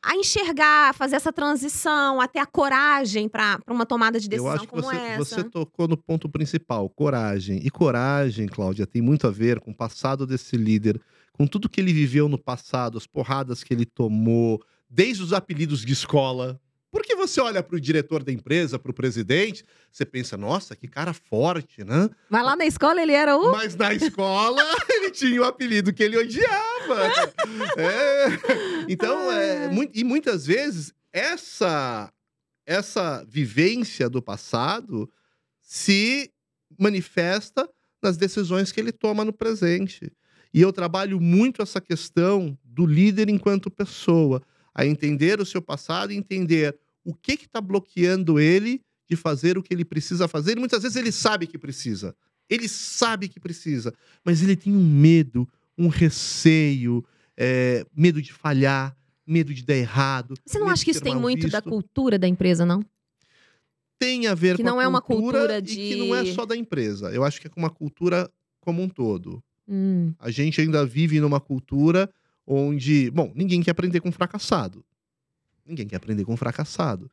a 0.01 0.15
enxergar, 0.15 0.89
a 0.89 0.93
fazer 0.93 1.15
essa 1.15 1.31
transição, 1.31 2.19
a 2.19 2.27
ter 2.27 2.39
a 2.39 2.45
coragem 2.45 3.29
para 3.29 3.59
uma 3.69 3.85
tomada 3.85 4.19
de 4.19 4.27
Eu 4.27 4.29
decisão 4.29 4.51
acho 4.51 4.61
que 4.63 4.67
como 4.67 4.83
você, 4.83 4.95
essa. 4.95 5.17
você 5.25 5.43
tocou 5.43 5.87
no 5.87 5.97
ponto 5.97 6.29
principal, 6.29 6.89
coragem. 6.89 7.59
E 7.63 7.69
coragem, 7.69 8.47
Cláudia, 8.47 8.85
tem 8.85 9.01
muito 9.01 9.27
a 9.27 9.31
ver 9.31 9.59
com 9.59 9.71
o 9.71 9.75
passado 9.75 10.25
desse 10.27 10.57
líder, 10.57 11.01
com 11.31 11.47
tudo 11.47 11.69
que 11.69 11.79
ele 11.79 11.93
viveu 11.93 12.27
no 12.27 12.37
passado, 12.37 12.97
as 12.97 13.07
porradas 13.07 13.63
que 13.63 13.73
ele 13.73 13.85
tomou, 13.85 14.61
desde 14.89 15.23
os 15.23 15.33
apelidos 15.33 15.83
de 15.85 15.93
escola. 15.93 16.59
Porque 17.03 17.17
você 17.17 17.41
olha 17.41 17.61
para 17.61 17.75
o 17.75 17.81
diretor 17.81 18.23
da 18.23 18.31
empresa, 18.31 18.79
para 18.79 18.89
o 18.89 18.93
presidente, 18.93 19.65
você 19.91 20.05
pensa, 20.05 20.37
nossa, 20.37 20.73
que 20.73 20.87
cara 20.87 21.13
forte, 21.13 21.83
né? 21.83 22.09
Mas 22.29 22.45
lá 22.45 22.55
na 22.55 22.65
escola 22.65 23.01
ele 23.01 23.11
era 23.11 23.35
o. 23.35 23.51
Mas 23.51 23.75
na 23.75 23.93
escola 23.93 24.61
ele 24.89 25.11
tinha 25.11 25.41
o 25.41 25.43
apelido 25.43 25.91
que 25.91 26.01
ele 26.01 26.15
odiava. 26.17 27.07
É. 27.77 28.27
Então, 28.87 29.29
é, 29.33 29.67
mui- 29.67 29.91
e 29.93 30.01
muitas 30.05 30.45
vezes 30.45 30.93
essa 31.11 32.09
essa 32.65 33.25
vivência 33.27 34.09
do 34.09 34.21
passado 34.21 35.11
se 35.61 36.31
manifesta 36.79 37.69
nas 38.01 38.15
decisões 38.15 38.71
que 38.71 38.79
ele 38.79 38.93
toma 38.93 39.25
no 39.25 39.33
presente. 39.33 40.09
E 40.53 40.61
eu 40.61 40.71
trabalho 40.71 41.19
muito 41.19 41.61
essa 41.61 41.81
questão 41.81 42.57
do 42.63 42.85
líder 42.85 43.27
enquanto 43.27 43.69
pessoa, 43.69 44.41
a 44.73 44.85
entender 44.85 45.41
o 45.41 45.45
seu 45.45 45.61
passado 45.61 46.13
e 46.13 46.15
entender 46.15 46.79
o 47.03 47.13
que 47.13 47.33
está 47.33 47.59
bloqueando 47.61 48.39
ele 48.39 48.81
de 49.09 49.15
fazer 49.15 49.57
o 49.57 49.63
que 49.63 49.73
ele 49.73 49.83
precisa 49.85 50.27
fazer. 50.27 50.57
E 50.57 50.59
muitas 50.59 50.81
vezes 50.83 50.95
ele 50.97 51.11
sabe 51.11 51.45
que 51.47 51.57
precisa. 51.57 52.15
Ele 52.49 52.67
sabe 52.67 53.27
que 53.27 53.39
precisa, 53.39 53.93
mas 54.23 54.41
ele 54.41 54.55
tem 54.55 54.73
um 54.75 54.83
medo, 54.83 55.47
um 55.77 55.87
receio, 55.87 57.03
é, 57.37 57.85
medo 57.95 58.21
de 58.21 58.31
falhar, 58.33 58.95
medo 59.25 59.53
de 59.53 59.63
dar 59.63 59.75
errado. 59.75 60.35
Você 60.45 60.59
não 60.59 60.67
acha 60.69 60.83
que 60.83 60.91
isso 60.91 61.01
tem 61.01 61.15
muito 61.15 61.47
da 61.49 61.59
visto. 61.59 61.69
cultura 61.69 62.19
da 62.19 62.27
empresa, 62.27 62.65
não? 62.65 62.81
Tem 63.99 64.27
a 64.27 64.33
ver 64.35 64.57
Que 64.57 64.63
com 64.63 64.69
não 64.69 64.79
a 64.79 64.83
é 64.83 64.87
uma 64.87 65.01
cultura 65.01 65.57
e 65.59 65.61
de- 65.61 65.75
que 65.75 65.95
não 65.95 66.13
é 66.13 66.25
só 66.25 66.45
da 66.45 66.55
empresa. 66.57 67.11
Eu 67.11 67.23
acho 67.23 67.39
que 67.39 67.47
é 67.47 67.49
com 67.49 67.59
uma 67.59 67.69
cultura 67.69 68.29
como 68.59 68.81
um 68.81 68.89
todo. 68.89 69.41
Hum, 69.67 70.13
A 70.19 70.29
gente 70.29 70.59
ainda 70.59 70.85
vive 70.85 71.19
numa 71.21 71.39
cultura 71.39 72.09
onde, 72.45 73.09
bom, 73.11 73.31
ninguém 73.33 73.61
quer 73.63 73.71
aprender 73.71 74.01
com 74.01 74.11
fracassado. 74.11 74.83
Ninguém 75.65 75.87
quer 75.87 75.95
aprender 75.97 76.25
com 76.25 76.35
fracassado. 76.35 77.09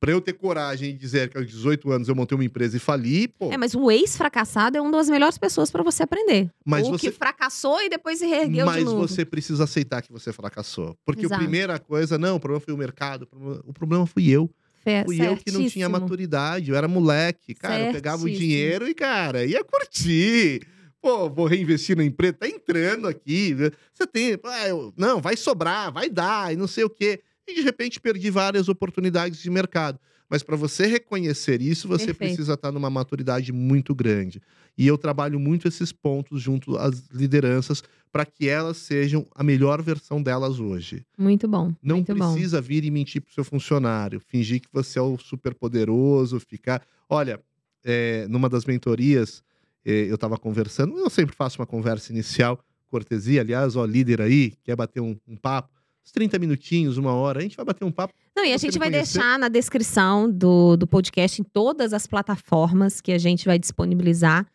Pra 0.00 0.12
eu 0.12 0.20
ter 0.20 0.32
coragem 0.34 0.92
de 0.92 0.98
dizer 0.98 1.28
que 1.28 1.36
aos 1.36 1.46
18 1.48 1.90
anos 1.90 2.08
eu 2.08 2.14
montei 2.14 2.36
uma 2.36 2.44
empresa 2.44 2.76
e 2.76 2.80
fali, 2.80 3.26
pô, 3.26 3.50
É, 3.52 3.56
mas 3.56 3.74
um 3.74 3.90
ex-fracassado 3.90 4.78
é 4.78 4.80
uma 4.80 4.92
das 4.92 5.08
melhores 5.10 5.36
pessoas 5.36 5.72
para 5.72 5.82
você 5.82 6.04
aprender. 6.04 6.48
mas 6.64 6.86
o 6.86 6.90
você 6.92 7.10
que 7.10 7.16
fracassou 7.16 7.82
e 7.82 7.88
depois 7.88 8.20
se 8.20 8.26
reergueu 8.26 8.64
de 8.64 8.70
mas 8.72 8.84
novo. 8.84 9.08
você 9.08 9.24
precisa 9.24 9.64
aceitar 9.64 10.00
que 10.02 10.12
você 10.12 10.32
fracassou. 10.32 10.96
Porque 11.04 11.26
Exato. 11.26 11.34
a 11.34 11.38
primeira 11.44 11.78
coisa, 11.80 12.16
não, 12.16 12.36
o 12.36 12.40
problema 12.40 12.60
foi 12.60 12.72
o 12.72 12.76
mercado, 12.78 13.26
o 13.66 13.72
problema, 13.72 14.04
o 14.04 14.06
fui 14.06 14.28
eu. 14.30 14.48
Fe- 14.84 15.02
Fui 15.04 15.16
eu 15.20 15.36
que 15.36 15.50
não 15.50 15.58
tinha 15.58 15.70
certíssimo. 15.70 15.90
maturidade, 15.90 16.70
eu 16.70 16.76
era 16.76 16.86
moleque. 16.86 17.52
Cara, 17.52 17.86
eu 17.86 17.92
pegava 17.92 18.18
o 18.18 18.20
Certíssimo. 18.20 18.46
dinheiro 18.48 18.88
e, 18.88 18.94
cara, 18.94 19.44
ia 19.44 19.64
curtir. 19.64 20.60
Pô, 21.02 21.28
vou 21.28 21.46
reinvestir 21.46 21.96
na 21.96 22.04
empresa, 22.04 22.34
tá 22.34 22.48
entrando 22.48 23.08
aqui. 23.08 23.52
Você 23.92 24.06
tem, 24.06 24.38
ah, 24.44 24.68
eu- 24.68 24.94
não, 24.96 25.20
vai 25.20 25.36
sobrar, 25.36 25.92
vai 25.92 26.08
dar, 26.08 26.52
e 26.52 26.56
não 26.56 26.68
sei 26.68 26.84
o 26.84 26.90
quê. 26.90 27.20
E 27.48 27.54
de 27.54 27.62
repente 27.62 27.98
perdi 27.98 28.30
várias 28.30 28.68
oportunidades 28.68 29.40
de 29.40 29.50
mercado. 29.50 29.98
Mas 30.28 30.42
para 30.42 30.56
você 30.56 30.86
reconhecer 30.86 31.62
isso, 31.62 31.88
você 31.88 32.06
Perfeito. 32.08 32.32
precisa 32.34 32.52
estar 32.52 32.70
numa 32.70 32.90
maturidade 32.90 33.50
muito 33.50 33.94
grande. 33.94 34.42
E 34.76 34.86
eu 34.86 34.98
trabalho 34.98 35.40
muito 35.40 35.66
esses 35.66 35.90
pontos 35.90 36.42
junto 36.42 36.76
às 36.76 37.08
lideranças 37.08 37.82
para 38.12 38.26
que 38.26 38.48
elas 38.48 38.76
sejam 38.76 39.26
a 39.34 39.42
melhor 39.42 39.80
versão 39.80 40.22
delas 40.22 40.60
hoje. 40.60 41.04
Muito 41.16 41.48
bom. 41.48 41.72
Não 41.82 41.96
muito 41.96 42.14
bom. 42.14 42.32
precisa 42.32 42.60
vir 42.60 42.84
e 42.84 42.90
mentir 42.90 43.22
pro 43.22 43.32
seu 43.32 43.44
funcionário, 43.44 44.20
fingir 44.20 44.60
que 44.60 44.68
você 44.70 44.98
é 44.98 45.02
o 45.02 45.16
super 45.16 45.54
poderoso, 45.54 46.38
ficar. 46.40 46.82
Olha, 47.08 47.40
é, 47.82 48.26
numa 48.28 48.48
das 48.48 48.66
mentorias, 48.66 49.42
é, 49.84 50.10
eu 50.10 50.16
estava 50.16 50.36
conversando, 50.36 50.98
eu 50.98 51.08
sempre 51.08 51.34
faço 51.34 51.58
uma 51.58 51.66
conversa 51.66 52.12
inicial, 52.12 52.62
cortesia, 52.90 53.40
aliás, 53.40 53.76
ó, 53.76 53.84
líder 53.84 54.20
aí, 54.20 54.52
quer 54.62 54.76
bater 54.76 55.00
um, 55.00 55.16
um 55.26 55.36
papo, 55.36 55.77
uns 56.08 56.12
30 56.12 56.38
minutinhos, 56.38 56.96
uma 56.96 57.12
hora, 57.12 57.38
a 57.38 57.42
gente 57.42 57.56
vai 57.56 57.66
bater 57.66 57.84
um 57.84 57.92
papo. 57.92 58.14
Não, 58.34 58.44
e 58.44 58.52
a 58.52 58.56
gente 58.56 58.78
vai 58.78 58.90
conhecer? 58.90 59.18
deixar 59.18 59.38
na 59.38 59.48
descrição 59.48 60.30
do, 60.30 60.76
do 60.76 60.86
podcast, 60.86 61.40
em 61.40 61.44
todas 61.44 61.92
as 61.92 62.06
plataformas 62.06 63.00
que 63.00 63.12
a 63.12 63.18
gente 63.18 63.44
vai 63.44 63.58
disponibilizar, 63.58 64.46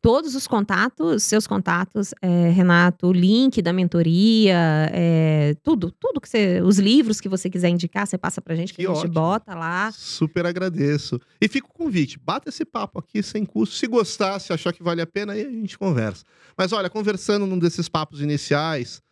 todos 0.00 0.34
os 0.34 0.48
contatos, 0.48 1.22
seus 1.22 1.46
contatos, 1.46 2.12
é, 2.22 2.50
Renato, 2.50 3.08
o 3.08 3.12
link 3.12 3.60
da 3.60 3.72
mentoria, 3.72 4.90
é, 4.92 5.54
tudo, 5.62 5.90
tudo 5.90 6.20
que 6.20 6.28
você. 6.28 6.60
Os 6.62 6.78
livros 6.78 7.20
que 7.20 7.28
você 7.28 7.50
quiser 7.50 7.68
indicar, 7.68 8.06
você 8.06 8.16
passa 8.16 8.40
pra 8.40 8.54
gente, 8.54 8.72
que, 8.72 8.82
Que 8.82 8.86
a 8.86 8.94
gente 8.94 8.98
ótimo. 8.98 9.14
bota 9.14 9.54
lá. 9.54 9.92
Super 9.92 10.46
agradeço. 10.46 11.20
E 11.40 11.46
fica 11.46 11.66
o 11.68 11.72
convite, 11.72 12.18
bata 12.18 12.48
esse 12.48 12.64
papo 12.64 12.98
aqui 12.98 13.22
sem 13.22 13.44
custo. 13.44 13.74
Se 13.74 13.86
gostar, 13.86 14.38
se 14.40 14.52
achar 14.52 14.72
que 14.72 14.82
vale 14.82 15.02
a 15.02 15.06
pena, 15.06 15.34
aí 15.34 15.44
a 15.44 15.50
gente 15.50 15.78
conversa. 15.78 16.24
Mas 16.56 16.72
olha, 16.72 16.88
conversando 16.88 17.46
num 17.46 17.58
desses 17.58 17.88
papos 17.88 18.20
iniciais, 18.20 19.02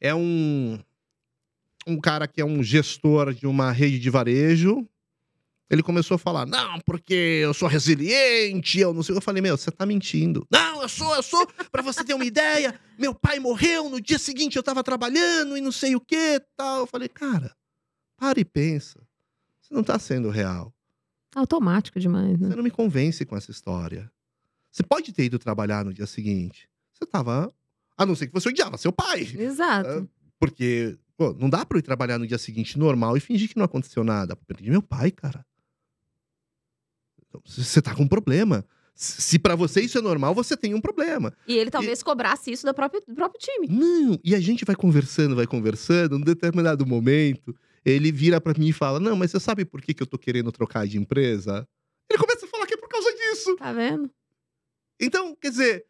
é 0.00 0.14
um, 0.14 0.78
um 1.86 2.00
cara 2.00 2.26
que 2.26 2.40
é 2.40 2.44
um 2.44 2.62
gestor 2.62 3.32
de 3.32 3.46
uma 3.46 3.70
rede 3.72 3.98
de 3.98 4.10
varejo. 4.10 4.86
Ele 5.70 5.82
começou 5.82 6.16
a 6.16 6.18
falar: 6.18 6.44
Não, 6.46 6.80
porque 6.80 7.14
eu 7.14 7.54
sou 7.54 7.68
resiliente, 7.68 8.78
eu 8.78 8.92
não 8.92 9.02
sei. 9.02 9.16
Eu 9.16 9.20
falei: 9.20 9.40
Meu, 9.40 9.56
você 9.56 9.70
tá 9.70 9.86
mentindo. 9.86 10.46
Não, 10.50 10.82
eu 10.82 10.88
sou, 10.88 11.14
eu 11.14 11.22
sou. 11.22 11.46
Pra 11.70 11.82
você 11.82 12.04
ter 12.04 12.14
uma 12.14 12.24
ideia, 12.24 12.78
meu 12.98 13.14
pai 13.14 13.38
morreu, 13.38 13.88
no 13.88 14.00
dia 14.00 14.18
seguinte 14.18 14.56
eu 14.56 14.62
tava 14.62 14.84
trabalhando 14.84 15.56
e 15.56 15.60
não 15.60 15.72
sei 15.72 15.96
o 15.96 16.00
que 16.00 16.40
tal. 16.56 16.80
Eu 16.80 16.86
falei: 16.86 17.08
Cara, 17.08 17.56
para 18.18 18.38
e 18.38 18.44
pensa. 18.44 19.00
Você 19.60 19.72
não 19.72 19.82
tá 19.82 19.98
sendo 19.98 20.28
real. 20.28 20.74
Automático 21.34 21.98
demais, 21.98 22.38
né? 22.38 22.48
Você 22.48 22.56
não 22.56 22.62
me 22.62 22.70
convence 22.70 23.24
com 23.24 23.36
essa 23.36 23.50
história. 23.50 24.12
Você 24.70 24.82
pode 24.82 25.12
ter 25.12 25.24
ido 25.24 25.38
trabalhar 25.38 25.84
no 25.84 25.92
dia 25.92 26.06
seguinte. 26.06 26.68
Você 26.92 27.06
tava. 27.06 27.52
A 27.96 28.04
não 28.04 28.14
ser 28.14 28.26
que 28.26 28.32
você 28.32 28.48
odiava 28.48 28.76
seu 28.76 28.92
pai. 28.92 29.20
Exato. 29.22 30.08
Porque, 30.38 30.98
pô, 31.16 31.32
não 31.34 31.48
dá 31.48 31.64
pra 31.64 31.76
eu 31.76 31.80
ir 31.80 31.82
trabalhar 31.82 32.18
no 32.18 32.26
dia 32.26 32.38
seguinte 32.38 32.78
normal 32.78 33.16
e 33.16 33.20
fingir 33.20 33.48
que 33.48 33.56
não 33.56 33.64
aconteceu 33.64 34.04
nada. 34.04 34.36
Perdi 34.36 34.70
meu 34.70 34.82
pai, 34.82 35.10
cara. 35.10 35.44
Então, 37.28 37.40
Você 37.46 37.80
tá 37.80 37.94
com 37.94 38.02
um 38.02 38.08
problema. 38.08 38.64
Se 38.94 39.38
pra 39.38 39.56
você 39.56 39.80
isso 39.80 39.98
é 39.98 40.02
normal, 40.02 40.34
você 40.34 40.56
tem 40.56 40.74
um 40.74 40.80
problema. 40.80 41.32
E 41.48 41.56
ele 41.56 41.70
talvez 41.70 42.02
cobrasse 42.02 42.52
isso 42.52 42.66
do 42.66 42.74
próprio, 42.74 43.02
do 43.06 43.14
próprio 43.14 43.40
time. 43.40 43.66
Não, 43.68 44.18
e 44.22 44.34
a 44.34 44.40
gente 44.40 44.64
vai 44.64 44.76
conversando, 44.76 45.34
vai 45.34 45.46
conversando, 45.46 46.18
num 46.18 46.24
determinado 46.24 46.86
momento, 46.86 47.56
ele 47.84 48.12
vira 48.12 48.40
pra 48.40 48.52
mim 48.56 48.68
e 48.68 48.72
fala: 48.72 49.00
Não, 49.00 49.16
mas 49.16 49.30
você 49.30 49.40
sabe 49.40 49.64
por 49.64 49.80
que, 49.80 49.94
que 49.94 50.02
eu 50.02 50.06
tô 50.06 50.18
querendo 50.18 50.52
trocar 50.52 50.86
de 50.86 50.98
empresa? 50.98 51.66
Ele 52.08 52.18
começa 52.18 52.44
a 52.44 52.48
falar 52.48 52.66
que 52.66 52.74
é 52.74 52.76
por 52.76 52.88
causa 52.88 53.10
disso. 53.12 53.56
Tá 53.56 53.72
vendo? 53.72 54.10
Então, 55.00 55.34
quer 55.40 55.50
dizer, 55.50 55.86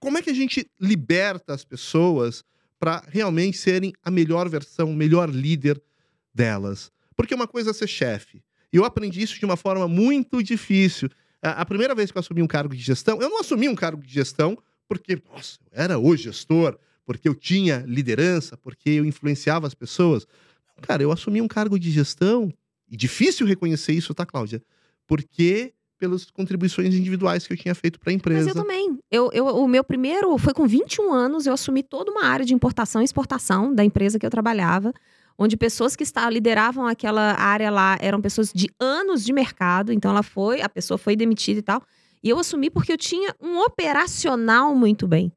como 0.00 0.18
é 0.18 0.22
que 0.22 0.30
a 0.30 0.34
gente 0.34 0.68
liberta 0.80 1.52
as 1.52 1.64
pessoas 1.64 2.42
para 2.78 3.02
realmente 3.08 3.58
serem 3.58 3.92
a 4.02 4.10
melhor 4.10 4.48
versão, 4.48 4.92
melhor 4.92 5.28
líder 5.28 5.82
delas? 6.32 6.90
Porque 7.16 7.34
uma 7.34 7.48
coisa 7.48 7.70
é 7.70 7.72
ser 7.72 7.88
chefe. 7.88 8.42
E 8.72 8.76
eu 8.76 8.84
aprendi 8.84 9.22
isso 9.22 9.38
de 9.38 9.44
uma 9.44 9.56
forma 9.56 9.88
muito 9.88 10.42
difícil. 10.42 11.08
A 11.42 11.62
a 11.62 11.64
primeira 11.64 11.94
vez 11.94 12.10
que 12.10 12.18
eu 12.18 12.20
assumi 12.20 12.42
um 12.42 12.46
cargo 12.46 12.74
de 12.74 12.82
gestão, 12.82 13.20
eu 13.20 13.28
não 13.28 13.40
assumi 13.40 13.68
um 13.68 13.74
cargo 13.74 14.02
de 14.02 14.12
gestão 14.12 14.56
porque, 14.88 15.20
nossa, 15.30 15.58
eu 15.70 15.82
era 15.82 15.98
o 15.98 16.16
gestor, 16.16 16.78
porque 17.04 17.28
eu 17.28 17.34
tinha 17.34 17.84
liderança, 17.86 18.56
porque 18.56 18.90
eu 18.90 19.04
influenciava 19.04 19.66
as 19.66 19.74
pessoas. 19.74 20.26
Cara, 20.82 21.02
eu 21.02 21.12
assumi 21.12 21.42
um 21.42 21.48
cargo 21.48 21.78
de 21.78 21.90
gestão, 21.90 22.52
e 22.90 22.96
difícil 22.96 23.46
reconhecer 23.46 23.92
isso, 23.92 24.14
tá, 24.14 24.24
Cláudia? 24.24 24.62
Porque 25.06 25.74
pelas 25.98 26.30
contribuições 26.30 26.94
individuais 26.94 27.46
que 27.46 27.52
eu 27.52 27.56
tinha 27.56 27.74
feito 27.74 27.98
para 27.98 28.10
a 28.10 28.14
Mas 28.14 28.20
empresa. 28.20 28.50
eu 28.50 28.54
também. 28.54 28.98
Eu, 29.10 29.30
eu, 29.32 29.46
o 29.46 29.66
meu 29.66 29.82
primeiro 29.82 30.36
foi 30.38 30.54
com 30.54 30.66
21 30.66 31.12
anos, 31.12 31.46
eu 31.46 31.52
assumi 31.52 31.82
toda 31.82 32.10
uma 32.10 32.24
área 32.24 32.44
de 32.44 32.54
importação 32.54 33.02
e 33.02 33.04
exportação 33.04 33.74
da 33.74 33.84
empresa 33.84 34.18
que 34.18 34.24
eu 34.24 34.30
trabalhava, 34.30 34.92
onde 35.36 35.56
pessoas 35.56 35.96
que 35.96 36.02
estavam, 36.02 36.30
lideravam 36.30 36.86
aquela 36.86 37.34
área 37.38 37.70
lá 37.70 37.96
eram 38.00 38.20
pessoas 38.20 38.52
de 38.54 38.68
anos 38.80 39.24
de 39.24 39.32
mercado, 39.32 39.92
então 39.92 40.10
ela 40.10 40.22
foi, 40.22 40.60
a 40.62 40.68
pessoa 40.68 40.96
foi 40.98 41.16
demitida 41.16 41.58
e 41.58 41.62
tal. 41.62 41.82
E 42.22 42.28
eu 42.28 42.38
assumi 42.38 42.70
porque 42.70 42.92
eu 42.92 42.98
tinha 42.98 43.34
um 43.40 43.58
operacional 43.58 44.74
muito 44.74 45.06
bem. 45.06 45.32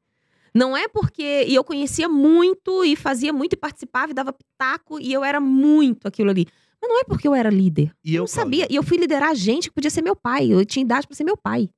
Não 0.53 0.75
é 0.75 0.87
porque. 0.87 1.45
E 1.47 1.55
eu 1.55 1.63
conhecia 1.63 2.09
muito 2.09 2.83
e 2.83 2.95
fazia 2.95 3.31
muito 3.31 3.53
e 3.53 3.57
participava 3.57 4.11
e 4.11 4.13
dava 4.13 4.33
pitaco 4.33 4.99
e 4.99 5.13
eu 5.13 5.23
era 5.23 5.39
muito 5.39 6.07
aquilo 6.07 6.29
ali. 6.29 6.45
Mas 6.81 6.89
não 6.89 6.99
é 6.99 7.03
porque 7.03 7.27
eu 7.27 7.35
era 7.35 7.49
líder. 7.49 7.91
E 8.03 8.11
Eu 8.15 8.19
eu 8.19 8.21
não 8.21 8.27
sabia. 8.27 8.59
Cláudia, 8.61 8.73
E 8.73 8.75
eu 8.75 8.83
fui 8.83 8.97
liderar 8.97 9.35
gente 9.35 9.69
que 9.69 9.75
podia 9.75 9.89
ser 9.91 10.01
meu 10.01 10.15
pai. 10.15 10.51
Eu 10.51 10.65
tinha 10.65 10.83
idade 10.83 11.05
pra 11.07 11.15
ser 11.15 11.23
meu 11.23 11.37
pai. 11.37 11.69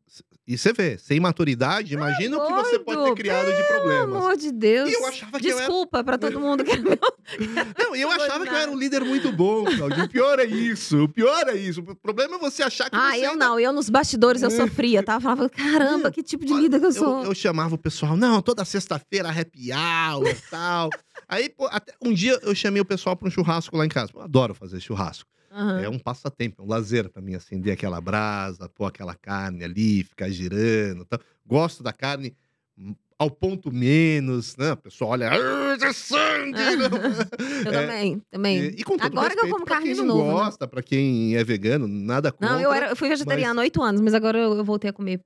E 0.45 0.57
você 0.57 0.73
vê, 0.73 0.97
sem 0.97 1.21
maturidade, 1.21 1.93
imagina 1.93 2.37
o 2.37 2.45
que 2.45 2.51
você 2.53 2.77
pode 2.77 3.01
ter 3.01 3.13
criado 3.15 3.45
de 3.45 3.63
Pelo 3.63 3.67
problemas. 3.79 4.15
amor 4.17 4.35
de 4.35 4.51
Deus. 4.51 4.89
E 4.89 4.93
eu 4.93 5.05
achava 5.05 5.39
que 5.39 5.47
eu 5.47 5.51
era- 5.51 5.59
Desculpa 5.67 6.03
pra 6.03 6.17
todo 6.17 6.37
mundo 6.37 6.65
que 6.65 6.71
era 6.71 6.81
meu. 6.81 6.97
Não, 7.79 7.95
eu 7.95 8.09
Não 8.09 8.15
vou 8.17 8.25
achava 8.25 8.43
que 8.45 8.51
eu 8.51 8.57
era 8.57 8.69
um 8.69 8.77
líder 8.77 9.05
muito 9.05 9.31
bom, 9.31 9.63
Claudio. 9.63 10.03
O 10.03 10.09
pior 10.09 10.39
é 10.39 10.45
isso. 10.45 11.05
O 11.05 11.07
pior 11.07 11.47
é 11.47 11.55
isso. 11.55 11.79
O 11.79 11.95
problema 11.95 12.35
é 12.35 12.39
você 12.39 12.61
achar 12.61 12.89
que 12.89 12.95
Ah, 12.95 13.11
você 13.11 13.25
eu 13.25 13.31
ainda- 13.31 13.45
não. 13.45 13.57
Eu 13.57 13.71
nos 13.71 13.89
bastidores 13.89 14.41
eu 14.41 14.49
É. 14.49 14.51
sofria, 14.51 15.01
tá? 15.01 15.13
Eu 15.15 15.21
falava, 15.21 15.47
caramba, 15.49 16.11
que 16.11 16.21
tipo 16.21 16.45
de 16.45 16.53
líder 16.53 16.77
que 16.79 16.85
eu 16.87 16.89
Eu, 16.89 16.93
sou. 16.93 17.23
eu 17.23 17.33
chamava 17.33 17.75
o 17.75 17.77
pessoal, 17.77 18.17
não, 18.17 18.41
toda 18.41 18.65
sexta-feira 18.65 19.29
happy 19.29 19.69
hour 19.71 20.27
e 20.27 20.35
tal. 20.51 20.89
Aí, 21.34 21.49
pô, 21.49 21.67
até 21.71 21.93
um 22.01 22.13
dia 22.13 22.39
eu 22.43 22.53
chamei 22.53 22.81
o 22.81 22.86
pessoal 22.86 23.15
para 23.15 23.27
um 23.27 23.31
churrasco 23.31 23.75
lá 23.75 23.86
em 23.86 23.89
casa. 23.89 24.11
Eu 24.13 24.21
adoro 24.21 24.53
fazer 24.53 24.79
churrasco. 24.79 25.29
Aham. 25.51 25.81
É 25.81 25.89
um 25.89 25.97
passatempo, 25.99 26.61
é 26.61 26.65
um 26.65 26.67
lazer 26.67 27.09
pra 27.09 27.21
mim 27.21 27.36
acender 27.36 27.73
aquela 27.73 27.99
brasa, 27.99 28.69
pôr 28.69 28.86
aquela 28.86 29.15
carne 29.15 29.63
ali, 29.63 30.03
ficar 30.03 30.29
girando. 30.29 31.05
Tal. 31.05 31.19
Gosto 31.45 31.81
da 31.84 31.91
carne 31.93 32.36
hum, 32.77 32.95
ao 33.17 33.29
ponto 33.31 33.71
menos, 33.71 34.55
né? 34.57 34.73
O 34.73 34.77
pessoal 34.77 35.11
olha, 35.11 35.29
"Ah, 35.31 35.77
é 35.81 35.93
sangue! 35.93 36.53
Eu 37.65 37.71
É, 37.71 37.88
também, 37.88 38.21
também. 38.31 38.59
E, 38.61 38.67
e 38.79 38.84
com 38.84 38.97
todo 38.97 39.05
Agora 39.17 39.36
que 39.36 39.39
eu 39.39 39.49
como 39.49 39.65
pra 39.65 39.75
carne 39.75 39.88
quem 39.88 39.95
de 39.95 40.01
não 40.01 40.07
novo, 40.07 40.27
né? 40.27 40.34
gosta, 40.36 40.67
pra 40.67 40.84
quem 40.84 41.36
é 41.36 41.43
vegano, 41.43 41.88
nada 41.88 42.31
contra. 42.31 42.47
Não, 42.49 42.59
eu, 42.59 42.71
era, 42.73 42.89
eu 42.89 42.95
fui 42.95 43.09
vegetariana 43.09 43.61
há 43.61 43.63
oito 43.63 43.81
anos, 43.81 44.01
mas 44.01 44.13
agora 44.13 44.38
eu, 44.38 44.53
eu 44.55 44.63
voltei 44.63 44.89
a 44.89 44.93
comer. 44.93 45.19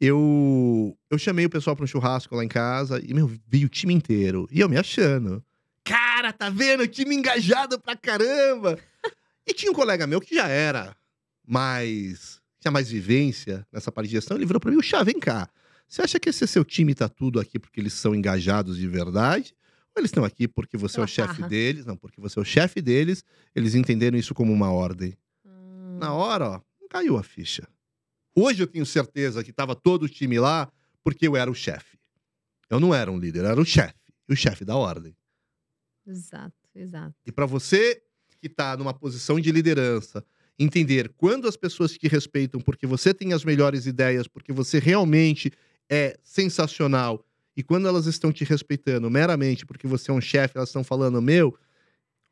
eu, 0.00 0.96
eu 1.10 1.18
chamei 1.18 1.44
o 1.46 1.50
pessoal 1.50 1.76
para 1.76 1.84
um 1.84 1.86
churrasco 1.86 2.34
lá 2.34 2.44
em 2.44 2.48
casa 2.48 3.00
e, 3.04 3.12
meu, 3.14 3.30
vi 3.46 3.64
o 3.64 3.68
time 3.68 3.94
inteiro. 3.94 4.48
E 4.50 4.60
eu 4.60 4.68
me 4.68 4.76
achando. 4.76 5.42
Cara, 5.84 6.32
tá 6.32 6.48
vendo? 6.48 6.82
O 6.82 6.88
time 6.88 7.14
engajado 7.14 7.78
pra 7.78 7.96
caramba. 7.96 8.78
e 9.46 9.52
tinha 9.52 9.70
um 9.70 9.74
colega 9.74 10.06
meu 10.06 10.20
que 10.20 10.34
já 10.34 10.48
era 10.48 10.96
mais. 11.46 12.40
tinha 12.60 12.70
mais 12.70 12.88
vivência 12.90 13.66
nessa 13.72 13.90
parte 13.90 14.08
de 14.08 14.12
gestão. 14.16 14.36
Ele 14.36 14.46
virou 14.46 14.60
pra 14.60 14.70
mim: 14.70 14.82
Chá, 14.82 15.02
vem 15.02 15.18
cá. 15.18 15.48
Você 15.88 16.02
acha 16.02 16.18
que 16.18 16.30
esse 16.30 16.46
seu 16.46 16.64
time 16.64 16.94
tá 16.94 17.08
tudo 17.08 17.38
aqui 17.38 17.58
porque 17.58 17.80
eles 17.80 17.92
são 17.92 18.14
engajados 18.14 18.78
de 18.78 18.88
verdade? 18.88 19.54
Ou 19.94 20.00
eles 20.00 20.08
estão 20.08 20.24
aqui 20.24 20.48
porque 20.48 20.76
você 20.76 20.94
é 20.94 20.96
Pela 20.96 21.04
o 21.04 21.08
chefe 21.08 21.42
deles? 21.42 21.84
Não, 21.84 21.96
porque 21.96 22.18
você 22.18 22.38
é 22.38 22.42
o 22.42 22.44
chefe 22.44 22.80
deles. 22.80 23.22
Eles 23.54 23.74
entenderam 23.74 24.16
isso 24.16 24.32
como 24.34 24.50
uma 24.52 24.72
ordem. 24.72 25.14
Hum. 25.44 25.98
Na 26.00 26.14
hora, 26.14 26.48
ó, 26.48 26.60
não 26.80 26.88
caiu 26.88 27.18
a 27.18 27.22
ficha. 27.22 27.68
Hoje 28.34 28.62
eu 28.62 28.66
tenho 28.66 28.86
certeza 28.86 29.44
que 29.44 29.52
tava 29.52 29.74
todo 29.74 30.04
o 30.04 30.08
time 30.08 30.38
lá 30.38 30.72
porque 31.04 31.28
eu 31.28 31.36
era 31.36 31.50
o 31.50 31.54
chefe. 31.54 31.98
Eu 32.70 32.80
não 32.80 32.94
era 32.94 33.12
um 33.12 33.18
líder, 33.18 33.40
eu 33.40 33.50
era 33.50 33.60
o 33.60 33.64
chefe. 33.66 33.94
O 34.26 34.34
chefe 34.34 34.64
da 34.64 34.76
ordem. 34.76 35.14
Exato, 36.06 36.54
exato. 36.74 37.14
E 37.26 37.32
para 37.32 37.46
você 37.46 38.02
que 38.40 38.48
tá 38.48 38.76
numa 38.76 38.92
posição 38.92 39.38
de 39.38 39.52
liderança, 39.52 40.24
entender 40.58 41.12
quando 41.16 41.46
as 41.46 41.56
pessoas 41.56 41.92
te 41.92 42.08
respeitam 42.08 42.60
porque 42.60 42.86
você 42.86 43.14
tem 43.14 43.32
as 43.32 43.44
melhores 43.44 43.86
ideias, 43.86 44.26
porque 44.26 44.52
você 44.52 44.78
realmente 44.78 45.50
é 45.88 46.18
sensacional, 46.22 47.24
e 47.56 47.62
quando 47.62 47.86
elas 47.86 48.06
estão 48.06 48.32
te 48.32 48.44
respeitando 48.44 49.10
meramente 49.10 49.64
porque 49.66 49.86
você 49.86 50.10
é 50.10 50.14
um 50.14 50.20
chefe, 50.20 50.56
elas 50.56 50.70
estão 50.70 50.82
falando, 50.82 51.20
meu, 51.22 51.56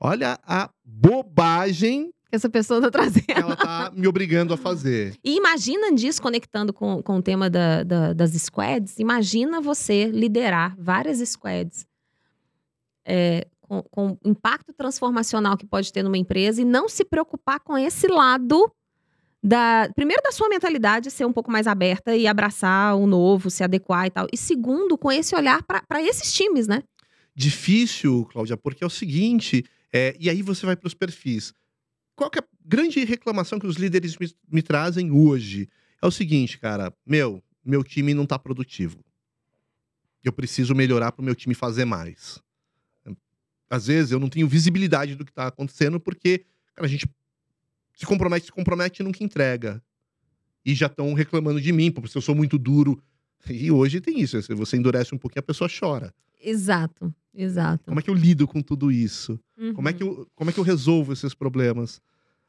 olha 0.00 0.38
a 0.42 0.70
bobagem 0.84 2.10
Que 2.30 2.36
essa 2.36 2.48
pessoa 2.48 2.80
tá 2.80 2.90
trazendo. 2.90 3.26
ela 3.28 3.54
tá 3.56 3.92
me 3.94 4.06
obrigando 4.08 4.54
a 4.54 4.56
fazer. 4.56 5.14
E 5.22 5.36
imagina 5.36 5.94
disso, 5.94 6.20
conectando 6.22 6.72
com, 6.72 7.02
com 7.02 7.16
o 7.18 7.22
tema 7.22 7.48
da- 7.50 7.82
da- 7.82 8.12
das 8.14 8.30
squads, 8.32 8.98
imagina 8.98 9.60
você 9.60 10.06
liderar 10.06 10.74
várias 10.78 11.18
squads 11.28 11.86
é, 13.04 13.46
com, 13.70 13.82
com 13.84 14.18
o 14.24 14.28
impacto 14.28 14.72
transformacional 14.72 15.56
que 15.56 15.64
pode 15.64 15.92
ter 15.92 16.02
numa 16.02 16.18
empresa 16.18 16.60
e 16.60 16.64
não 16.64 16.88
se 16.88 17.04
preocupar 17.04 17.60
com 17.60 17.78
esse 17.78 18.08
lado 18.08 18.68
da. 19.40 19.88
Primeiro, 19.94 20.20
da 20.24 20.32
sua 20.32 20.48
mentalidade 20.48 21.08
ser 21.08 21.24
um 21.24 21.32
pouco 21.32 21.52
mais 21.52 21.68
aberta 21.68 22.16
e 22.16 22.26
abraçar 22.26 22.96
o 22.96 23.06
novo, 23.06 23.48
se 23.48 23.62
adequar 23.62 24.06
e 24.06 24.10
tal. 24.10 24.26
E 24.32 24.36
segundo, 24.36 24.98
com 24.98 25.12
esse 25.12 25.36
olhar 25.36 25.62
para 25.62 26.02
esses 26.02 26.32
times, 26.32 26.66
né? 26.66 26.82
Difícil, 27.32 28.26
Cláudia, 28.32 28.56
porque 28.56 28.82
é 28.82 28.86
o 28.86 28.90
seguinte, 28.90 29.64
é, 29.92 30.16
e 30.18 30.28
aí 30.28 30.42
você 30.42 30.66
vai 30.66 30.74
para 30.74 30.88
os 30.88 30.94
perfis. 30.94 31.54
Qual 32.16 32.28
é 32.34 32.40
a 32.40 32.44
grande 32.66 33.04
reclamação 33.04 33.60
que 33.60 33.68
os 33.68 33.76
líderes 33.76 34.16
me, 34.18 34.28
me 34.50 34.62
trazem 34.62 35.12
hoje? 35.12 35.68
É 36.02 36.06
o 36.06 36.10
seguinte, 36.10 36.58
cara, 36.58 36.92
meu, 37.06 37.40
meu 37.64 37.84
time 37.84 38.12
não 38.14 38.26
tá 38.26 38.36
produtivo. 38.36 38.98
Eu 40.24 40.32
preciso 40.32 40.74
melhorar 40.74 41.12
para 41.12 41.22
o 41.22 41.24
meu 41.24 41.36
time 41.36 41.54
fazer 41.54 41.84
mais. 41.84 42.42
Às 43.70 43.86
vezes 43.86 44.10
eu 44.10 44.18
não 44.18 44.28
tenho 44.28 44.48
visibilidade 44.48 45.14
do 45.14 45.24
que 45.24 45.32
tá 45.32 45.46
acontecendo 45.46 46.00
porque 46.00 46.44
cara, 46.74 46.86
a 46.86 46.90
gente 46.90 47.08
se 47.94 48.04
compromete, 48.04 48.46
se 48.46 48.52
compromete 48.52 49.00
e 49.00 49.04
nunca 49.04 49.22
entrega. 49.22 49.80
E 50.64 50.74
já 50.74 50.86
estão 50.86 51.14
reclamando 51.14 51.60
de 51.60 51.72
mim, 51.72 51.90
porque 51.90 52.16
eu 52.16 52.20
sou 52.20 52.34
muito 52.34 52.58
duro. 52.58 53.00
E 53.48 53.70
hoje 53.70 54.00
tem 54.00 54.20
isso, 54.20 54.40
se 54.42 54.52
você 54.54 54.76
endurece 54.76 55.14
um 55.14 55.18
pouquinho, 55.18 55.40
a 55.40 55.42
pessoa 55.42 55.70
chora. 55.70 56.12
Exato, 56.42 57.14
exato. 57.34 57.84
Como 57.86 57.98
é 58.00 58.02
que 58.02 58.10
eu 58.10 58.14
lido 58.14 58.46
com 58.46 58.60
tudo 58.60 58.90
isso? 58.90 59.38
Como 59.74 59.88
é 59.88 59.92
Uhum. 59.92 59.96
que 59.96 60.02
eu, 60.02 60.28
como 60.34 60.50
é 60.50 60.52
que 60.52 60.58
eu 60.60 60.64
resolvo 60.64 61.12
esses 61.12 61.32
problemas? 61.34 62.00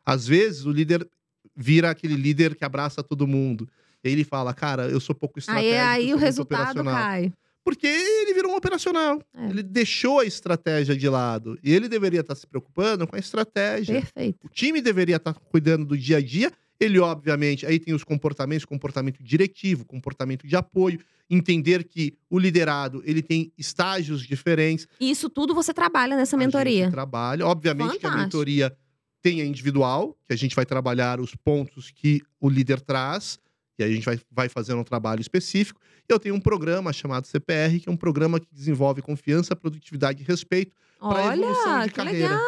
Às 0.05 0.28
vezes 0.28 0.65
o 0.65 0.72
líder 0.72 1.07
vira 1.55 1.89
aquele 1.91 2.15
líder 2.15 2.55
que 2.55 2.65
abraça 2.65 3.03
todo 3.03 3.28
mundo. 3.28 3.67
E 4.03 4.07
aí 4.07 4.13
ele 4.13 4.24
fala, 4.24 4.53
cara, 4.53 4.89
eu 4.89 4.99
sou 4.99 5.13
pouco 5.15 5.38
Aí, 5.38 5.41
estratégico. 5.41 5.86
aí 5.86 6.07
sou 6.07 6.15
o 6.15 6.19
resultado 6.19 6.61
operacional." 6.80 6.95
cai. 6.95 7.34
Porque 7.64 7.86
ele 7.88 8.34
virou 8.34 8.51
um 8.53 8.55
operacional. 8.55 9.22
É. 9.36 9.49
Ele 9.49 9.62
deixou 9.64 10.20
a 10.20 10.26
estratégia 10.26 10.95
de 10.95 11.07
lado. 11.07 11.57
E 11.64 11.72
ele 11.74 11.88
deveria 11.88 12.22
estar 12.22 12.36
se 12.36 12.47
preocupando 12.47 13.05
com 13.07 13.16
a 13.16 13.20
estratégia. 13.20 13.93
Perfeito. 14.01 14.47
O 14.47 14.49
time 14.49 14.82
deveria 14.82 15.18
estar 15.18 15.34
cuidando 15.34 15.86
do 15.86 15.97
dia 15.97 16.18
a 16.18 16.22
dia. 16.22 16.51
Ele, 16.80 16.97
obviamente, 16.97 17.64
aí 17.66 17.80
tem 17.80 17.93
os 17.93 18.03
comportamentos, 18.03 18.66
comportamento 18.66 19.22
diretivo, 19.24 19.86
comportamento 19.86 20.47
de 20.47 20.55
apoio, 20.55 20.99
entender 21.30 21.84
que 21.84 22.18
o 22.28 22.39
liderado 22.39 23.03
ele 23.05 23.22
tem 23.22 23.51
estágios 23.55 24.26
diferentes. 24.26 24.88
E 24.99 25.12
isso 25.12 25.30
tudo 25.30 25.53
você 25.53 25.72
trabalha 25.74 26.18
nessa 26.18 26.36
A 26.36 26.39
mentoria. 26.39 26.89
trabalha. 26.89 27.45
Obviamente 27.45 27.99
que 27.99 28.05
a 28.07 28.09
Fantástico. 28.09 28.24
mentoria 28.24 28.76
tem 29.22 29.39
a 29.41 29.45
individual, 29.45 30.18
que 30.28 30.34
a 30.34 30.36
gente 30.36 30.55
vai 30.55 30.66
trabalhar 30.66 31.20
os 31.20 31.36
pontos 31.36 31.91
que 31.91 32.20
o 32.39 32.49
líder 32.49 32.82
traz, 32.82 33.39
e 33.78 33.84
aí 33.84 33.91
a 33.91 33.95
gente 33.95 34.05
vai, 34.05 34.19
vai 34.30 34.49
fazer 34.49 34.74
um 34.74 34.84
trabalho 34.84 35.22
específico. 35.22 35.80
E 36.07 36.13
eu 36.13 36.19
tenho 36.19 36.36
um 36.36 36.39
programa 36.39 36.91
chamado 36.93 37.26
CPR, 37.28 37.80
que 37.80 37.89
é 37.89 37.91
um 37.91 37.97
programa 37.97 38.39
que 38.39 38.47
desenvolve 38.51 39.01
confiança, 39.01 39.55
produtividade 39.55 40.22
e 40.22 40.26
respeito 40.26 40.76
pra 40.99 41.36
evolução 41.36 41.80
de 41.82 41.89
que 41.89 41.95
carreira. 41.95 42.39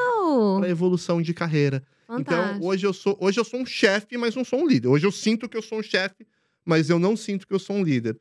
para 0.59 0.69
evolução 0.69 1.21
de 1.21 1.33
carreira. 1.33 1.83
Então, 2.09 2.37
Fantástico. 2.37 2.65
hoje 2.65 2.85
eu 2.85 2.93
sou, 2.93 3.17
hoje 3.19 3.39
eu 3.39 3.43
sou 3.45 3.59
um 3.61 3.65
chefe, 3.65 4.17
mas 4.17 4.35
não 4.35 4.43
sou 4.43 4.59
um 4.59 4.67
líder. 4.67 4.87
Hoje 4.87 5.05
eu 5.05 5.11
sinto 5.11 5.49
que 5.49 5.57
eu 5.57 5.61
sou 5.61 5.79
um 5.79 5.83
chefe, 5.83 6.27
mas 6.65 6.89
eu 6.89 6.99
não 6.99 7.15
sinto 7.17 7.47
que 7.47 7.53
eu 7.53 7.59
sou 7.59 7.77
um 7.77 7.83
líder. 7.83 8.19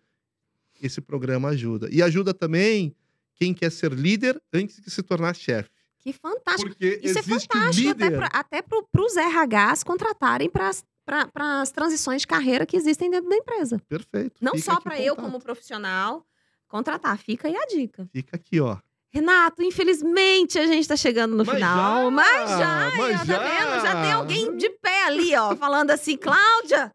Esse 0.81 1.01
programa 1.01 1.51
ajuda. 1.51 1.89
E 1.93 2.03
ajuda 2.03 2.33
também 2.33 2.95
quem 3.35 3.53
quer 3.53 3.71
ser 3.71 3.93
líder 3.93 4.41
antes 4.53 4.81
de 4.81 4.91
se 4.91 5.03
tornar 5.03 5.35
chefe. 5.35 5.71
Que 5.99 6.13
fantástico. 6.13 6.71
Porque 6.71 7.01
Isso 7.03 7.19
é 7.19 7.23
fantástico 7.23 7.91
até, 7.91 8.05
líder. 8.09 8.29
até 8.33 8.63
pro, 8.63 8.87
pros 8.91 9.15
RHs 9.15 9.85
contratarem 9.85 10.49
para 10.51 10.71
as 11.07 11.71
transições 11.71 12.23
de 12.23 12.27
carreira 12.27 12.65
que 12.67 12.77
existem 12.77 13.11
dentro 13.11 13.29
da 13.29 13.37
empresa. 13.37 13.79
Perfeito. 13.89 14.37
Não 14.41 14.53
Fica 14.53 14.73
só 14.73 14.81
para 14.81 15.01
eu, 15.01 15.17
como 15.17 15.41
profissional, 15.41 16.25
contratar. 16.69 17.19
Fica 17.19 17.49
aí 17.49 17.57
a 17.57 17.67
dica. 17.67 18.09
Fica 18.13 18.37
aqui, 18.37 18.61
ó. 18.61 18.77
Renato, 19.11 19.63
infelizmente 19.63 20.59
a 20.59 20.67
gente 20.67 20.89
tá 20.89 20.97
chegando 20.97 21.37
no 21.37 21.45
Mas 21.45 21.55
final. 21.55 22.05
já, 22.05 22.11
mas 22.11 22.51
já, 22.51 22.93
mas 22.97 23.19
tá 23.19 23.25
já. 23.27 23.39
vendo? 23.39 23.83
Já 23.83 24.03
tem 24.03 24.13
alguém 24.13 24.57
de 24.57 24.71
pé 24.71 25.05
ali, 25.05 25.37
ó, 25.37 25.55
falando 25.55 25.91
assim, 25.91 26.17
Cláudia, 26.17 26.91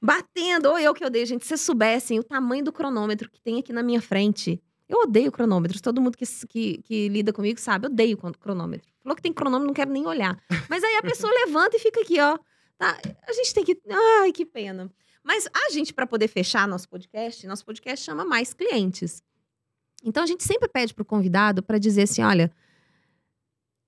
batendo. 0.00 0.70
Ou 0.70 0.78
eu 0.78 0.94
que 0.94 1.04
odeio, 1.04 1.26
gente. 1.26 1.42
Se 1.42 1.48
vocês 1.48 1.60
soubessem 1.60 2.18
o 2.18 2.24
tamanho 2.24 2.64
do 2.64 2.72
cronômetro 2.72 3.30
que 3.30 3.40
tem 3.42 3.58
aqui 3.58 3.72
na 3.72 3.82
minha 3.82 4.00
frente. 4.00 4.60
Eu 4.88 5.02
odeio 5.02 5.30
cronômetros. 5.30 5.80
Todo 5.80 6.00
mundo 6.00 6.16
que, 6.18 6.24
que, 6.48 6.78
que 6.82 7.08
lida 7.08 7.32
comigo 7.32 7.60
sabe, 7.60 7.86
eu 7.86 7.90
odeio 7.92 8.16
cronômetro. 8.16 8.90
Falou 9.04 9.14
que 9.14 9.22
tem 9.22 9.32
cronômetro, 9.32 9.68
não 9.68 9.74
quero 9.74 9.92
nem 9.92 10.04
olhar. 10.04 10.36
Mas 10.68 10.82
aí 10.82 10.96
a 10.96 11.02
pessoa 11.02 11.32
levanta 11.46 11.76
e 11.76 11.80
fica 11.80 12.00
aqui, 12.00 12.18
ó. 12.20 12.36
Tá? 12.80 12.98
A 13.28 13.32
gente 13.34 13.52
tem 13.52 13.62
que. 13.62 13.78
Ai, 14.22 14.32
que 14.32 14.46
pena. 14.46 14.90
Mas 15.22 15.46
a 15.52 15.70
gente, 15.70 15.92
para 15.92 16.06
poder 16.06 16.28
fechar 16.28 16.66
nosso 16.66 16.88
podcast, 16.88 17.46
nosso 17.46 17.62
podcast 17.62 18.02
chama 18.02 18.24
Mais 18.24 18.54
Clientes. 18.54 19.22
Então 20.02 20.22
a 20.22 20.26
gente 20.26 20.42
sempre 20.42 20.66
pede 20.66 20.94
pro 20.94 21.04
convidado 21.04 21.62
para 21.62 21.76
dizer 21.76 22.04
assim: 22.04 22.22
olha, 22.22 22.50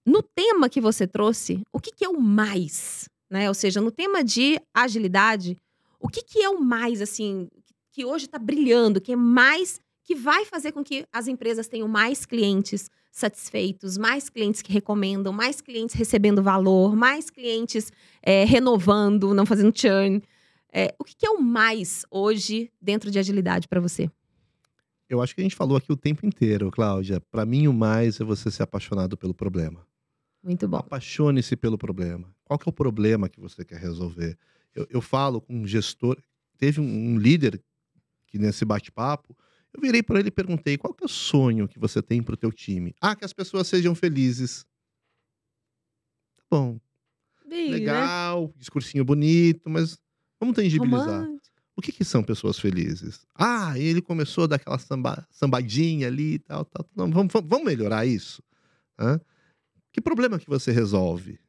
no 0.05 0.23
tema 0.23 0.69
que 0.69 0.79
você 0.79 1.07
trouxe, 1.07 1.63
o 1.73 1.81
que, 1.81 1.91
que 1.91 2.05
é 2.05 2.09
o 2.11 2.21
mais? 2.21 3.09
Né? 3.31 3.49
Ou 3.49 3.55
seja, 3.55 3.81
no 3.81 3.91
tema 3.91 4.23
de 4.23 4.61
agilidade, 4.75 5.57
o 5.99 6.07
que, 6.07 6.23
que 6.23 6.43
é 6.43 6.51
o 6.51 6.61
mais, 6.61 7.01
assim, 7.01 7.49
que 7.93 8.05
hoje 8.05 8.27
está 8.27 8.39
brilhando, 8.39 9.01
que 9.01 9.13
é 9.13 9.17
mais, 9.17 9.81
que 10.05 10.15
vai 10.15 10.45
fazer 10.45 10.73
com 10.73 10.83
que 10.83 11.07
as 11.13 11.29
empresas 11.29 11.69
tenham 11.69 11.89
mais 11.89 12.27
clientes 12.27 12.91
satisfeitos, 13.11 13.99
mais 13.99 14.29
clientes 14.29 14.63
que 14.63 14.73
recomendam, 14.73 15.33
mais 15.33 15.61
clientes 15.61 15.95
recebendo 15.95 16.43
valor, 16.43 16.97
mais 16.97 17.31
clientes 17.31 17.93
é, 18.23 18.45
renovando, 18.45 19.35
não 19.35 19.45
fazendo 19.45 19.77
churn. 19.79 20.23
É, 20.73 20.95
o 20.99 21.05
que, 21.05 21.15
que 21.15 21.27
é 21.27 21.31
o 21.31 21.41
mais 21.41 22.07
hoje 22.11 22.73
dentro 22.81 23.11
de 23.11 23.19
agilidade 23.19 23.69
para 23.69 23.81
você? 23.81 24.11
Eu 25.09 25.21
acho 25.21 25.35
que 25.35 25.43
a 25.43 25.45
gente 25.45 25.55
falou 25.55 25.77
aqui 25.77 25.93
o 25.93 25.97
tempo 25.97 26.25
inteiro, 26.25 26.71
Cláudia. 26.71 27.21
Para 27.21 27.45
mim, 27.45 27.69
o 27.69 27.73
mais 27.73 28.19
é 28.19 28.25
você 28.25 28.51
ser 28.51 28.63
apaixonado 28.63 29.15
pelo 29.15 29.35
problema. 29.35 29.87
Muito 30.43 30.67
bom. 30.67 30.79
Apaixone-se 30.79 31.55
pelo 31.55 31.77
problema. 31.77 32.35
Qual 32.45 32.59
que 32.59 32.67
é 32.67 32.71
o 32.71 32.73
problema 32.73 33.29
que 33.29 33.39
você 33.39 33.63
quer 33.63 33.79
resolver? 33.79 34.39
Eu, 34.75 34.87
eu 34.89 35.03
falo 35.03 35.43
com 35.43 35.55
um 35.55 35.67
gestor, 35.67 36.17
teve 36.57 36.81
um, 36.81 36.85
um 36.85 37.19
líder 37.19 37.63
que 38.27 38.39
nesse 38.39 38.65
bate-papo, 38.65 39.37
eu 39.75 39.81
virei 39.81 40.03
para 40.03 40.19
ele 40.21 40.29
e 40.29 40.33
perguntei: 40.33 40.77
qual 40.79 40.93
que 40.95 41.05
é 41.05 41.07
o 41.07 41.09
sonho 41.09 41.69
que 41.69 41.79
você 41.79 42.03
tem 42.03 42.23
para 42.23 42.35
o 42.35 42.37
teu 42.37 42.53
time? 42.53 42.95
Ah, 43.01 43.17
que 43.17 43.25
as 43.25 43.33
pessoas 43.33 43.67
sejam 43.67 43.95
felizes. 43.95 44.65
Tá 46.37 46.45
bom, 46.51 46.79
Bem, 47.47 47.71
né? 47.71 47.73
legal, 47.79 48.53
discursinho 48.57 49.05
bonito, 49.05 49.69
mas 49.71 49.99
vamos 50.41 50.55
tangibilizar. 50.57 51.23
Romântico. 51.23 51.43
O 51.75 51.81
que, 51.81 51.91
que 51.91 52.05
são 52.05 52.23
pessoas 52.23 52.59
felizes? 52.59 53.27
Ah, 53.35 53.79
ele 53.79 54.03
começou 54.03 54.47
daquela 54.47 54.79
samba, 54.79 55.27
sambadinha 55.31 56.07
ali 56.07 56.35
e 56.35 56.39
tal, 56.39 56.65
tal. 56.67 56.87
Não, 56.95 57.11
vamos, 57.11 57.33
vamos- 57.33 57.49
vamos 57.49 57.65
melhorar 57.67 58.05
isso? 58.05 58.43
Hã? 58.99 59.19
Que 59.93 60.01
problema 60.01 60.39
que 60.39 60.49
você 60.49 60.71
resolve? 60.73 61.41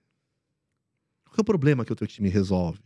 Qual 1.26 1.36
é 1.38 1.41
o 1.41 1.45
problema 1.45 1.84
que 1.84 1.91
o 1.91 1.95
teu 1.95 2.07
time 2.07 2.30
resolve? 2.30 2.80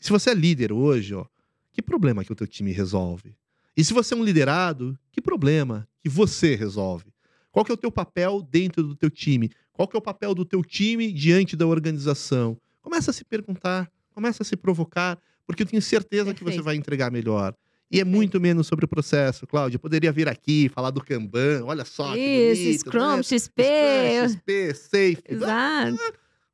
E 0.00 0.04
se 0.04 0.10
você 0.10 0.30
é 0.30 0.34
líder 0.34 0.72
hoje, 0.72 1.14
ó, 1.14 1.26
que 1.72 1.82
problema 1.82 2.24
que 2.24 2.32
o 2.32 2.36
teu 2.36 2.46
time 2.46 2.72
resolve? 2.72 3.36
E 3.76 3.84
se 3.84 3.92
você 3.92 4.14
é 4.14 4.16
um 4.16 4.24
liderado, 4.24 4.98
que 5.12 5.20
problema 5.20 5.88
que 6.02 6.08
você 6.08 6.54
resolve? 6.54 7.06
Qual 7.50 7.64
que 7.64 7.70
é 7.70 7.74
o 7.74 7.78
teu 7.78 7.90
papel 7.90 8.42
dentro 8.42 8.82
do 8.82 8.94
teu 8.94 9.10
time? 9.10 9.50
Qual 9.72 9.88
que 9.88 9.96
é 9.96 9.98
o 9.98 10.02
papel 10.02 10.34
do 10.34 10.44
teu 10.44 10.62
time 10.62 11.10
diante 11.12 11.56
da 11.56 11.66
organização? 11.66 12.56
Começa 12.80 13.10
a 13.10 13.14
se 13.14 13.24
perguntar, 13.24 13.90
começa 14.10 14.42
a 14.42 14.46
se 14.46 14.56
provocar, 14.56 15.18
porque 15.46 15.62
eu 15.62 15.66
tenho 15.66 15.82
certeza 15.82 16.32
que 16.34 16.40
você 16.40 16.56
Perfeito. 16.56 16.64
vai 16.64 16.76
entregar 16.76 17.10
melhor. 17.10 17.54
E 17.90 17.96
é 17.96 18.04
Perfeito. 18.04 18.16
muito 18.16 18.40
menos 18.40 18.66
sobre 18.66 18.84
o 18.84 18.88
processo, 18.88 19.46
Cláudia. 19.46 19.76
Eu 19.76 19.80
poderia 19.80 20.12
vir 20.12 20.28
aqui 20.28 20.68
falar 20.68 20.90
do 20.90 21.02
Kanban, 21.02 21.64
olha 21.64 21.84
só. 21.84 22.12
que 22.12 22.20
Isso, 22.20 22.62
bonito, 22.62 22.80
Scrum, 22.80 23.16
né? 23.16 23.22
XP. 23.22 23.62
Scrum, 23.62 24.28
XP, 24.28 24.74
Safe. 24.74 25.22
Exato. 25.28 25.98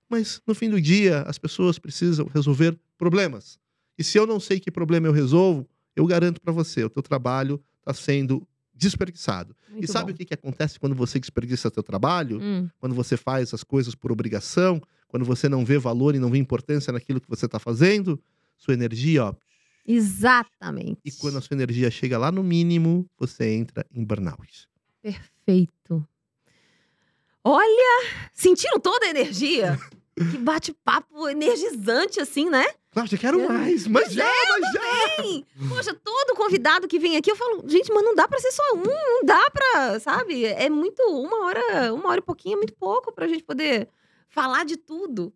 Mas 0.09 0.41
no 0.47 0.55
fim 0.55 0.71
do 0.71 0.81
dia, 0.81 1.23
as 1.23 1.37
pessoas 1.37 1.79
precisam 1.79 2.31
resolver 2.33 2.79
problemas. 2.97 3.59
E 3.99 4.05
se 4.05 4.17
eu 4.19 4.27
não 4.27 4.39
sei 4.41 4.61
que 4.61 4.71
problema 4.71 5.09
eu 5.09 5.12
resolvo, 5.12 5.69
eu 5.97 6.07
garanto 6.07 6.40
para 6.40 6.53
você, 6.53 6.84
o 6.84 6.90
teu 6.90 7.03
trabalho 7.03 7.61
está 7.80 7.92
sendo 7.94 8.47
desperdiçado. 8.74 9.57
Muito 9.70 9.84
e 9.84 9.88
sabe 9.88 10.12
bom. 10.12 10.14
o 10.14 10.18
que, 10.18 10.24
que 10.26 10.34
acontece 10.34 10.78
quando 10.78 10.94
você 10.94 11.18
desperdiça 11.18 11.70
teu 11.70 11.82
trabalho? 11.82 12.38
Hum, 12.40 12.68
Quando 12.78 12.94
você 12.94 13.16
faz 13.16 13.55
as 13.55 13.64
coisas 13.64 13.94
por 13.94 14.12
obrigação? 14.12 14.80
Quando 15.09 15.24
você 15.24 15.49
não 15.49 15.64
vê 15.64 15.78
valor 15.78 16.14
e 16.14 16.18
não 16.18 16.30
vê 16.30 16.36
importância 16.38 16.92
naquilo 16.92 17.20
que 17.20 17.28
você 17.28 17.47
está 17.47 17.59
fazendo? 17.59 18.20
Sua 18.59 18.74
energia, 18.74 19.24
ó. 19.24 19.34
exatamente. 19.86 21.01
E 21.05 21.11
quando 21.12 21.38
a 21.38 21.40
sua 21.40 21.55
energia 21.55 21.90
chega 21.90 22.18
lá 22.18 22.30
no 22.30 22.42
mínimo, 22.42 23.09
você 23.18 23.51
entra 23.55 23.86
em 23.90 24.05
burnout. 24.05 24.68
Perfeito. 25.03 26.07
Olha, 27.44 28.05
sentiram 28.34 28.80
toda 28.80 29.07
a 29.07 29.11
energia? 29.11 29.78
que 30.17 30.39
bate-papo 30.39 31.29
energizante, 31.29 32.21
assim, 32.21 32.49
né? 32.49 32.64
Cláudia, 32.91 33.19
quero 33.19 33.39
Eu- 33.41 33.49
mais, 33.49 33.87
mas 33.87 34.12
já, 34.12 34.25
mas 34.49 34.73
já. 34.73 35.23
Sim. 35.23 35.45
Poxa, 35.69 35.95
todo 36.03 36.35
convidado 36.35 36.89
que 36.89 36.99
vem 36.99 37.17
aqui, 37.17 37.31
eu 37.31 37.37
falo, 37.37 37.62
gente, 37.69 37.93
mas 37.93 38.03
não 38.03 38.14
dá 38.14 38.27
pra 38.27 38.39
ser 38.39 38.51
só 38.53 38.62
um, 38.75 38.83
não 38.83 39.25
dá 39.25 39.51
pra, 39.51 40.01
sabe? 40.01 40.45
É 40.47 40.71
muito, 40.71 41.03
uma 41.03 41.45
hora, 41.45 41.93
uma 41.95 42.09
hora 42.09 42.21
e 42.21 42.23
pouquinho 42.23 42.55
é 42.55 42.57
muito 42.57 42.75
pouco 42.75 43.12
pra 43.12 43.29
gente 43.29 43.45
poder 43.45 43.89
falar 44.31 44.64
de 44.64 44.77
tudo. 44.79 45.33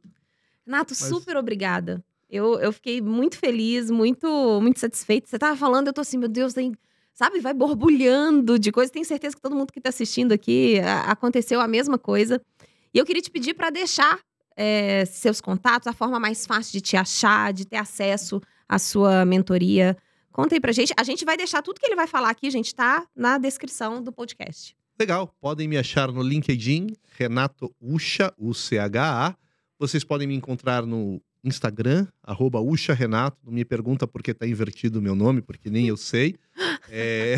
Renato, 0.66 0.94
Mas- 0.98 1.08
super 1.08 1.36
obrigada. 1.36 2.02
Eu, 2.30 2.58
eu 2.60 2.72
fiquei 2.72 3.02
muito 3.02 3.36
feliz, 3.36 3.90
muito, 3.90 4.26
muito 4.62 4.78
satisfeita. 4.80 5.28
Você 5.28 5.38
tava 5.38 5.56
falando, 5.56 5.88
eu 5.88 5.92
tô 5.92 6.00
assim, 6.00 6.16
meu 6.16 6.28
Deus, 6.28 6.54
tem, 6.54 6.72
sabe, 7.12 7.40
vai 7.40 7.52
borbulhando 7.52 8.58
de 8.58 8.70
coisa. 8.72 8.90
Tenho 8.90 9.04
certeza 9.04 9.34
que 9.36 9.42
todo 9.42 9.54
mundo 9.56 9.72
que 9.72 9.80
tá 9.80 9.88
assistindo 9.90 10.32
aqui 10.32 10.78
a- 10.80 11.10
aconteceu 11.10 11.60
a 11.60 11.66
mesma 11.68 11.98
coisa. 11.98 12.40
E 12.94 12.98
eu 12.98 13.04
queria 13.04 13.20
te 13.20 13.30
pedir 13.30 13.52
pra 13.54 13.68
deixar 13.68 14.18
é, 14.62 15.06
seus 15.06 15.40
contatos, 15.40 15.86
a 15.86 15.92
forma 15.94 16.20
mais 16.20 16.46
fácil 16.46 16.72
de 16.72 16.82
te 16.82 16.94
achar, 16.94 17.50
de 17.50 17.64
ter 17.64 17.78
acesso 17.78 18.42
à 18.68 18.78
sua 18.78 19.24
mentoria. 19.24 19.96
Conta 20.30 20.54
aí 20.54 20.60
pra 20.60 20.70
gente. 20.70 20.92
A 20.98 21.02
gente 21.02 21.24
vai 21.24 21.34
deixar 21.34 21.62
tudo 21.62 21.80
que 21.80 21.86
ele 21.86 21.96
vai 21.96 22.06
falar 22.06 22.28
aqui, 22.28 22.50
gente, 22.50 22.74
tá 22.74 23.06
na 23.16 23.38
descrição 23.38 24.02
do 24.02 24.12
podcast. 24.12 24.76
Legal, 24.98 25.34
podem 25.40 25.66
me 25.66 25.78
achar 25.78 26.12
no 26.12 26.22
LinkedIn, 26.22 26.88
Renato 27.16 27.74
Ucha, 27.80 28.34
U-C-H-A. 28.36 29.34
Vocês 29.78 30.04
podem 30.04 30.28
me 30.28 30.34
encontrar 30.34 30.84
no 30.84 31.22
Instagram, 31.42 32.06
arroba 32.22 32.60
Ucha 32.60 32.92
Renato. 32.92 33.38
Não 33.42 33.54
me 33.54 33.64
pergunta 33.64 34.06
por 34.06 34.22
que 34.22 34.34
tá 34.34 34.46
invertido 34.46 34.98
o 34.98 35.02
meu 35.02 35.14
nome, 35.14 35.40
porque 35.40 35.70
nem 35.70 35.88
eu 35.88 35.96
sei. 35.96 36.36
É, 36.90 37.36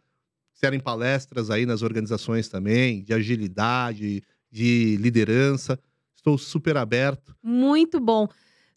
querem 0.60 0.80
palestras 0.80 1.50
aí 1.50 1.66
nas 1.66 1.82
organizações 1.82 2.50
também, 2.50 3.02
de 3.02 3.14
agilidade, 3.14 4.22
de 4.52 4.98
liderança. 4.98 5.80
Estou 6.16 6.38
super 6.38 6.78
aberto. 6.78 7.36
Muito 7.42 8.00
bom. 8.00 8.28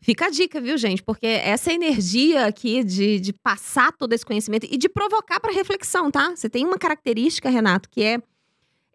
Fica 0.00 0.26
a 0.26 0.30
dica, 0.30 0.60
viu, 0.60 0.76
gente? 0.76 1.00
Porque 1.00 1.26
essa 1.26 1.72
energia 1.72 2.46
aqui 2.46 2.82
de, 2.82 3.20
de 3.20 3.32
passar 3.32 3.92
todo 3.92 4.12
esse 4.12 4.26
conhecimento 4.26 4.66
e 4.68 4.76
de 4.76 4.88
provocar 4.88 5.38
para 5.38 5.52
reflexão, 5.52 6.10
tá? 6.10 6.34
Você 6.34 6.50
tem 6.50 6.66
uma 6.66 6.76
característica, 6.76 7.48
Renato, 7.48 7.88
que 7.88 8.02
é, 8.02 8.20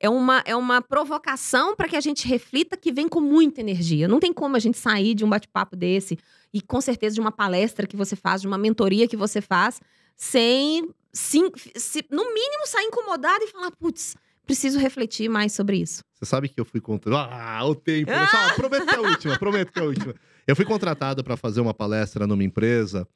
é, 0.01 0.09
uma, 0.09 0.43
é 0.45 0.53
uma 0.53 0.81
provocação 0.81 1.77
para 1.77 1.87
que 1.87 1.95
a 1.95 2.01
gente 2.01 2.27
reflita 2.27 2.75
que 2.75 2.91
vem 2.91 3.07
com 3.07 3.21
muita 3.21 3.61
energia. 3.61 4.05
Não 4.05 4.19
tem 4.19 4.33
como 4.33 4.57
a 4.57 4.59
gente 4.59 4.77
sair 4.77 5.13
de 5.13 5.23
um 5.23 5.29
bate-papo 5.29 5.77
desse 5.77 6.19
e, 6.53 6.61
com 6.61 6.81
certeza, 6.81 7.15
de 7.15 7.21
uma 7.21 7.31
palestra 7.31 7.87
que 7.87 7.95
você 7.95 8.17
faz, 8.17 8.41
de 8.41 8.47
uma 8.47 8.57
mentoria 8.57 9.07
que 9.07 9.15
você 9.15 9.39
faz, 9.39 9.79
sem, 10.13 10.89
sim, 11.13 11.49
se, 11.75 12.05
no 12.11 12.23
mínimo, 12.33 12.65
sair 12.65 12.85
incomodado 12.85 13.43
e 13.43 13.47
falar, 13.47 13.71
putz, 13.71 14.15
preciso 14.45 14.79
refletir 14.79 15.29
mais 15.29 15.51
sobre 15.53 15.77
isso. 15.77 16.01
Você 16.15 16.25
sabe 16.25 16.49
que 16.49 16.59
eu 16.59 16.65
fui 16.65 16.81
contratado. 16.81 17.31
Ah, 17.33 17.63
o 17.65 17.75
tempo. 17.75 18.09
né? 18.09 18.27
Só, 18.27 18.55
prometo 18.55 18.85
que 18.85 18.95
é 18.95 18.97
a 18.97 19.01
última, 19.01 19.37
prometo 19.39 19.71
que 19.71 19.79
é 19.79 19.81
a 19.81 19.85
última. 19.85 20.15
Eu 20.47 20.55
fui 20.55 20.65
contratado 20.65 21.23
para 21.23 21.35
fazer 21.37 21.59
uma 21.61 21.73
palestra 21.73 22.25
numa 22.25 22.43
empresa 22.43 23.07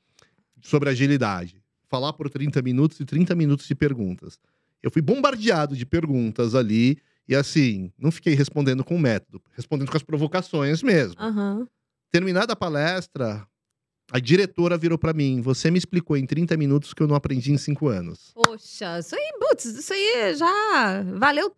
sobre 0.62 0.90
agilidade. 0.90 1.62
Falar 1.90 2.14
por 2.14 2.30
30 2.30 2.62
minutos 2.62 3.00
e 3.00 3.06
30 3.06 3.34
minutos 3.36 3.66
de 3.68 3.74
perguntas. 3.74 4.38
Eu 4.84 4.92
fui 4.92 5.02
bombardeado 5.02 5.76
de 5.76 5.86
perguntas 5.86 6.56
ali. 6.56 6.98
E 7.28 7.36
assim, 7.36 7.92
não 7.98 8.12
fiquei 8.12 8.34
respondendo 8.34 8.84
com 8.84 8.98
método, 8.98 9.42
respondendo 9.54 9.90
com 9.90 9.98
as 9.98 10.04
provocações 10.04 10.84
mesmo. 10.84 11.16
Aham. 11.20 11.68
Terminada 12.12 12.52
a 12.54 12.56
palestra, 12.58 13.48
a 14.12 14.20
diretora 14.20 14.78
virou 14.78 14.98
para 14.98 15.14
mim: 15.14 15.42
Você 15.42 15.72
me 15.72 15.78
explicou 15.78 16.18
em 16.18 16.26
30 16.26 16.58
minutos 16.58 16.94
que 16.94 17.02
eu 17.02 17.08
não 17.08 17.16
aprendi 17.16 17.52
em 17.52 17.58
5 17.58 17.88
anos. 17.88 18.32
Poxa, 18.36 19.00
isso 19.00 19.16
aí, 19.16 19.32
putz, 19.40 19.66
isso 19.66 19.94
aí 19.94 20.36
já 20.36 21.04
valeu. 21.18 21.54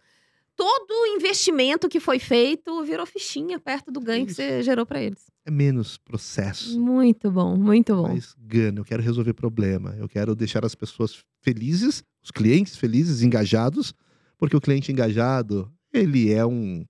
Todo 0.56 0.92
o 0.92 1.08
investimento 1.08 1.90
que 1.90 2.00
foi 2.00 2.20
feito 2.20 2.84
virou 2.84 3.08
fichinha 3.08 3.60
perto 3.60 3.92
do 3.92 4.00
ganho 4.00 4.24
que 4.24 4.32
Isso. 4.34 4.40
você 4.42 4.62
gerou 4.62 4.86
pra 4.86 5.02
eles. 5.02 5.26
É 5.44 5.50
menos 5.50 5.98
processo. 5.98 6.80
Muito 6.80 7.32
bom, 7.32 7.58
muito 7.58 7.96
bom. 7.96 8.10
mais 8.10 8.36
gana, 8.38 8.80
eu 8.80 8.86
quero 8.86 9.02
resolver 9.02 9.34
problema, 9.34 9.96
eu 9.98 10.08
quero 10.08 10.36
deixar 10.36 10.64
as 10.64 10.76
pessoas 10.76 11.24
felizes, 11.42 12.04
os 12.24 12.30
clientes 12.30 12.78
felizes, 12.78 13.24
engajados, 13.24 13.96
porque 14.38 14.56
o 14.56 14.62
cliente 14.62 14.92
engajado, 14.92 15.74
ele 15.92 16.32
é 16.32 16.46
um 16.46 16.86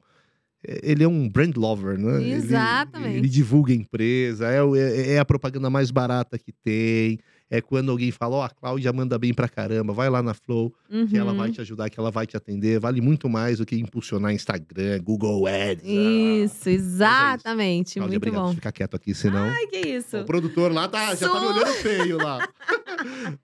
ele 0.82 1.04
é 1.04 1.08
um 1.08 1.28
brand 1.30 1.56
lover, 1.58 1.98
né? 2.00 2.22
Ele- 2.22 2.32
Exatamente. 2.34 3.18
Ele, 3.18 3.28
divulga 3.28 3.74
a 3.74 3.76
empresa, 3.76 4.48
é, 4.48 4.60
é- 4.80 5.12
é 5.16 5.20
a 5.20 5.26
propaganda 5.26 5.70
mais 5.70 5.92
barata 5.92 6.38
que 6.38 6.52
tem. 6.52 7.20
É 7.52 7.62
quando 7.62 7.92
alguém 7.92 8.10
fala, 8.10 8.38
ó, 8.38 8.44
a 8.46 8.50
Cláudia 8.50 8.92
manda 8.92 9.16
bem 9.20 9.32
pra 9.32 9.48
caramba, 9.48 9.94
vai 9.94 10.10
lá 10.10 10.24
na 10.24 10.34
Flow, 10.34 10.74
que 11.08 11.16
ela 11.16 11.32
Uhum. 11.34 11.38
vai 11.38 11.52
te 11.52 11.62
ajudar, 11.62 11.88
que 11.88 12.00
ela 12.00 12.10
vai 12.10 12.26
te 12.26 12.36
atender. 12.36 12.80
Vale 12.80 13.00
muito 13.00 13.30
mais 13.30 13.60
do 13.60 13.66
que 13.66 13.76
impulsionar 13.76 14.34
Instagram, 14.34 15.00
Google 15.04 15.46
Ads. 15.46 15.84
Ah, 15.86 16.44
Isso, 16.46 16.68
exatamente. 16.70 18.00
Cláudia, 18.00 18.18
muito 18.18 18.28
obrigado. 18.28 18.48
bom. 18.48 18.54
Fica 18.56 18.72
quieto 18.72 18.96
aqui, 18.96 19.14
senão. 19.14 19.44
Ai, 19.46 19.68
que 19.68 19.78
isso. 19.88 20.18
O 20.18 20.26
produtor 20.26 20.72
lá 20.72 20.88
tá, 20.88 21.14
já 21.14 21.30
tá 21.30 21.40
me 21.40 21.46
olhando 21.48 21.74
feio 21.74 22.18
lá. 22.18 22.40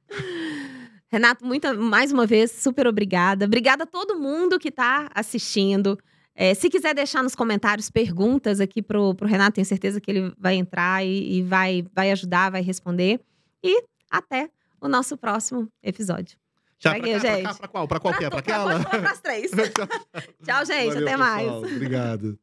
Renato, 1.11 1.43
muita, 1.45 1.73
mais 1.73 2.11
uma 2.11 2.25
vez, 2.27 2.51
super 2.51 2.85
obrigada. 2.87 3.45
Obrigada 3.45 3.83
a 3.83 3.87
todo 3.87 4.17
mundo 4.19 4.59
que 4.59 4.71
tá 4.71 5.09
assistindo. 5.13 5.97
É, 6.41 6.53
se 6.53 6.69
quiser 6.69 6.95
deixar 6.95 7.21
nos 7.21 7.35
comentários 7.35 7.89
perguntas 7.89 8.61
aqui 8.61 8.81
pro, 8.81 9.13
pro 9.13 9.27
Renato, 9.27 9.55
tenho 9.55 9.65
certeza 9.65 9.99
que 9.99 10.09
ele 10.09 10.33
vai 10.37 10.55
entrar 10.55 11.05
e, 11.05 11.39
e 11.39 11.43
vai, 11.43 11.85
vai 11.93 12.11
ajudar, 12.11 12.49
vai 12.49 12.61
responder. 12.61 13.19
E 13.61 13.83
até 14.09 14.49
o 14.79 14.87
nosso 14.87 15.17
próximo 15.17 15.67
episódio. 15.83 16.37
Tchau, 16.79 16.93
pra, 16.93 17.01
aqui, 17.01 17.13
cá, 17.13 17.19
pra 17.19 17.29
gente. 17.35 17.43
cá, 17.43 17.53
pra 17.55 17.67
qual? 17.67 17.87
Pra 17.89 17.99
qual 17.99 18.13
que 18.13 18.23
é? 18.23 18.29
Pra 18.29 18.41
Pra- 18.41 18.55
aquela? 18.55 18.71
Pode 18.71 18.83
falar 18.89 19.03
pras 19.03 19.19
três. 19.19 19.51
Tchau, 20.45 20.65
gente. 20.65 20.93
Valeu, 20.93 21.07
até 21.07 21.17
mais. 21.17 21.43
pessoal. 21.43 21.63
Obrigado. 21.63 22.39